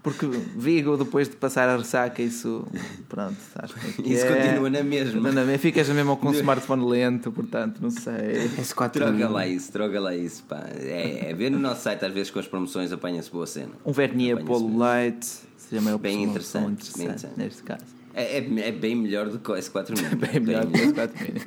porque 0.05 0.26
Vigo, 0.26 0.98
depois 0.98 1.31
de 1.31 1.35
passar 1.35 1.66
a 1.66 1.78
ressaca, 1.78 2.20
isso. 2.20 2.66
Pronto, 3.09 3.39
acho 3.56 3.74
que 3.74 4.12
Isso 4.12 4.26
é, 4.26 4.48
continua 4.48 4.68
na 4.68 4.82
mesma. 4.82 5.32
Na 5.32 5.44
mesma. 5.44 5.59
Ficas 5.59 5.89
mesmo 5.89 6.14
com 6.18 6.28
um 6.28 6.32
smartphone 6.35 6.85
lento, 6.86 7.32
portanto, 7.32 7.78
não 7.81 7.89
sei. 7.89 8.51
S4 8.59 8.90
troca 8.90 9.28
lá 9.31 9.47
isso, 9.47 9.72
troca 9.72 9.98
lá 9.98 10.14
isso. 10.14 10.44
Pá. 10.44 10.62
É, 10.78 11.31
é 11.31 11.35
ver 11.35 11.51
no 11.51 11.59
nosso 11.59 11.81
site, 11.81 12.05
às 12.05 12.12
vezes 12.12 12.31
com 12.31 12.39
as 12.39 12.47
promoções 12.47 12.93
apanha-se 12.93 13.31
boa 13.31 13.47
cena. 13.47 13.72
Um 13.82 13.93
Vernier 13.93 14.44
Polo 14.44 14.76
Light 14.76 15.24
seria 15.56 15.81
meio 15.81 15.97
bem 15.97 16.22
interessante, 16.22 16.90
interessante, 16.90 16.98
bem 16.98 17.06
interessante, 17.06 17.39
neste 17.39 17.62
caso. 17.62 17.85
É, 18.12 18.39
é, 18.40 18.68
é, 18.68 18.72
bem 18.72 18.94
melhor 18.94 19.31
do 19.31 19.39
que 19.39 19.51
o 19.51 19.55
S4 19.55 19.97
Mini. 19.97 20.16
bem 20.20 20.39
melhor 20.39 20.66
do 20.66 20.72
que 20.72 20.82
o 20.82 20.93
S4 20.93 21.10
Mini. 21.18 21.40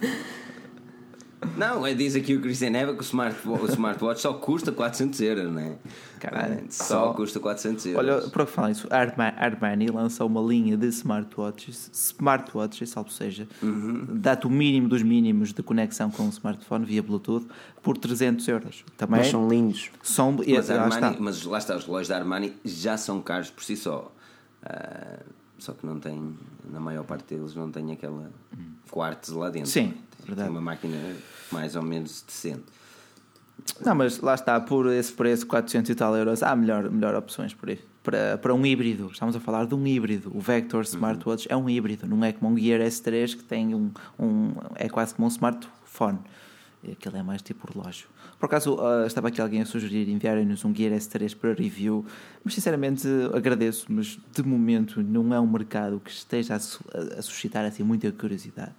Não, 1.56 1.86
é, 1.86 1.94
diz 1.94 2.16
aqui 2.16 2.34
o 2.34 2.40
Christian 2.40 2.72
Eva 2.76 2.92
que 2.94 3.00
o, 3.00 3.02
smart, 3.02 3.36
o 3.48 3.66
smartwatch 3.66 4.20
só 4.20 4.32
custa 4.34 4.72
400 4.72 5.20
euros, 5.20 5.52
não 5.52 5.60
é? 5.60 5.76
Caralho, 6.18 6.64
só, 6.68 6.84
só- 6.84 7.12
custa 7.14 7.38
400 7.38 7.86
euros. 7.86 7.98
Olha, 8.10 8.28
por 8.30 8.44
que 8.44 8.52
falar 8.52 8.70
isso, 8.72 8.88
Armani 8.90 9.86
lançou 9.86 10.26
uma 10.26 10.40
linha 10.40 10.76
de 10.76 10.86
smartwatches, 10.88 11.90
smartwatches, 11.92 12.90
salvo 12.90 13.10
seja, 13.10 13.46
dá-te 14.14 14.46
o 14.46 14.50
mínimo 14.50 14.88
dos 14.88 15.02
mínimos 15.02 15.52
de 15.52 15.62
conexão 15.62 16.10
com 16.10 16.24
o 16.26 16.28
smartphone 16.30 16.84
via 16.84 17.02
Bluetooth 17.02 17.46
por 17.82 17.96
300 17.96 18.46
euros. 18.48 18.84
Também 18.96 19.20
Mas 19.20 19.28
são 19.28 19.48
lindos. 19.48 19.90
são, 20.02 20.32
mas, 20.32 20.68
lá 20.68 20.74
Armani, 20.82 21.06
está. 21.06 21.16
mas 21.22 21.44
lá 21.44 21.58
está, 21.58 21.76
os 21.76 21.84
relógios 21.84 22.08
da 22.08 22.16
Armani 22.16 22.52
já 22.64 22.96
são 22.96 23.20
caros 23.22 23.50
por 23.50 23.62
si 23.62 23.76
só. 23.76 24.12
Ah, 24.64 25.20
só 25.56 25.72
que 25.72 25.86
não 25.86 25.98
tem, 26.00 26.34
na 26.70 26.80
maior 26.80 27.04
parte 27.04 27.34
deles, 27.34 27.54
não 27.54 27.70
tem 27.70 27.92
aquela 27.92 28.30
quartzo 28.90 29.38
lá 29.38 29.50
dentro. 29.50 29.70
Sim, 29.70 29.94
verdade. 30.28 30.50
uma 30.50 30.60
máquina 30.60 30.96
mais 31.50 31.74
ou 31.76 31.82
menos 31.82 32.22
decente. 32.26 32.62
Não, 33.84 33.94
mas 33.94 34.20
lá 34.20 34.34
está, 34.34 34.58
por 34.60 34.86
esse 34.92 35.12
preço, 35.12 35.46
400 35.46 35.90
e 35.90 35.94
tal 35.94 36.16
euros, 36.16 36.42
há 36.42 36.54
melhor, 36.54 36.88
melhor 36.90 37.14
opções 37.14 37.52
por 37.52 37.68
aí. 37.68 37.78
Para, 38.02 38.38
para 38.38 38.54
um 38.54 38.64
híbrido, 38.64 39.10
estamos 39.12 39.34
a 39.36 39.40
falar 39.40 39.66
de 39.66 39.74
um 39.74 39.86
híbrido. 39.86 40.30
O 40.34 40.40
Vector 40.40 40.82
Smartwatch 40.84 41.46
é 41.50 41.56
um 41.56 41.68
híbrido, 41.68 42.06
não 42.06 42.24
é 42.24 42.32
como 42.32 42.54
um 42.54 42.58
Gear 42.58 42.80
S3 42.80 43.36
que 43.36 43.42
tem 43.44 43.74
um, 43.74 43.90
um 44.18 44.52
é 44.76 44.88
quase 44.88 45.14
como 45.14 45.26
um 45.26 45.30
smartphone. 45.30 46.18
Aquele 46.90 47.18
é 47.18 47.22
mais 47.22 47.42
tipo 47.42 47.70
relógio. 47.70 48.06
Por 48.38 48.46
acaso, 48.46 48.78
ah, 48.80 49.04
estava 49.06 49.28
aqui 49.28 49.40
alguém 49.42 49.60
a 49.60 49.66
sugerir 49.66 50.08
enviarem-nos 50.08 50.64
um 50.64 50.72
Gear 50.72 50.92
S3 50.92 51.36
para 51.36 51.52
review, 51.52 52.06
mas 52.44 52.54
sinceramente 52.54 53.06
agradeço, 53.34 53.86
mas 53.90 54.16
de 54.32 54.42
momento 54.44 55.02
não 55.02 55.34
é 55.34 55.40
um 55.40 55.46
mercado 55.46 56.00
que 56.02 56.10
esteja 56.10 56.54
a, 56.54 56.60
su- 56.60 56.84
a- 57.18 57.20
suscitar 57.20 57.64
assim 57.66 57.82
muita 57.82 58.10
curiosidade. 58.12 58.72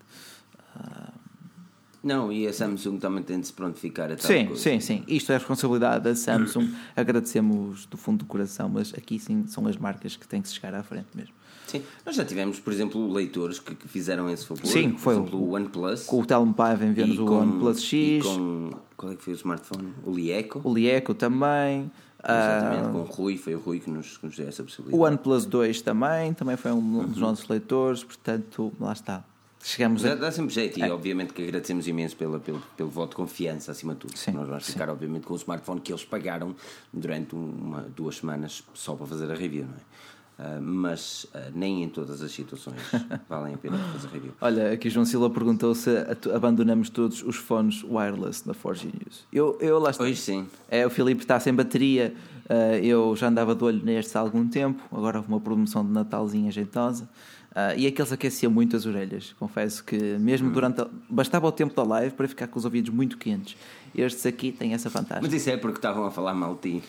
Não, 2.01 2.31
e 2.31 2.47
a 2.47 2.53
Samsung 2.53 2.97
também 2.97 3.21
tem 3.23 3.39
de 3.39 3.47
se 3.47 3.53
prontificar 3.53 4.09
a 4.11 4.15
tal 4.15 4.31
Sim, 4.31 4.47
coisa. 4.47 4.61
sim, 4.61 4.80
sim. 4.80 5.03
Isto 5.07 5.31
é 5.34 5.38
responsabilidade 5.38 6.03
da 6.05 6.15
Samsung. 6.15 6.69
Agradecemos 6.95 7.85
do 7.88 7.97
fundo 7.97 8.19
do 8.19 8.26
coração, 8.26 8.69
mas 8.69 8.93
aqui 8.93 9.19
sim 9.19 9.45
são 9.47 9.67
as 9.67 9.76
marcas 9.76 10.15
que 10.15 10.27
têm 10.27 10.41
que 10.41 10.47
se 10.47 10.55
chegar 10.55 10.73
à 10.73 10.81
frente 10.84 11.07
mesmo. 11.13 11.34
Sim, 11.67 11.84
nós 12.05 12.15
já 12.15 12.23
tivemos, 12.26 12.59
por 12.59 12.71
exemplo, 12.73 13.11
leitores 13.11 13.59
que, 13.59 13.76
que 13.76 13.88
fizeram 13.88 14.30
esse 14.30 14.45
favor. 14.45 14.65
Sim, 14.65 14.91
por 14.91 14.99
foi 14.99 15.15
o- 15.15 15.19
exemplo, 15.19 15.39
o 15.39 15.51
OnePlus. 15.53 16.03
Com 16.05 16.21
o 16.21 16.26
Telmo 16.26 16.53
Paiva 16.53 16.85
enviamos 16.85 17.15
e 17.17 17.19
o 17.19 17.31
OnePlus 17.31 17.77
e 17.80 17.81
X, 18.21 18.26
com, 18.26 18.69
qual 18.97 19.11
é 19.11 19.15
que 19.15 19.23
foi 19.23 19.34
o 19.34 19.35
smartphone? 19.35 19.93
O 20.05 20.11
Lieco. 20.11 20.61
o 20.63 20.73
Lieco 20.73 21.13
também, 21.13 21.91
Exatamente, 22.23 22.88
ah, 22.88 22.91
com 22.91 22.97
o 22.99 23.03
Rui, 23.03 23.38
foi 23.38 23.55
o 23.55 23.59
Rui 23.59 23.80
que 23.80 23.89
nos, 23.89 24.17
que 24.17 24.26
nos 24.26 24.35
deu 24.35 24.47
essa 24.47 24.63
possibilidade. 24.63 24.99
o 25.01 25.05
OnePlus 25.05 25.45
2 25.45 25.81
também, 25.81 26.34
também 26.34 26.57
foi 26.57 26.71
um 26.71 27.05
dos 27.07 27.17
nossos 27.19 27.47
leitores, 27.47 28.03
portanto, 28.03 28.73
lá 28.80 28.91
está. 28.93 29.23
Chegamos 29.61 30.02
Dá, 30.02 30.14
a... 30.14 30.15
dá 30.15 30.31
sempre 30.31 30.53
jeito 30.53 30.80
e 30.80 30.84
obviamente 30.90 31.34
que 31.34 31.44
agradecemos 31.44 31.88
imenso 31.88 32.15
pela, 32.15 32.40
pelo, 32.40 32.61
pelo 32.77 32.90
voto 32.90 33.11
de 33.11 33.15
confiança 33.18 33.72
acima 33.72 33.94
de 33.94 33.99
tudo. 33.99 34.18
Sim, 34.18 34.31
Nós 34.31 34.48
vamos 34.48 34.65
sim. 34.65 34.73
ficar 34.73 34.90
obviamente 34.90 35.26
com 35.26 35.34
o 35.34 35.38
smartphone 35.38 35.81
que 35.81 35.91
eles 35.91 36.06
pagaram 36.06 36.56
durante 36.94 37.36
uma, 37.36 37.81
duas 37.95 38.18
semanas 38.18 38.64
só 38.73 38.95
para 38.95 39.06
fazer 39.06 39.30
a 39.30 39.36
review, 39.36 39.65
não 39.65 39.76
é? 39.76 40.10
Ah, 40.41 40.57
mas 40.61 41.27
ah, 41.34 41.49
nem 41.53 41.84
em 41.84 41.90
todas 41.90 42.22
as 42.22 42.31
situações 42.31 42.77
valem 43.27 43.56
a 43.56 43.57
pena 43.57 43.77
fazer 43.91 44.07
review. 44.07 44.31
Olha, 44.40 44.72
aqui 44.72 44.90
João 44.90 45.06
Silva 45.06 45.30
perguntou 45.30 45.76
se 45.76 45.90
abandonamos 46.34 46.90
todos 46.90 47.22
os 47.22 47.36
fones 47.36 47.84
wireless 47.84 48.48
da 48.48 48.53
4G 48.53 48.86
News. 48.86 49.26
Eu, 49.34 49.57
eu 49.60 49.77
lá 49.80 49.90
está. 49.90 50.02
Hoje 50.02 50.15
sim. 50.15 50.48
É, 50.69 50.88
o 50.88 50.90
Filipe 50.90 51.22
está 51.22 51.38
sem 51.41 51.53
bateria. 51.53 52.14
Uh, 52.45 52.84
eu 52.84 53.15
já 53.18 53.27
andava 53.27 53.53
de 53.53 53.64
olho 53.65 53.84
nestes 53.84 54.15
há 54.15 54.22
algum 54.22 54.48
tempo. 54.48 54.81
Agora 54.95 55.18
houve 55.18 55.27
uma 55.27 55.41
promoção 55.41 55.86
de 55.86 55.91
Natalzinha 55.91 56.49
jeitosa. 56.49 57.10
Uh, 57.49 57.73
e 57.77 57.88
aqueles 57.88 58.11
aqueciam 58.11 58.51
muito 58.51 58.76
as 58.76 58.85
orelhas. 58.85 59.35
Confesso 59.39 59.84
que, 59.84 59.97
mesmo 60.19 60.51
durante. 60.51 60.81
A... 60.81 60.88
Bastava 61.09 61.47
o 61.47 61.51
tempo 61.51 61.73
da 61.76 61.81
live 61.84 62.13
para 62.15 62.27
ficar 62.27 62.47
com 62.47 62.59
os 62.59 62.63
ouvidos 62.63 62.93
muito 62.93 63.17
quentes. 63.17 63.57
Estes 63.95 64.23
aqui 64.27 64.51
têm 64.51 64.73
essa 64.76 64.88
vantagem. 64.88 65.23
Mas 65.23 65.34
isso 65.34 65.49
é 65.49 65.57
porque 65.57 65.80
estavam 65.80 66.05
a 66.05 66.11
falar 66.11 66.35
mal 66.35 66.53
de 66.61 66.80
ti. 66.80 66.84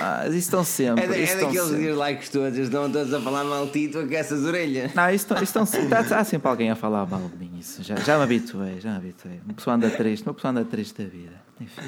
Ah, 0.00 0.26
isso 0.28 0.36
estão 0.36 0.62
sempre. 0.64 1.02
É, 1.04 1.08
da- 1.08 1.16
é 1.16 1.34
daqueles 1.40 1.66
sempre. 1.68 1.92
likes 1.92 2.28
todos, 2.28 2.58
estão 2.58 2.92
todos 2.92 3.12
a 3.14 3.20
falar 3.22 3.44
mal 3.44 3.64
de 3.66 3.72
ti 3.72 3.78
e 3.84 3.88
tu 3.88 3.98
aqueces 4.00 4.32
as 4.32 4.44
orelhas. 4.44 4.92
Não, 4.94 5.08
isso 5.10 5.34
estão, 5.42 5.64
sempre. 5.64 5.94
Há, 5.94 6.00
há 6.20 6.24
sempre 6.24 6.46
alguém 6.46 6.70
a 6.70 6.76
falar 6.76 7.06
mal 7.06 7.22
de 7.28 7.36
mim. 7.38 7.58
Isso. 7.58 7.82
Já, 7.82 7.96
já 7.96 8.18
me 8.18 8.24
habituei, 8.24 8.78
já 8.78 8.90
me 8.90 8.96
habituei. 8.98 9.40
Uma 9.46 9.54
pessoa 9.54 9.76
anda 9.76 9.88
triste, 9.90 10.26
uma 10.26 10.34
pessoa 10.34 10.50
anda 10.50 10.64
triste 10.66 11.02
da 11.02 11.08
vida. 11.08 11.40
Enfim. 11.58 11.80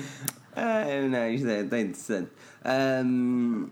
Ah, 0.56 0.85
não, 1.10 1.28
isto 1.30 1.47
é 1.47 1.62
tão 1.62 1.78
interessante. 1.78 2.30
Ahm, 2.64 3.66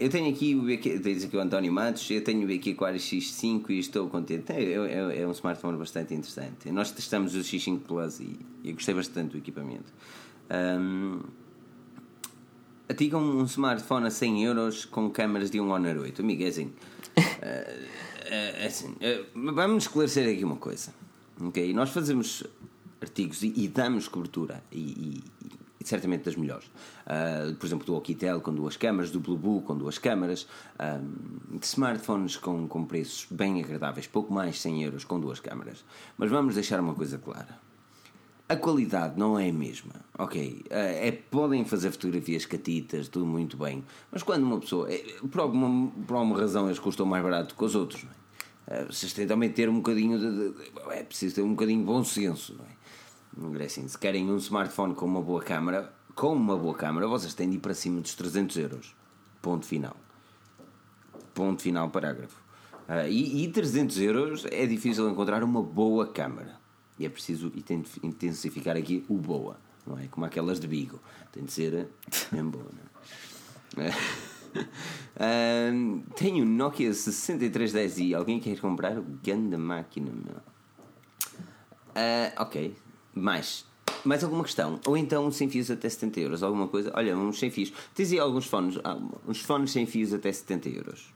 eu 0.00 0.08
tenho 0.10 0.30
aqui 0.32 0.54
o 0.54 0.62
BQ, 0.62 0.98
diz 0.98 1.24
aqui 1.24 1.36
o 1.36 1.40
António 1.40 1.72
Matos, 1.72 2.10
eu 2.10 2.22
tenho 2.24 2.42
o 2.44 2.46
BQ 2.46 2.70
Aquarius 2.72 3.04
X5 3.04 3.70
e 3.70 3.78
estou 3.78 4.08
contente. 4.08 4.50
É, 4.52 4.72
é- 4.72 5.20
é 5.22 5.26
um 5.26 5.30
smartphone 5.32 5.76
bastante 5.78 6.14
interessante. 6.14 6.70
Nós 6.72 6.90
testamos 6.90 7.34
o 7.34 7.38
X5 7.40 7.80
Plus 7.80 8.20
e 8.20 8.38
eu 8.64 8.74
gostei 8.74 8.94
bastante 8.94 9.32
do 9.32 9.38
equipamento. 9.38 9.92
Ahm, 10.48 11.20
a 12.88 12.94
ti 12.94 13.08
com 13.10 13.18
um 13.18 13.44
smartphone 13.44 14.06
a 14.06 14.10
100 14.10 14.44
euros 14.44 14.84
com 14.84 15.08
câmaras 15.10 15.50
de 15.50 15.60
um 15.60 15.70
Honor 15.70 15.96
8, 15.98 16.22
amigo, 16.22 16.42
é 16.42 16.46
assim. 16.48 16.72
ah, 17.16 17.74
é 18.30 18.66
assim, 18.66 18.94
ah, 19.00 19.24
vamos 19.34 19.84
esclarecer 19.84 20.32
aqui 20.32 20.44
uma 20.44 20.56
coisa. 20.56 20.92
ok? 21.40 21.72
Nós 21.72 21.90
fazemos 21.90 22.42
artigos 23.00 23.42
e, 23.42 23.52
e 23.56 23.68
damos 23.68 24.08
cobertura 24.08 24.62
e, 24.72 24.78
e- 24.78 25.24
e 25.80 25.88
certamente 25.88 26.24
das 26.24 26.36
melhores. 26.36 26.70
Ah, 27.06 27.52
por 27.58 27.66
exemplo, 27.66 27.86
do 27.86 27.94
Oukitel 27.94 28.40
com 28.40 28.52
duas 28.54 28.76
câmaras, 28.76 29.10
do 29.10 29.18
Blueboo 29.18 29.62
com 29.62 29.76
duas 29.76 29.96
câmaras, 29.98 30.46
ah, 30.78 31.00
de 31.50 31.64
smartphones 31.66 32.36
com, 32.36 32.68
com 32.68 32.84
preços 32.84 33.26
bem 33.30 33.62
agradáveis, 33.62 34.06
pouco 34.06 34.32
mais 34.32 34.56
de 34.56 34.60
100 34.60 34.82
euros 34.84 35.04
com 35.04 35.18
duas 35.18 35.40
câmaras. 35.40 35.84
Mas 36.18 36.30
vamos 36.30 36.54
deixar 36.54 36.80
uma 36.80 36.94
coisa 36.94 37.18
clara. 37.18 37.58
A 38.48 38.56
qualidade 38.56 39.16
não 39.16 39.38
é 39.38 39.48
a 39.48 39.52
mesma, 39.52 39.92
ok? 40.18 40.64
Eh, 40.68 41.08
É, 41.08 41.12
podem 41.12 41.64
fazer 41.64 41.92
fotografias 41.92 42.44
catitas, 42.44 43.06
tudo 43.08 43.24
muito 43.24 43.56
bem, 43.56 43.84
mas 44.10 44.24
quando 44.24 44.42
uma 44.42 44.58
pessoa, 44.58 44.92
é, 44.92 44.98
por, 45.30 45.40
alguma, 45.40 45.88
por 46.06 46.14
alguma 46.16 46.36
razão, 46.38 46.66
eles 46.66 46.80
custam 46.80 47.06
mais 47.06 47.22
barato 47.22 47.54
que 47.54 47.64
os 47.64 47.74
outros, 47.76 48.02
não 48.02 48.10
é? 48.10 48.84
Vocês 48.86 49.12
têm 49.12 49.26
também 49.26 49.50
ter 49.50 49.68
um 49.68 49.76
bocadinho 49.76 50.18
de- 50.18 50.50
de- 50.52 50.70
É 50.90 51.02
preciso 51.04 51.36
ter 51.36 51.42
um 51.42 51.50
bocadinho 51.50 51.78
de 51.80 51.86
bom 51.86 52.02
senso, 52.04 52.54
não 52.58 52.64
é? 52.64 52.68
É 53.58 53.64
assim, 53.64 53.88
se 53.88 53.96
querem 53.96 54.30
um 54.30 54.36
smartphone 54.36 54.94
com 54.94 55.06
uma 55.06 55.22
boa 55.22 55.42
câmara, 55.42 55.92
com 56.14 56.32
uma 56.34 56.56
boa 56.56 56.74
câmara, 56.74 57.06
vocês 57.08 57.32
têm 57.32 57.48
de 57.48 57.56
ir 57.56 57.60
para 57.60 57.72
cima 57.74 58.00
dos 58.00 58.14
300 58.14 58.56
euros. 58.58 58.94
Ponto 59.40 59.64
final. 59.64 59.96
Ponto 61.34 61.62
final, 61.62 61.88
parágrafo. 61.88 62.36
Ah, 62.86 63.08
e, 63.08 63.44
e 63.44 63.48
300 63.48 63.98
euros 64.00 64.46
é 64.50 64.66
difícil 64.66 65.08
encontrar 65.08 65.42
uma 65.42 65.62
boa 65.62 66.06
câmara. 66.06 66.58
E 66.98 67.06
é 67.06 67.08
preciso 67.08 67.50
inten- 67.56 67.84
intensificar 68.02 68.76
aqui 68.76 69.04
o 69.08 69.16
boa, 69.16 69.56
não 69.86 69.98
é? 69.98 70.06
Como 70.08 70.26
aquelas 70.26 70.60
de 70.60 70.66
Bigo. 70.66 71.00
Tem 71.32 71.42
de 71.44 71.52
ser 71.52 71.88
mesmo 72.30 72.50
boa, 72.50 72.66
não 73.76 73.84
é? 73.84 73.90
Ah, 75.16 75.70
tenho 76.16 76.44
Nokia 76.44 76.90
6310i. 76.90 78.16
Alguém 78.16 78.40
quer 78.40 78.58
comprar? 78.58 79.00
Ganda 79.22 79.56
máquina, 79.56 80.10
meu. 80.10 80.36
Ah, 81.94 82.42
ok. 82.42 82.74
Mais. 83.14 83.64
Mais 84.04 84.24
alguma 84.24 84.44
questão? 84.44 84.80
Ou 84.86 84.96
então 84.96 85.26
um 85.26 85.30
sem 85.30 85.48
fios 85.48 85.70
até 85.70 85.88
70 85.88 86.20
euros? 86.20 86.42
Alguma 86.42 86.68
coisa? 86.68 86.90
Olha, 86.94 87.16
uns 87.16 87.38
sem 87.38 87.50
fios. 87.50 87.72
Tens 87.94 88.12
aí 88.12 88.18
alguns 88.18 88.46
fones. 88.46 88.78
Ah, 88.82 88.96
uns 89.28 89.40
fones 89.40 89.72
sem 89.72 89.84
fios 89.86 90.12
até 90.14 90.32
70 90.32 90.68
euros. 90.70 91.06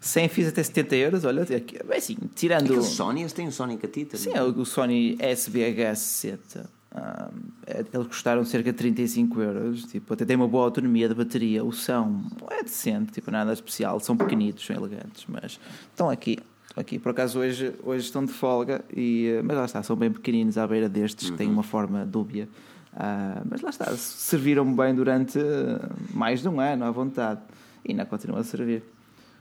Sem 0.00 0.28
fios 0.28 0.48
até 0.48 0.62
70 0.62 0.96
euros, 0.96 1.24
olha, 1.24 1.42
aqui, 1.42 1.76
é 1.88 1.96
assim, 1.96 2.16
tirando. 2.34 2.66
Aqueles 2.66 2.86
Sony, 2.86 3.26
têm 3.32 3.48
um 3.48 3.50
Sony 3.50 3.76
Catita? 3.76 4.16
Sim, 4.16 4.30
é 4.32 4.42
o 4.42 4.64
Sony 4.64 5.16
SVH60. 5.16 6.66
Ah, 6.92 7.30
é- 7.66 7.84
eles 7.92 8.06
custaram 8.06 8.44
cerca 8.44 8.70
de 8.72 8.78
35 8.78 9.40
euros. 9.40 9.84
Tipo, 9.84 10.14
até 10.14 10.24
tem 10.24 10.36
uma 10.36 10.46
boa 10.48 10.64
autonomia 10.64 11.08
de 11.08 11.14
bateria. 11.14 11.64
O 11.64 11.72
som 11.72 12.22
é 12.50 12.62
decente, 12.62 13.12
tipo, 13.12 13.30
nada 13.30 13.52
especial. 13.52 13.98
São 14.00 14.16
pequenitos, 14.16 14.64
são 14.64 14.76
elegantes, 14.76 15.24
mas 15.28 15.58
estão 15.90 16.08
aqui. 16.08 16.38
Aqui. 16.78 16.96
Por 16.98 17.10
acaso, 17.10 17.40
hoje, 17.40 17.74
hoje 17.82 18.04
estão 18.04 18.24
de 18.24 18.32
folga, 18.32 18.84
e, 18.94 19.26
eh, 19.26 19.42
mas 19.42 19.56
lá 19.56 19.64
está, 19.64 19.82
são 19.82 19.96
bem 19.96 20.12
pequeninos 20.12 20.56
à 20.56 20.64
beira 20.66 20.88
destes, 20.88 21.28
que 21.28 21.36
têm 21.36 21.48
uma 21.50 21.64
forma 21.64 22.06
dúbia. 22.06 22.48
Ah, 22.94 23.42
mas 23.50 23.60
lá 23.62 23.70
está, 23.70 23.86
serviram-me 23.96 24.76
bem 24.76 24.94
durante 24.94 25.38
eh, 25.40 25.80
mais 26.14 26.40
de 26.40 26.48
um 26.48 26.60
ano, 26.60 26.84
à 26.84 26.90
vontade. 26.92 27.40
E 27.84 27.90
ainda 27.90 28.06
continuam 28.06 28.40
a 28.40 28.44
servir. 28.44 28.82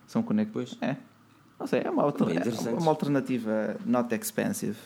São 0.08 0.24
conectores. 0.24 0.76
É. 0.82 0.96
Não 1.60 1.68
sei, 1.68 1.82
é 1.86 1.92
uma, 1.92 2.02
alter- 2.04 2.28
é 2.38 2.70
uma 2.74 2.90
alternativa 2.90 3.76
not 3.86 4.14
expensive. 4.16 4.78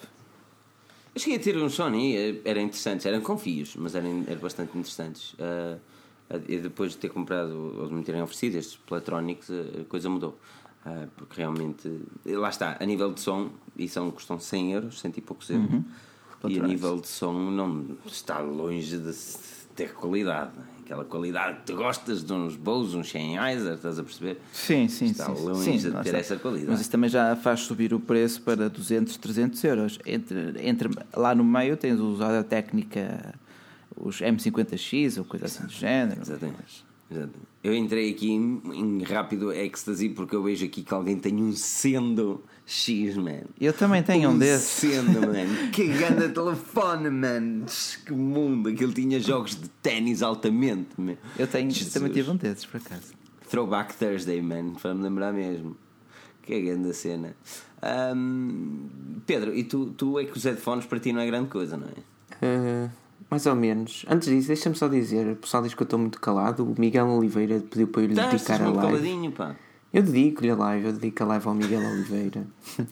Eu 1.14 1.20
cheguei 1.22 1.38
a 1.38 1.42
ter 1.42 1.58
um 1.58 1.70
Sony, 1.70 2.18
eh, 2.18 2.42
eram 2.44 2.62
interessantes, 2.62 3.06
eram 3.06 3.22
com 3.22 3.38
fios, 3.38 3.78
mas 3.78 3.96
eram, 3.96 4.26
eram 4.28 4.42
bastante 4.42 4.78
interessantes. 4.78 5.36
Ah, 5.40 5.78
e 6.48 6.58
depois 6.58 6.92
de 6.94 6.98
ter 6.98 7.10
comprado, 7.10 7.76
ou 7.80 7.88
de 7.88 7.94
me 7.94 8.04
terem 8.04 8.22
oferecido 8.22 8.56
estes 8.58 8.78
Platronics, 8.78 9.50
a 9.52 9.84
coisa 9.90 10.10
mudou. 10.10 10.38
Ah, 10.86 11.06
porque 11.16 11.38
realmente, 11.38 11.88
eh, 12.26 12.36
lá 12.36 12.50
está, 12.50 12.78
a 12.80 12.86
nível 12.86 13.14
de 13.14 13.20
som, 13.20 13.50
e 13.78 13.88
são, 13.88 14.10
custam 14.12 14.40
100 14.40 14.74
euros, 14.74 15.00
100 15.00 15.14
e 15.18 15.22
poucos 15.22 15.50
euros. 15.50 15.70
E 16.48 16.60
a 16.60 16.64
nível 16.64 17.00
de 17.00 17.08
som 17.08 17.34
não 17.34 17.86
está 18.06 18.40
longe 18.40 18.98
de 18.98 19.14
ter 19.76 19.94
qualidade. 19.94 20.52
aquela 20.84 21.06
qualidade 21.06 21.60
que 21.60 21.68
tu 21.68 21.76
gostas 21.76 22.24
de 22.24 22.34
uns 22.34 22.56
Bose, 22.56 22.98
uns 22.98 23.10
Sennheiser, 23.10 23.76
estás 23.76 23.98
a 24.00 24.04
perceber? 24.04 24.42
Sim, 24.52 24.88
sim, 24.88 25.06
Está 25.06 25.34
sim. 25.34 25.46
longe 25.46 25.64
sim, 25.64 25.78
de 25.78 25.92
ter 25.92 26.06
está. 26.08 26.18
essa 26.18 26.36
qualidade. 26.38 26.72
Mas 26.72 26.82
isso 26.82 26.90
também 26.92 27.10
já 27.10 27.36
faz 27.36 27.62
subir 27.62 27.94
o 27.94 28.00
preço 28.00 28.42
para 28.42 28.68
200, 28.70 29.16
300 29.18 29.64
euros. 29.64 30.00
Entre, 30.06 30.54
entre, 30.68 30.90
lá 31.16 31.34
no 31.36 31.44
meio 31.46 31.78
tens 31.78 32.00
usado 32.00 32.34
a 32.34 32.44
técnica, 32.44 33.36
os 33.96 34.18
M50X 34.20 35.20
ou 35.20 35.26
coisa 35.26 35.46
assim 35.46 35.64
do 35.64 35.72
género. 35.72 36.20
Exatamente. 36.20 36.84
Eu 37.64 37.76
entrei 37.76 38.12
aqui 38.12 38.32
em, 38.32 38.62
em 38.74 39.04
rápido 39.04 39.52
ecstasy 39.52 40.10
porque 40.10 40.36
eu 40.36 40.44
vejo 40.44 40.66
aqui 40.66 40.84
que 40.84 40.94
alguém 40.94 41.18
tem 41.18 41.36
um 41.36 41.52
Sendo 41.52 42.44
X, 42.66 43.18
man. 43.18 43.44
Eu 43.60 43.74
também 43.74 44.02
tenho 44.02 44.30
um 44.30 44.38
desses. 44.38 44.68
Sendo, 44.68 45.20
man. 45.28 45.70
Que 45.72 45.88
grande 45.88 46.30
telefone, 46.30 47.10
man. 47.10 47.66
Que 48.06 48.14
mundo. 48.14 48.70
Aquilo 48.70 48.94
tinha 48.94 49.20
jogos 49.20 49.60
de 49.60 49.70
ténis 49.82 50.22
altamente, 50.22 50.90
man. 50.98 51.18
Eu 51.38 51.48
tenho, 51.48 51.70
Jesus. 51.70 51.94
também 51.94 52.12
tive 52.12 52.32
um 52.32 52.36
desses, 52.36 52.66
por 52.66 52.78
acaso. 52.78 53.14
Throwback 53.50 53.94
Thursday, 53.96 54.42
man. 54.42 54.76
Para 54.82 54.94
me 54.94 55.04
lembrar 55.04 55.34
mesmo. 55.34 55.76
Que 56.42 56.60
grande 56.62 56.94
cena. 56.94 57.36
Ahm, 57.82 58.88
Pedro, 59.26 59.54
e 59.54 59.64
tu, 59.64 59.88
tu 59.98 60.18
é 60.20 60.26
que 60.26 60.38
os 60.38 60.44
headphones 60.44 60.86
para 60.86 61.00
ti 61.00 61.12
não 61.12 61.22
é 61.22 61.28
grande 61.28 61.50
coisa, 61.50 61.78
não 61.78 61.88
é? 61.88 62.12
Uh, 62.44 62.90
mais 63.32 63.46
ou 63.46 63.56
menos. 63.56 64.06
Antes 64.10 64.28
disso, 64.28 64.48
deixa-me 64.50 64.76
só 64.76 64.90
dizer: 64.90 65.26
o 65.32 65.36
pessoal 65.38 65.64
diz 65.64 65.74
que 65.74 65.82
eu 65.82 65.86
estou 65.86 65.98
muito 65.98 66.20
calado. 66.20 66.66
O 66.66 66.76
Miguel 66.78 67.08
Oliveira 67.08 67.62
pediu 67.62 67.88
para 67.88 68.02
eu 68.02 68.08
lhe 68.08 68.14
Estás, 68.14 68.32
dedicar 68.32 68.62
a 68.62 68.70
live. 68.70 68.82
caladinho, 68.82 69.32
pá. 69.32 69.56
Eu 69.94 70.04
dedico-lhe 70.04 70.50
a 70.52 70.56
live, 70.56 70.86
eu 70.88 70.94
dedico 70.94 71.24
a 71.24 71.28
live 71.28 71.48
ao 71.48 71.54
Miguel 71.54 71.82
Oliveira. 71.82 72.46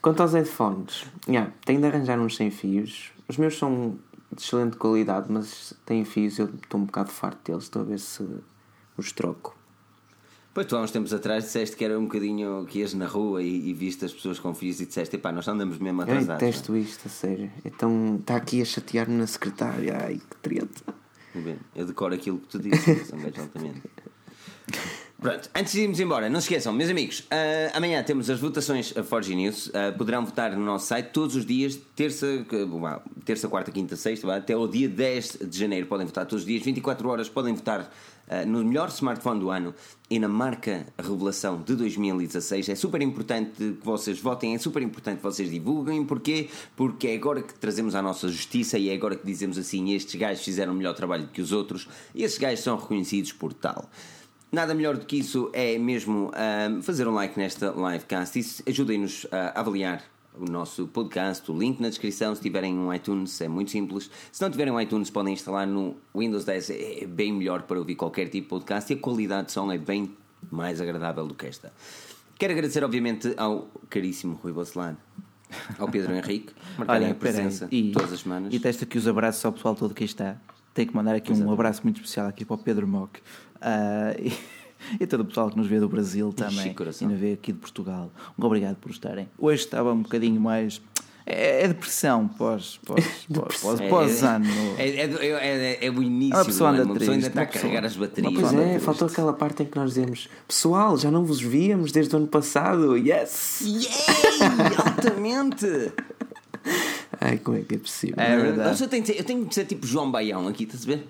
Quanto 0.00 0.20
aos 0.20 0.32
headphones, 0.32 1.06
yeah, 1.28 1.50
tenho 1.64 1.80
de 1.80 1.86
arranjar 1.86 2.18
uns 2.20 2.36
sem 2.36 2.50
fios. 2.50 3.12
Os 3.28 3.36
meus 3.36 3.56
são 3.56 3.96
de 4.30 4.42
excelente 4.42 4.76
qualidade, 4.76 5.26
mas 5.30 5.74
têm 5.86 6.04
fios, 6.04 6.38
eu 6.38 6.46
estou 6.46 6.80
um 6.80 6.84
bocado 6.84 7.10
farto 7.10 7.50
deles, 7.50 7.64
estou 7.64 7.82
a 7.82 7.84
ver 7.84 7.98
se 7.98 8.24
os 8.96 9.12
troco. 9.12 9.56
Pois 10.54 10.66
tu 10.68 10.76
há 10.76 10.80
uns 10.82 10.92
tempos 10.92 11.12
atrás 11.12 11.44
disseste 11.44 11.74
que 11.76 11.84
era 11.84 11.98
um 11.98 12.04
bocadinho 12.04 12.64
que 12.66 12.78
ias 12.78 12.94
na 12.94 13.06
rua 13.06 13.42
e, 13.42 13.70
e 13.70 13.74
viste 13.74 14.04
as 14.04 14.12
pessoas 14.12 14.38
com 14.38 14.54
fios 14.54 14.80
e 14.80 14.86
disseste, 14.86 15.16
epá, 15.16 15.32
nós 15.32 15.48
andamos 15.48 15.78
mesmo 15.78 16.00
Eu 16.00 16.04
atrasados. 16.04 16.40
detesto 16.40 16.76
isto, 16.76 17.06
a 17.06 17.10
sério. 17.10 17.50
Então 17.64 18.18
está 18.20 18.36
aqui 18.36 18.62
a 18.62 18.64
chatear-me 18.64 19.16
na 19.16 19.26
secretária, 19.26 19.98
ai 20.00 20.14
que 20.18 20.36
treta. 20.40 20.82
não 21.34 21.42
é? 21.42 21.44
Bem, 21.44 21.56
Eu 21.74 21.86
decoro 21.86 22.14
aquilo 22.14 22.38
que 22.38 22.46
tu 22.46 22.58
dizes, 22.60 23.08
são 23.08 23.18
altamente. 23.18 23.82
Pronto, 25.20 25.48
antes 25.54 25.72
de 25.72 25.80
irmos 25.80 25.98
embora, 26.00 26.28
não 26.28 26.38
se 26.38 26.46
esqueçam, 26.48 26.70
meus 26.72 26.90
amigos, 26.90 27.26
ah, 27.30 27.76
amanhã 27.78 28.02
temos 28.02 28.28
as 28.28 28.38
votações 28.38 28.94
a 28.96 29.02
Forge 29.02 29.34
News. 29.34 29.70
Ah, 29.72 29.90
poderão 29.96 30.24
votar 30.24 30.54
no 30.54 30.62
nosso 30.64 30.86
site 30.86 31.12
todos 31.12 31.34
os 31.34 31.46
dias, 31.46 31.78
terça, 31.96 32.26
terça 33.24 33.48
quarta, 33.48 33.72
quinta, 33.72 33.96
sexta, 33.96 34.36
até 34.36 34.54
o 34.54 34.68
dia 34.68 34.86
10 34.88 35.38
de 35.48 35.58
janeiro. 35.58 35.86
Podem 35.86 36.06
votar 36.06 36.26
todos 36.26 36.42
os 36.42 36.46
dias, 36.46 36.62
24 36.62 37.08
horas. 37.08 37.28
Podem 37.28 37.54
votar 37.54 37.90
ah, 38.28 38.44
no 38.44 38.64
melhor 38.64 38.88
smartphone 38.88 39.40
do 39.40 39.50
ano 39.50 39.74
e 40.08 40.18
na 40.18 40.28
marca 40.28 40.86
Revelação 40.98 41.60
de 41.62 41.74
2016. 41.74 42.68
É 42.68 42.74
super 42.74 43.02
importante 43.02 43.52
que 43.56 43.78
vocês 43.82 44.18
votem, 44.18 44.54
é 44.54 44.58
super 44.58 44.82
importante 44.82 45.16
que 45.18 45.22
vocês 45.22 45.50
divulguem. 45.50 46.04
Porquê? 46.04 46.48
Porque 46.76 47.08
é 47.08 47.14
agora 47.14 47.42
que 47.42 47.54
trazemos 47.54 47.94
à 47.94 48.02
nossa 48.02 48.28
justiça 48.28 48.78
e 48.78 48.88
é 48.88 48.94
agora 48.94 49.16
que 49.16 49.26
dizemos 49.26 49.58
assim: 49.58 49.92
estes 49.92 50.14
gajos 50.14 50.44
fizeram 50.44 50.74
melhor 50.74 50.94
trabalho 50.94 51.28
que 51.32 51.42
os 51.42 51.52
outros 51.52 51.88
e 52.14 52.22
estes 52.22 52.40
gajos 52.40 52.60
são 52.60 52.76
reconhecidos 52.76 53.32
por 53.32 53.52
tal. 53.52 53.88
Nada 54.50 54.72
melhor 54.72 54.96
do 54.96 55.04
que 55.04 55.18
isso 55.18 55.50
é 55.52 55.76
mesmo 55.78 56.30
ahm, 56.32 56.80
fazer 56.80 57.08
um 57.08 57.14
like 57.14 57.36
nesta 57.36 57.74
livecast. 57.76 58.38
Isso 58.38 58.62
ajudem-nos 58.66 59.26
a 59.32 59.58
avaliar 59.58 60.13
o 60.38 60.50
nosso 60.50 60.86
podcast, 60.88 61.50
o 61.50 61.56
link 61.58 61.80
na 61.80 61.88
descrição. 61.88 62.34
Se 62.34 62.42
tiverem 62.42 62.74
um 62.76 62.92
iTunes, 62.92 63.40
é 63.40 63.48
muito 63.48 63.70
simples. 63.70 64.10
Se 64.32 64.42
não 64.42 64.50
tiverem 64.50 64.72
um 64.72 64.80
iTunes, 64.80 65.10
podem 65.10 65.32
instalar 65.32 65.66
no 65.66 65.96
Windows 66.14 66.44
10. 66.44 66.70
É 66.70 67.06
bem 67.06 67.32
melhor 67.32 67.62
para 67.62 67.78
ouvir 67.78 67.94
qualquer 67.94 68.24
tipo 68.28 68.44
de 68.44 68.48
podcast 68.48 68.92
e 68.92 68.96
a 68.96 68.98
qualidade 68.98 69.46
de 69.46 69.52
som 69.52 69.70
é 69.70 69.78
bem 69.78 70.14
mais 70.50 70.80
agradável 70.80 71.26
do 71.26 71.34
que 71.34 71.46
esta. 71.46 71.72
Quero 72.38 72.52
agradecer, 72.52 72.82
obviamente, 72.84 73.32
ao 73.36 73.68
caríssimo 73.88 74.38
Rui 74.42 74.52
Bacelar, 74.52 74.96
ao 75.78 75.88
Pedro 75.88 76.12
Henrique, 76.16 76.52
marcarem 76.76 77.10
a 77.10 77.14
presença 77.14 77.68
E, 77.70 77.92
todas 77.92 78.12
as 78.12 78.20
semanas. 78.20 78.52
e 78.52 78.58
testa 78.58 78.84
aqui 78.84 78.98
os 78.98 79.06
abraços 79.06 79.44
ao 79.44 79.52
pessoal 79.52 79.74
todo 79.74 79.94
que 79.94 80.04
está. 80.04 80.36
Tenho 80.74 80.88
que 80.88 80.96
mandar 80.96 81.14
aqui 81.14 81.32
um 81.32 81.52
abraço 81.52 81.82
muito 81.84 81.96
especial 82.00 82.26
aqui 82.26 82.44
para 82.44 82.54
o 82.54 82.58
Pedro 82.58 82.86
Mock. 82.88 83.20
Ah, 83.60 84.12
e, 84.18 84.32
e 85.00 85.06
todo 85.06 85.20
o 85.20 85.24
pessoal 85.24 85.50
que 85.50 85.56
nos 85.56 85.66
vê 85.66 85.80
do 85.80 85.88
Brasil 85.88 86.32
também. 86.32 86.74
E 87.00 87.04
nos 87.04 87.18
vê 87.18 87.32
aqui 87.32 87.52
de 87.52 87.58
Portugal. 87.58 88.10
Um 88.38 88.44
obrigado 88.44 88.76
por 88.76 88.90
estarem. 88.90 89.28
Hoje 89.38 89.64
estava 89.64 89.92
um 89.92 90.02
bocadinho 90.02 90.40
mais. 90.40 90.80
É, 91.26 91.64
é 91.64 91.68
depressão 91.68 92.28
pós, 92.28 92.78
pós, 92.84 93.02
pós, 93.32 93.60
pós, 93.62 93.80
É- 93.80 93.88
pós-ano. 93.88 94.46
É, 94.76 94.88
é, 94.88 95.04
é, 95.04 95.78
é- 95.80 95.86
é 95.86 95.90
o 95.90 96.02
início, 96.02 96.36
Uma 96.36 96.44
pessoa 96.44 96.70
anda 96.70 96.84
uma 96.84 96.94
pessoa 96.94 97.14
ainda 97.14 97.30
triste, 97.30 97.46
está 97.48 97.58
a 97.58 97.62
carregar 97.62 97.84
as 97.86 97.96
baterias. 97.96 98.34
Pois 98.34 98.52
é, 98.52 98.78
faltou 98.78 99.08
triste. 99.08 99.20
aquela 99.20 99.32
parte 99.32 99.62
em 99.62 99.66
que 99.66 99.76
nós 99.76 99.94
dizemos 99.94 100.28
Pessoal, 100.46 100.98
já 100.98 101.10
não 101.10 101.24
vos 101.24 101.40
víamos 101.40 101.92
desde 101.92 102.14
o 102.14 102.18
ano 102.18 102.26
passado, 102.26 102.94
yes! 102.98 103.62
Yay! 103.62 103.86
Altamente! 104.86 105.92
Ai, 107.20 107.38
como 107.38 107.56
é 107.56 107.62
que 107.62 107.74
é 107.74 107.78
possível? 107.78 108.16
É 108.18 108.36
verdade. 108.36 108.82
Eu, 108.82 108.88
tenho 108.88 109.04
eu 109.12 109.24
tenho 109.24 109.44
de 109.46 109.54
ser 109.54 109.64
tipo 109.64 109.86
João 109.86 110.10
Baião 110.10 110.46
aqui, 110.46 110.64
estás 110.64 110.84
a 110.84 110.86
ver? 110.86 111.06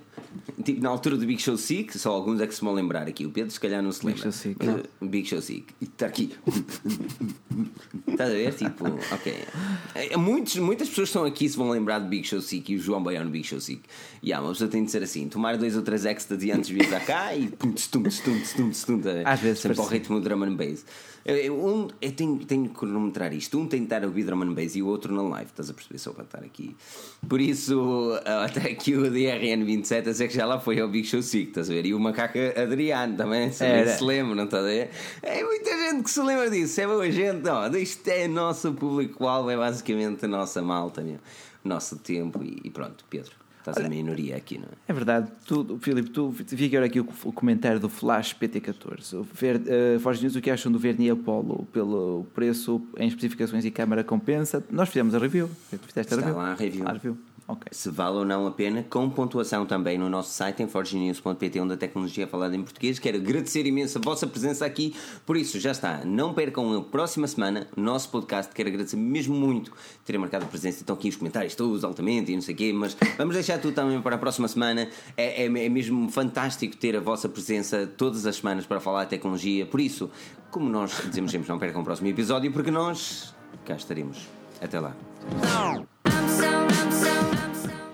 Tipo, 0.64 0.80
na 0.82 0.88
altura 0.88 1.16
do 1.16 1.26
Big 1.26 1.40
Show 1.40 1.56
Sick, 1.56 1.98
só 1.98 2.10
alguns 2.12 2.40
é 2.40 2.46
que 2.46 2.54
se 2.54 2.60
vão 2.60 2.72
lembrar 2.72 3.06
aqui. 3.06 3.26
O 3.26 3.30
Pedro, 3.30 3.50
se 3.50 3.60
calhar, 3.60 3.82
não 3.82 3.92
se 3.92 4.00
Big 4.00 4.08
lembra. 4.14 4.22
Show 4.22 4.32
Sick. 4.32 4.56
Mas, 4.64 4.80
uh, 4.80 5.06
Big 5.06 5.28
Show 5.28 5.40
Sick. 5.42 5.64
E 5.80 5.84
está 5.84 6.06
aqui. 6.06 6.32
Estás 8.08 8.30
a 8.30 8.32
ver? 8.34 8.54
Tipo, 8.54 8.84
ok. 9.12 9.34
É, 9.94 10.16
Muitos, 10.16 10.56
muitas 10.56 10.88
pessoas 10.88 11.08
estão 11.08 11.24
aqui 11.24 11.48
se 11.48 11.56
vão 11.56 11.70
lembrar 11.70 11.98
do 11.98 12.08
Big 12.08 12.26
Show 12.26 12.40
Sick 12.40 12.72
e 12.72 12.76
o 12.76 12.78
João 12.78 13.02
Baião 13.02 13.24
no 13.24 13.30
Big 13.30 13.46
Show 13.46 13.60
Sick. 13.60 13.82
E 14.22 14.32
há, 14.32 14.40
uma 14.40 14.52
pessoa 14.52 14.70
tem 14.70 14.84
de 14.84 14.90
ser 14.90 15.02
assim: 15.02 15.28
tomar 15.28 15.56
dois 15.56 15.76
ou 15.76 15.82
três 15.82 16.04
ecstasy 16.04 16.50
antes 16.50 16.68
de 16.68 16.74
vir 16.74 16.88
para 16.88 17.00
cá 17.00 17.34
e 17.34 17.48
Às 19.24 19.40
vezes 19.40 19.60
sempre 19.60 19.80
ao 19.80 19.86
ritmo 19.86 20.20
do 20.20 20.28
drum 20.28 20.42
and 20.44 20.54
bass. 20.56 20.84
Um, 21.26 21.88
eu 22.02 22.12
tenho, 22.12 22.36
tenho 22.44 22.68
que 22.68 22.74
cronometrar 22.74 23.32
isto. 23.32 23.58
Um 23.58 23.66
tem 23.66 23.80
de 23.80 23.86
estar 23.86 24.02
a 24.04 24.06
ouvir 24.06 24.24
drum 24.24 24.42
and 24.42 24.52
bass 24.52 24.76
e 24.76 24.82
o 24.82 24.86
outro 24.86 25.14
na 25.14 25.22
live. 25.22 25.50
Estás 25.50 25.70
a 25.70 25.74
perceber? 25.74 25.98
Só 25.98 26.12
para 26.12 26.24
estar 26.24 26.38
aqui. 26.40 26.76
Por 27.28 27.40
isso, 27.40 28.18
ah, 28.26 28.44
até 28.44 28.70
aqui 28.70 28.94
o 28.94 29.02
DRN27, 29.10 30.06
eu 30.06 30.14
sei 30.14 30.28
que 30.28 30.34
já 30.34 30.44
lá 30.44 30.60
foi 30.60 30.78
ao 30.80 30.88
Big 30.88 31.06
Show 31.06 31.22
Sick, 31.22 31.48
estás 31.48 31.70
a 31.70 31.72
ver? 31.72 31.86
E 31.86 31.94
o 31.94 32.00
macaco 32.00 32.38
Adriano 32.60 33.16
também, 33.16 33.50
se, 33.50 33.64
se 33.96 34.04
lembra, 34.04 34.34
não 34.34 34.44
estás 34.44 34.64
a 34.64 34.66
ver? 34.66 34.90
É 35.22 35.42
muita 35.42 35.70
gente 35.70 36.04
que 36.04 36.10
se 36.10 36.20
lembra 36.20 36.50
disso. 36.50 36.80
É 36.80 36.86
boa 36.86 37.10
gente, 37.10 37.48
ó. 37.48 37.66
Isto 37.68 38.08
é 38.08 38.28
nosso 38.28 38.72
público-alvo, 38.74 39.50
é 39.50 39.56
basicamente 39.56 40.24
a 40.26 40.28
nossa 40.28 40.60
malta, 40.60 41.00
meu. 41.02 41.18
O 41.64 41.68
nosso 41.68 41.98
tempo. 41.98 42.42
E, 42.42 42.60
e 42.64 42.70
pronto, 42.70 43.04
Pedro, 43.08 43.32
estás 43.70 43.84
a 43.84 43.88
minoria 43.88 44.36
aqui, 44.36 44.58
não 44.58 44.64
é? 44.66 44.68
É 44.88 44.92
verdade, 44.92 45.30
tu, 45.46 45.78
Filipe, 45.80 46.10
tu 46.10 46.30
vi 46.30 46.66
agora 46.66 46.86
aqui 46.86 47.00
o, 47.00 47.08
o 47.24 47.32
comentário 47.32 47.80
do 47.80 47.88
Flash 47.88 48.34
PT14. 48.34 49.14
O 49.14 49.22
Ver, 49.22 49.56
uh, 49.56 50.00
Forge 50.00 50.22
News, 50.22 50.36
o 50.36 50.40
que 50.40 50.50
acham 50.50 50.70
do 50.70 50.78
Verni 50.78 51.10
Apollo 51.10 51.66
pelo 51.72 52.26
preço 52.34 52.82
em 52.98 53.08
especificações 53.08 53.64
e 53.64 53.70
câmara 53.70 54.04
compensa? 54.04 54.62
Nós 54.70 54.88
fizemos 54.88 55.14
a 55.14 55.18
review. 55.18 55.48
Tu 55.70 55.78
fizeste 55.78 56.14
a 56.14 56.16
Está 56.16 56.16
review? 56.16 56.36
lá 56.36 56.52
a 56.52 56.54
review. 56.54 56.88
A 56.88 56.92
review. 56.92 57.18
Ok. 57.46 57.68
se 57.72 57.90
vale 57.90 58.16
ou 58.16 58.24
não 58.24 58.46
a 58.46 58.50
pena, 58.50 58.82
com 58.88 59.08
pontuação 59.10 59.66
também 59.66 59.98
no 59.98 60.08
nosso 60.08 60.32
site 60.32 60.62
em 60.62 60.66
forgenews.pt, 60.66 61.60
onde 61.60 61.74
a 61.74 61.76
tecnologia 61.76 62.24
é 62.24 62.26
falada 62.26 62.56
em 62.56 62.62
português. 62.62 62.98
Quero 62.98 63.18
agradecer 63.18 63.66
imenso 63.66 63.98
a 63.98 64.00
vossa 64.00 64.26
presença 64.26 64.64
aqui. 64.64 64.94
Por 65.26 65.36
isso, 65.36 65.60
já 65.60 65.72
está. 65.72 66.04
Não 66.04 66.32
percam 66.32 66.74
a 66.78 66.82
próxima 66.82 67.26
semana 67.26 67.66
o 67.76 67.80
nosso 67.80 68.08
podcast. 68.08 68.54
Quero 68.54 68.70
agradecer 68.70 68.96
mesmo 68.96 69.34
muito 69.34 69.72
terem 70.06 70.18
marcado 70.18 70.46
a 70.46 70.48
presença. 70.48 70.80
Estão 70.80 70.96
aqui 70.96 71.10
os 71.10 71.16
comentários 71.16 71.54
todos 71.54 71.84
altamente 71.84 72.32
e 72.32 72.34
não 72.34 72.42
sei 72.42 72.54
o 72.54 72.56
quê, 72.56 72.72
mas 72.72 72.96
vamos 73.18 73.34
deixar 73.34 73.58
tudo 73.58 73.74
também 73.74 74.00
para 74.00 74.16
a 74.16 74.18
próxima 74.18 74.48
semana. 74.48 74.88
É, 75.14 75.42
é, 75.42 75.44
é 75.44 75.68
mesmo 75.68 76.10
fantástico 76.10 76.76
ter 76.76 76.96
a 76.96 77.00
vossa 77.00 77.28
presença 77.28 77.86
todas 77.86 78.24
as 78.24 78.36
semanas 78.36 78.64
para 78.64 78.80
falar 78.80 79.04
de 79.04 79.10
tecnologia. 79.10 79.66
Por 79.66 79.80
isso, 79.80 80.10
como 80.50 80.70
nós 80.70 80.98
dizemos 81.08 81.30
sempre, 81.30 81.48
não 81.48 81.58
percam 81.58 81.82
o 81.82 81.84
próximo 81.84 82.08
episódio, 82.08 82.50
porque 82.52 82.70
nós 82.70 83.34
cá 83.66 83.74
estaremos. 83.74 84.28
Até 84.62 84.80
lá. 84.80 84.96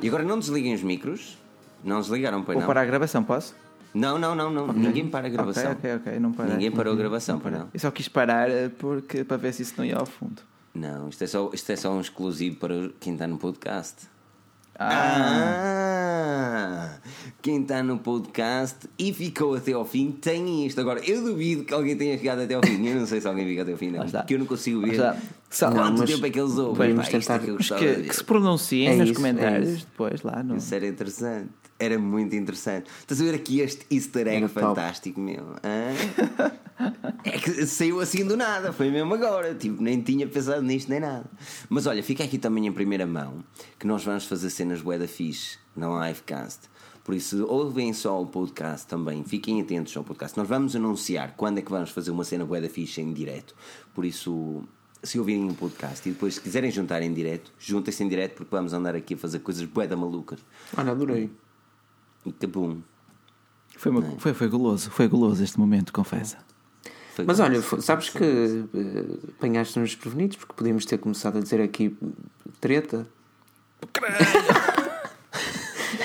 E 0.02 0.09
agora 0.09 0.24
não 0.24 0.39
desliguem 0.39 0.74
os 0.74 0.82
micros. 0.82 1.39
Não 1.82 2.01
desligaram, 2.01 2.43
pois 2.43 2.55
Vou 2.55 2.60
não? 2.62 2.66
parar 2.66 2.82
a 2.82 2.85
gravação, 2.85 3.22
posso? 3.24 3.55
Não, 3.93 4.18
não, 4.18 4.35
não, 4.35 4.51
não. 4.51 4.66
Ninguém 4.68 5.09
para 5.09 5.27
a 5.27 5.31
gravação. 5.31 5.72
Ok, 5.72 5.94
ok, 5.94 6.10
ok. 6.10 6.20
Não 6.20 6.32
parei. 6.32 6.52
Ninguém 6.52 6.70
parou 6.70 6.93
a 6.93 6.97
gravação, 6.97 7.39
para 7.40 7.51
não. 7.51 7.68
Eu 7.72 7.81
só 7.81 7.90
quis 7.90 8.09
parar 8.09 8.48
eh, 8.48 8.68
porque, 8.68 9.24
para 9.24 9.36
ver 9.36 9.52
se 9.52 9.62
isso 9.62 9.74
não 9.77 9.85
ia 9.85 9.97
ao 9.97 10.06
fundo. 10.06 10.43
Não, 10.74 11.09
isto 11.09 11.24
é 11.24 11.27
só, 11.27 11.51
isto 11.52 11.72
é 11.72 11.77
só 11.77 11.93
um 11.93 12.01
exclusivo 12.01 12.56
para 12.56 12.90
quem 13.01 13.14
está 13.14 13.27
no 13.27 13.36
podcast. 13.39 14.06
Ah, 14.81 14.86
Ah! 16.97 17.01
Quem 17.43 17.62
está 17.62 17.82
no 17.82 17.98
podcast 17.98 18.77
e 18.98 19.12
ficou 19.15 19.55
até 19.55 19.73
ao 19.73 19.85
fim 19.85 20.11
tem 20.11 20.66
isto. 20.66 20.78
Agora, 20.81 21.01
eu 21.01 21.23
duvido 21.24 21.65
que 21.65 21.73
alguém 21.73 21.97
tenha 21.97 22.16
chegado 22.19 22.40
até 22.43 22.55
ao 22.55 22.61
fim. 22.62 22.86
Eu 22.86 22.97
não 22.97 23.07
sei 23.07 23.19
se 23.20 23.27
alguém 23.28 23.47
fica 23.47 23.62
até 23.62 23.73
ao 23.73 23.78
fim, 23.78 23.90
não. 23.90 24.07
Porque 24.07 24.35
eu 24.35 24.39
não 24.39 24.47
consigo 24.47 24.81
ver 24.82 24.93
está. 24.93 25.16
quanto 25.59 25.74
Não, 25.74 25.93
mas 25.98 26.11
tempo 26.11 26.27
é 26.27 26.31
que 26.31 26.39
eles 26.40 26.59
ouvem. 26.59 26.94
Pá, 26.94 27.02
isto 27.02 27.16
é 27.16 27.19
tentar- 27.20 27.39
que 27.39 27.57
que, 27.57 28.02
que 28.09 28.16
se 28.16 28.24
pronunciem 28.24 28.89
É 28.89 28.97
nos 28.97 29.05
isso, 29.05 29.12
é 29.12 29.15
comentários 29.16 29.69
isso. 29.70 29.86
depois 29.90 30.23
lá 30.23 30.43
no. 30.43 30.57
Isso 30.57 30.74
era 30.74 30.86
interessante. 30.86 31.48
Era 31.81 31.98
muito 31.98 32.36
interessante. 32.36 32.90
Estás 33.01 33.20
a 33.23 33.24
ver 33.24 33.35
aqui 33.35 33.61
este 33.61 33.86
easter 33.90 34.27
egg 34.28 34.36
Era 34.44 34.48
top. 34.48 34.61
fantástico, 34.61 35.19
meu? 35.19 35.57
hã? 35.65 35.94
É 37.24 37.31
que 37.39 37.66
saiu 37.66 38.01
assim 38.01 38.24
do 38.24 38.36
nada, 38.36 38.73
foi 38.73 38.90
mesmo 38.90 39.12
agora. 39.15 39.55
Tipo, 39.55 39.82
nem 39.82 40.01
tinha 40.02 40.27
pensado 40.27 40.62
nisto 40.62 40.90
nem 40.90 41.01
nada. 41.01 41.24
Mas 41.70 41.86
olha, 41.86 42.02
fica 42.02 42.23
aqui 42.23 42.39
também 42.39 42.66
em 42.66 42.73
primeira 42.73 43.07
mão 43.07 43.43
que 43.78 43.86
nós 43.86 44.05
vamos 44.05 44.27
fazer 44.27 44.51
cenas 44.51 44.82
bué 44.82 44.98
da 44.98 45.09
fixe 45.09 45.59
na 45.74 46.07
livecast. 46.07 46.69
Por 47.02 47.15
isso, 47.15 47.47
ouvem 47.47 47.93
só 47.94 48.20
o 48.23 48.27
podcast 48.27 48.86
também, 48.86 49.24
fiquem 49.24 49.61
atentos 49.61 49.97
ao 49.97 50.05
podcast. 50.05 50.36
Nós 50.36 50.47
vamos 50.47 50.77
anunciar 50.77 51.35
quando 51.36 51.59
é 51.59 51.62
que 51.62 51.70
vamos 51.70 51.90
fazer 51.90 52.11
uma 52.11 52.24
cena 52.24 52.44
bué 52.44 52.61
da 52.61 52.69
ficha 52.69 53.01
em 53.01 53.12
direto. 53.12 53.55
Por 53.94 54.05
isso, 54.05 54.62
se 55.02 55.19
ouvirem 55.19 55.44
um 55.44 55.55
podcast 55.55 56.07
e 56.09 56.12
depois 56.12 56.35
se 56.35 56.40
quiserem 56.40 56.70
juntar 56.70 57.02
em 57.02 57.12
direto, 57.12 57.52
juntem-se 57.59 58.05
em 58.05 58.09
direto 58.09 58.35
porque 58.35 58.55
vamos 58.55 58.73
andar 58.74 58.94
aqui 58.94 59.15
a 59.15 59.16
fazer 59.16 59.39
coisas 59.40 59.65
bué 59.65 59.86
da 59.86 59.97
malucas. 59.97 60.40
Olha, 60.77 60.93
adorei. 60.93 61.31
E 62.26 62.32
cabum. 62.32 62.80
Foi, 63.76 63.90
uma, 63.92 64.02
foi, 64.18 64.34
foi 64.34 64.48
goloso, 64.48 64.90
foi 64.90 65.09
goloso 65.09 65.42
este 65.42 65.59
momento, 65.59 65.92
confessa. 65.92 66.38
Foi 67.14 67.24
Mas 67.24 67.40
olha, 67.40 67.56
se- 67.56 67.62
fo- 67.66 67.80
sabes 67.80 68.10
que 68.10 68.22
eh, 68.74 69.28
apanhaste-nos 69.38 69.90
desprevenidos 69.90 70.36
porque 70.36 70.52
podíamos 70.55 70.84
ter 70.84 70.98
começado 70.98 71.38
a 71.38 71.40
dizer 71.40 71.60
aqui 71.62 71.97
treta. 72.60 73.06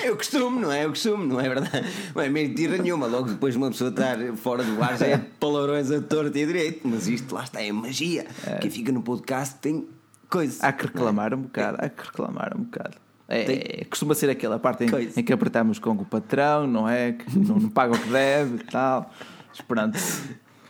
É 0.02 0.10
o 0.10 0.16
costume, 0.16 0.60
não 0.60 0.70
é? 0.72 0.82
É 0.82 0.86
o 0.86 0.90
costume, 0.90 1.26
não 1.26 1.40
é 1.40 1.48
verdade? 1.48 1.86
Não 2.14 2.22
é 2.22 2.28
mentira 2.28 2.78
nenhuma. 2.78 3.06
Logo 3.06 3.28
depois 3.28 3.54
de 3.54 3.58
uma 3.58 3.70
pessoa 3.70 3.90
estar 3.90 4.16
fora 4.36 4.62
do 4.62 4.82
ar 4.82 4.96
já 4.96 5.06
é 5.06 5.18
palavrões 5.18 5.90
a 5.90 6.00
torto 6.00 6.36
e 6.38 6.42
a 6.42 6.46
direito. 6.46 6.86
Mas 6.86 7.06
isto 7.08 7.34
lá 7.34 7.44
está, 7.44 7.60
é 7.62 7.70
magia. 7.72 8.26
Quem 8.60 8.70
fica 8.70 8.92
no 8.92 9.02
podcast 9.02 9.56
tem 9.56 9.86
coisa. 10.30 10.64
Há 10.66 10.72
que 10.72 10.86
reclamar 10.86 11.34
um 11.34 11.42
bocado, 11.42 11.78
há 11.80 11.88
que 11.88 12.02
reclamar 12.04 12.52
um 12.56 12.62
bocado. 12.62 12.96
É, 13.28 13.44
Tem- 13.44 13.84
costuma 13.90 14.14
ser 14.14 14.30
aquela 14.30 14.58
parte 14.58 14.84
em, 14.84 14.88
em 15.20 15.22
que 15.24 15.32
apertamos 15.32 15.78
com 15.78 15.90
o 15.90 16.04
patrão, 16.04 16.66
não 16.66 16.88
é? 16.88 17.12
Que 17.12 17.38
não, 17.38 17.56
não 17.58 17.68
paga 17.68 17.94
o 17.94 17.98
que 17.98 18.08
deve 18.08 18.56
e 18.56 18.64
tal. 18.64 19.10
Mas 19.48 19.60
pronto, 19.62 19.98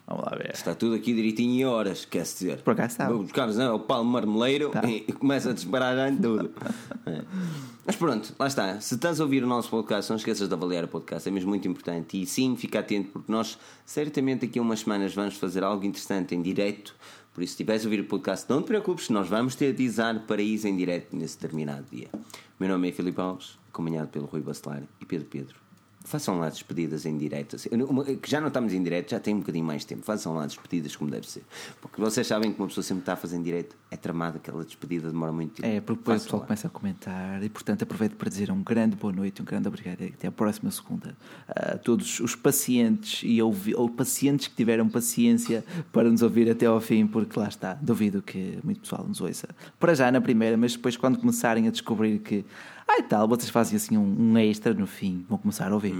vamos 0.06 0.24
lá 0.24 0.36
ver. 0.38 0.52
Está 0.54 0.74
tudo 0.74 0.94
aqui 0.94 1.12
direitinho 1.12 1.52
em 1.60 1.64
horas, 1.66 2.04
quer 2.06 2.22
dizer. 2.22 2.62
Por 2.62 2.72
acaso 2.72 2.92
está. 2.92 3.08
Vou 3.08 3.22
buscar 3.22 3.46
não, 3.48 3.76
o 3.76 3.80
palmo 3.80 4.10
marmeleiro 4.10 4.70
Tá. 4.70 4.82
e, 4.88 5.00
começa 5.12 5.50
a 5.50 5.52
disparar 5.52 5.94
já 5.96 6.08
em 6.08 6.16
tudo. 6.16 6.50
É. 7.04 7.22
Mas 7.84 7.94
pronto, 7.94 8.34
lá 8.38 8.46
está. 8.46 8.80
Se 8.80 8.94
estás 8.94 9.20
a 9.20 9.24
ouvir 9.24 9.44
o 9.44 9.46
nosso 9.46 9.68
podcast, 9.68 10.10
não 10.10 10.16
esqueças 10.16 10.48
de 10.48 10.54
avaliar 10.54 10.84
o 10.84 10.88
podcast, 10.88 11.28
é 11.28 11.32
mesmo 11.32 11.50
muito 11.50 11.68
importante. 11.68 12.20
E 12.20 12.26
sim, 12.26 12.56
fica 12.56 12.80
atento, 12.80 13.10
porque 13.10 13.30
nós 13.30 13.58
certamente 13.84 14.46
daqui 14.46 14.58
a 14.58 14.62
umas 14.62 14.80
semanas 14.80 15.14
vamos 15.14 15.36
fazer 15.36 15.62
algo 15.62 15.84
interessante 15.84 16.34
em 16.34 16.40
direto. 16.42 16.96
Por 17.36 17.42
isso, 17.42 17.50
se 17.50 17.56
estiveres 17.56 17.82
a 17.82 17.88
ouvir 17.88 18.00
o 18.00 18.06
podcast, 18.06 18.48
não 18.48 18.62
te 18.62 18.68
preocupes, 18.68 19.10
nós 19.10 19.28
vamos 19.28 19.54
ter 19.54 19.74
de 19.74 19.84
design 19.84 20.20
paraíso 20.20 20.66
em 20.68 20.74
direto 20.74 21.14
nesse 21.14 21.36
determinado 21.36 21.84
dia. 21.92 22.08
Meu 22.58 22.66
nome 22.66 22.88
é 22.88 22.92
Filipe 22.92 23.20
Alves, 23.20 23.58
acompanhado 23.68 24.08
pelo 24.08 24.24
Rui 24.24 24.40
Bacelar 24.40 24.82
e 24.98 25.04
Pedro 25.04 25.28
Pedro. 25.28 25.65
Façam 26.06 26.38
lá 26.38 26.48
despedidas 26.48 27.04
em 27.04 27.18
direto. 27.18 27.56
assim. 27.56 27.68
Uma- 27.70 28.04
que 28.04 28.30
já 28.30 28.40
não 28.40 28.48
estamos 28.48 28.72
em 28.72 28.82
direto, 28.82 29.10
já 29.10 29.20
tem 29.20 29.34
um 29.34 29.40
bocadinho 29.40 29.64
mais 29.64 29.84
tempo. 29.84 30.02
Façam 30.04 30.34
lá 30.34 30.46
despedidas 30.46 30.94
como 30.94 31.10
deve 31.10 31.28
ser. 31.28 31.42
Porque 31.80 32.00
vocês 32.00 32.26
sabem 32.26 32.52
que 32.52 32.58
uma 32.60 32.68
pessoa 32.68 32.84
sempre 32.84 33.02
está 33.02 33.14
a 33.14 33.16
fazer 33.16 33.36
em 33.36 33.42
direto. 33.42 33.76
É 33.90 33.96
tramada, 33.96 34.36
aquela 34.38 34.64
despedida 34.64 35.10
demora 35.10 35.32
muito 35.32 35.54
tempo. 35.60 35.66
É, 35.68 35.80
porque 35.80 35.98
depois 36.00 36.22
o 36.22 36.24
pessoal 36.24 36.40
lá. 36.40 36.46
começa 36.46 36.66
a 36.68 36.70
comentar 36.70 37.42
e, 37.42 37.48
portanto, 37.48 37.82
aproveito 37.82 38.14
para 38.16 38.28
dizer 38.28 38.50
um 38.50 38.62
grande 38.62 38.96
boa 38.96 39.12
noite, 39.12 39.42
um 39.42 39.44
grande 39.44 39.68
obrigado 39.68 40.00
e 40.02 40.06
até 40.06 40.28
a 40.28 40.32
próxima 40.32 40.70
segunda 40.70 41.16
a 41.48 41.76
todos 41.76 42.20
os 42.20 42.34
pacientes 42.34 43.20
e 43.24 43.40
ouvi, 43.42 43.74
ou 43.74 43.88
pacientes 43.88 44.46
que 44.48 44.54
tiveram 44.54 44.88
paciência 44.88 45.64
para 45.92 46.08
nos 46.10 46.22
ouvir 46.22 46.50
até 46.50 46.66
ao 46.66 46.80
fim, 46.80 47.06
porque 47.06 47.38
lá 47.38 47.48
está, 47.48 47.74
duvido 47.74 48.22
que 48.22 48.58
muito 48.62 48.80
pessoal 48.80 49.04
nos 49.06 49.20
ouça. 49.20 49.48
Para 49.78 49.94
já 49.94 50.10
na 50.10 50.20
primeira, 50.20 50.56
mas 50.56 50.72
depois 50.76 50.96
quando 50.96 51.18
começarem 51.18 51.66
a 51.68 51.70
descobrir 51.70 52.18
que, 52.20 52.44
ai 52.96 53.02
tal, 53.02 53.28
vocês 53.28 53.48
fazem 53.50 53.76
assim 53.76 53.96
um, 53.96 54.16
um 54.32 54.38
extra 54.38 54.72
no 54.74 54.86
fim, 54.86 55.24
vão 55.28 55.38
começar 55.38 55.70
a 55.70 55.74
ouvir 55.74 55.94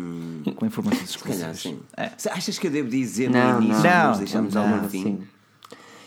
com 0.56 0.64
informações 0.66 1.02
Hum. 1.02 1.06
Se 1.06 1.18
calhar, 1.18 1.51
exclusivas. 1.51 1.60
sim. 1.60 1.78
É. 1.97 2.10
Se- 2.16 2.28
Achas 2.28 2.59
que 2.59 2.66
eu 2.66 2.70
devo 2.70 2.89
dizer 2.89 3.31
Não, 3.31 3.60
no 3.60 3.62
início 3.66 3.82
não. 3.82 3.90
e 3.90 3.93
nós 3.94 4.10
Não, 4.12 4.18
deixamos 4.18 4.55
não, 4.55 4.74
assim. 4.77 4.89
fim? 5.02 5.18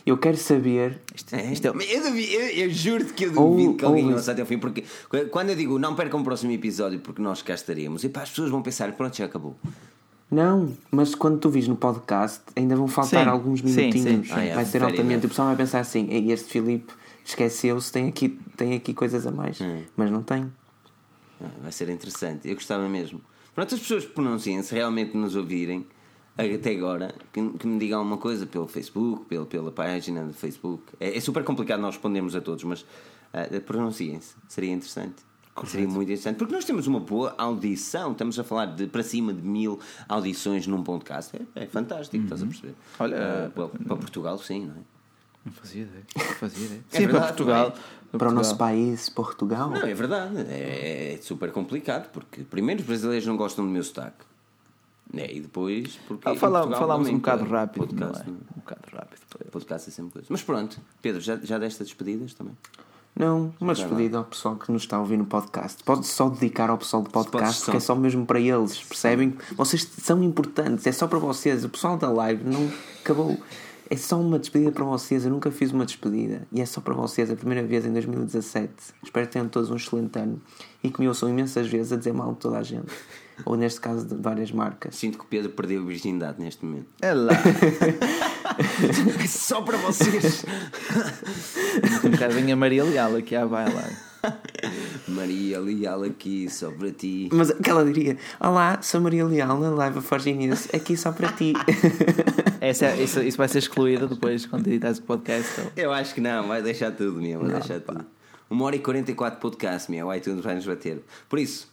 Eu 0.06 0.18
quero 0.18 0.38
saber. 0.38 0.99
Isto, 1.14 1.36
É? 1.36 1.52
isto 1.53 1.66
é- 1.66 1.70
eu, 1.70 1.74
duvido- 2.03 2.32
eu, 2.34 2.41
eu 2.66 2.70
juro-te 2.72 3.14
que 3.14 3.26
eu 3.26 3.34
Ou- 3.40 3.52
duvido 3.52 3.74
que 3.76 3.86
alguém 3.86 4.06
ou 4.07 4.14
ouça 4.14 4.32
até 4.32 4.41
ao 4.41 4.48
fim, 4.48 4.57
porque 4.57 4.84
quando 5.32 5.49
eu 5.52 5.56
digo 5.56 5.78
não 5.78 5.94
percam 5.95 6.22
o 6.22 6.24
próximo 6.24 6.52
episódio 6.52 6.99
porque 6.99 7.22
nós 7.22 7.41
cá 7.44 7.53
estaremos, 7.53 8.03
e 8.03 8.10
pá, 8.10 8.24
as 8.24 8.30
pessoas 8.30 8.49
vão 8.49 8.61
pensar, 8.61 8.91
pronto, 8.94 9.16
já 9.16 9.26
acabou. 9.26 9.56
Não, 10.32 10.72
mas 10.91 11.16
quando 11.16 11.40
tu 11.40 11.49
vis 11.49 11.68
no 11.68 11.76
podcast, 11.76 12.41
ainda 12.56 12.76
vão 12.76 12.88
faltar 12.88 13.24
Sim, 13.24 13.30
alguns 13.30 13.60
sim, 13.61 13.66
minutinhos. 13.66 14.28
sim. 14.28 14.34
Ah, 14.34 14.44
é, 14.44 14.56
vai 14.56 14.66
ser 14.66 14.84
altamente. 14.84 15.26
O 15.26 15.30
pessoal 15.30 15.48
vai 15.48 15.57
pensar 15.57 15.80
assim: 15.80 16.07
"Ei, 16.11 16.32
este 16.32 16.49
Filipe 16.52 16.94
esqueceu-se, 17.26 17.91
tem 17.91 18.07
aqui, 18.07 18.30
tem 18.56 18.76
aqui 18.76 18.94
coisas 18.94 19.26
a 19.26 19.32
mais. 19.32 19.60
Hum. 19.60 19.82
Mas 19.98 20.11
não 20.11 20.22
tem. 20.22 20.52
Vai 21.61 21.72
ser 21.72 21.90
interessante, 21.90 22.48
eu 22.48 22.56
gostava 22.56 22.88
mesmo. 22.90 23.22
Pronto, 23.56 23.74
as 23.76 23.82
pessoas 23.82 24.06
pronunciem, 24.06 24.61
se 24.64 24.74
realmente 24.76 25.16
nos 25.18 25.36
ouvirem 25.36 25.86
até 26.38 26.72
agora, 26.72 27.14
que, 27.34 27.49
que 27.57 27.68
me 27.68 27.78
digam 27.78 27.99
alguma 27.99 28.18
coisa 28.18 28.45
pelo 28.45 28.68
Facebook, 28.68 29.26
pelo, 29.26 29.45
pela 29.45 29.72
página 29.72 30.24
do 30.24 30.34
Facebook. 30.34 30.84
É, 30.99 31.18
é 31.18 31.20
super 31.20 31.44
complicado 31.44 31.82
nós 31.82 31.95
respondermos 31.95 32.36
a 32.36 32.40
todos, 32.41 32.64
mas 32.64 32.86
ah, 33.34 33.45
pronunciem-se, 33.66 34.36
seria 34.48 34.72
interessante. 34.72 35.28
Seria 35.66 35.88
muito 35.90 36.03
interessante, 36.03 36.38
porque 36.38 36.53
nós 36.53 36.64
temos 36.64 36.88
uma 36.88 37.02
boa 37.02 37.36
audição. 37.38 38.14
Estamos 38.14 38.40
a 38.40 38.45
falar 38.45 38.68
de 38.68 38.88
para 38.88 39.03
cima 39.03 39.34
de 39.34 39.41
mil 39.41 39.78
audições 40.07 40.66
num 40.66 40.82
podcast. 40.84 41.36
É, 41.53 41.64
é 41.64 41.68
fantástico, 41.68 42.24
estás 42.24 42.41
a 42.41 42.45
perceber? 42.45 42.76
Olha, 42.98 43.18
Ah, 43.18 43.49
para, 43.49 43.68
para 43.68 43.95
Portugal, 43.98 44.38
sim, 44.38 44.68
não 44.68 44.76
é? 44.76 44.78
Não 45.44 45.52
fazia 45.52 45.82
ideia. 45.84 46.03
Não 46.16 46.24
fazia 46.24 46.66
ideia. 46.66 46.82
É 46.94 46.98
Sim, 46.98 47.03
para 47.03 47.11
verdade, 47.11 47.28
Portugal. 47.28 47.70
não 47.70 47.76
é? 47.76 47.80
Para 48.11 48.18
Para 48.19 48.27
o 48.30 48.31
Portugal. 48.31 48.34
nosso 48.36 48.57
país, 48.57 49.10
Portugal. 49.10 49.69
Não, 49.69 49.86
é 49.86 49.94
verdade. 49.94 50.38
É, 50.49 51.14
é 51.14 51.19
super 51.22 51.52
complicado 51.52 52.10
porque, 52.11 52.41
primeiro, 52.44 52.81
os 52.81 52.88
brasileiros 52.88 53.26
não 53.27 53.38
gostam 53.38 53.65
do 53.65 53.72
meu 53.72 53.84
sotaque. 53.84 54.26
É, 55.14 55.34
e 55.34 55.40
depois, 55.41 55.99
porque. 56.07 56.27
Ah, 56.30 56.36
fala- 56.36 56.60
Portugal 56.60 56.80
falámos 56.81 57.07
um 57.07 57.11
aumenta 57.11 57.31
bocado 57.36 57.52
rápido, 57.52 57.88
Podcast, 57.88 58.22
é? 58.22 58.26
não 58.27 58.34
é? 58.34 58.38
Um 58.56 58.60
bocado 58.60 58.81
rápido. 58.94 59.19
Podcast 59.52 59.90
é 59.90 59.91
sempre 59.91 60.11
coisa. 60.14 60.27
Mas 60.30 60.44
pronto, 60.44 60.80
Pedro, 61.02 61.19
já, 61.22 61.36
já 61.38 61.57
deste 61.57 61.81
as 61.81 61.88
despedidas 61.90 62.34
também? 62.36 62.56
Não, 63.15 63.52
uma 63.60 63.73
despedida 63.73 64.19
ao 64.19 64.23
pessoal 64.23 64.56
que 64.56 64.72
nos 64.72 64.84
está 64.84 64.95
a 64.95 64.99
ouvir 64.99 65.18
no 65.18 65.26
podcast. 65.26 65.84
Pode 65.84 66.06
só 66.06 66.30
dedicar 66.30 66.69
ao 66.69 66.77
pessoal 66.77 67.02
do 67.03 67.10
podcast, 67.10 67.56
só. 67.60 67.65
porque 67.65 67.77
é 67.77 67.80
só 67.80 67.95
mesmo 67.95 68.26
para 68.26 68.40
eles, 68.40 68.81
percebem? 68.84 69.36
Vocês 69.57 69.84
são 69.84 70.23
importantes, 70.23 70.86
é 70.88 70.91
só 70.91 71.07
para 71.07 71.18
vocês. 71.19 71.65
O 71.65 71.69
pessoal 71.69 71.98
da 71.98 72.10
live 72.10 72.44
não 72.44 72.72
acabou. 73.02 73.38
É 73.90 73.98
só 73.98 74.20
uma 74.20 74.38
despedida 74.38 74.72
para 74.72 74.86
vocês. 74.86 75.26
Eu 75.26 75.32
nunca 75.32 75.49
fiz 75.49 75.72
uma 75.72 75.86
despedida 75.86 76.48
e 76.52 76.61
é 76.61 76.66
só 76.66 76.80
para 76.80 76.94
vocês. 76.94 77.32
A 77.32 77.36
primeira 77.36 77.66
vez 77.66 77.86
em 77.86 77.91
2017. 77.91 78.72
Espero 79.03 79.26
que 79.26 79.34
tenham 79.34 79.48
todos 79.48 79.72
um 79.72 79.76
excelente 79.76 80.20
ano 80.20 80.40
e 80.84 80.91
que 80.91 80.99
me 80.99 81.07
ouçam 81.07 81.28
imensas 81.28 81.68
vezes 81.68 81.91
a 81.91 81.95
dizer 81.95 82.14
mal 82.14 82.34
de 82.34 82.40
toda 82.40 82.60
a 82.60 82.64
gente. 82.64 82.88
Ou 83.45 83.56
neste 83.56 83.80
caso 83.82 84.06
de 84.06 84.16
várias 84.16 84.52
marcas. 84.52 84.95
Sinto 84.95 85.18
que 85.18 85.24
o 85.24 85.28
Pedro 85.28 85.49
perdeu 85.52 85.82
a 85.82 85.86
virgindade 85.86 86.40
neste 86.40 86.64
momento. 86.64 86.88
É 87.02 87.14
lá. 87.14 87.34
É 88.60 89.28
só 89.28 89.61
para 89.61 89.78
vocês! 89.78 90.44
um 92.03 92.10
bocado 92.10 92.34
vem 92.34 92.52
a 92.52 92.56
Maria 92.56 92.84
Leal 92.84 93.16
aqui 93.16 93.34
à 93.34 93.45
baila. 93.45 94.09
Maria 95.08 95.60
Leal 95.60 96.04
aqui, 96.04 96.50
só 96.50 96.70
para 96.72 96.91
ti. 96.91 97.30
Mas 97.32 97.52
que 97.52 97.70
ela 97.70 97.86
diria: 97.86 98.18
Olá, 98.40 98.82
sou 98.82 99.02
Maria 99.02 99.26
Leal 99.26 99.60
na 99.60 99.70
live 99.70 100.02
Forge 100.02 100.34
News, 100.34 100.68
aqui 100.74 100.96
só 100.98 101.12
para 101.12 101.32
ti. 101.32 101.54
Essa, 102.62 102.88
é- 102.88 103.04
isso, 103.04 103.22
isso 103.22 103.38
vai 103.38 103.48
ser 103.48 103.60
excluído 103.60 104.08
depois 104.08 104.46
quando 104.46 104.68
editares 104.68 104.98
o 104.98 105.04
podcast. 105.04 105.50
então. 105.60 105.72
Eu 105.76 105.94
acho 105.94 106.14
que 106.14 106.22
não, 106.22 106.48
vai 106.48 106.62
deixar 106.62 106.91
tudo, 106.91 107.22
meu. 107.22 107.40
Vai 107.40 107.52
deixar 107.52 107.80
tudo. 107.80 108.06
Uma 108.50 108.66
hora 108.66 108.76
e 108.76 108.80
44 108.80 109.40
podcast, 109.40 109.90
meu. 109.90 110.08
O 110.08 110.14
iTunes 110.14 110.44
vai 110.44 110.56
nos 110.56 110.66
bater. 110.66 111.02
Por 111.30 111.40
isso, 111.40 111.68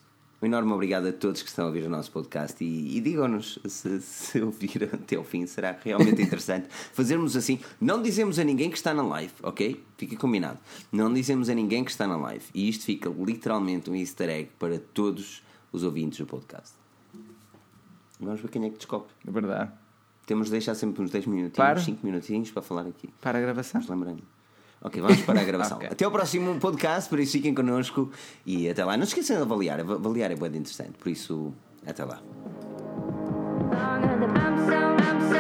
um 0.47 0.49
enorme 0.49 0.73
obrigado 0.73 1.09
a 1.09 1.13
todos 1.13 1.43
que 1.43 1.49
estão 1.49 1.65
a 1.65 1.69
ouvir 1.69 1.85
o 1.85 1.91
nosso 1.91 2.13
podcast 2.13 2.63
e, 2.63 2.97
e 2.97 3.01
digam-nos 3.01 3.59
se, 3.67 4.01
se 4.01 4.41
ouviram 4.41 4.89
até 4.93 5.17
ao 5.17 5.25
fim. 5.25 5.45
Será 5.45 5.77
realmente 5.85 6.23
interessante 6.23 6.69
fazermos 6.71 7.37
assim. 7.37 7.59
Não 7.81 8.01
dizemos 8.01 8.39
a 8.39 8.45
ninguém 8.45 8.71
que 8.71 8.77
está 8.77 8.95
na 8.95 9.03
live, 9.03 9.33
ok? 9.43 9.83
Fica 9.99 10.17
combinado. 10.17 10.59
Não 10.93 11.13
dizemos 11.13 11.49
a 11.49 11.55
ninguém 11.55 11.85
que 11.85 11.91
está 11.91 12.07
na 12.07 12.17
live. 12.17 12.45
E 12.55 12.69
isto 12.69 12.85
fica 12.85 13.11
literalmente 13.11 13.91
um 13.91 13.97
easter 13.97 14.31
egg 14.31 14.51
para 14.57 14.79
todos 14.79 15.43
os 15.73 15.83
ouvintes 15.83 16.21
do 16.21 16.27
podcast. 16.27 16.75
Vamos 18.21 18.41
ver 18.41 18.49
quem 18.49 18.65
é 18.65 18.71
que 18.71 18.77
descobre. 18.77 19.09
É 19.27 19.31
verdade. 19.31 19.73
Temos 20.27 20.47
de 20.47 20.53
deixar 20.53 20.77
sempre 20.77 21.03
uns 21.03 21.11
10 21.11 21.25
Para. 21.25 21.35
minutinhos, 21.35 21.85
5 21.85 22.07
minutinhos 22.07 22.51
para 22.53 22.63
falar 22.63 22.87
aqui. 22.87 23.09
Para 23.21 23.39
a 23.39 23.41
gravação. 23.43 23.83
Lembrando. 23.89 24.36
Ok, 24.81 25.01
vamos 25.01 25.23
para 25.23 25.41
a 25.41 25.45
gravação. 25.45 25.79
Ok. 25.79 25.89
Até 25.91 26.05
ao 26.05 26.11
próximo 26.11 26.59
podcast, 26.61 27.09
por 27.09 27.19
isso 27.19 27.33
fiquem 27.33 27.55
connosco 27.55 28.11
e 28.45 28.69
até 28.69 28.85
lá. 28.85 28.97
Não 28.97 29.05
se 29.05 29.11
esqueçam 29.11 29.37
de 29.37 29.43
avaliar, 29.43 29.81
avaliar 29.81 30.31
é 30.31 30.37
bem 30.37 30.49
interessante, 30.49 30.93
por 30.99 31.09
isso, 31.09 31.53
até 31.87 32.05
lá. 32.05 32.21
I'm 33.73 34.57
so, 34.67 34.75
I'm 34.75 35.36